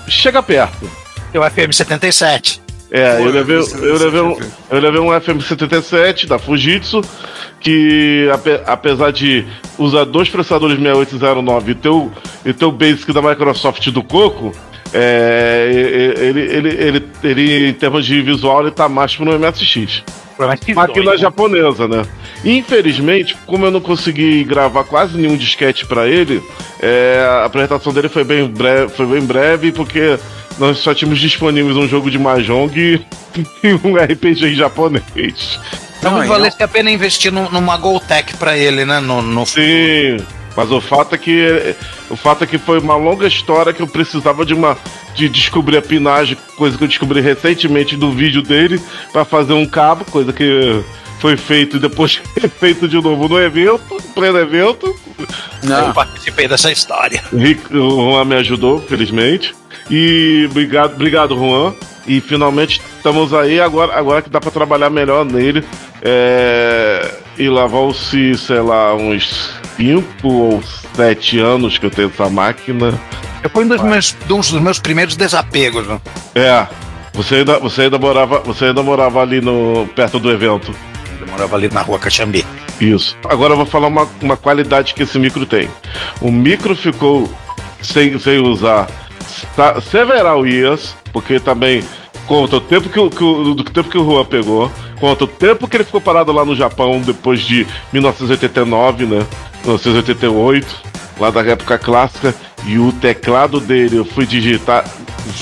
chega 0.07 0.43
perto. 0.43 0.87
Tem 1.31 1.41
o 1.41 1.43
FM77. 1.43 2.60
É, 2.91 3.15
Pô, 3.17 3.23
eu 3.23 3.31
levei, 3.31 3.57
eu, 3.57 3.97
levei 3.97 4.21
um, 4.21 4.37
eu 4.69 4.79
levei 4.79 4.99
um 4.99 5.07
FM77 5.07 6.27
da 6.27 6.37
Fujitsu, 6.37 6.99
que 7.59 8.29
ape- 8.33 8.61
apesar 8.65 9.11
de 9.11 9.45
usar 9.77 10.03
dois 10.03 10.29
processadores 10.29 10.77
6809 10.77 11.71
e 11.71 11.75
ter 11.75 11.89
o, 11.89 12.11
e 12.45 12.51
ter 12.51 12.65
o 12.65 12.71
Basic 12.71 13.13
da 13.13 13.21
Microsoft 13.21 13.87
do 13.91 14.03
Coco, 14.03 14.51
é, 14.93 16.15
ele, 16.19 16.41
ele, 16.41 16.69
ele, 16.69 17.09
ele, 17.23 17.67
em 17.69 17.73
termos 17.73 18.05
de 18.05 18.21
visual, 18.21 18.61
ele 18.61 18.71
tá 18.71 18.89
mais 18.89 19.15
pro 19.15 19.25
MSX. 19.39 20.03
Máquina 20.75 21.11
japonesa, 21.17 21.87
né? 21.87 22.01
Infelizmente, 22.43 23.37
como 23.45 23.65
eu 23.65 23.71
não 23.71 23.79
consegui 23.79 24.43
gravar 24.43 24.83
quase 24.83 25.17
nenhum 25.17 25.37
disquete 25.37 25.85
pra 25.85 26.07
ele, 26.07 26.41
é, 26.81 27.25
a 27.41 27.45
apresentação 27.45 27.93
dele 27.93 28.09
foi 28.09 28.23
bem, 28.23 28.47
breve, 28.47 28.89
foi 28.89 29.05
bem 29.05 29.21
breve, 29.21 29.71
porque 29.71 30.17
nós 30.61 30.77
só 30.77 30.93
tínhamos 30.93 31.19
disponíveis 31.19 31.75
um 31.75 31.87
jogo 31.87 32.11
de 32.11 32.19
Mahjong 32.19 32.71
e, 32.77 33.01
e 33.67 33.73
um 33.83 33.95
RPG 33.95 34.45
em 34.45 34.55
japonês. 34.55 35.59
Então 35.97 36.19
Não, 36.19 36.27
valesse 36.27 36.61
a 36.61 36.67
pena 36.67 36.91
investir 36.91 37.31
num- 37.31 37.49
numa 37.49 37.75
Goltec 37.77 38.37
pra 38.37 38.55
ele, 38.55 38.85
né? 38.85 38.99
No, 38.99 39.23
no... 39.23 39.43
Sim, 39.45 40.17
mas 40.55 40.71
o 40.71 40.79
fato 40.79 41.15
é 41.15 41.17
que 41.17 41.75
o 42.11 42.15
fato 42.15 42.43
é 42.43 42.47
que 42.47 42.59
foi 42.59 42.77
uma 42.79 42.95
longa 42.95 43.27
história 43.27 43.73
que 43.73 43.81
eu 43.81 43.87
precisava 43.87 44.45
de 44.45 44.53
uma 44.53 44.77
de 45.15 45.27
descobrir 45.27 45.77
a 45.77 45.81
pinagem, 45.81 46.37
coisa 46.55 46.77
que 46.77 46.83
eu 46.83 46.87
descobri 46.87 47.21
recentemente 47.21 47.97
do 47.97 48.11
vídeo 48.11 48.41
dele 48.43 48.79
pra 49.11 49.25
fazer 49.25 49.53
um 49.53 49.65
cabo, 49.65 50.05
coisa 50.05 50.31
que 50.31 50.81
foi 51.19 51.37
feito 51.37 51.77
e 51.77 51.79
depois 51.79 52.21
feito 52.59 52.87
de 52.87 52.95
novo 52.95 53.27
no 53.27 53.39
evento, 53.39 53.95
em 53.95 54.11
pleno 54.13 54.37
evento. 54.37 54.95
Eu 55.63 55.93
participei 55.93 56.47
dessa 56.47 56.71
história. 56.71 57.23
O 57.71 58.11
Juan 58.11 58.25
me 58.25 58.35
ajudou, 58.35 58.79
felizmente. 58.81 59.53
E 59.91 60.47
obrigado, 60.49 60.93
obrigado, 60.93 61.35
Juan. 61.35 61.73
E 62.07 62.21
finalmente 62.21 62.81
estamos 62.97 63.33
aí, 63.33 63.59
agora, 63.59 63.93
agora 63.93 64.21
que 64.21 64.29
dá 64.29 64.39
pra 64.39 64.49
trabalhar 64.49 64.89
melhor 64.89 65.25
nele. 65.25 65.63
É... 66.01 67.11
E 67.37 67.49
lá 67.49 67.67
vão-se, 67.67 68.37
sei 68.37 68.61
lá, 68.61 68.95
uns 68.95 69.51
5 69.75 70.27
ou 70.27 70.63
7 70.95 71.39
anos 71.39 71.77
que 71.77 71.85
eu 71.85 71.91
tenho 71.91 72.09
essa 72.09 72.29
máquina. 72.29 72.99
Foi 73.51 73.65
um 73.65 73.67
dos, 73.67 73.81
meus, 73.81 74.15
um 74.29 74.37
dos 74.37 74.51
meus 74.51 74.79
primeiros 74.79 75.15
desapegos. 75.15 75.87
Né? 75.87 75.99
É. 76.35 76.67
Você 77.13 77.35
ainda, 77.35 77.59
você 77.59 77.83
ainda 77.83 77.97
morava, 77.97 78.39
você 78.39 78.65
ainda 78.65 78.81
morava 78.81 79.21
ali 79.21 79.41
no 79.41 79.87
perto 79.95 80.19
do 80.19 80.31
evento. 80.31 80.73
Eu 81.19 81.27
morava 81.27 81.55
ali 81.55 81.69
na 81.69 81.81
rua 81.81 81.99
Caxambi. 81.99 82.45
Isso. 82.79 83.17
Agora 83.29 83.53
eu 83.53 83.57
vou 83.57 83.65
falar 83.65 83.87
uma, 83.87 84.07
uma 84.21 84.37
qualidade 84.37 84.93
que 84.93 85.03
esse 85.03 85.19
micro 85.19 85.45
tem. 85.45 85.69
O 86.21 86.31
micro 86.31 86.75
ficou 86.75 87.29
sem, 87.81 88.17
sem 88.17 88.39
usar 88.39 88.87
sa- 89.55 89.79
several 89.81 90.45
years, 90.45 90.95
porque 91.13 91.39
também 91.39 91.83
conta 92.27 92.55
o 92.57 92.61
tempo 92.61 92.89
que, 92.89 92.99
o- 92.99 93.09
que 93.09 93.23
o, 93.23 93.53
do 93.53 93.63
tempo 93.63 93.89
que 93.89 93.97
o 93.97 94.05
Juan 94.05 94.25
pegou, 94.25 94.71
conta 94.99 95.23
o 95.23 95.27
tempo 95.27 95.67
que 95.67 95.77
ele 95.77 95.83
ficou 95.83 95.99
parado 96.01 96.31
lá 96.31 96.45
no 96.45 96.55
Japão 96.55 97.01
depois 97.01 97.41
de 97.41 97.65
1989, 97.93 99.05
né? 99.05 99.25
1988, 99.63 100.67
lá 101.19 101.29
da 101.29 101.41
época 101.41 101.77
clássica, 101.77 102.33
e 102.65 102.77
o 102.77 102.91
teclado 102.91 103.59
dele, 103.59 103.97
eu 103.97 104.05
fui 104.05 104.25
digitar 104.25 104.85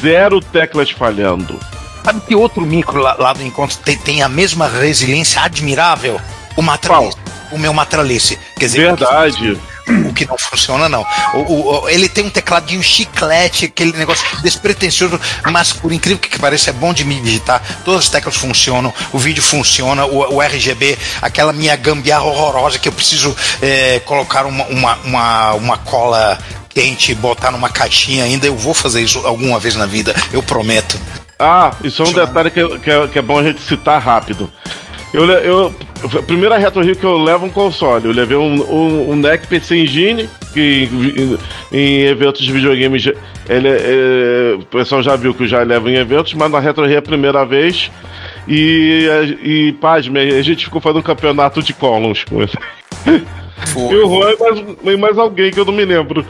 zero 0.01 0.39
teclas 0.41 0.89
falhando. 0.91 1.59
Sabe 2.03 2.21
que 2.21 2.35
outro 2.35 2.61
micro 2.61 2.99
lá, 3.01 3.15
lá 3.19 3.33
do 3.33 3.43
encontro 3.43 3.77
tem, 3.83 3.97
tem 3.97 4.21
a 4.21 4.29
mesma 4.29 4.67
resiliência 4.67 5.41
admirável? 5.41 6.19
O 6.55 6.61
Matralice. 6.61 7.17
O 7.51 7.57
meu 7.57 7.73
Matralice. 7.73 8.37
Quer 8.57 8.65
dizer, 8.65 8.81
Verdade. 8.87 9.57
O 10.07 10.13
que 10.13 10.25
não 10.25 10.37
funciona, 10.37 10.87
não. 10.89 11.05
O, 11.33 11.83
o- 11.83 11.89
ele 11.89 12.07
tem 12.09 12.23
um 12.25 12.29
tecladinho 12.29 12.81
chiclete, 12.83 13.65
aquele 13.65 13.93
negócio 13.97 14.25
despretensioso, 14.41 15.19
mas 15.51 15.73
por 15.73 15.91
incrível 15.91 16.19
que 16.19 16.37
pareça, 16.39 16.69
é 16.69 16.73
bom 16.73 16.93
de 16.93 17.03
me 17.03 17.19
digitar. 17.21 17.61
Todas 17.83 18.01
as 18.05 18.09
teclas 18.09 18.35
funcionam, 18.35 18.93
o 19.11 19.17
vídeo 19.19 19.41
funciona, 19.43 20.05
o, 20.05 20.35
o 20.35 20.41
RGB, 20.41 20.97
aquela 21.21 21.51
minha 21.53 21.75
gambiarra 21.75 22.23
horrorosa 22.23 22.77
que 22.79 22.87
eu 22.87 22.93
preciso 22.93 23.35
é, 23.61 23.99
colocar 24.05 24.45
uma, 24.45 24.65
uma, 24.65 24.95
uma, 25.03 25.53
uma 25.53 25.77
cola 25.77 26.37
quente, 26.69 27.13
botar 27.15 27.51
numa 27.51 27.69
caixinha 27.69 28.23
ainda. 28.23 28.45
Eu 28.47 28.55
vou 28.55 28.73
fazer 28.73 29.01
isso 29.01 29.19
alguma 29.25 29.59
vez 29.59 29.75
na 29.75 29.85
vida, 29.85 30.15
eu 30.31 30.41
prometo. 30.43 30.99
Ah, 31.37 31.71
isso 31.83 32.03
é 32.03 32.05
um 32.07 32.11
detalhe 32.13 32.51
que, 32.51 32.79
que 32.79 32.91
é, 32.91 33.07
que 33.07 33.17
é 33.17 33.21
bom 33.21 33.39
a 33.39 33.43
gente 33.43 33.61
citar 33.61 34.01
rápido. 34.01 34.51
Eu, 35.13 35.25
eu, 35.27 35.75
a 36.17 36.21
primeira 36.21 36.57
Retro 36.57 36.83
Rio 36.83 36.95
que 36.95 37.03
eu 37.03 37.17
levo 37.17 37.45
um 37.45 37.49
console. 37.49 38.05
Eu 38.05 38.11
levei 38.11 38.37
um, 38.37 38.61
um, 38.71 39.11
um 39.11 39.15
NEC 39.15 39.47
PC 39.47 39.77
Engine, 39.77 40.29
que 40.53 40.87
em, 41.71 41.77
em 41.77 42.01
eventos 42.03 42.41
de 42.43 42.51
videogame 42.51 42.97
ele, 43.49 43.67
é- 43.67 44.55
o 44.55 44.65
pessoal 44.65 45.01
já 45.01 45.15
viu 45.15 45.33
que 45.33 45.43
eu 45.43 45.47
já 45.47 45.63
levo 45.63 45.89
em 45.89 45.95
eventos, 45.95 46.33
mas 46.35 46.51
na 46.51 46.59
Retro 46.59 46.85
Rio 46.85 46.95
é 46.95 46.99
a 46.99 47.01
primeira 47.01 47.43
vez. 47.45 47.89
E, 48.47 49.07
e 49.43 49.71
pasme, 49.73 50.19
a 50.19 50.41
gente 50.41 50.65
ficou 50.65 50.79
fazendo 50.81 50.99
um 50.99 51.03
campeonato 51.03 51.61
de 51.61 51.73
columns 51.73 52.23
com 52.23 52.41
ele. 52.41 52.51
E 53.75 53.95
o 53.95 54.07
Juan 54.07 54.31
e 54.31 54.39
mais, 54.39 54.63
e 54.85 54.97
mais 54.97 55.17
alguém 55.17 55.51
que 55.51 55.59
eu 55.59 55.65
não 55.65 55.73
me 55.73 55.83
lembro. 55.83 56.25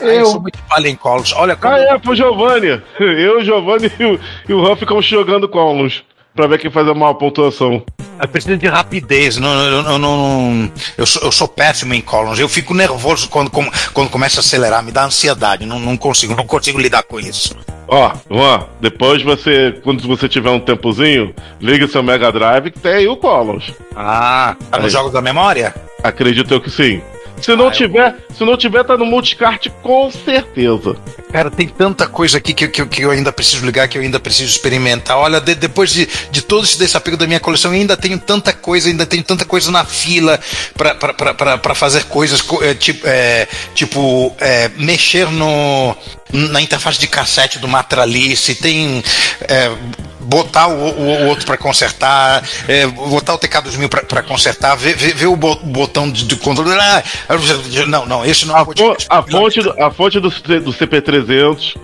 Eu 0.00 0.24
sou 0.24 0.40
muito 0.40 0.58
palha 0.66 0.88
em 0.88 0.96
colos. 0.96 1.30
Olha 1.36 1.54
como 1.54 1.74
Ah, 1.74 1.78
é, 1.78 1.98
foi 1.98 2.14
o 2.14 2.16
Giovanni. 2.16 2.80
Eu, 2.98 3.38
o 3.38 3.44
Giovanni 3.44 3.92
e 4.00 4.04
o, 4.04 4.20
e 4.48 4.54
o 4.54 4.64
Juan 4.64 4.74
ficamos 4.74 5.04
jogando 5.04 5.46
columns. 5.46 6.02
Pra 6.34 6.46
ver 6.48 6.58
quem 6.58 6.70
faz 6.70 6.88
a 6.88 6.94
maior 6.94 7.14
pontuação. 7.14 7.82
Eu 8.20 8.28
preciso 8.28 8.56
de 8.56 8.66
rapidez. 8.66 9.36
Não, 9.36 9.52
eu, 9.54 9.82
eu, 9.82 9.98
não, 9.98 10.70
eu, 10.98 11.06
sou, 11.06 11.22
eu 11.22 11.30
sou 11.32 11.46
péssimo 11.46 11.94
em 11.94 12.00
columns. 12.00 12.38
Eu 12.40 12.48
fico 12.48 12.74
nervoso 12.74 13.28
quando, 13.28 13.50
com- 13.50 13.70
quando 13.92 14.10
começa 14.10 14.38
a 14.38 14.40
acelerar. 14.40 14.82
Me 14.82 14.90
dá 14.90 15.04
ansiedade. 15.04 15.64
Não, 15.64 15.78
não 15.78 15.96
consigo, 15.96 16.34
não 16.34 16.44
consigo 16.46 16.78
lidar 16.80 17.04
com 17.04 17.20
isso. 17.20 17.56
Ó, 17.86 18.12
Juan, 18.30 18.64
depois 18.80 19.22
você, 19.22 19.78
quando 19.84 20.06
você 20.08 20.28
tiver 20.28 20.50
um 20.50 20.58
tempozinho, 20.58 21.32
liga 21.60 21.86
seu 21.86 22.02
Mega 22.02 22.32
Drive 22.32 22.70
que 22.72 22.78
tem 22.80 22.94
aí 22.94 23.06
o 23.08 23.16
Columns. 23.16 23.72
Ah, 23.94 24.56
tá 24.70 24.78
nos 24.78 24.90
jogos 24.92 25.12
da 25.12 25.20
memória? 25.20 25.72
Acredito 26.02 26.52
eu 26.52 26.60
que 26.60 26.70
sim. 26.70 27.00
Se 27.44 27.54
não 27.54 27.66
Ah, 27.66 27.68
eu 27.68 27.72
tiver, 27.72 28.14
se 28.38 28.44
não 28.44 28.56
tiver, 28.56 28.84
tá 28.84 28.96
no 28.96 29.04
multicart 29.04 29.68
com 29.82 30.10
certeza. 30.10 30.96
Cara, 31.30 31.50
tem 31.50 31.68
tanta 31.68 32.06
coisa 32.06 32.38
aqui 32.38 32.54
que, 32.54 32.68
que, 32.68 32.86
que 32.86 33.02
eu 33.02 33.10
ainda 33.10 33.30
preciso 33.32 33.66
ligar, 33.66 33.86
que 33.86 33.98
eu 33.98 34.02
ainda 34.02 34.18
preciso 34.18 34.48
experimentar. 34.50 35.18
Olha, 35.18 35.40
de- 35.40 35.54
depois 35.54 35.90
de, 35.90 36.08
de 36.30 36.40
todo 36.40 36.64
esse 36.64 36.78
desapego 36.78 37.16
da 37.18 37.26
minha 37.26 37.40
coleção, 37.40 37.74
eu 37.74 37.80
ainda 37.80 37.96
tenho 37.96 38.18
tanta 38.18 38.52
coisa, 38.52 38.88
ainda 38.88 39.04
tenho 39.04 39.22
tanta 39.22 39.44
coisa 39.44 39.70
na 39.70 39.84
fila 39.84 40.40
pra 41.62 41.74
fazer 41.74 42.04
coisas 42.04 42.40
co- 42.40 42.62
é, 42.64 42.72
tipo, 42.74 43.06
é, 43.06 43.46
tipo 43.74 44.34
é, 44.40 44.70
mexer 44.76 45.30
no, 45.30 45.94
na 46.32 46.62
interface 46.62 46.98
de 46.98 47.06
cassete 47.06 47.58
do 47.58 47.68
Matralice, 47.68 48.54
tem. 48.54 49.02
é, 49.42 49.70
botar 50.24 50.68
o, 50.68 50.72
o- 50.72 51.24
o 51.24 51.26
outro 51.28 51.46
pra 51.46 51.56
consertar, 51.56 52.42
é, 52.68 52.86
botar 52.86 53.34
o 53.34 53.38
TK2000 53.38 53.88
pra, 53.88 54.02
pra 54.02 54.22
consertar, 54.22 54.74
ver, 54.76 54.96
ver, 54.96 55.14
ver 55.14 55.26
o 55.26 55.36
bo- 55.36 55.56
botão 55.62 56.10
de, 56.10 56.24
de 56.24 56.36
controle. 56.36 56.72
Ah, 56.74 57.02
não, 57.86 58.06
não, 58.06 58.24
esse 58.24 58.46
não 58.46 58.56
é 58.56 58.60
A, 58.60 58.64
fo- 58.64 58.96
a 59.08 59.22
fonte, 59.22 59.60
do, 59.60 59.82
a 59.82 59.90
fonte 59.90 60.20
do, 60.20 60.28
do 60.30 60.72
CP300. 60.72 61.76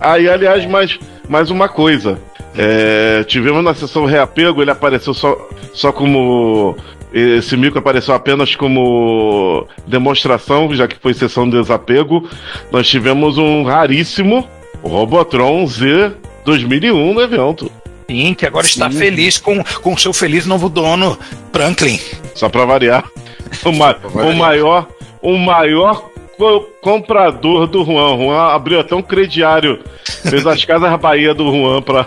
Aí, 0.00 0.28
aliás, 0.28 0.64
mais, 0.66 0.98
mais 1.28 1.50
uma 1.50 1.68
coisa. 1.68 2.18
É, 2.56 3.22
tivemos 3.24 3.62
na 3.62 3.74
sessão 3.74 4.04
reapego, 4.04 4.60
ele 4.62 4.70
apareceu 4.70 5.14
só, 5.14 5.36
só 5.72 5.92
como. 5.92 6.76
Esse 7.12 7.56
micro 7.56 7.78
apareceu 7.78 8.14
apenas 8.14 8.54
como 8.54 9.66
demonstração, 9.86 10.74
já 10.74 10.86
que 10.86 10.96
foi 11.00 11.14
sessão 11.14 11.48
de 11.48 11.58
desapego. 11.60 12.28
Nós 12.70 12.86
tivemos 12.86 13.38
um 13.38 13.62
raríssimo 13.64 14.46
Robotron 14.82 15.66
Z 15.66 16.12
2001 16.44 17.14
no 17.14 17.20
evento. 17.22 17.70
Sim, 18.10 18.32
que 18.34 18.46
agora 18.46 18.66
está 18.66 18.90
feliz 18.90 19.36
com 19.38 19.62
com 19.82 19.92
o 19.92 19.98
seu 19.98 20.12
feliz 20.14 20.46
novo 20.46 20.68
dono, 20.70 21.18
Franklin. 21.52 22.00
Só 22.34 22.48
pra 22.48 22.64
variar. 22.64 23.04
O, 23.64 23.72
ma- 23.72 23.96
o 24.14 24.32
maior, 24.32 24.88
o 25.20 25.36
maior 25.36 26.08
co- 26.38 26.66
comprador 26.80 27.66
do 27.66 27.84
Juan. 27.84 28.16
Juan 28.16 28.54
abriu 28.54 28.80
até 28.80 28.94
um 28.94 29.02
crediário. 29.02 29.80
Fez 30.28 30.46
as 30.46 30.64
casas 30.64 30.98
Bahia 30.98 31.34
do 31.34 31.50
Juan 31.50 31.82
pra, 31.82 32.04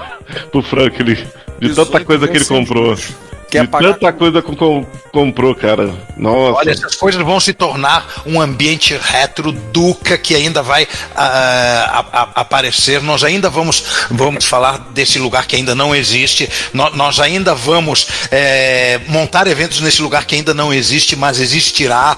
pro 0.52 0.64
Franklin. 0.64 1.16
De 1.60 1.70
tanta 1.70 2.00
18 2.00 2.06
coisa 2.06 2.28
que 2.28 2.38
ele 2.38 2.46
comprou. 2.46 2.96
juros. 2.96 3.14
Quer 3.52 3.64
De 3.64 3.68
pagar 3.68 3.94
tanta 3.96 4.14
coisa 4.14 4.42
que 4.42 4.56
com- 4.56 4.86
comprou, 5.12 5.54
cara. 5.54 5.94
Nossa. 6.16 6.58
Olha, 6.60 6.72
essas 6.72 6.96
coisas 6.96 7.22
vão 7.22 7.38
se 7.38 7.52
tornar 7.54 8.08
um 8.26 8.40
ambiente 8.40 8.98
retro 8.98 9.52
Duca 9.52 10.18
que 10.18 10.34
ainda 10.34 10.64
vai 10.64 10.88
ah, 11.14 12.06
a- 12.14 12.22
a- 12.22 12.30
aparecer. 12.42 13.02
Nós 13.04 13.26
ainda 13.26 13.50
vamos, 13.50 13.84
vamos 14.10 14.46
falar 14.46 14.78
desse 14.94 15.20
lugar 15.20 15.46
que 15.46 15.58
ainda 15.58 15.76
não 15.76 15.94
existe. 15.94 16.50
No- 16.74 16.90
nós 16.92 17.20
ainda 17.20 17.54
vamos 17.54 18.08
eh, 18.32 19.02
montar 19.10 19.46
eventos 19.48 19.82
nesse 19.82 20.02
lugar 20.02 20.24
que 20.26 20.34
ainda 20.36 20.54
não 20.54 20.74
existe, 20.74 21.16
mas 21.18 21.40
existirá. 21.40 22.18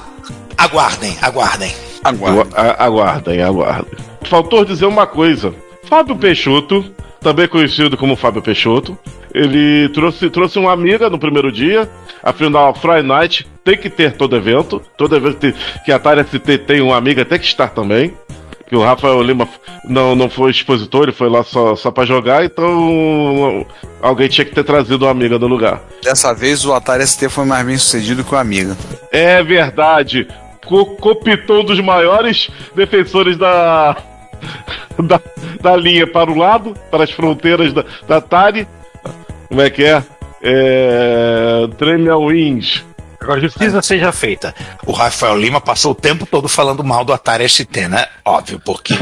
Aguardem, 0.56 1.18
aguardem. 1.20 1.74
Agora. 2.04 2.42
Agu- 2.42 2.50
a- 2.56 2.86
Aguardem, 2.86 3.42
aguardem. 3.42 3.92
Faltou 4.30 4.64
dizer 4.64 4.86
uma 4.86 5.08
coisa. 5.08 5.54
Fábio 5.90 6.16
Peixoto 6.16 6.86
também 7.22 7.48
conhecido 7.48 7.98
como 7.98 8.16
Fábio 8.16 8.42
Peixoto. 8.42 8.96
Ele 9.34 9.90
trouxe, 9.90 10.30
trouxe 10.30 10.60
uma 10.60 10.72
amiga 10.72 11.10
no 11.10 11.18
primeiro 11.18 11.52
dia. 11.52 11.90
Afinal, 12.22 12.74
Friday 12.76 13.02
Night 13.04 13.48
tem 13.64 13.78
que 13.78 13.90
ter 13.90 14.14
todo 14.14 14.36
evento. 14.36 14.82
Todo 14.98 15.16
evento 15.16 15.38
tem- 15.38 15.54
que 15.84 15.92
a 15.92 15.96
Atari 15.96 16.22
ST 16.24 16.58
tem 16.60 16.82
uma 16.82 16.96
amiga 16.98 17.26
tem 17.26 17.40
que 17.40 17.46
estar 17.46 17.70
também. 17.70 18.14
Que 18.70 18.76
o 18.76 18.82
Rafael 18.84 19.22
Lima 19.22 19.48
não, 19.86 20.16
não 20.16 20.30
foi 20.30 20.50
expositor, 20.52 21.04
ele 21.04 21.12
foi 21.12 21.30
lá 21.30 21.44
só, 21.44 21.76
só 21.76 21.92
pra 21.92 22.06
jogar, 22.06 22.44
então 22.46 23.66
alguém 24.02 24.28
tinha 24.30 24.46
que 24.46 24.56
ter 24.56 24.64
trazido 24.64 25.06
uma 25.06 25.12
amiga 25.12 25.38
no 25.38 25.48
lugar. 25.48 25.82
Dessa 26.02 26.34
vez 26.34 26.66
o 26.66 26.74
Atari 26.74 27.06
ST 27.06 27.28
foi 27.30 27.46
mais 27.46 27.66
bem 27.66 27.78
sucedido 27.78 28.24
que 28.24 28.34
o 28.34 28.38
Amiga. 28.38 28.76
É 29.12 29.44
verdade. 29.44 30.28
Co 30.66 30.86
copitou 30.96 31.62
um 31.62 31.66
dos 31.66 31.80
maiores 31.82 32.50
defensores 32.74 33.38
da, 33.38 33.96
da, 34.98 35.20
da 35.62 35.76
linha 35.76 36.08
para 36.08 36.32
o 36.32 36.38
lado, 36.38 36.74
para 36.90 37.04
as 37.04 37.12
fronteiras 37.12 37.74
da, 37.74 37.84
da 38.08 38.18
Atari. 38.18 38.68
Como 39.54 39.62
é 39.62 39.70
que 39.70 39.84
é? 39.84 40.04
É. 40.42 41.68
Tremel 41.78 42.24
Wings. 42.24 42.84
Agora, 43.22 43.40
justiça 43.40 43.84
seja 43.84 44.12
feita. 44.12 44.54
O 44.84 44.92
Rafael 44.92 45.38
Lima 45.38 45.62
passou 45.62 45.92
o 45.92 45.96
tempo 45.96 46.26
todo 46.26 46.50
falando 46.50 46.84
mal 46.84 47.06
do 47.06 47.14
Atari 47.14 47.48
ST, 47.48 47.88
né? 47.88 48.08
Óbvio, 48.26 48.60
porque. 48.66 48.96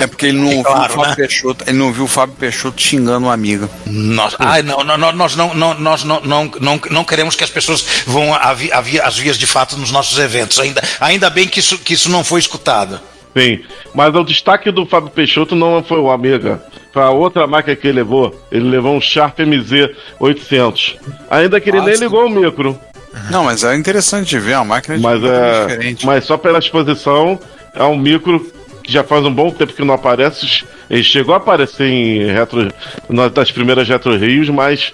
É 0.00 0.08
porque 0.08 0.26
ele 0.26 0.38
não, 0.38 0.60
claro, 0.64 0.92
viu, 0.92 0.92
o 0.92 1.04
Fábio 1.04 1.10
né? 1.10 1.14
Peixoto, 1.14 1.64
ele 1.68 1.78
não 1.78 1.92
viu 1.92 2.02
o 2.04 2.08
Fábio 2.08 2.34
Peixoto 2.34 2.82
xingando 2.82 3.26
uma 3.26 3.32
amiga. 3.32 3.70
Nós, 3.86 4.34
ai, 4.40 4.62
não, 4.62 4.82
não, 4.82 4.98
não, 4.98 5.12
nós 5.12 5.36
não, 5.36 5.54
não, 5.54 5.74
nós 5.74 6.02
não, 6.02 6.20
não, 6.20 6.50
não, 6.60 6.80
não 6.90 7.04
queremos 7.04 7.36
que 7.36 7.44
as 7.44 7.50
pessoas 7.50 7.86
vão 8.08 8.34
a, 8.34 8.52
vi- 8.52 8.72
a 8.72 8.80
às 9.06 9.16
vias 9.16 9.38
de 9.38 9.46
fato 9.46 9.76
nos 9.76 9.92
nossos 9.92 10.18
eventos. 10.18 10.58
Ainda, 10.58 10.82
ainda 10.98 11.30
bem 11.30 11.46
que 11.46 11.60
isso, 11.60 11.78
que 11.78 11.94
isso 11.94 12.10
não 12.10 12.24
foi 12.24 12.40
escutado. 12.40 13.00
Sim, 13.38 13.60
mas 13.94 14.14
o 14.14 14.24
destaque 14.24 14.70
do 14.70 14.84
Fábio 14.86 15.10
Peixoto 15.10 15.54
não 15.54 15.82
foi 15.82 15.98
o 16.00 16.10
Amiga. 16.10 16.62
Foi 16.92 17.02
a 17.02 17.10
outra 17.10 17.46
máquina 17.46 17.76
que 17.76 17.86
ele 17.86 17.98
levou. 17.98 18.34
Ele 18.50 18.68
levou 18.68 18.96
um 18.96 19.00
Sharp 19.00 19.38
MZ 19.40 19.90
800. 20.18 20.96
Ainda 21.30 21.60
que 21.60 21.70
ele 21.70 21.78
Ah, 21.78 21.82
nem 21.84 21.96
ligou 21.96 22.26
o 22.26 22.30
micro. 22.30 22.78
Não, 23.30 23.44
mas 23.44 23.64
é 23.64 23.74
interessante 23.76 24.28
de 24.30 24.38
ver, 24.38 24.54
a 24.54 24.64
máquina 24.64 24.96
de 24.96 25.02
Mas, 25.02 25.22
é, 25.24 25.66
diferente. 25.66 26.06
mas 26.06 26.24
só 26.24 26.36
pela 26.36 26.58
exposição, 26.58 27.38
é 27.74 27.82
um 27.84 27.96
micro 27.96 28.40
que 28.82 28.92
já 28.92 29.02
faz 29.04 29.24
um 29.24 29.32
bom 29.32 29.50
tempo 29.50 29.72
que 29.72 29.84
não 29.84 29.94
aparece. 29.94 30.64
Ele 30.88 31.02
chegou 31.02 31.34
a 31.34 31.38
aparecer 31.38 31.86
em 31.86 32.26
retro, 32.32 32.68
nas 33.08 33.30
das 33.32 33.50
primeiras 33.52 33.88
Retro 33.88 34.16
Rios, 34.16 34.48
mas, 34.48 34.92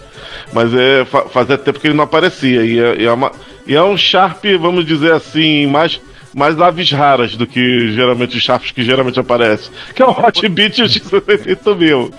mas 0.52 0.72
é, 0.74 1.04
fa- 1.04 1.26
fazia 1.28 1.56
tempo 1.58 1.78
que 1.78 1.86
ele 1.88 1.94
não 1.94 2.04
aparecia. 2.04 2.64
E 2.64 2.78
é, 2.80 2.96
e 3.02 3.04
é 3.04 3.12
uma- 3.12 3.30
e 3.66 3.74
é 3.74 3.82
um 3.82 3.96
Sharp, 3.96 4.44
vamos 4.60 4.84
dizer 4.86 5.12
assim, 5.12 5.66
mais, 5.66 6.00
mais 6.35 6.61
aves 6.61 6.90
raras 6.90 7.36
do 7.36 7.47
que 7.47 7.93
geralmente 7.93 8.36
os 8.36 8.43
Sharps 8.43 8.70
que 8.73 8.82
geralmente 8.85 9.19
aparecem. 9.20 9.70
Que 9.94 10.02
é 10.02 10.06
o 10.06 10.11
Hot 10.11 10.48
Beat 10.48 10.78
e 10.78 10.82
o 10.82 10.86
X68 10.86 11.77
mil. 11.77 12.12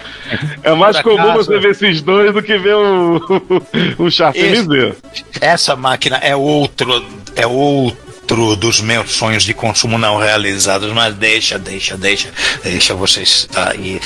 É 0.63 0.73
mais 0.73 0.97
Por 0.97 1.11
comum 1.15 1.31
acaso- 1.31 1.45
você 1.45 1.59
ver 1.59 1.71
esses 1.71 2.01
dois 2.01 2.33
do 2.33 2.41
que 2.41 2.57
ver 2.57 2.75
o, 2.75 3.21
o 3.99 4.09
Sharp 4.09 4.35
Esse- 4.35 4.61
MZ. 4.67 4.95
Essa 5.41 5.75
máquina 5.75 6.17
é 6.17 6.35
outro, 6.35 7.05
é 7.35 7.45
outro 7.45 8.55
dos 8.55 8.81
meus 8.81 9.11
sonhos 9.11 9.43
de 9.43 9.53
consumo 9.53 9.97
não 9.99 10.17
realizados, 10.17 10.91
mas 10.93 11.13
deixa, 11.13 11.59
deixa, 11.59 11.95
deixa, 11.95 12.29
deixa 12.63 12.95
vocês 12.95 13.47
tá 13.51 13.71
aí. 13.71 13.99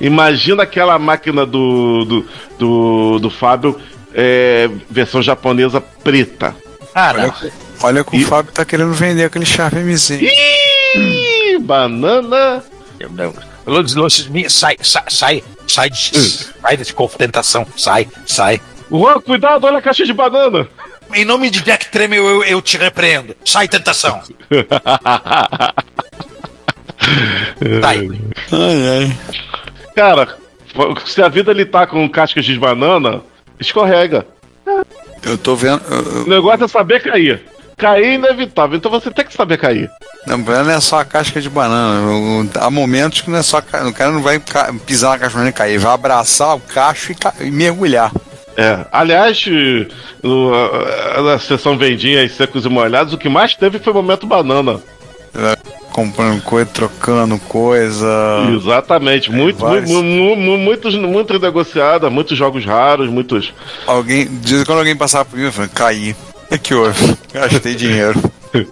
Imagina 0.00 0.62
aquela 0.62 0.96
máquina 0.98 1.44
do, 1.44 2.04
do, 2.04 2.26
do, 2.58 3.18
do 3.18 3.30
Fábio, 3.30 3.80
é, 4.14 4.70
versão 4.88 5.20
japonesa 5.20 5.80
preta. 5.80 6.54
Ah, 6.94 7.12
não. 7.12 7.34
Olha 7.82 8.04
que 8.04 8.16
o 8.16 8.26
Fábio 8.26 8.52
tá 8.52 8.64
querendo 8.64 8.92
vender 8.92 9.24
aquele 9.24 9.46
Sharp 9.46 9.74
MZ. 9.74 10.10
Ih, 10.22 11.58
banana! 11.60 12.62
Eu 12.98 13.10
não. 13.10 13.34
Luz, 13.66 13.94
luz, 13.94 14.28
sai, 14.48 14.76
sai, 14.80 15.04
sai, 15.08 15.44
sai, 15.66 15.90
de- 15.90 16.18
sai 16.62 16.76
desse 16.76 16.94
tentação, 17.18 17.66
sai, 17.76 18.08
sai. 18.26 18.60
Juan, 18.90 19.20
cuidado, 19.20 19.66
olha 19.66 19.78
a 19.78 19.82
caixa 19.82 20.04
de 20.04 20.12
banana! 20.12 20.68
Em 21.14 21.24
nome 21.24 21.48
de 21.50 21.62
Jack 21.62 21.88
Tremel, 21.90 22.24
eu, 22.26 22.44
eu 22.44 22.62
te 22.62 22.76
repreendo. 22.76 23.34
Sai, 23.44 23.68
tentação. 23.68 24.20
Sai. 27.80 28.08
Ai, 28.52 28.88
ai. 28.88 29.18
Cara, 29.94 30.36
se 31.06 31.22
a 31.22 31.28
vida 31.28 31.50
ele 31.50 31.64
tá 31.64 31.86
com 31.86 32.08
cascas 32.08 32.44
de 32.44 32.58
banana, 32.58 33.22
escorrega. 33.58 34.26
Eu 35.22 35.38
tô 35.38 35.56
vendo. 35.56 35.82
eu- 35.90 36.24
O 36.24 36.28
negócio 36.28 36.64
é 36.64 36.68
saber 36.68 37.02
cair. 37.02 37.42
Cair 37.78 38.04
é 38.04 38.14
inevitável, 38.14 38.76
então 38.76 38.90
você 38.90 39.10
tem 39.10 39.24
que 39.24 39.32
saber 39.32 39.56
cair. 39.56 39.88
Não, 40.26 40.36
não 40.36 40.70
é 40.70 40.80
só 40.80 40.98
a 40.98 41.04
casca 41.04 41.40
de 41.40 41.48
banana. 41.48 42.50
Há 42.60 42.70
momentos 42.70 43.20
que 43.20 43.30
não 43.30 43.38
é 43.38 43.42
só. 43.42 43.58
O 43.58 43.92
cara 43.94 44.10
não 44.12 44.20
vai 44.20 44.42
pisar 44.84 45.10
na 45.12 45.18
casca 45.18 45.28
de 45.30 45.34
banana 45.34 45.50
e 45.50 45.52
cair, 45.52 45.78
vai 45.78 45.92
abraçar 45.94 46.56
o 46.56 46.60
cacho 46.60 47.12
e, 47.12 47.14
ca- 47.14 47.34
e 47.40 47.50
mergulhar. 47.50 48.10
É. 48.56 48.80
Aliás, 48.90 49.44
no- 50.22 51.22
na 51.22 51.38
sessão 51.38 51.78
vendinhas 51.78 52.32
secos 52.32 52.64
e 52.64 52.68
molhados, 52.68 53.12
o 53.14 53.18
que 53.18 53.28
mais 53.28 53.54
teve 53.54 53.78
foi 53.78 53.92
o 53.92 53.96
momento 53.96 54.26
banana. 54.26 54.80
Comprando 55.92 56.42
coisa, 56.42 56.68
trocando 56.72 57.38
coisa. 57.38 58.06
Exatamente, 58.54 59.32
muito, 59.32 59.58
vários. 59.58 59.90
mu- 59.90 60.02
mu- 60.02 60.36
mu- 60.36 60.58
muitos, 60.58 60.94
muitas 60.94 61.40
negociadas, 61.40 62.12
muitos 62.12 62.36
jogos 62.36 62.64
raros, 62.64 63.08
muitos. 63.08 63.52
Alguém. 63.86 64.28
Quando 64.66 64.78
alguém 64.78 64.96
passava 64.96 65.24
por 65.24 65.36
mim, 65.38 65.46
eu 65.46 65.52
falei, 65.52 65.70
caí. 65.74 66.16
O 66.50 66.58
que 66.58 66.74
houve? 66.74 67.16
Gastei 67.32 67.74
dinheiro. 67.74 68.20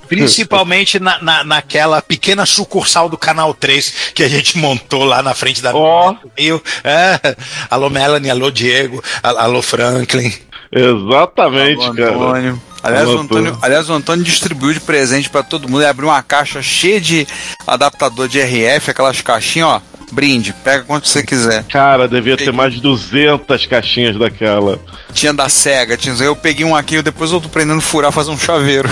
Principalmente 0.08 0.98
na, 0.98 1.20
na, 1.22 1.44
naquela 1.44 2.00
pequena 2.00 2.46
sucursal 2.46 3.08
do 3.10 3.18
Canal 3.18 3.52
3 3.52 4.12
que 4.14 4.22
a 4.22 4.28
gente 4.28 4.56
montou 4.56 5.04
lá 5.04 5.22
na 5.22 5.34
frente 5.34 5.60
da 5.62 5.74
Ó. 5.76 6.14
Rio. 6.36 6.62
É. 6.82 7.36
Alô 7.70 7.90
Melanie, 7.90 8.30
alô 8.30 8.50
Diego, 8.50 9.02
al- 9.22 9.38
alô 9.38 9.60
Franklin. 9.62 10.32
Exatamente, 10.72 11.84
Alô, 11.84 11.94
cara. 11.94 12.14
Antônio. 12.14 12.62
Aliás, 12.82 13.04
Alô, 13.08 13.16
o 13.16 13.20
Antônio, 13.20 13.58
aliás, 13.62 13.90
o 13.90 13.92
Antônio 13.92 14.24
distribuiu 14.24 14.72
de 14.74 14.80
presente 14.80 15.28
pra 15.28 15.42
todo 15.42 15.68
mundo. 15.68 15.80
Ele 15.82 15.88
abriu 15.90 16.08
uma 16.08 16.22
caixa 16.22 16.62
cheia 16.62 17.00
de 17.00 17.26
adaptador 17.66 18.28
de 18.28 18.40
RF, 18.40 18.90
aquelas 18.90 19.20
caixinhas, 19.20 19.68
ó. 19.68 19.82
Brinde, 20.12 20.52
pega 20.64 20.84
quanto 20.84 21.08
você 21.08 21.22
quiser. 21.22 21.64
Cara, 21.64 22.06
devia 22.08 22.36
ter 22.36 22.52
mais 22.52 22.72
de 22.74 22.80
200 22.80 23.66
caixinhas 23.66 24.16
daquela. 24.16 24.78
Tinha 25.12 25.32
da 25.32 25.48
SEGA, 25.48 25.96
tinha. 25.96 26.14
Eu 26.16 26.36
peguei 26.36 26.64
um 26.64 26.76
aqui, 26.76 27.02
depois 27.02 27.32
eu 27.32 27.40
tô 27.40 27.48
aprendendo 27.48 27.78
a 27.78 27.82
furar, 27.82 28.12
fazer 28.12 28.30
um 28.30 28.38
chaveiro. 28.38 28.88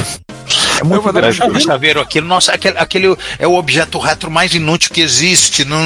É 0.81 0.85
muito 0.85 1.03
vou 1.03 1.13
dar 1.13 1.21
grande 1.21 1.43
um 1.43 1.61
chaveiro 1.61 2.01
aquilo. 2.01 2.27
Nossa, 2.27 2.53
aquele, 2.53 2.77
aquele 2.79 3.17
é 3.39 3.47
o 3.47 3.55
objeto 3.55 3.99
retro 3.99 4.31
mais 4.31 4.55
inútil 4.55 4.91
que 4.93 5.01
existe. 5.01 5.65
Não, 5.65 5.79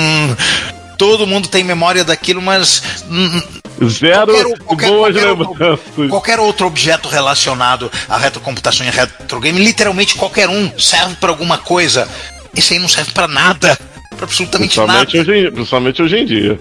todo 0.97 1.27
mundo 1.27 1.47
tem 1.49 1.63
memória 1.63 2.03
daquilo, 2.05 2.41
mas 2.41 2.83
hum, 3.09 3.43
Zero 3.87 4.27
Qualquer- 4.33 4.59
qualquer- 4.65 4.89
boas 4.89 5.13
qualquer 5.15 5.29
outro- 5.31 5.53
lembranças. 5.53 6.09
qualquer 6.11 6.41
outro 6.41 6.67
objeto 6.67 7.09
relacionado 7.09 7.93
à 8.09 8.17
retrocomputação 8.19 8.85
e 8.87 8.91
retro 8.91 9.39
game, 9.41 9.63
literalmente 9.63 10.17
qualquer 10.17 10.49
um, 10.49 10.73
serve 10.79 11.15
para 11.17 11.29
alguma 11.31 11.59
coisa. 11.59 12.09
Esse 12.57 12.73
aí 12.75 12.81
não 12.81 12.89
serve 12.89 13.13
para 13.13 13.29
nada. 13.29 13.79
Pra 14.19 14.24
absolutamente 14.27 14.78
nada. 14.78 14.93
Principalmente 15.07 15.31
hoje, 15.31 15.47
em, 15.47 15.53
principalmente 15.53 16.03
hoje 16.03 16.16
em 16.19 16.27
dia. 16.27 16.61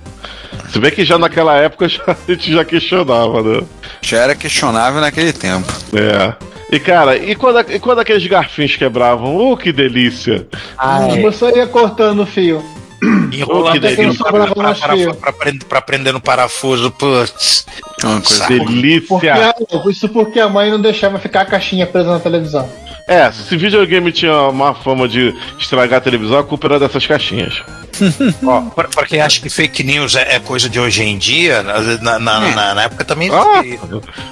Se 0.71 0.79
bem 0.79 0.91
que 0.91 1.03
já 1.03 1.17
naquela 1.17 1.55
época 1.57 1.88
já- 1.89 2.01
a 2.07 2.31
gente 2.31 2.51
já 2.53 2.63
questionava, 2.63 3.41
né? 3.43 3.61
Já 4.01 4.17
era 4.19 4.35
questionável 4.35 5.01
naquele 5.01 5.34
tempo. 5.34 5.71
É. 5.93 6.34
E 6.71 6.79
cara, 6.79 7.15
e 7.17 7.34
quando, 7.35 7.71
e 7.71 7.79
quando 7.79 7.99
aqueles 7.99 8.25
garfinhos 8.27 8.75
quebravam? 8.75 9.35
Oh, 9.38 9.55
que 9.57 9.71
delícia! 9.71 10.47
Você 11.21 11.49
ia 11.55 11.65
cortando 11.67 12.21
o 12.23 12.25
fio. 12.25 12.63
Enrolando 13.31 13.79
pra, 13.79 14.75
Fio. 14.97 15.13
pra 15.69 15.81
prender- 15.81 16.13
no 16.13 16.19
parafuso. 16.19 16.89
Putz. 16.91 17.65
É 18.03 18.05
uma 18.07 18.21
coisa. 18.21 18.35
Saco. 18.39 18.53
Delícia! 18.53 19.53
Porque 19.69 19.89
isso 19.91 20.09
porque 20.09 20.39
a 20.39 20.49
mãe 20.49 20.71
não 20.71 20.81
deixava 20.81 21.19
ficar 21.19 21.41
a 21.41 21.45
caixinha 21.45 21.85
presa 21.85 22.11
na 22.11 22.19
televisão. 22.19 22.67
É, 23.07 23.31
se 23.31 23.55
videogame 23.55 24.11
tinha 24.11 24.34
uma 24.49 24.73
fama 24.75 25.07
de 25.07 25.34
estragar 25.57 25.99
a 25.99 26.01
televisão, 26.01 26.38
a 26.39 26.43
culpa 26.43 26.67
era 26.67 26.79
dessas 26.79 27.05
caixinhas. 27.07 27.61
Ó, 28.45 28.61
pra, 28.75 28.88
pra 28.89 29.05
quem 29.05 29.21
acha 29.21 29.39
que 29.41 29.49
fake 29.49 29.81
news 29.84 30.15
é, 30.15 30.35
é 30.35 30.39
coisa 30.39 30.67
de 30.69 30.77
hoje 30.79 31.03
em 31.03 31.17
dia, 31.17 31.63
na, 31.63 32.19
na, 32.19 32.19
na- 32.19 32.73
na 32.75 32.84
época 32.84 33.05
também 33.05 33.29
Ah. 33.31 33.63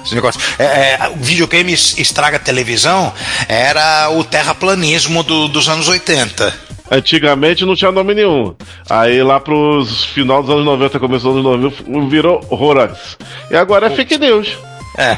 esse 0.04 0.14
negócio. 0.14 0.40
É, 0.58 0.64
é, 0.64 1.08
o 1.08 1.16
videogame 1.16 1.72
es- 1.72 1.98
estraga 1.98 2.36
a 2.36 2.40
televisão 2.40 3.12
era 3.48 4.10
o 4.10 4.22
terraplanismo 4.22 5.22
do- 5.22 5.48
dos 5.48 5.68
anos 5.68 5.88
80. 5.88 6.54
Antigamente 6.90 7.64
não 7.64 7.74
tinha 7.74 7.90
nome 7.90 8.14
nenhum. 8.14 8.54
Aí 8.88 9.20
lá 9.22 9.40
pros 9.40 10.04
final 10.04 10.42
dos 10.42 10.50
anos 10.52 10.64
90, 10.64 11.00
começo 11.00 11.24
dos 11.32 11.44
anos 11.44 11.74
90, 11.84 12.08
virou 12.08 12.46
Horax. 12.50 13.16
E 13.50 13.56
agora 13.56 13.86
é 13.86 13.90
fake 13.90 14.18
news. 14.18 14.56
É. 14.98 15.16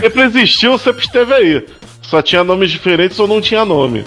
Sempre 0.00 0.22
existiu, 0.22 0.78
sempre 0.78 1.04
esteve 1.04 1.34
aí. 1.34 1.66
Só 2.08 2.22
tinha 2.22 2.42
nomes 2.42 2.70
diferentes 2.70 3.18
ou 3.18 3.28
não 3.28 3.40
tinha 3.40 3.64
nome. 3.64 4.04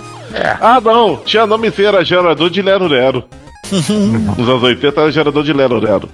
Ah, 0.59 0.81
não, 0.81 1.17
tinha 1.17 1.45
nome 1.45 1.69
sim, 1.71 1.83
era 1.83 2.03
gerador 2.03 2.49
de 2.49 2.61
Lero 2.61 2.87
Lero. 2.87 3.23
Nos 3.71 4.49
anos 4.49 4.63
80 4.63 5.01
era 5.01 5.11
gerador 5.11 5.43
de 5.43 5.53
Lero 5.53 5.79
Lero. 5.79 6.09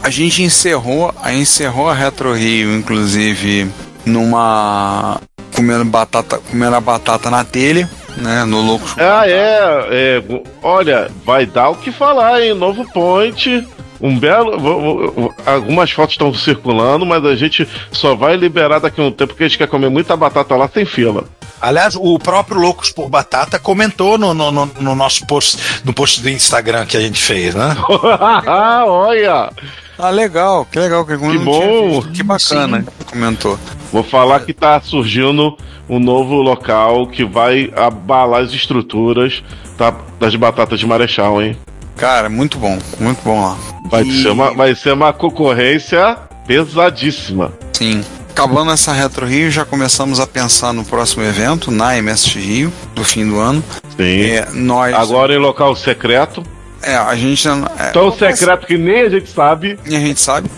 A 0.00 0.10
gente 0.10 0.42
encerrou, 0.42 1.12
a 1.20 1.32
encerrou 1.32 1.88
a 1.88 1.94
Retro 1.94 2.34
Rio, 2.34 2.76
inclusive, 2.76 3.68
numa. 4.06 5.20
comendo 5.54 5.84
batata, 5.84 6.38
comendo 6.38 6.76
a 6.76 6.80
batata 6.80 7.30
na 7.30 7.42
telha, 7.42 7.88
né? 8.16 8.44
No 8.44 8.60
louco. 8.60 8.86
Ah, 8.98 9.26
é, 9.26 9.88
é. 9.90 10.22
Olha, 10.62 11.10
vai 11.24 11.46
dar 11.46 11.70
o 11.70 11.76
que 11.76 11.90
falar, 11.90 12.42
hein? 12.42 12.54
Novo 12.54 12.86
Point. 12.92 13.66
Um 14.00 14.18
belo. 14.18 15.32
Algumas 15.46 15.90
fotos 15.90 16.14
estão 16.14 16.32
circulando, 16.34 17.04
mas 17.06 17.24
a 17.24 17.34
gente 17.36 17.66
só 17.92 18.14
vai 18.14 18.36
liberar 18.36 18.78
daqui 18.80 19.00
a 19.00 19.04
um 19.04 19.10
tempo 19.10 19.28
porque 19.32 19.44
a 19.44 19.48
gente 19.48 19.58
quer 19.58 19.68
comer 19.68 19.88
muita 19.90 20.16
batata 20.16 20.54
lá 20.56 20.68
sem 20.72 20.84
fila. 20.84 21.24
Aliás, 21.60 21.96
o 21.96 22.18
próprio 22.18 22.60
Loucos 22.60 22.90
por 22.90 23.08
Batata 23.08 23.58
comentou 23.58 24.18
no, 24.18 24.34
no, 24.34 24.50
no- 24.52 24.70
no 24.80 24.94
nosso 24.94 25.26
post, 25.26 25.56
no 25.82 25.94
post 25.94 26.20
do 26.20 26.28
Instagram 26.28 26.84
que 26.84 26.94
a 26.96 27.00
gente 27.00 27.22
fez, 27.22 27.54
né? 27.54 27.74
Olha! 28.86 29.50
Ah, 29.98 30.10
legal, 30.10 30.66
que 30.70 30.78
legal. 30.78 31.06
Que, 31.06 31.16
Que 31.16 31.38
bom. 31.38 32.02
Que 32.12 32.22
bacana, 32.22 32.82
que 32.98 33.04
comentou. 33.12 33.58
Vou 33.92 34.02
falar 34.02 34.40
que 34.40 34.52
tá 34.52 34.80
surgindo 34.80 35.56
um 35.88 35.98
novo 36.00 36.34
local 36.42 37.06
que 37.06 37.24
vai 37.24 37.72
abalar 37.76 38.42
as 38.42 38.52
estruturas 38.52 39.42
tá, 39.78 39.94
das 40.18 40.34
batatas 40.34 40.80
de 40.80 40.86
Marechal, 40.86 41.40
hein? 41.40 41.56
Cara, 41.96 42.28
muito 42.28 42.58
bom, 42.58 42.78
muito 42.98 43.20
bom 43.22 43.42
lá. 43.44 43.56
Vai, 43.88 44.02
E- 44.02 44.22
ser, 44.22 44.30
uma, 44.30 44.52
vai 44.54 44.74
ser 44.74 44.92
uma 44.92 45.12
concorrência 45.12 46.16
pesadíssima. 46.46 47.52
Sim. 47.72 48.04
Acabando 48.30 48.72
essa 48.72 48.92
Retro 48.92 49.26
Rio, 49.26 49.48
já 49.50 49.64
começamos 49.64 50.18
a 50.18 50.26
pensar 50.26 50.72
no 50.72 50.84
próximo 50.84 51.22
evento, 51.22 51.70
na 51.70 51.96
MSX 52.02 52.34
Rio, 52.34 52.72
do 52.94 53.04
fim 53.04 53.28
do 53.28 53.38
ano. 53.38 53.62
Sim. 53.96 54.22
É, 54.22 54.48
nós. 54.52 54.92
Agora 54.94 55.32
em 55.32 55.38
local 55.38 55.76
secreto. 55.76 56.42
É, 56.82 56.96
a 56.96 57.14
gente. 57.14 57.46
É, 57.78 57.90
Tão 57.92 58.10
secreto 58.12 58.66
que 58.66 58.76
nem 58.76 59.02
a 59.02 59.08
gente 59.08 59.30
sabe. 59.30 59.78
E 59.86 59.94
a 59.96 60.00
gente 60.00 60.20
sabe. 60.20 60.50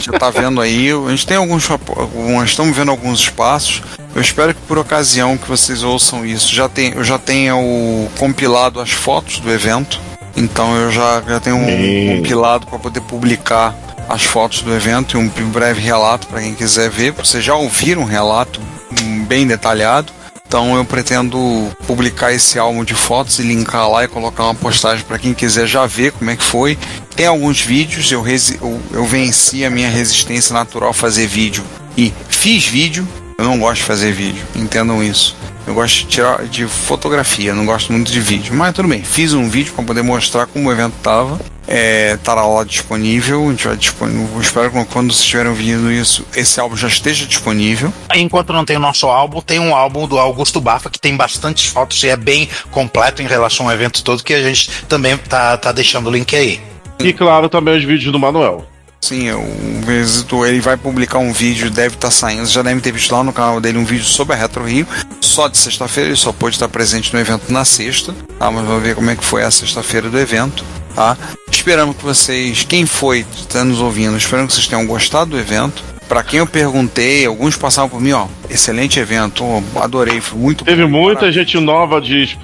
Já 0.00 0.12
tá 0.18 0.30
vendo 0.30 0.60
aí. 0.60 0.90
A 0.90 1.10
gente 1.10 1.26
tem 1.26 1.36
alguns. 1.36 1.70
alguns 1.70 2.50
estamos 2.50 2.76
vendo 2.76 2.90
alguns 2.90 3.20
espaços. 3.20 3.82
Eu 4.14 4.20
espero 4.20 4.52
que 4.52 4.60
por 4.66 4.76
ocasião 4.76 5.38
que 5.38 5.48
vocês 5.48 5.84
ouçam 5.84 6.26
isso, 6.26 6.52
já 6.52 6.68
tem, 6.68 6.92
eu 6.94 7.04
já 7.04 7.16
tenha 7.18 7.54
o 7.56 8.10
compilado 8.18 8.80
as 8.80 8.90
fotos 8.90 9.38
do 9.38 9.48
evento. 9.50 10.00
Então 10.36 10.76
eu 10.76 10.90
já, 10.90 11.22
já 11.22 11.40
tenho 11.40 11.56
um 11.56 12.16
compilado 12.16 12.66
para 12.66 12.78
poder 12.78 13.00
publicar 13.02 13.74
as 14.08 14.24
fotos 14.24 14.62
do 14.62 14.74
evento 14.74 15.16
e 15.16 15.42
um 15.42 15.50
breve 15.50 15.80
relato 15.80 16.26
para 16.26 16.40
quem 16.40 16.54
quiser 16.54 16.90
ver. 16.90 17.12
Vocês 17.12 17.44
já 17.44 17.54
ouviram 17.54 18.02
um 18.02 18.06
relato 18.06 18.60
hum, 19.00 19.24
bem 19.24 19.46
detalhado. 19.46 20.12
Então 20.46 20.74
eu 20.74 20.84
pretendo 20.84 21.70
publicar 21.86 22.32
esse 22.32 22.58
álbum 22.58 22.82
de 22.82 22.92
fotos 22.92 23.38
e 23.38 23.42
linkar 23.42 23.88
lá 23.88 24.02
e 24.02 24.08
colocar 24.08 24.42
uma 24.42 24.54
postagem 24.54 25.04
para 25.04 25.16
quem 25.16 25.32
quiser 25.32 25.64
já 25.64 25.86
ver 25.86 26.10
como 26.10 26.28
é 26.28 26.36
que 26.36 26.42
foi. 26.42 26.76
Tem 27.14 27.26
alguns 27.26 27.60
vídeos, 27.60 28.10
eu, 28.10 28.24
eu, 28.26 28.80
eu 28.90 29.04
venci 29.04 29.64
a 29.64 29.70
minha 29.70 29.88
resistência 29.88 30.52
natural 30.52 30.90
a 30.90 30.94
fazer 30.94 31.28
vídeo 31.28 31.62
e 31.96 32.12
fiz 32.28 32.66
vídeo. 32.66 33.06
Eu 33.38 33.44
não 33.44 33.60
gosto 33.60 33.76
de 33.76 33.84
fazer 33.84 34.12
vídeo, 34.12 34.44
entendam 34.56 35.00
isso. 35.00 35.36
Eu 35.66 35.74
gosto 35.74 35.98
de 35.98 36.06
tirar 36.06 36.44
de 36.44 36.66
fotografia, 36.66 37.54
não 37.54 37.66
gosto 37.66 37.92
muito 37.92 38.10
de 38.10 38.20
vídeo. 38.20 38.54
Mas 38.54 38.74
tudo 38.74 38.88
bem, 38.88 39.02
fiz 39.02 39.32
um 39.32 39.48
vídeo 39.48 39.72
para 39.72 39.84
poder 39.84 40.02
mostrar 40.02 40.46
como 40.46 40.68
o 40.68 40.72
evento 40.72 40.94
tava. 41.02 41.38
É, 41.72 42.16
tá 42.16 42.34
lá 42.34 42.64
disponível, 42.64 43.46
a 43.46 43.50
gente 43.50 43.68
vai 43.68 43.76
disponível. 43.76 44.40
Espero 44.40 44.70
que 44.70 44.84
quando 44.86 45.12
vocês 45.12 45.20
estiverem 45.20 45.50
ouvindo 45.50 45.92
isso, 45.92 46.26
esse 46.34 46.58
álbum 46.58 46.76
já 46.76 46.88
esteja 46.88 47.26
disponível. 47.26 47.92
Enquanto 48.14 48.52
não 48.52 48.64
tem 48.64 48.76
o 48.76 48.80
nosso 48.80 49.06
álbum, 49.06 49.40
tem 49.40 49.60
um 49.60 49.74
álbum 49.74 50.08
do 50.08 50.18
Augusto 50.18 50.60
Bafa 50.60 50.90
que 50.90 50.98
tem 50.98 51.16
bastantes 51.16 51.66
fotos 51.66 52.02
e 52.02 52.08
é 52.08 52.16
bem 52.16 52.48
completo 52.72 53.22
em 53.22 53.26
relação 53.26 53.66
ao 53.66 53.72
evento 53.72 54.02
todo, 54.02 54.24
que 54.24 54.34
a 54.34 54.42
gente 54.42 54.68
também 54.88 55.16
tá, 55.16 55.56
tá 55.56 55.70
deixando 55.70 56.08
o 56.08 56.10
link 56.10 56.34
aí. 56.34 56.60
E 56.98 57.12
claro, 57.12 57.48
também 57.48 57.78
os 57.78 57.84
vídeos 57.84 58.10
do 58.10 58.18
Manuel. 58.18 58.66
Sim, 59.02 59.30
o 59.32 59.80
Visito, 59.86 60.44
ele 60.44 60.60
vai 60.60 60.76
publicar 60.76 61.18
um 61.18 61.32
vídeo, 61.32 61.70
deve 61.70 61.94
estar 61.94 62.10
saindo, 62.10 62.46
já 62.46 62.62
deve 62.62 62.80
ter 62.82 62.92
visto 62.92 63.10
lá 63.12 63.24
no 63.24 63.32
canal 63.32 63.58
dele 63.60 63.78
um 63.78 63.84
vídeo 63.84 64.04
sobre 64.04 64.34
a 64.34 64.38
Retro 64.38 64.64
Rio, 64.64 64.86
só 65.20 65.48
de 65.48 65.56
sexta-feira, 65.56 66.10
ele 66.10 66.16
só 66.16 66.32
pôde 66.32 66.56
estar 66.56 66.68
presente 66.68 67.12
no 67.12 67.18
evento 67.18 67.50
na 67.50 67.64
sexta, 67.64 68.14
tá? 68.38 68.50
Mas 68.50 68.64
vamos 68.66 68.82
ver 68.82 68.94
como 68.94 69.10
é 69.10 69.16
que 69.16 69.24
foi 69.24 69.42
a 69.42 69.50
sexta-feira 69.50 70.08
do 70.10 70.18
evento, 70.18 70.62
tá? 70.94 71.16
Esperamos 71.50 71.96
que 71.96 72.04
vocês, 72.04 72.62
quem 72.64 72.84
foi, 72.84 73.24
está 73.36 73.64
nos 73.64 73.80
ouvindo, 73.80 74.16
esperamos 74.18 74.52
que 74.52 74.56
vocês 74.60 74.68
tenham 74.68 74.86
gostado 74.86 75.30
do 75.30 75.38
evento. 75.38 75.82
Pra 76.06 76.22
quem 76.22 76.40
eu 76.40 76.46
perguntei, 76.46 77.24
alguns 77.24 77.56
passaram 77.56 77.88
por 77.88 78.00
mim, 78.00 78.12
ó, 78.12 78.26
excelente 78.50 79.00
evento, 79.00 79.42
ó, 79.44 79.62
adorei, 79.82 80.20
foi 80.20 80.38
muito 80.38 80.64
Teve 80.64 80.84
bom. 80.84 80.90
muita 80.90 81.32
gente 81.32 81.58
nova 81.58 82.00
de, 82.02 82.36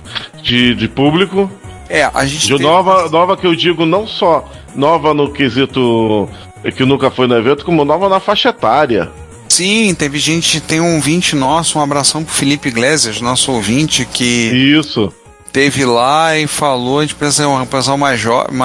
de, 0.42 0.74
de 0.74 0.88
público. 0.88 1.50
É, 1.88 2.08
a 2.12 2.24
gente 2.24 2.46
De 2.46 2.52
teve- 2.52 2.62
nova, 2.64 3.08
nova 3.10 3.36
que 3.36 3.46
eu 3.46 3.54
digo 3.54 3.84
não 3.84 4.06
só 4.06 4.50
nova 4.76 5.14
no 5.14 5.32
quesito 5.32 6.28
que 6.76 6.84
nunca 6.84 7.10
foi 7.10 7.26
no 7.26 7.36
evento, 7.36 7.64
como 7.64 7.84
nova 7.84 8.08
na 8.08 8.20
faixa 8.20 8.50
etária. 8.50 9.10
Sim, 9.48 9.94
teve 9.94 10.18
gente, 10.18 10.60
tem 10.60 10.80
um 10.80 10.96
ouvinte 10.96 11.36
nosso, 11.36 11.78
um 11.78 11.82
abração 11.82 12.24
pro 12.24 12.34
Felipe 12.34 12.68
Iglesias, 12.68 13.20
nosso 13.20 13.52
ouvinte, 13.52 14.04
que 14.04 14.74
Isso. 14.78 15.12
teve 15.52 15.84
lá 15.84 16.36
e 16.36 16.46
falou, 16.46 16.98
a 16.98 17.02
gente 17.02 17.14
pensa 17.14 17.46
um 17.46 17.64
pessoal 17.64 17.96
mais 17.96 18.18
jovem, 18.18 18.56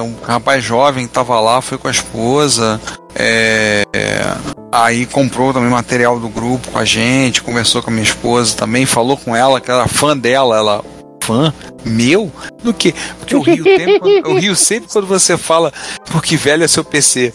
um 0.00 0.24
rapaz 0.24 0.62
jovem 0.62 1.06
que 1.06 1.12
tava 1.12 1.38
lá, 1.40 1.60
foi 1.60 1.76
com 1.78 1.88
a 1.88 1.90
esposa, 1.90 2.80
é, 3.14 3.82
é, 3.92 4.36
aí 4.70 5.04
comprou 5.04 5.52
também 5.52 5.68
material 5.68 6.20
do 6.20 6.28
grupo 6.28 6.70
com 6.70 6.78
a 6.78 6.84
gente, 6.84 7.42
conversou 7.42 7.82
com 7.82 7.90
a 7.90 7.92
minha 7.92 8.04
esposa 8.04 8.56
também, 8.56 8.86
falou 8.86 9.16
com 9.16 9.34
ela 9.34 9.60
que 9.60 9.70
era 9.70 9.88
fã 9.88 10.16
dela, 10.16 10.56
ela 10.56 10.84
fã 11.30 11.54
meu? 11.84 12.30
Do 12.62 12.74
que 12.74 12.92
porque 13.18 13.34
eu 13.34 13.40
rio, 13.40 13.62
tempo, 13.64 14.08
eu 14.08 14.34
rio 14.36 14.56
sempre 14.56 14.90
quando 14.90 15.06
você 15.06 15.38
fala 15.38 15.72
porque 16.10 16.36
velho 16.36 16.64
é 16.64 16.68
seu 16.68 16.84
PC 16.84 17.32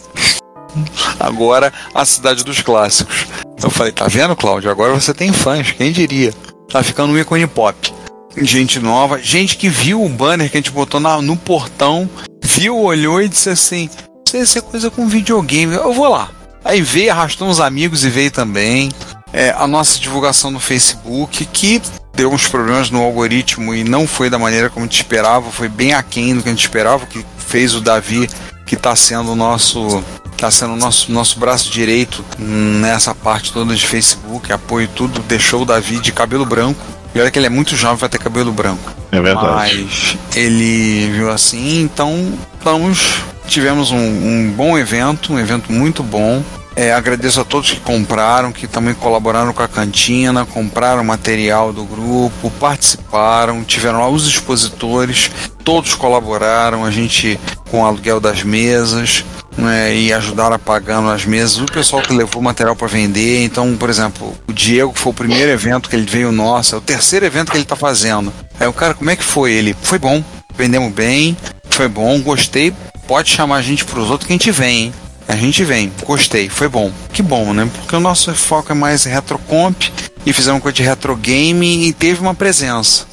agora 1.18 1.72
a 1.94 2.04
cidade 2.04 2.44
dos 2.44 2.60
clássicos. 2.60 3.26
Eu 3.62 3.70
falei 3.70 3.92
tá 3.92 4.06
vendo 4.06 4.36
Cláudio? 4.36 4.70
Agora 4.70 4.92
você 4.92 5.14
tem 5.14 5.32
fãs 5.32 5.72
quem 5.72 5.90
diria? 5.90 6.34
Tá 6.70 6.82
ficando 6.82 7.14
um 7.14 7.18
ícone 7.18 7.46
pop. 7.46 7.92
Gente 8.36 8.78
nova, 8.78 9.18
gente 9.18 9.56
que 9.56 9.70
viu 9.70 10.04
o 10.04 10.08
banner 10.10 10.50
que 10.50 10.58
a 10.58 10.60
gente 10.60 10.70
botou 10.70 11.00
na- 11.00 11.22
no 11.22 11.36
portão, 11.38 12.08
viu, 12.44 12.78
olhou 12.78 13.22
e 13.22 13.28
disse 13.28 13.48
assim: 13.48 13.88
Isso 14.26 14.46
ser 14.46 14.60
coisa 14.60 14.90
com 14.90 15.08
videogame, 15.08 15.74
eu 15.74 15.94
vou 15.94 16.08
lá. 16.08 16.28
Aí 16.62 16.82
veio, 16.82 17.10
arrastou 17.12 17.48
uns 17.48 17.60
amigos 17.60 18.04
e 18.04 18.10
veio 18.10 18.30
também. 18.30 18.90
É, 19.32 19.54
a 19.56 19.66
nossa 19.66 19.98
divulgação 19.98 20.50
no 20.50 20.60
Facebook, 20.60 21.46
que 21.46 21.80
deu 22.16 22.32
uns 22.32 22.48
problemas 22.48 22.90
no 22.90 23.02
algoritmo 23.02 23.74
e 23.74 23.84
não 23.84 24.06
foi 24.06 24.30
da 24.30 24.38
maneira 24.38 24.70
como 24.70 24.84
a 24.84 24.88
gente 24.88 24.96
esperava, 24.96 25.50
foi 25.50 25.68
bem 25.68 25.92
aquém 25.92 26.34
do 26.34 26.42
que 26.42 26.48
a 26.48 26.52
gente 26.52 26.62
esperava, 26.62 27.06
que 27.06 27.24
fez 27.36 27.74
o 27.74 27.80
Davi, 27.80 28.28
que 28.64 28.74
está 28.74 28.96
sendo 28.96 29.32
o 29.32 29.36
nosso. 29.36 30.02
Tá 30.36 30.50
sendo 30.50 30.74
o 30.74 30.76
nosso, 30.76 31.10
nosso 31.10 31.38
braço 31.38 31.70
direito 31.70 32.22
nessa 32.38 33.14
parte 33.14 33.54
toda 33.54 33.74
de 33.74 33.86
Facebook, 33.86 34.52
apoio 34.52 34.84
e 34.84 34.88
tudo, 34.88 35.20
deixou 35.20 35.62
o 35.62 35.64
Davi 35.64 35.98
de 35.98 36.12
cabelo 36.12 36.44
branco. 36.44 36.84
E 37.14 37.20
olha 37.20 37.30
que 37.30 37.38
ele 37.38 37.46
é 37.46 37.50
muito 37.50 37.74
jovem, 37.74 37.96
vai 37.96 38.08
ter 38.10 38.18
cabelo 38.18 38.52
branco. 38.52 38.92
É 39.10 39.18
verdade. 39.18 39.54
Mas 39.54 40.18
ele 40.34 41.10
viu 41.10 41.30
assim, 41.30 41.80
então 41.80 42.34
estamos, 42.58 43.14
tivemos 43.46 43.90
um, 43.90 43.96
um 43.96 44.52
bom 44.54 44.76
evento, 44.76 45.32
um 45.32 45.38
evento 45.38 45.72
muito 45.72 46.02
bom. 46.02 46.44
É, 46.76 46.92
agradeço 46.92 47.40
a 47.40 47.44
todos 47.44 47.70
que 47.70 47.80
compraram, 47.80 48.52
que 48.52 48.66
também 48.66 48.92
colaboraram 48.92 49.50
com 49.50 49.62
a 49.62 49.68
cantina, 49.68 50.44
compraram 50.44 51.02
material 51.02 51.72
do 51.72 51.84
grupo, 51.84 52.50
participaram, 52.60 53.64
tiveram 53.64 54.00
lá 54.00 54.10
os 54.10 54.28
expositores, 54.28 55.30
todos 55.64 55.94
colaboraram, 55.94 56.84
a 56.84 56.90
gente 56.90 57.40
com 57.70 57.80
o 57.80 57.86
aluguel 57.86 58.20
das 58.20 58.42
mesas, 58.42 59.24
né, 59.56 59.96
e 59.96 60.12
ajudaram 60.12 60.58
pagando 60.58 61.08
as 61.08 61.24
mesas, 61.24 61.56
o 61.56 61.64
pessoal 61.64 62.02
que 62.02 62.12
levou 62.12 62.42
material 62.42 62.76
para 62.76 62.86
vender. 62.86 63.42
Então, 63.42 63.74
por 63.74 63.88
exemplo, 63.88 64.36
o 64.46 64.52
Diego 64.52 64.92
foi 64.94 65.12
o 65.12 65.14
primeiro 65.14 65.50
evento 65.50 65.88
que 65.88 65.96
ele 65.96 66.04
veio 66.04 66.30
nosso, 66.30 66.74
é 66.74 66.78
o 66.78 66.82
terceiro 66.82 67.24
evento 67.24 67.52
que 67.52 67.56
ele 67.56 67.64
tá 67.64 67.74
fazendo. 67.74 68.30
Aí 68.60 68.66
o 68.66 68.72
cara, 68.74 68.92
como 68.92 69.10
é 69.10 69.16
que 69.16 69.24
foi? 69.24 69.52
Ele, 69.52 69.74
foi 69.80 69.98
bom, 69.98 70.22
vendemos 70.54 70.92
bem, 70.92 71.34
foi 71.70 71.88
bom, 71.88 72.20
gostei, 72.20 72.70
pode 73.08 73.30
chamar 73.30 73.56
a 73.56 73.62
gente 73.62 73.82
pros 73.82 74.10
outros 74.10 74.26
que 74.26 74.34
a 74.34 74.36
gente 74.36 74.50
vem, 74.50 74.84
hein? 74.84 74.94
A 75.28 75.34
gente 75.34 75.64
vem, 75.64 75.92
gostei, 76.04 76.48
foi 76.48 76.68
bom. 76.68 76.92
Que 77.12 77.22
bom, 77.22 77.52
né? 77.52 77.68
Porque 77.74 77.96
o 77.96 78.00
nosso 78.00 78.32
foco 78.34 78.70
é 78.72 78.74
mais 78.74 79.04
retrocomp 79.04 79.76
e 80.24 80.32
fizemos 80.32 80.62
coisa 80.62 80.76
de 80.76 80.82
retro 80.82 81.16
game 81.16 81.88
e 81.88 81.92
teve 81.92 82.20
uma 82.20 82.34
presença. 82.34 83.04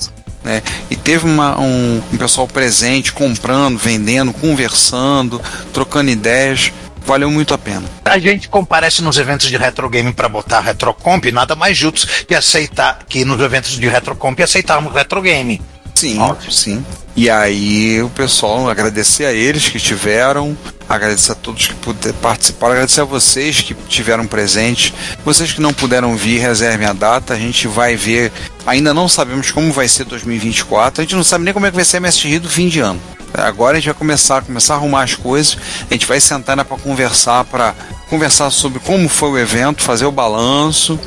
Né? 0.44 0.62
E 0.92 0.96
teve 0.96 1.26
uma- 1.26 1.60
um, 1.60 2.02
um 2.12 2.18
pessoal 2.18 2.48
presente, 2.48 3.12
comprando, 3.14 3.78
vendendo, 3.78 4.32
conversando, 4.34 5.42
trocando 5.74 6.12
ideias. 6.12 6.72
Valeu 7.06 7.30
muito 7.32 7.54
a 7.54 7.58
pena. 7.58 7.84
A 8.06 8.18
gente 8.20 8.48
comparece 8.48 9.02
nos 9.02 9.18
eventos 9.18 9.48
de 9.48 9.58
retro 9.58 9.90
game 9.90 10.14
para 10.14 10.30
botar 10.30 10.62
retrocomp, 10.62 11.26
nada 11.32 11.56
mais 11.56 11.78
justo 11.78 12.08
que 12.26 12.34
aceitar 12.36 13.00
que 13.10 13.26
nos 13.26 13.42
eventos 13.42 13.72
de 13.72 13.88
retrocomp 13.88 14.40
aceitarmos 14.42 14.94
retro 14.94 15.22
game. 15.22 15.62
Sim, 15.96 16.20
sim. 16.50 16.86
E 17.16 17.30
aí 17.30 18.02
o 18.02 18.10
pessoal, 18.10 18.68
agradecer 18.68 19.26
a 19.26 19.32
eles 19.32 19.70
que 19.70 19.78
estiveram, 19.78 20.58
agradecer 20.90 21.32
a 21.32 21.36
todos 21.36 21.68
que 21.68 21.76
puder, 21.76 22.12
participaram, 22.14 22.74
agradecer 22.74 23.02
a 23.02 23.06
vocês 23.06 23.62
que 23.62 23.74
tiveram 23.88 24.26
presentes. 24.26 24.94
Vocês 25.24 25.52
que 25.52 25.62
não 25.62 25.74
puderam 25.74 26.16
vir, 26.16 26.40
reservem 26.40 26.88
a 26.88 26.94
data, 26.94 27.34
a 27.34 27.40
gente 27.40 27.68
vai 27.68 27.96
ver. 27.96 28.32
Ainda 28.66 28.94
não 28.94 29.08
sabemos 29.08 29.52
como 29.52 29.72
vai 29.72 29.88
ser 29.88 30.06
2024, 30.06 31.02
a 31.02 31.04
gente 31.04 31.16
não 31.16 31.24
sabe 31.24 31.44
nem 31.44 31.54
como 31.54 31.66
é 31.66 31.70
que 31.70 31.76
vai 31.76 31.86
ser 31.86 31.98
a 31.98 32.00
MSX 32.02 32.40
do 32.40 32.50
fim 32.50 32.68
de 32.68 32.80
ano. 32.80 33.00
Agora 33.34 33.78
a 33.78 33.80
gente 33.80 33.90
vai 33.90 33.96
começar, 33.96 34.44
começar 34.44 34.76
a 34.76 34.78
arrumar 34.78 35.04
as 35.04 35.16
coisas, 35.16 35.58
a 35.90 35.94
gente 35.94 36.06
vai 36.06 36.20
sentar 36.20 36.56
para 36.64 36.78
conversar, 36.78 37.44
para 37.46 37.74
conversar 38.10 38.52
sobre 38.52 38.80
como 38.80 39.10
foi 39.10 39.30
o 39.30 39.38
evento, 39.38 39.82
fazer 39.82 40.06
o 40.06 40.12
balanço, 40.12 41.00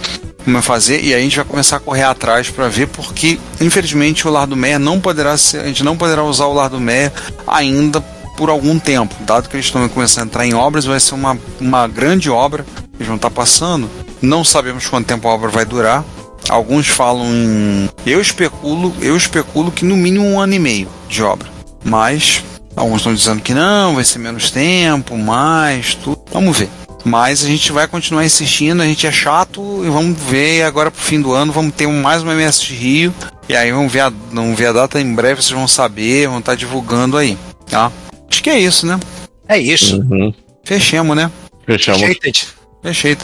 como 0.46 0.58
é 0.58 0.62
fazer 0.62 1.02
e 1.02 1.12
aí 1.12 1.20
a 1.20 1.22
gente 1.22 1.36
vai 1.36 1.44
começar 1.44 1.76
a 1.76 1.80
correr 1.80 2.04
atrás 2.04 2.48
para 2.48 2.68
ver 2.68 2.86
porque 2.86 3.38
infelizmente 3.60 4.26
o 4.28 4.30
Lar 4.30 4.46
do 4.46 4.56
Meia 4.56 4.78
não 4.78 5.00
poderá 5.00 5.36
ser, 5.36 5.60
a 5.60 5.66
gente 5.66 5.82
não 5.82 5.96
poderá 5.96 6.22
usar 6.22 6.46
o 6.46 6.54
Lar 6.54 6.70
do 6.70 6.80
Meia 6.80 7.12
ainda 7.46 8.00
por 8.36 8.48
algum 8.48 8.78
tempo. 8.78 9.14
Dado 9.24 9.48
que 9.48 9.56
eles 9.56 9.66
estão 9.66 9.88
começando 9.88 10.24
a 10.24 10.26
entrar 10.26 10.46
em 10.46 10.54
obras, 10.54 10.84
vai 10.84 11.00
ser 11.00 11.14
uma, 11.14 11.36
uma 11.60 11.88
grande 11.88 12.30
obra 12.30 12.62
que 12.62 12.98
eles 12.98 13.06
vão 13.08 13.16
estar 13.16 13.30
passando. 13.30 13.90
Não 14.22 14.44
sabemos 14.44 14.86
quanto 14.86 15.06
tempo 15.06 15.26
a 15.26 15.32
obra 15.32 15.48
vai 15.48 15.64
durar. 15.64 16.04
Alguns 16.48 16.86
falam 16.86 17.26
em. 17.26 17.90
Eu 18.06 18.20
especulo, 18.20 18.94
eu 19.00 19.16
especulo 19.16 19.72
que 19.72 19.84
no 19.84 19.96
mínimo 19.96 20.24
um 20.24 20.38
ano 20.38 20.54
e 20.54 20.58
meio 20.58 20.88
de 21.08 21.22
obra. 21.22 21.48
Mas 21.82 22.44
alguns 22.76 22.98
estão 22.98 23.14
dizendo 23.14 23.42
que 23.42 23.54
não, 23.54 23.96
vai 23.96 24.04
ser 24.04 24.18
menos 24.18 24.50
tempo, 24.50 25.16
mais, 25.16 25.94
tudo. 25.94 26.20
Vamos 26.30 26.56
ver. 26.56 26.68
Mas 27.06 27.44
a 27.44 27.46
gente 27.46 27.70
vai 27.70 27.86
continuar 27.86 28.24
insistindo, 28.24 28.82
a 28.82 28.84
gente 28.84 29.06
é 29.06 29.12
chato 29.12 29.84
e 29.84 29.88
vamos 29.88 30.20
ver 30.20 30.64
agora 30.64 30.90
pro 30.90 31.00
fim 31.00 31.20
do 31.20 31.32
ano, 31.32 31.52
vamos 31.52 31.72
ter 31.72 31.86
mais 31.86 32.20
uma 32.20 32.32
MS 32.32 32.60
de 32.64 32.74
Rio. 32.74 33.14
E 33.48 33.54
aí 33.54 33.70
vamos 33.70 33.92
ver, 33.92 34.00
a, 34.00 34.12
vamos 34.32 34.58
ver 34.58 34.66
a 34.66 34.72
data 34.72 35.00
em 35.00 35.14
breve, 35.14 35.40
vocês 35.40 35.52
vão 35.52 35.68
saber, 35.68 36.26
vão 36.26 36.40
estar 36.40 36.56
divulgando 36.56 37.16
aí. 37.16 37.38
Tá? 37.70 37.92
Acho 38.28 38.42
que 38.42 38.50
é 38.50 38.58
isso, 38.58 38.88
né? 38.88 38.98
É 39.46 39.56
isso. 39.56 40.00
Uhum. 40.00 40.34
Fechemos, 40.64 41.16
né? 41.16 41.30
Fechamos. 41.64 42.00
Shaded. 42.00 42.48
Fechei, 42.82 43.16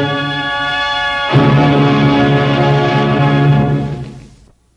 you. 0.03 0.08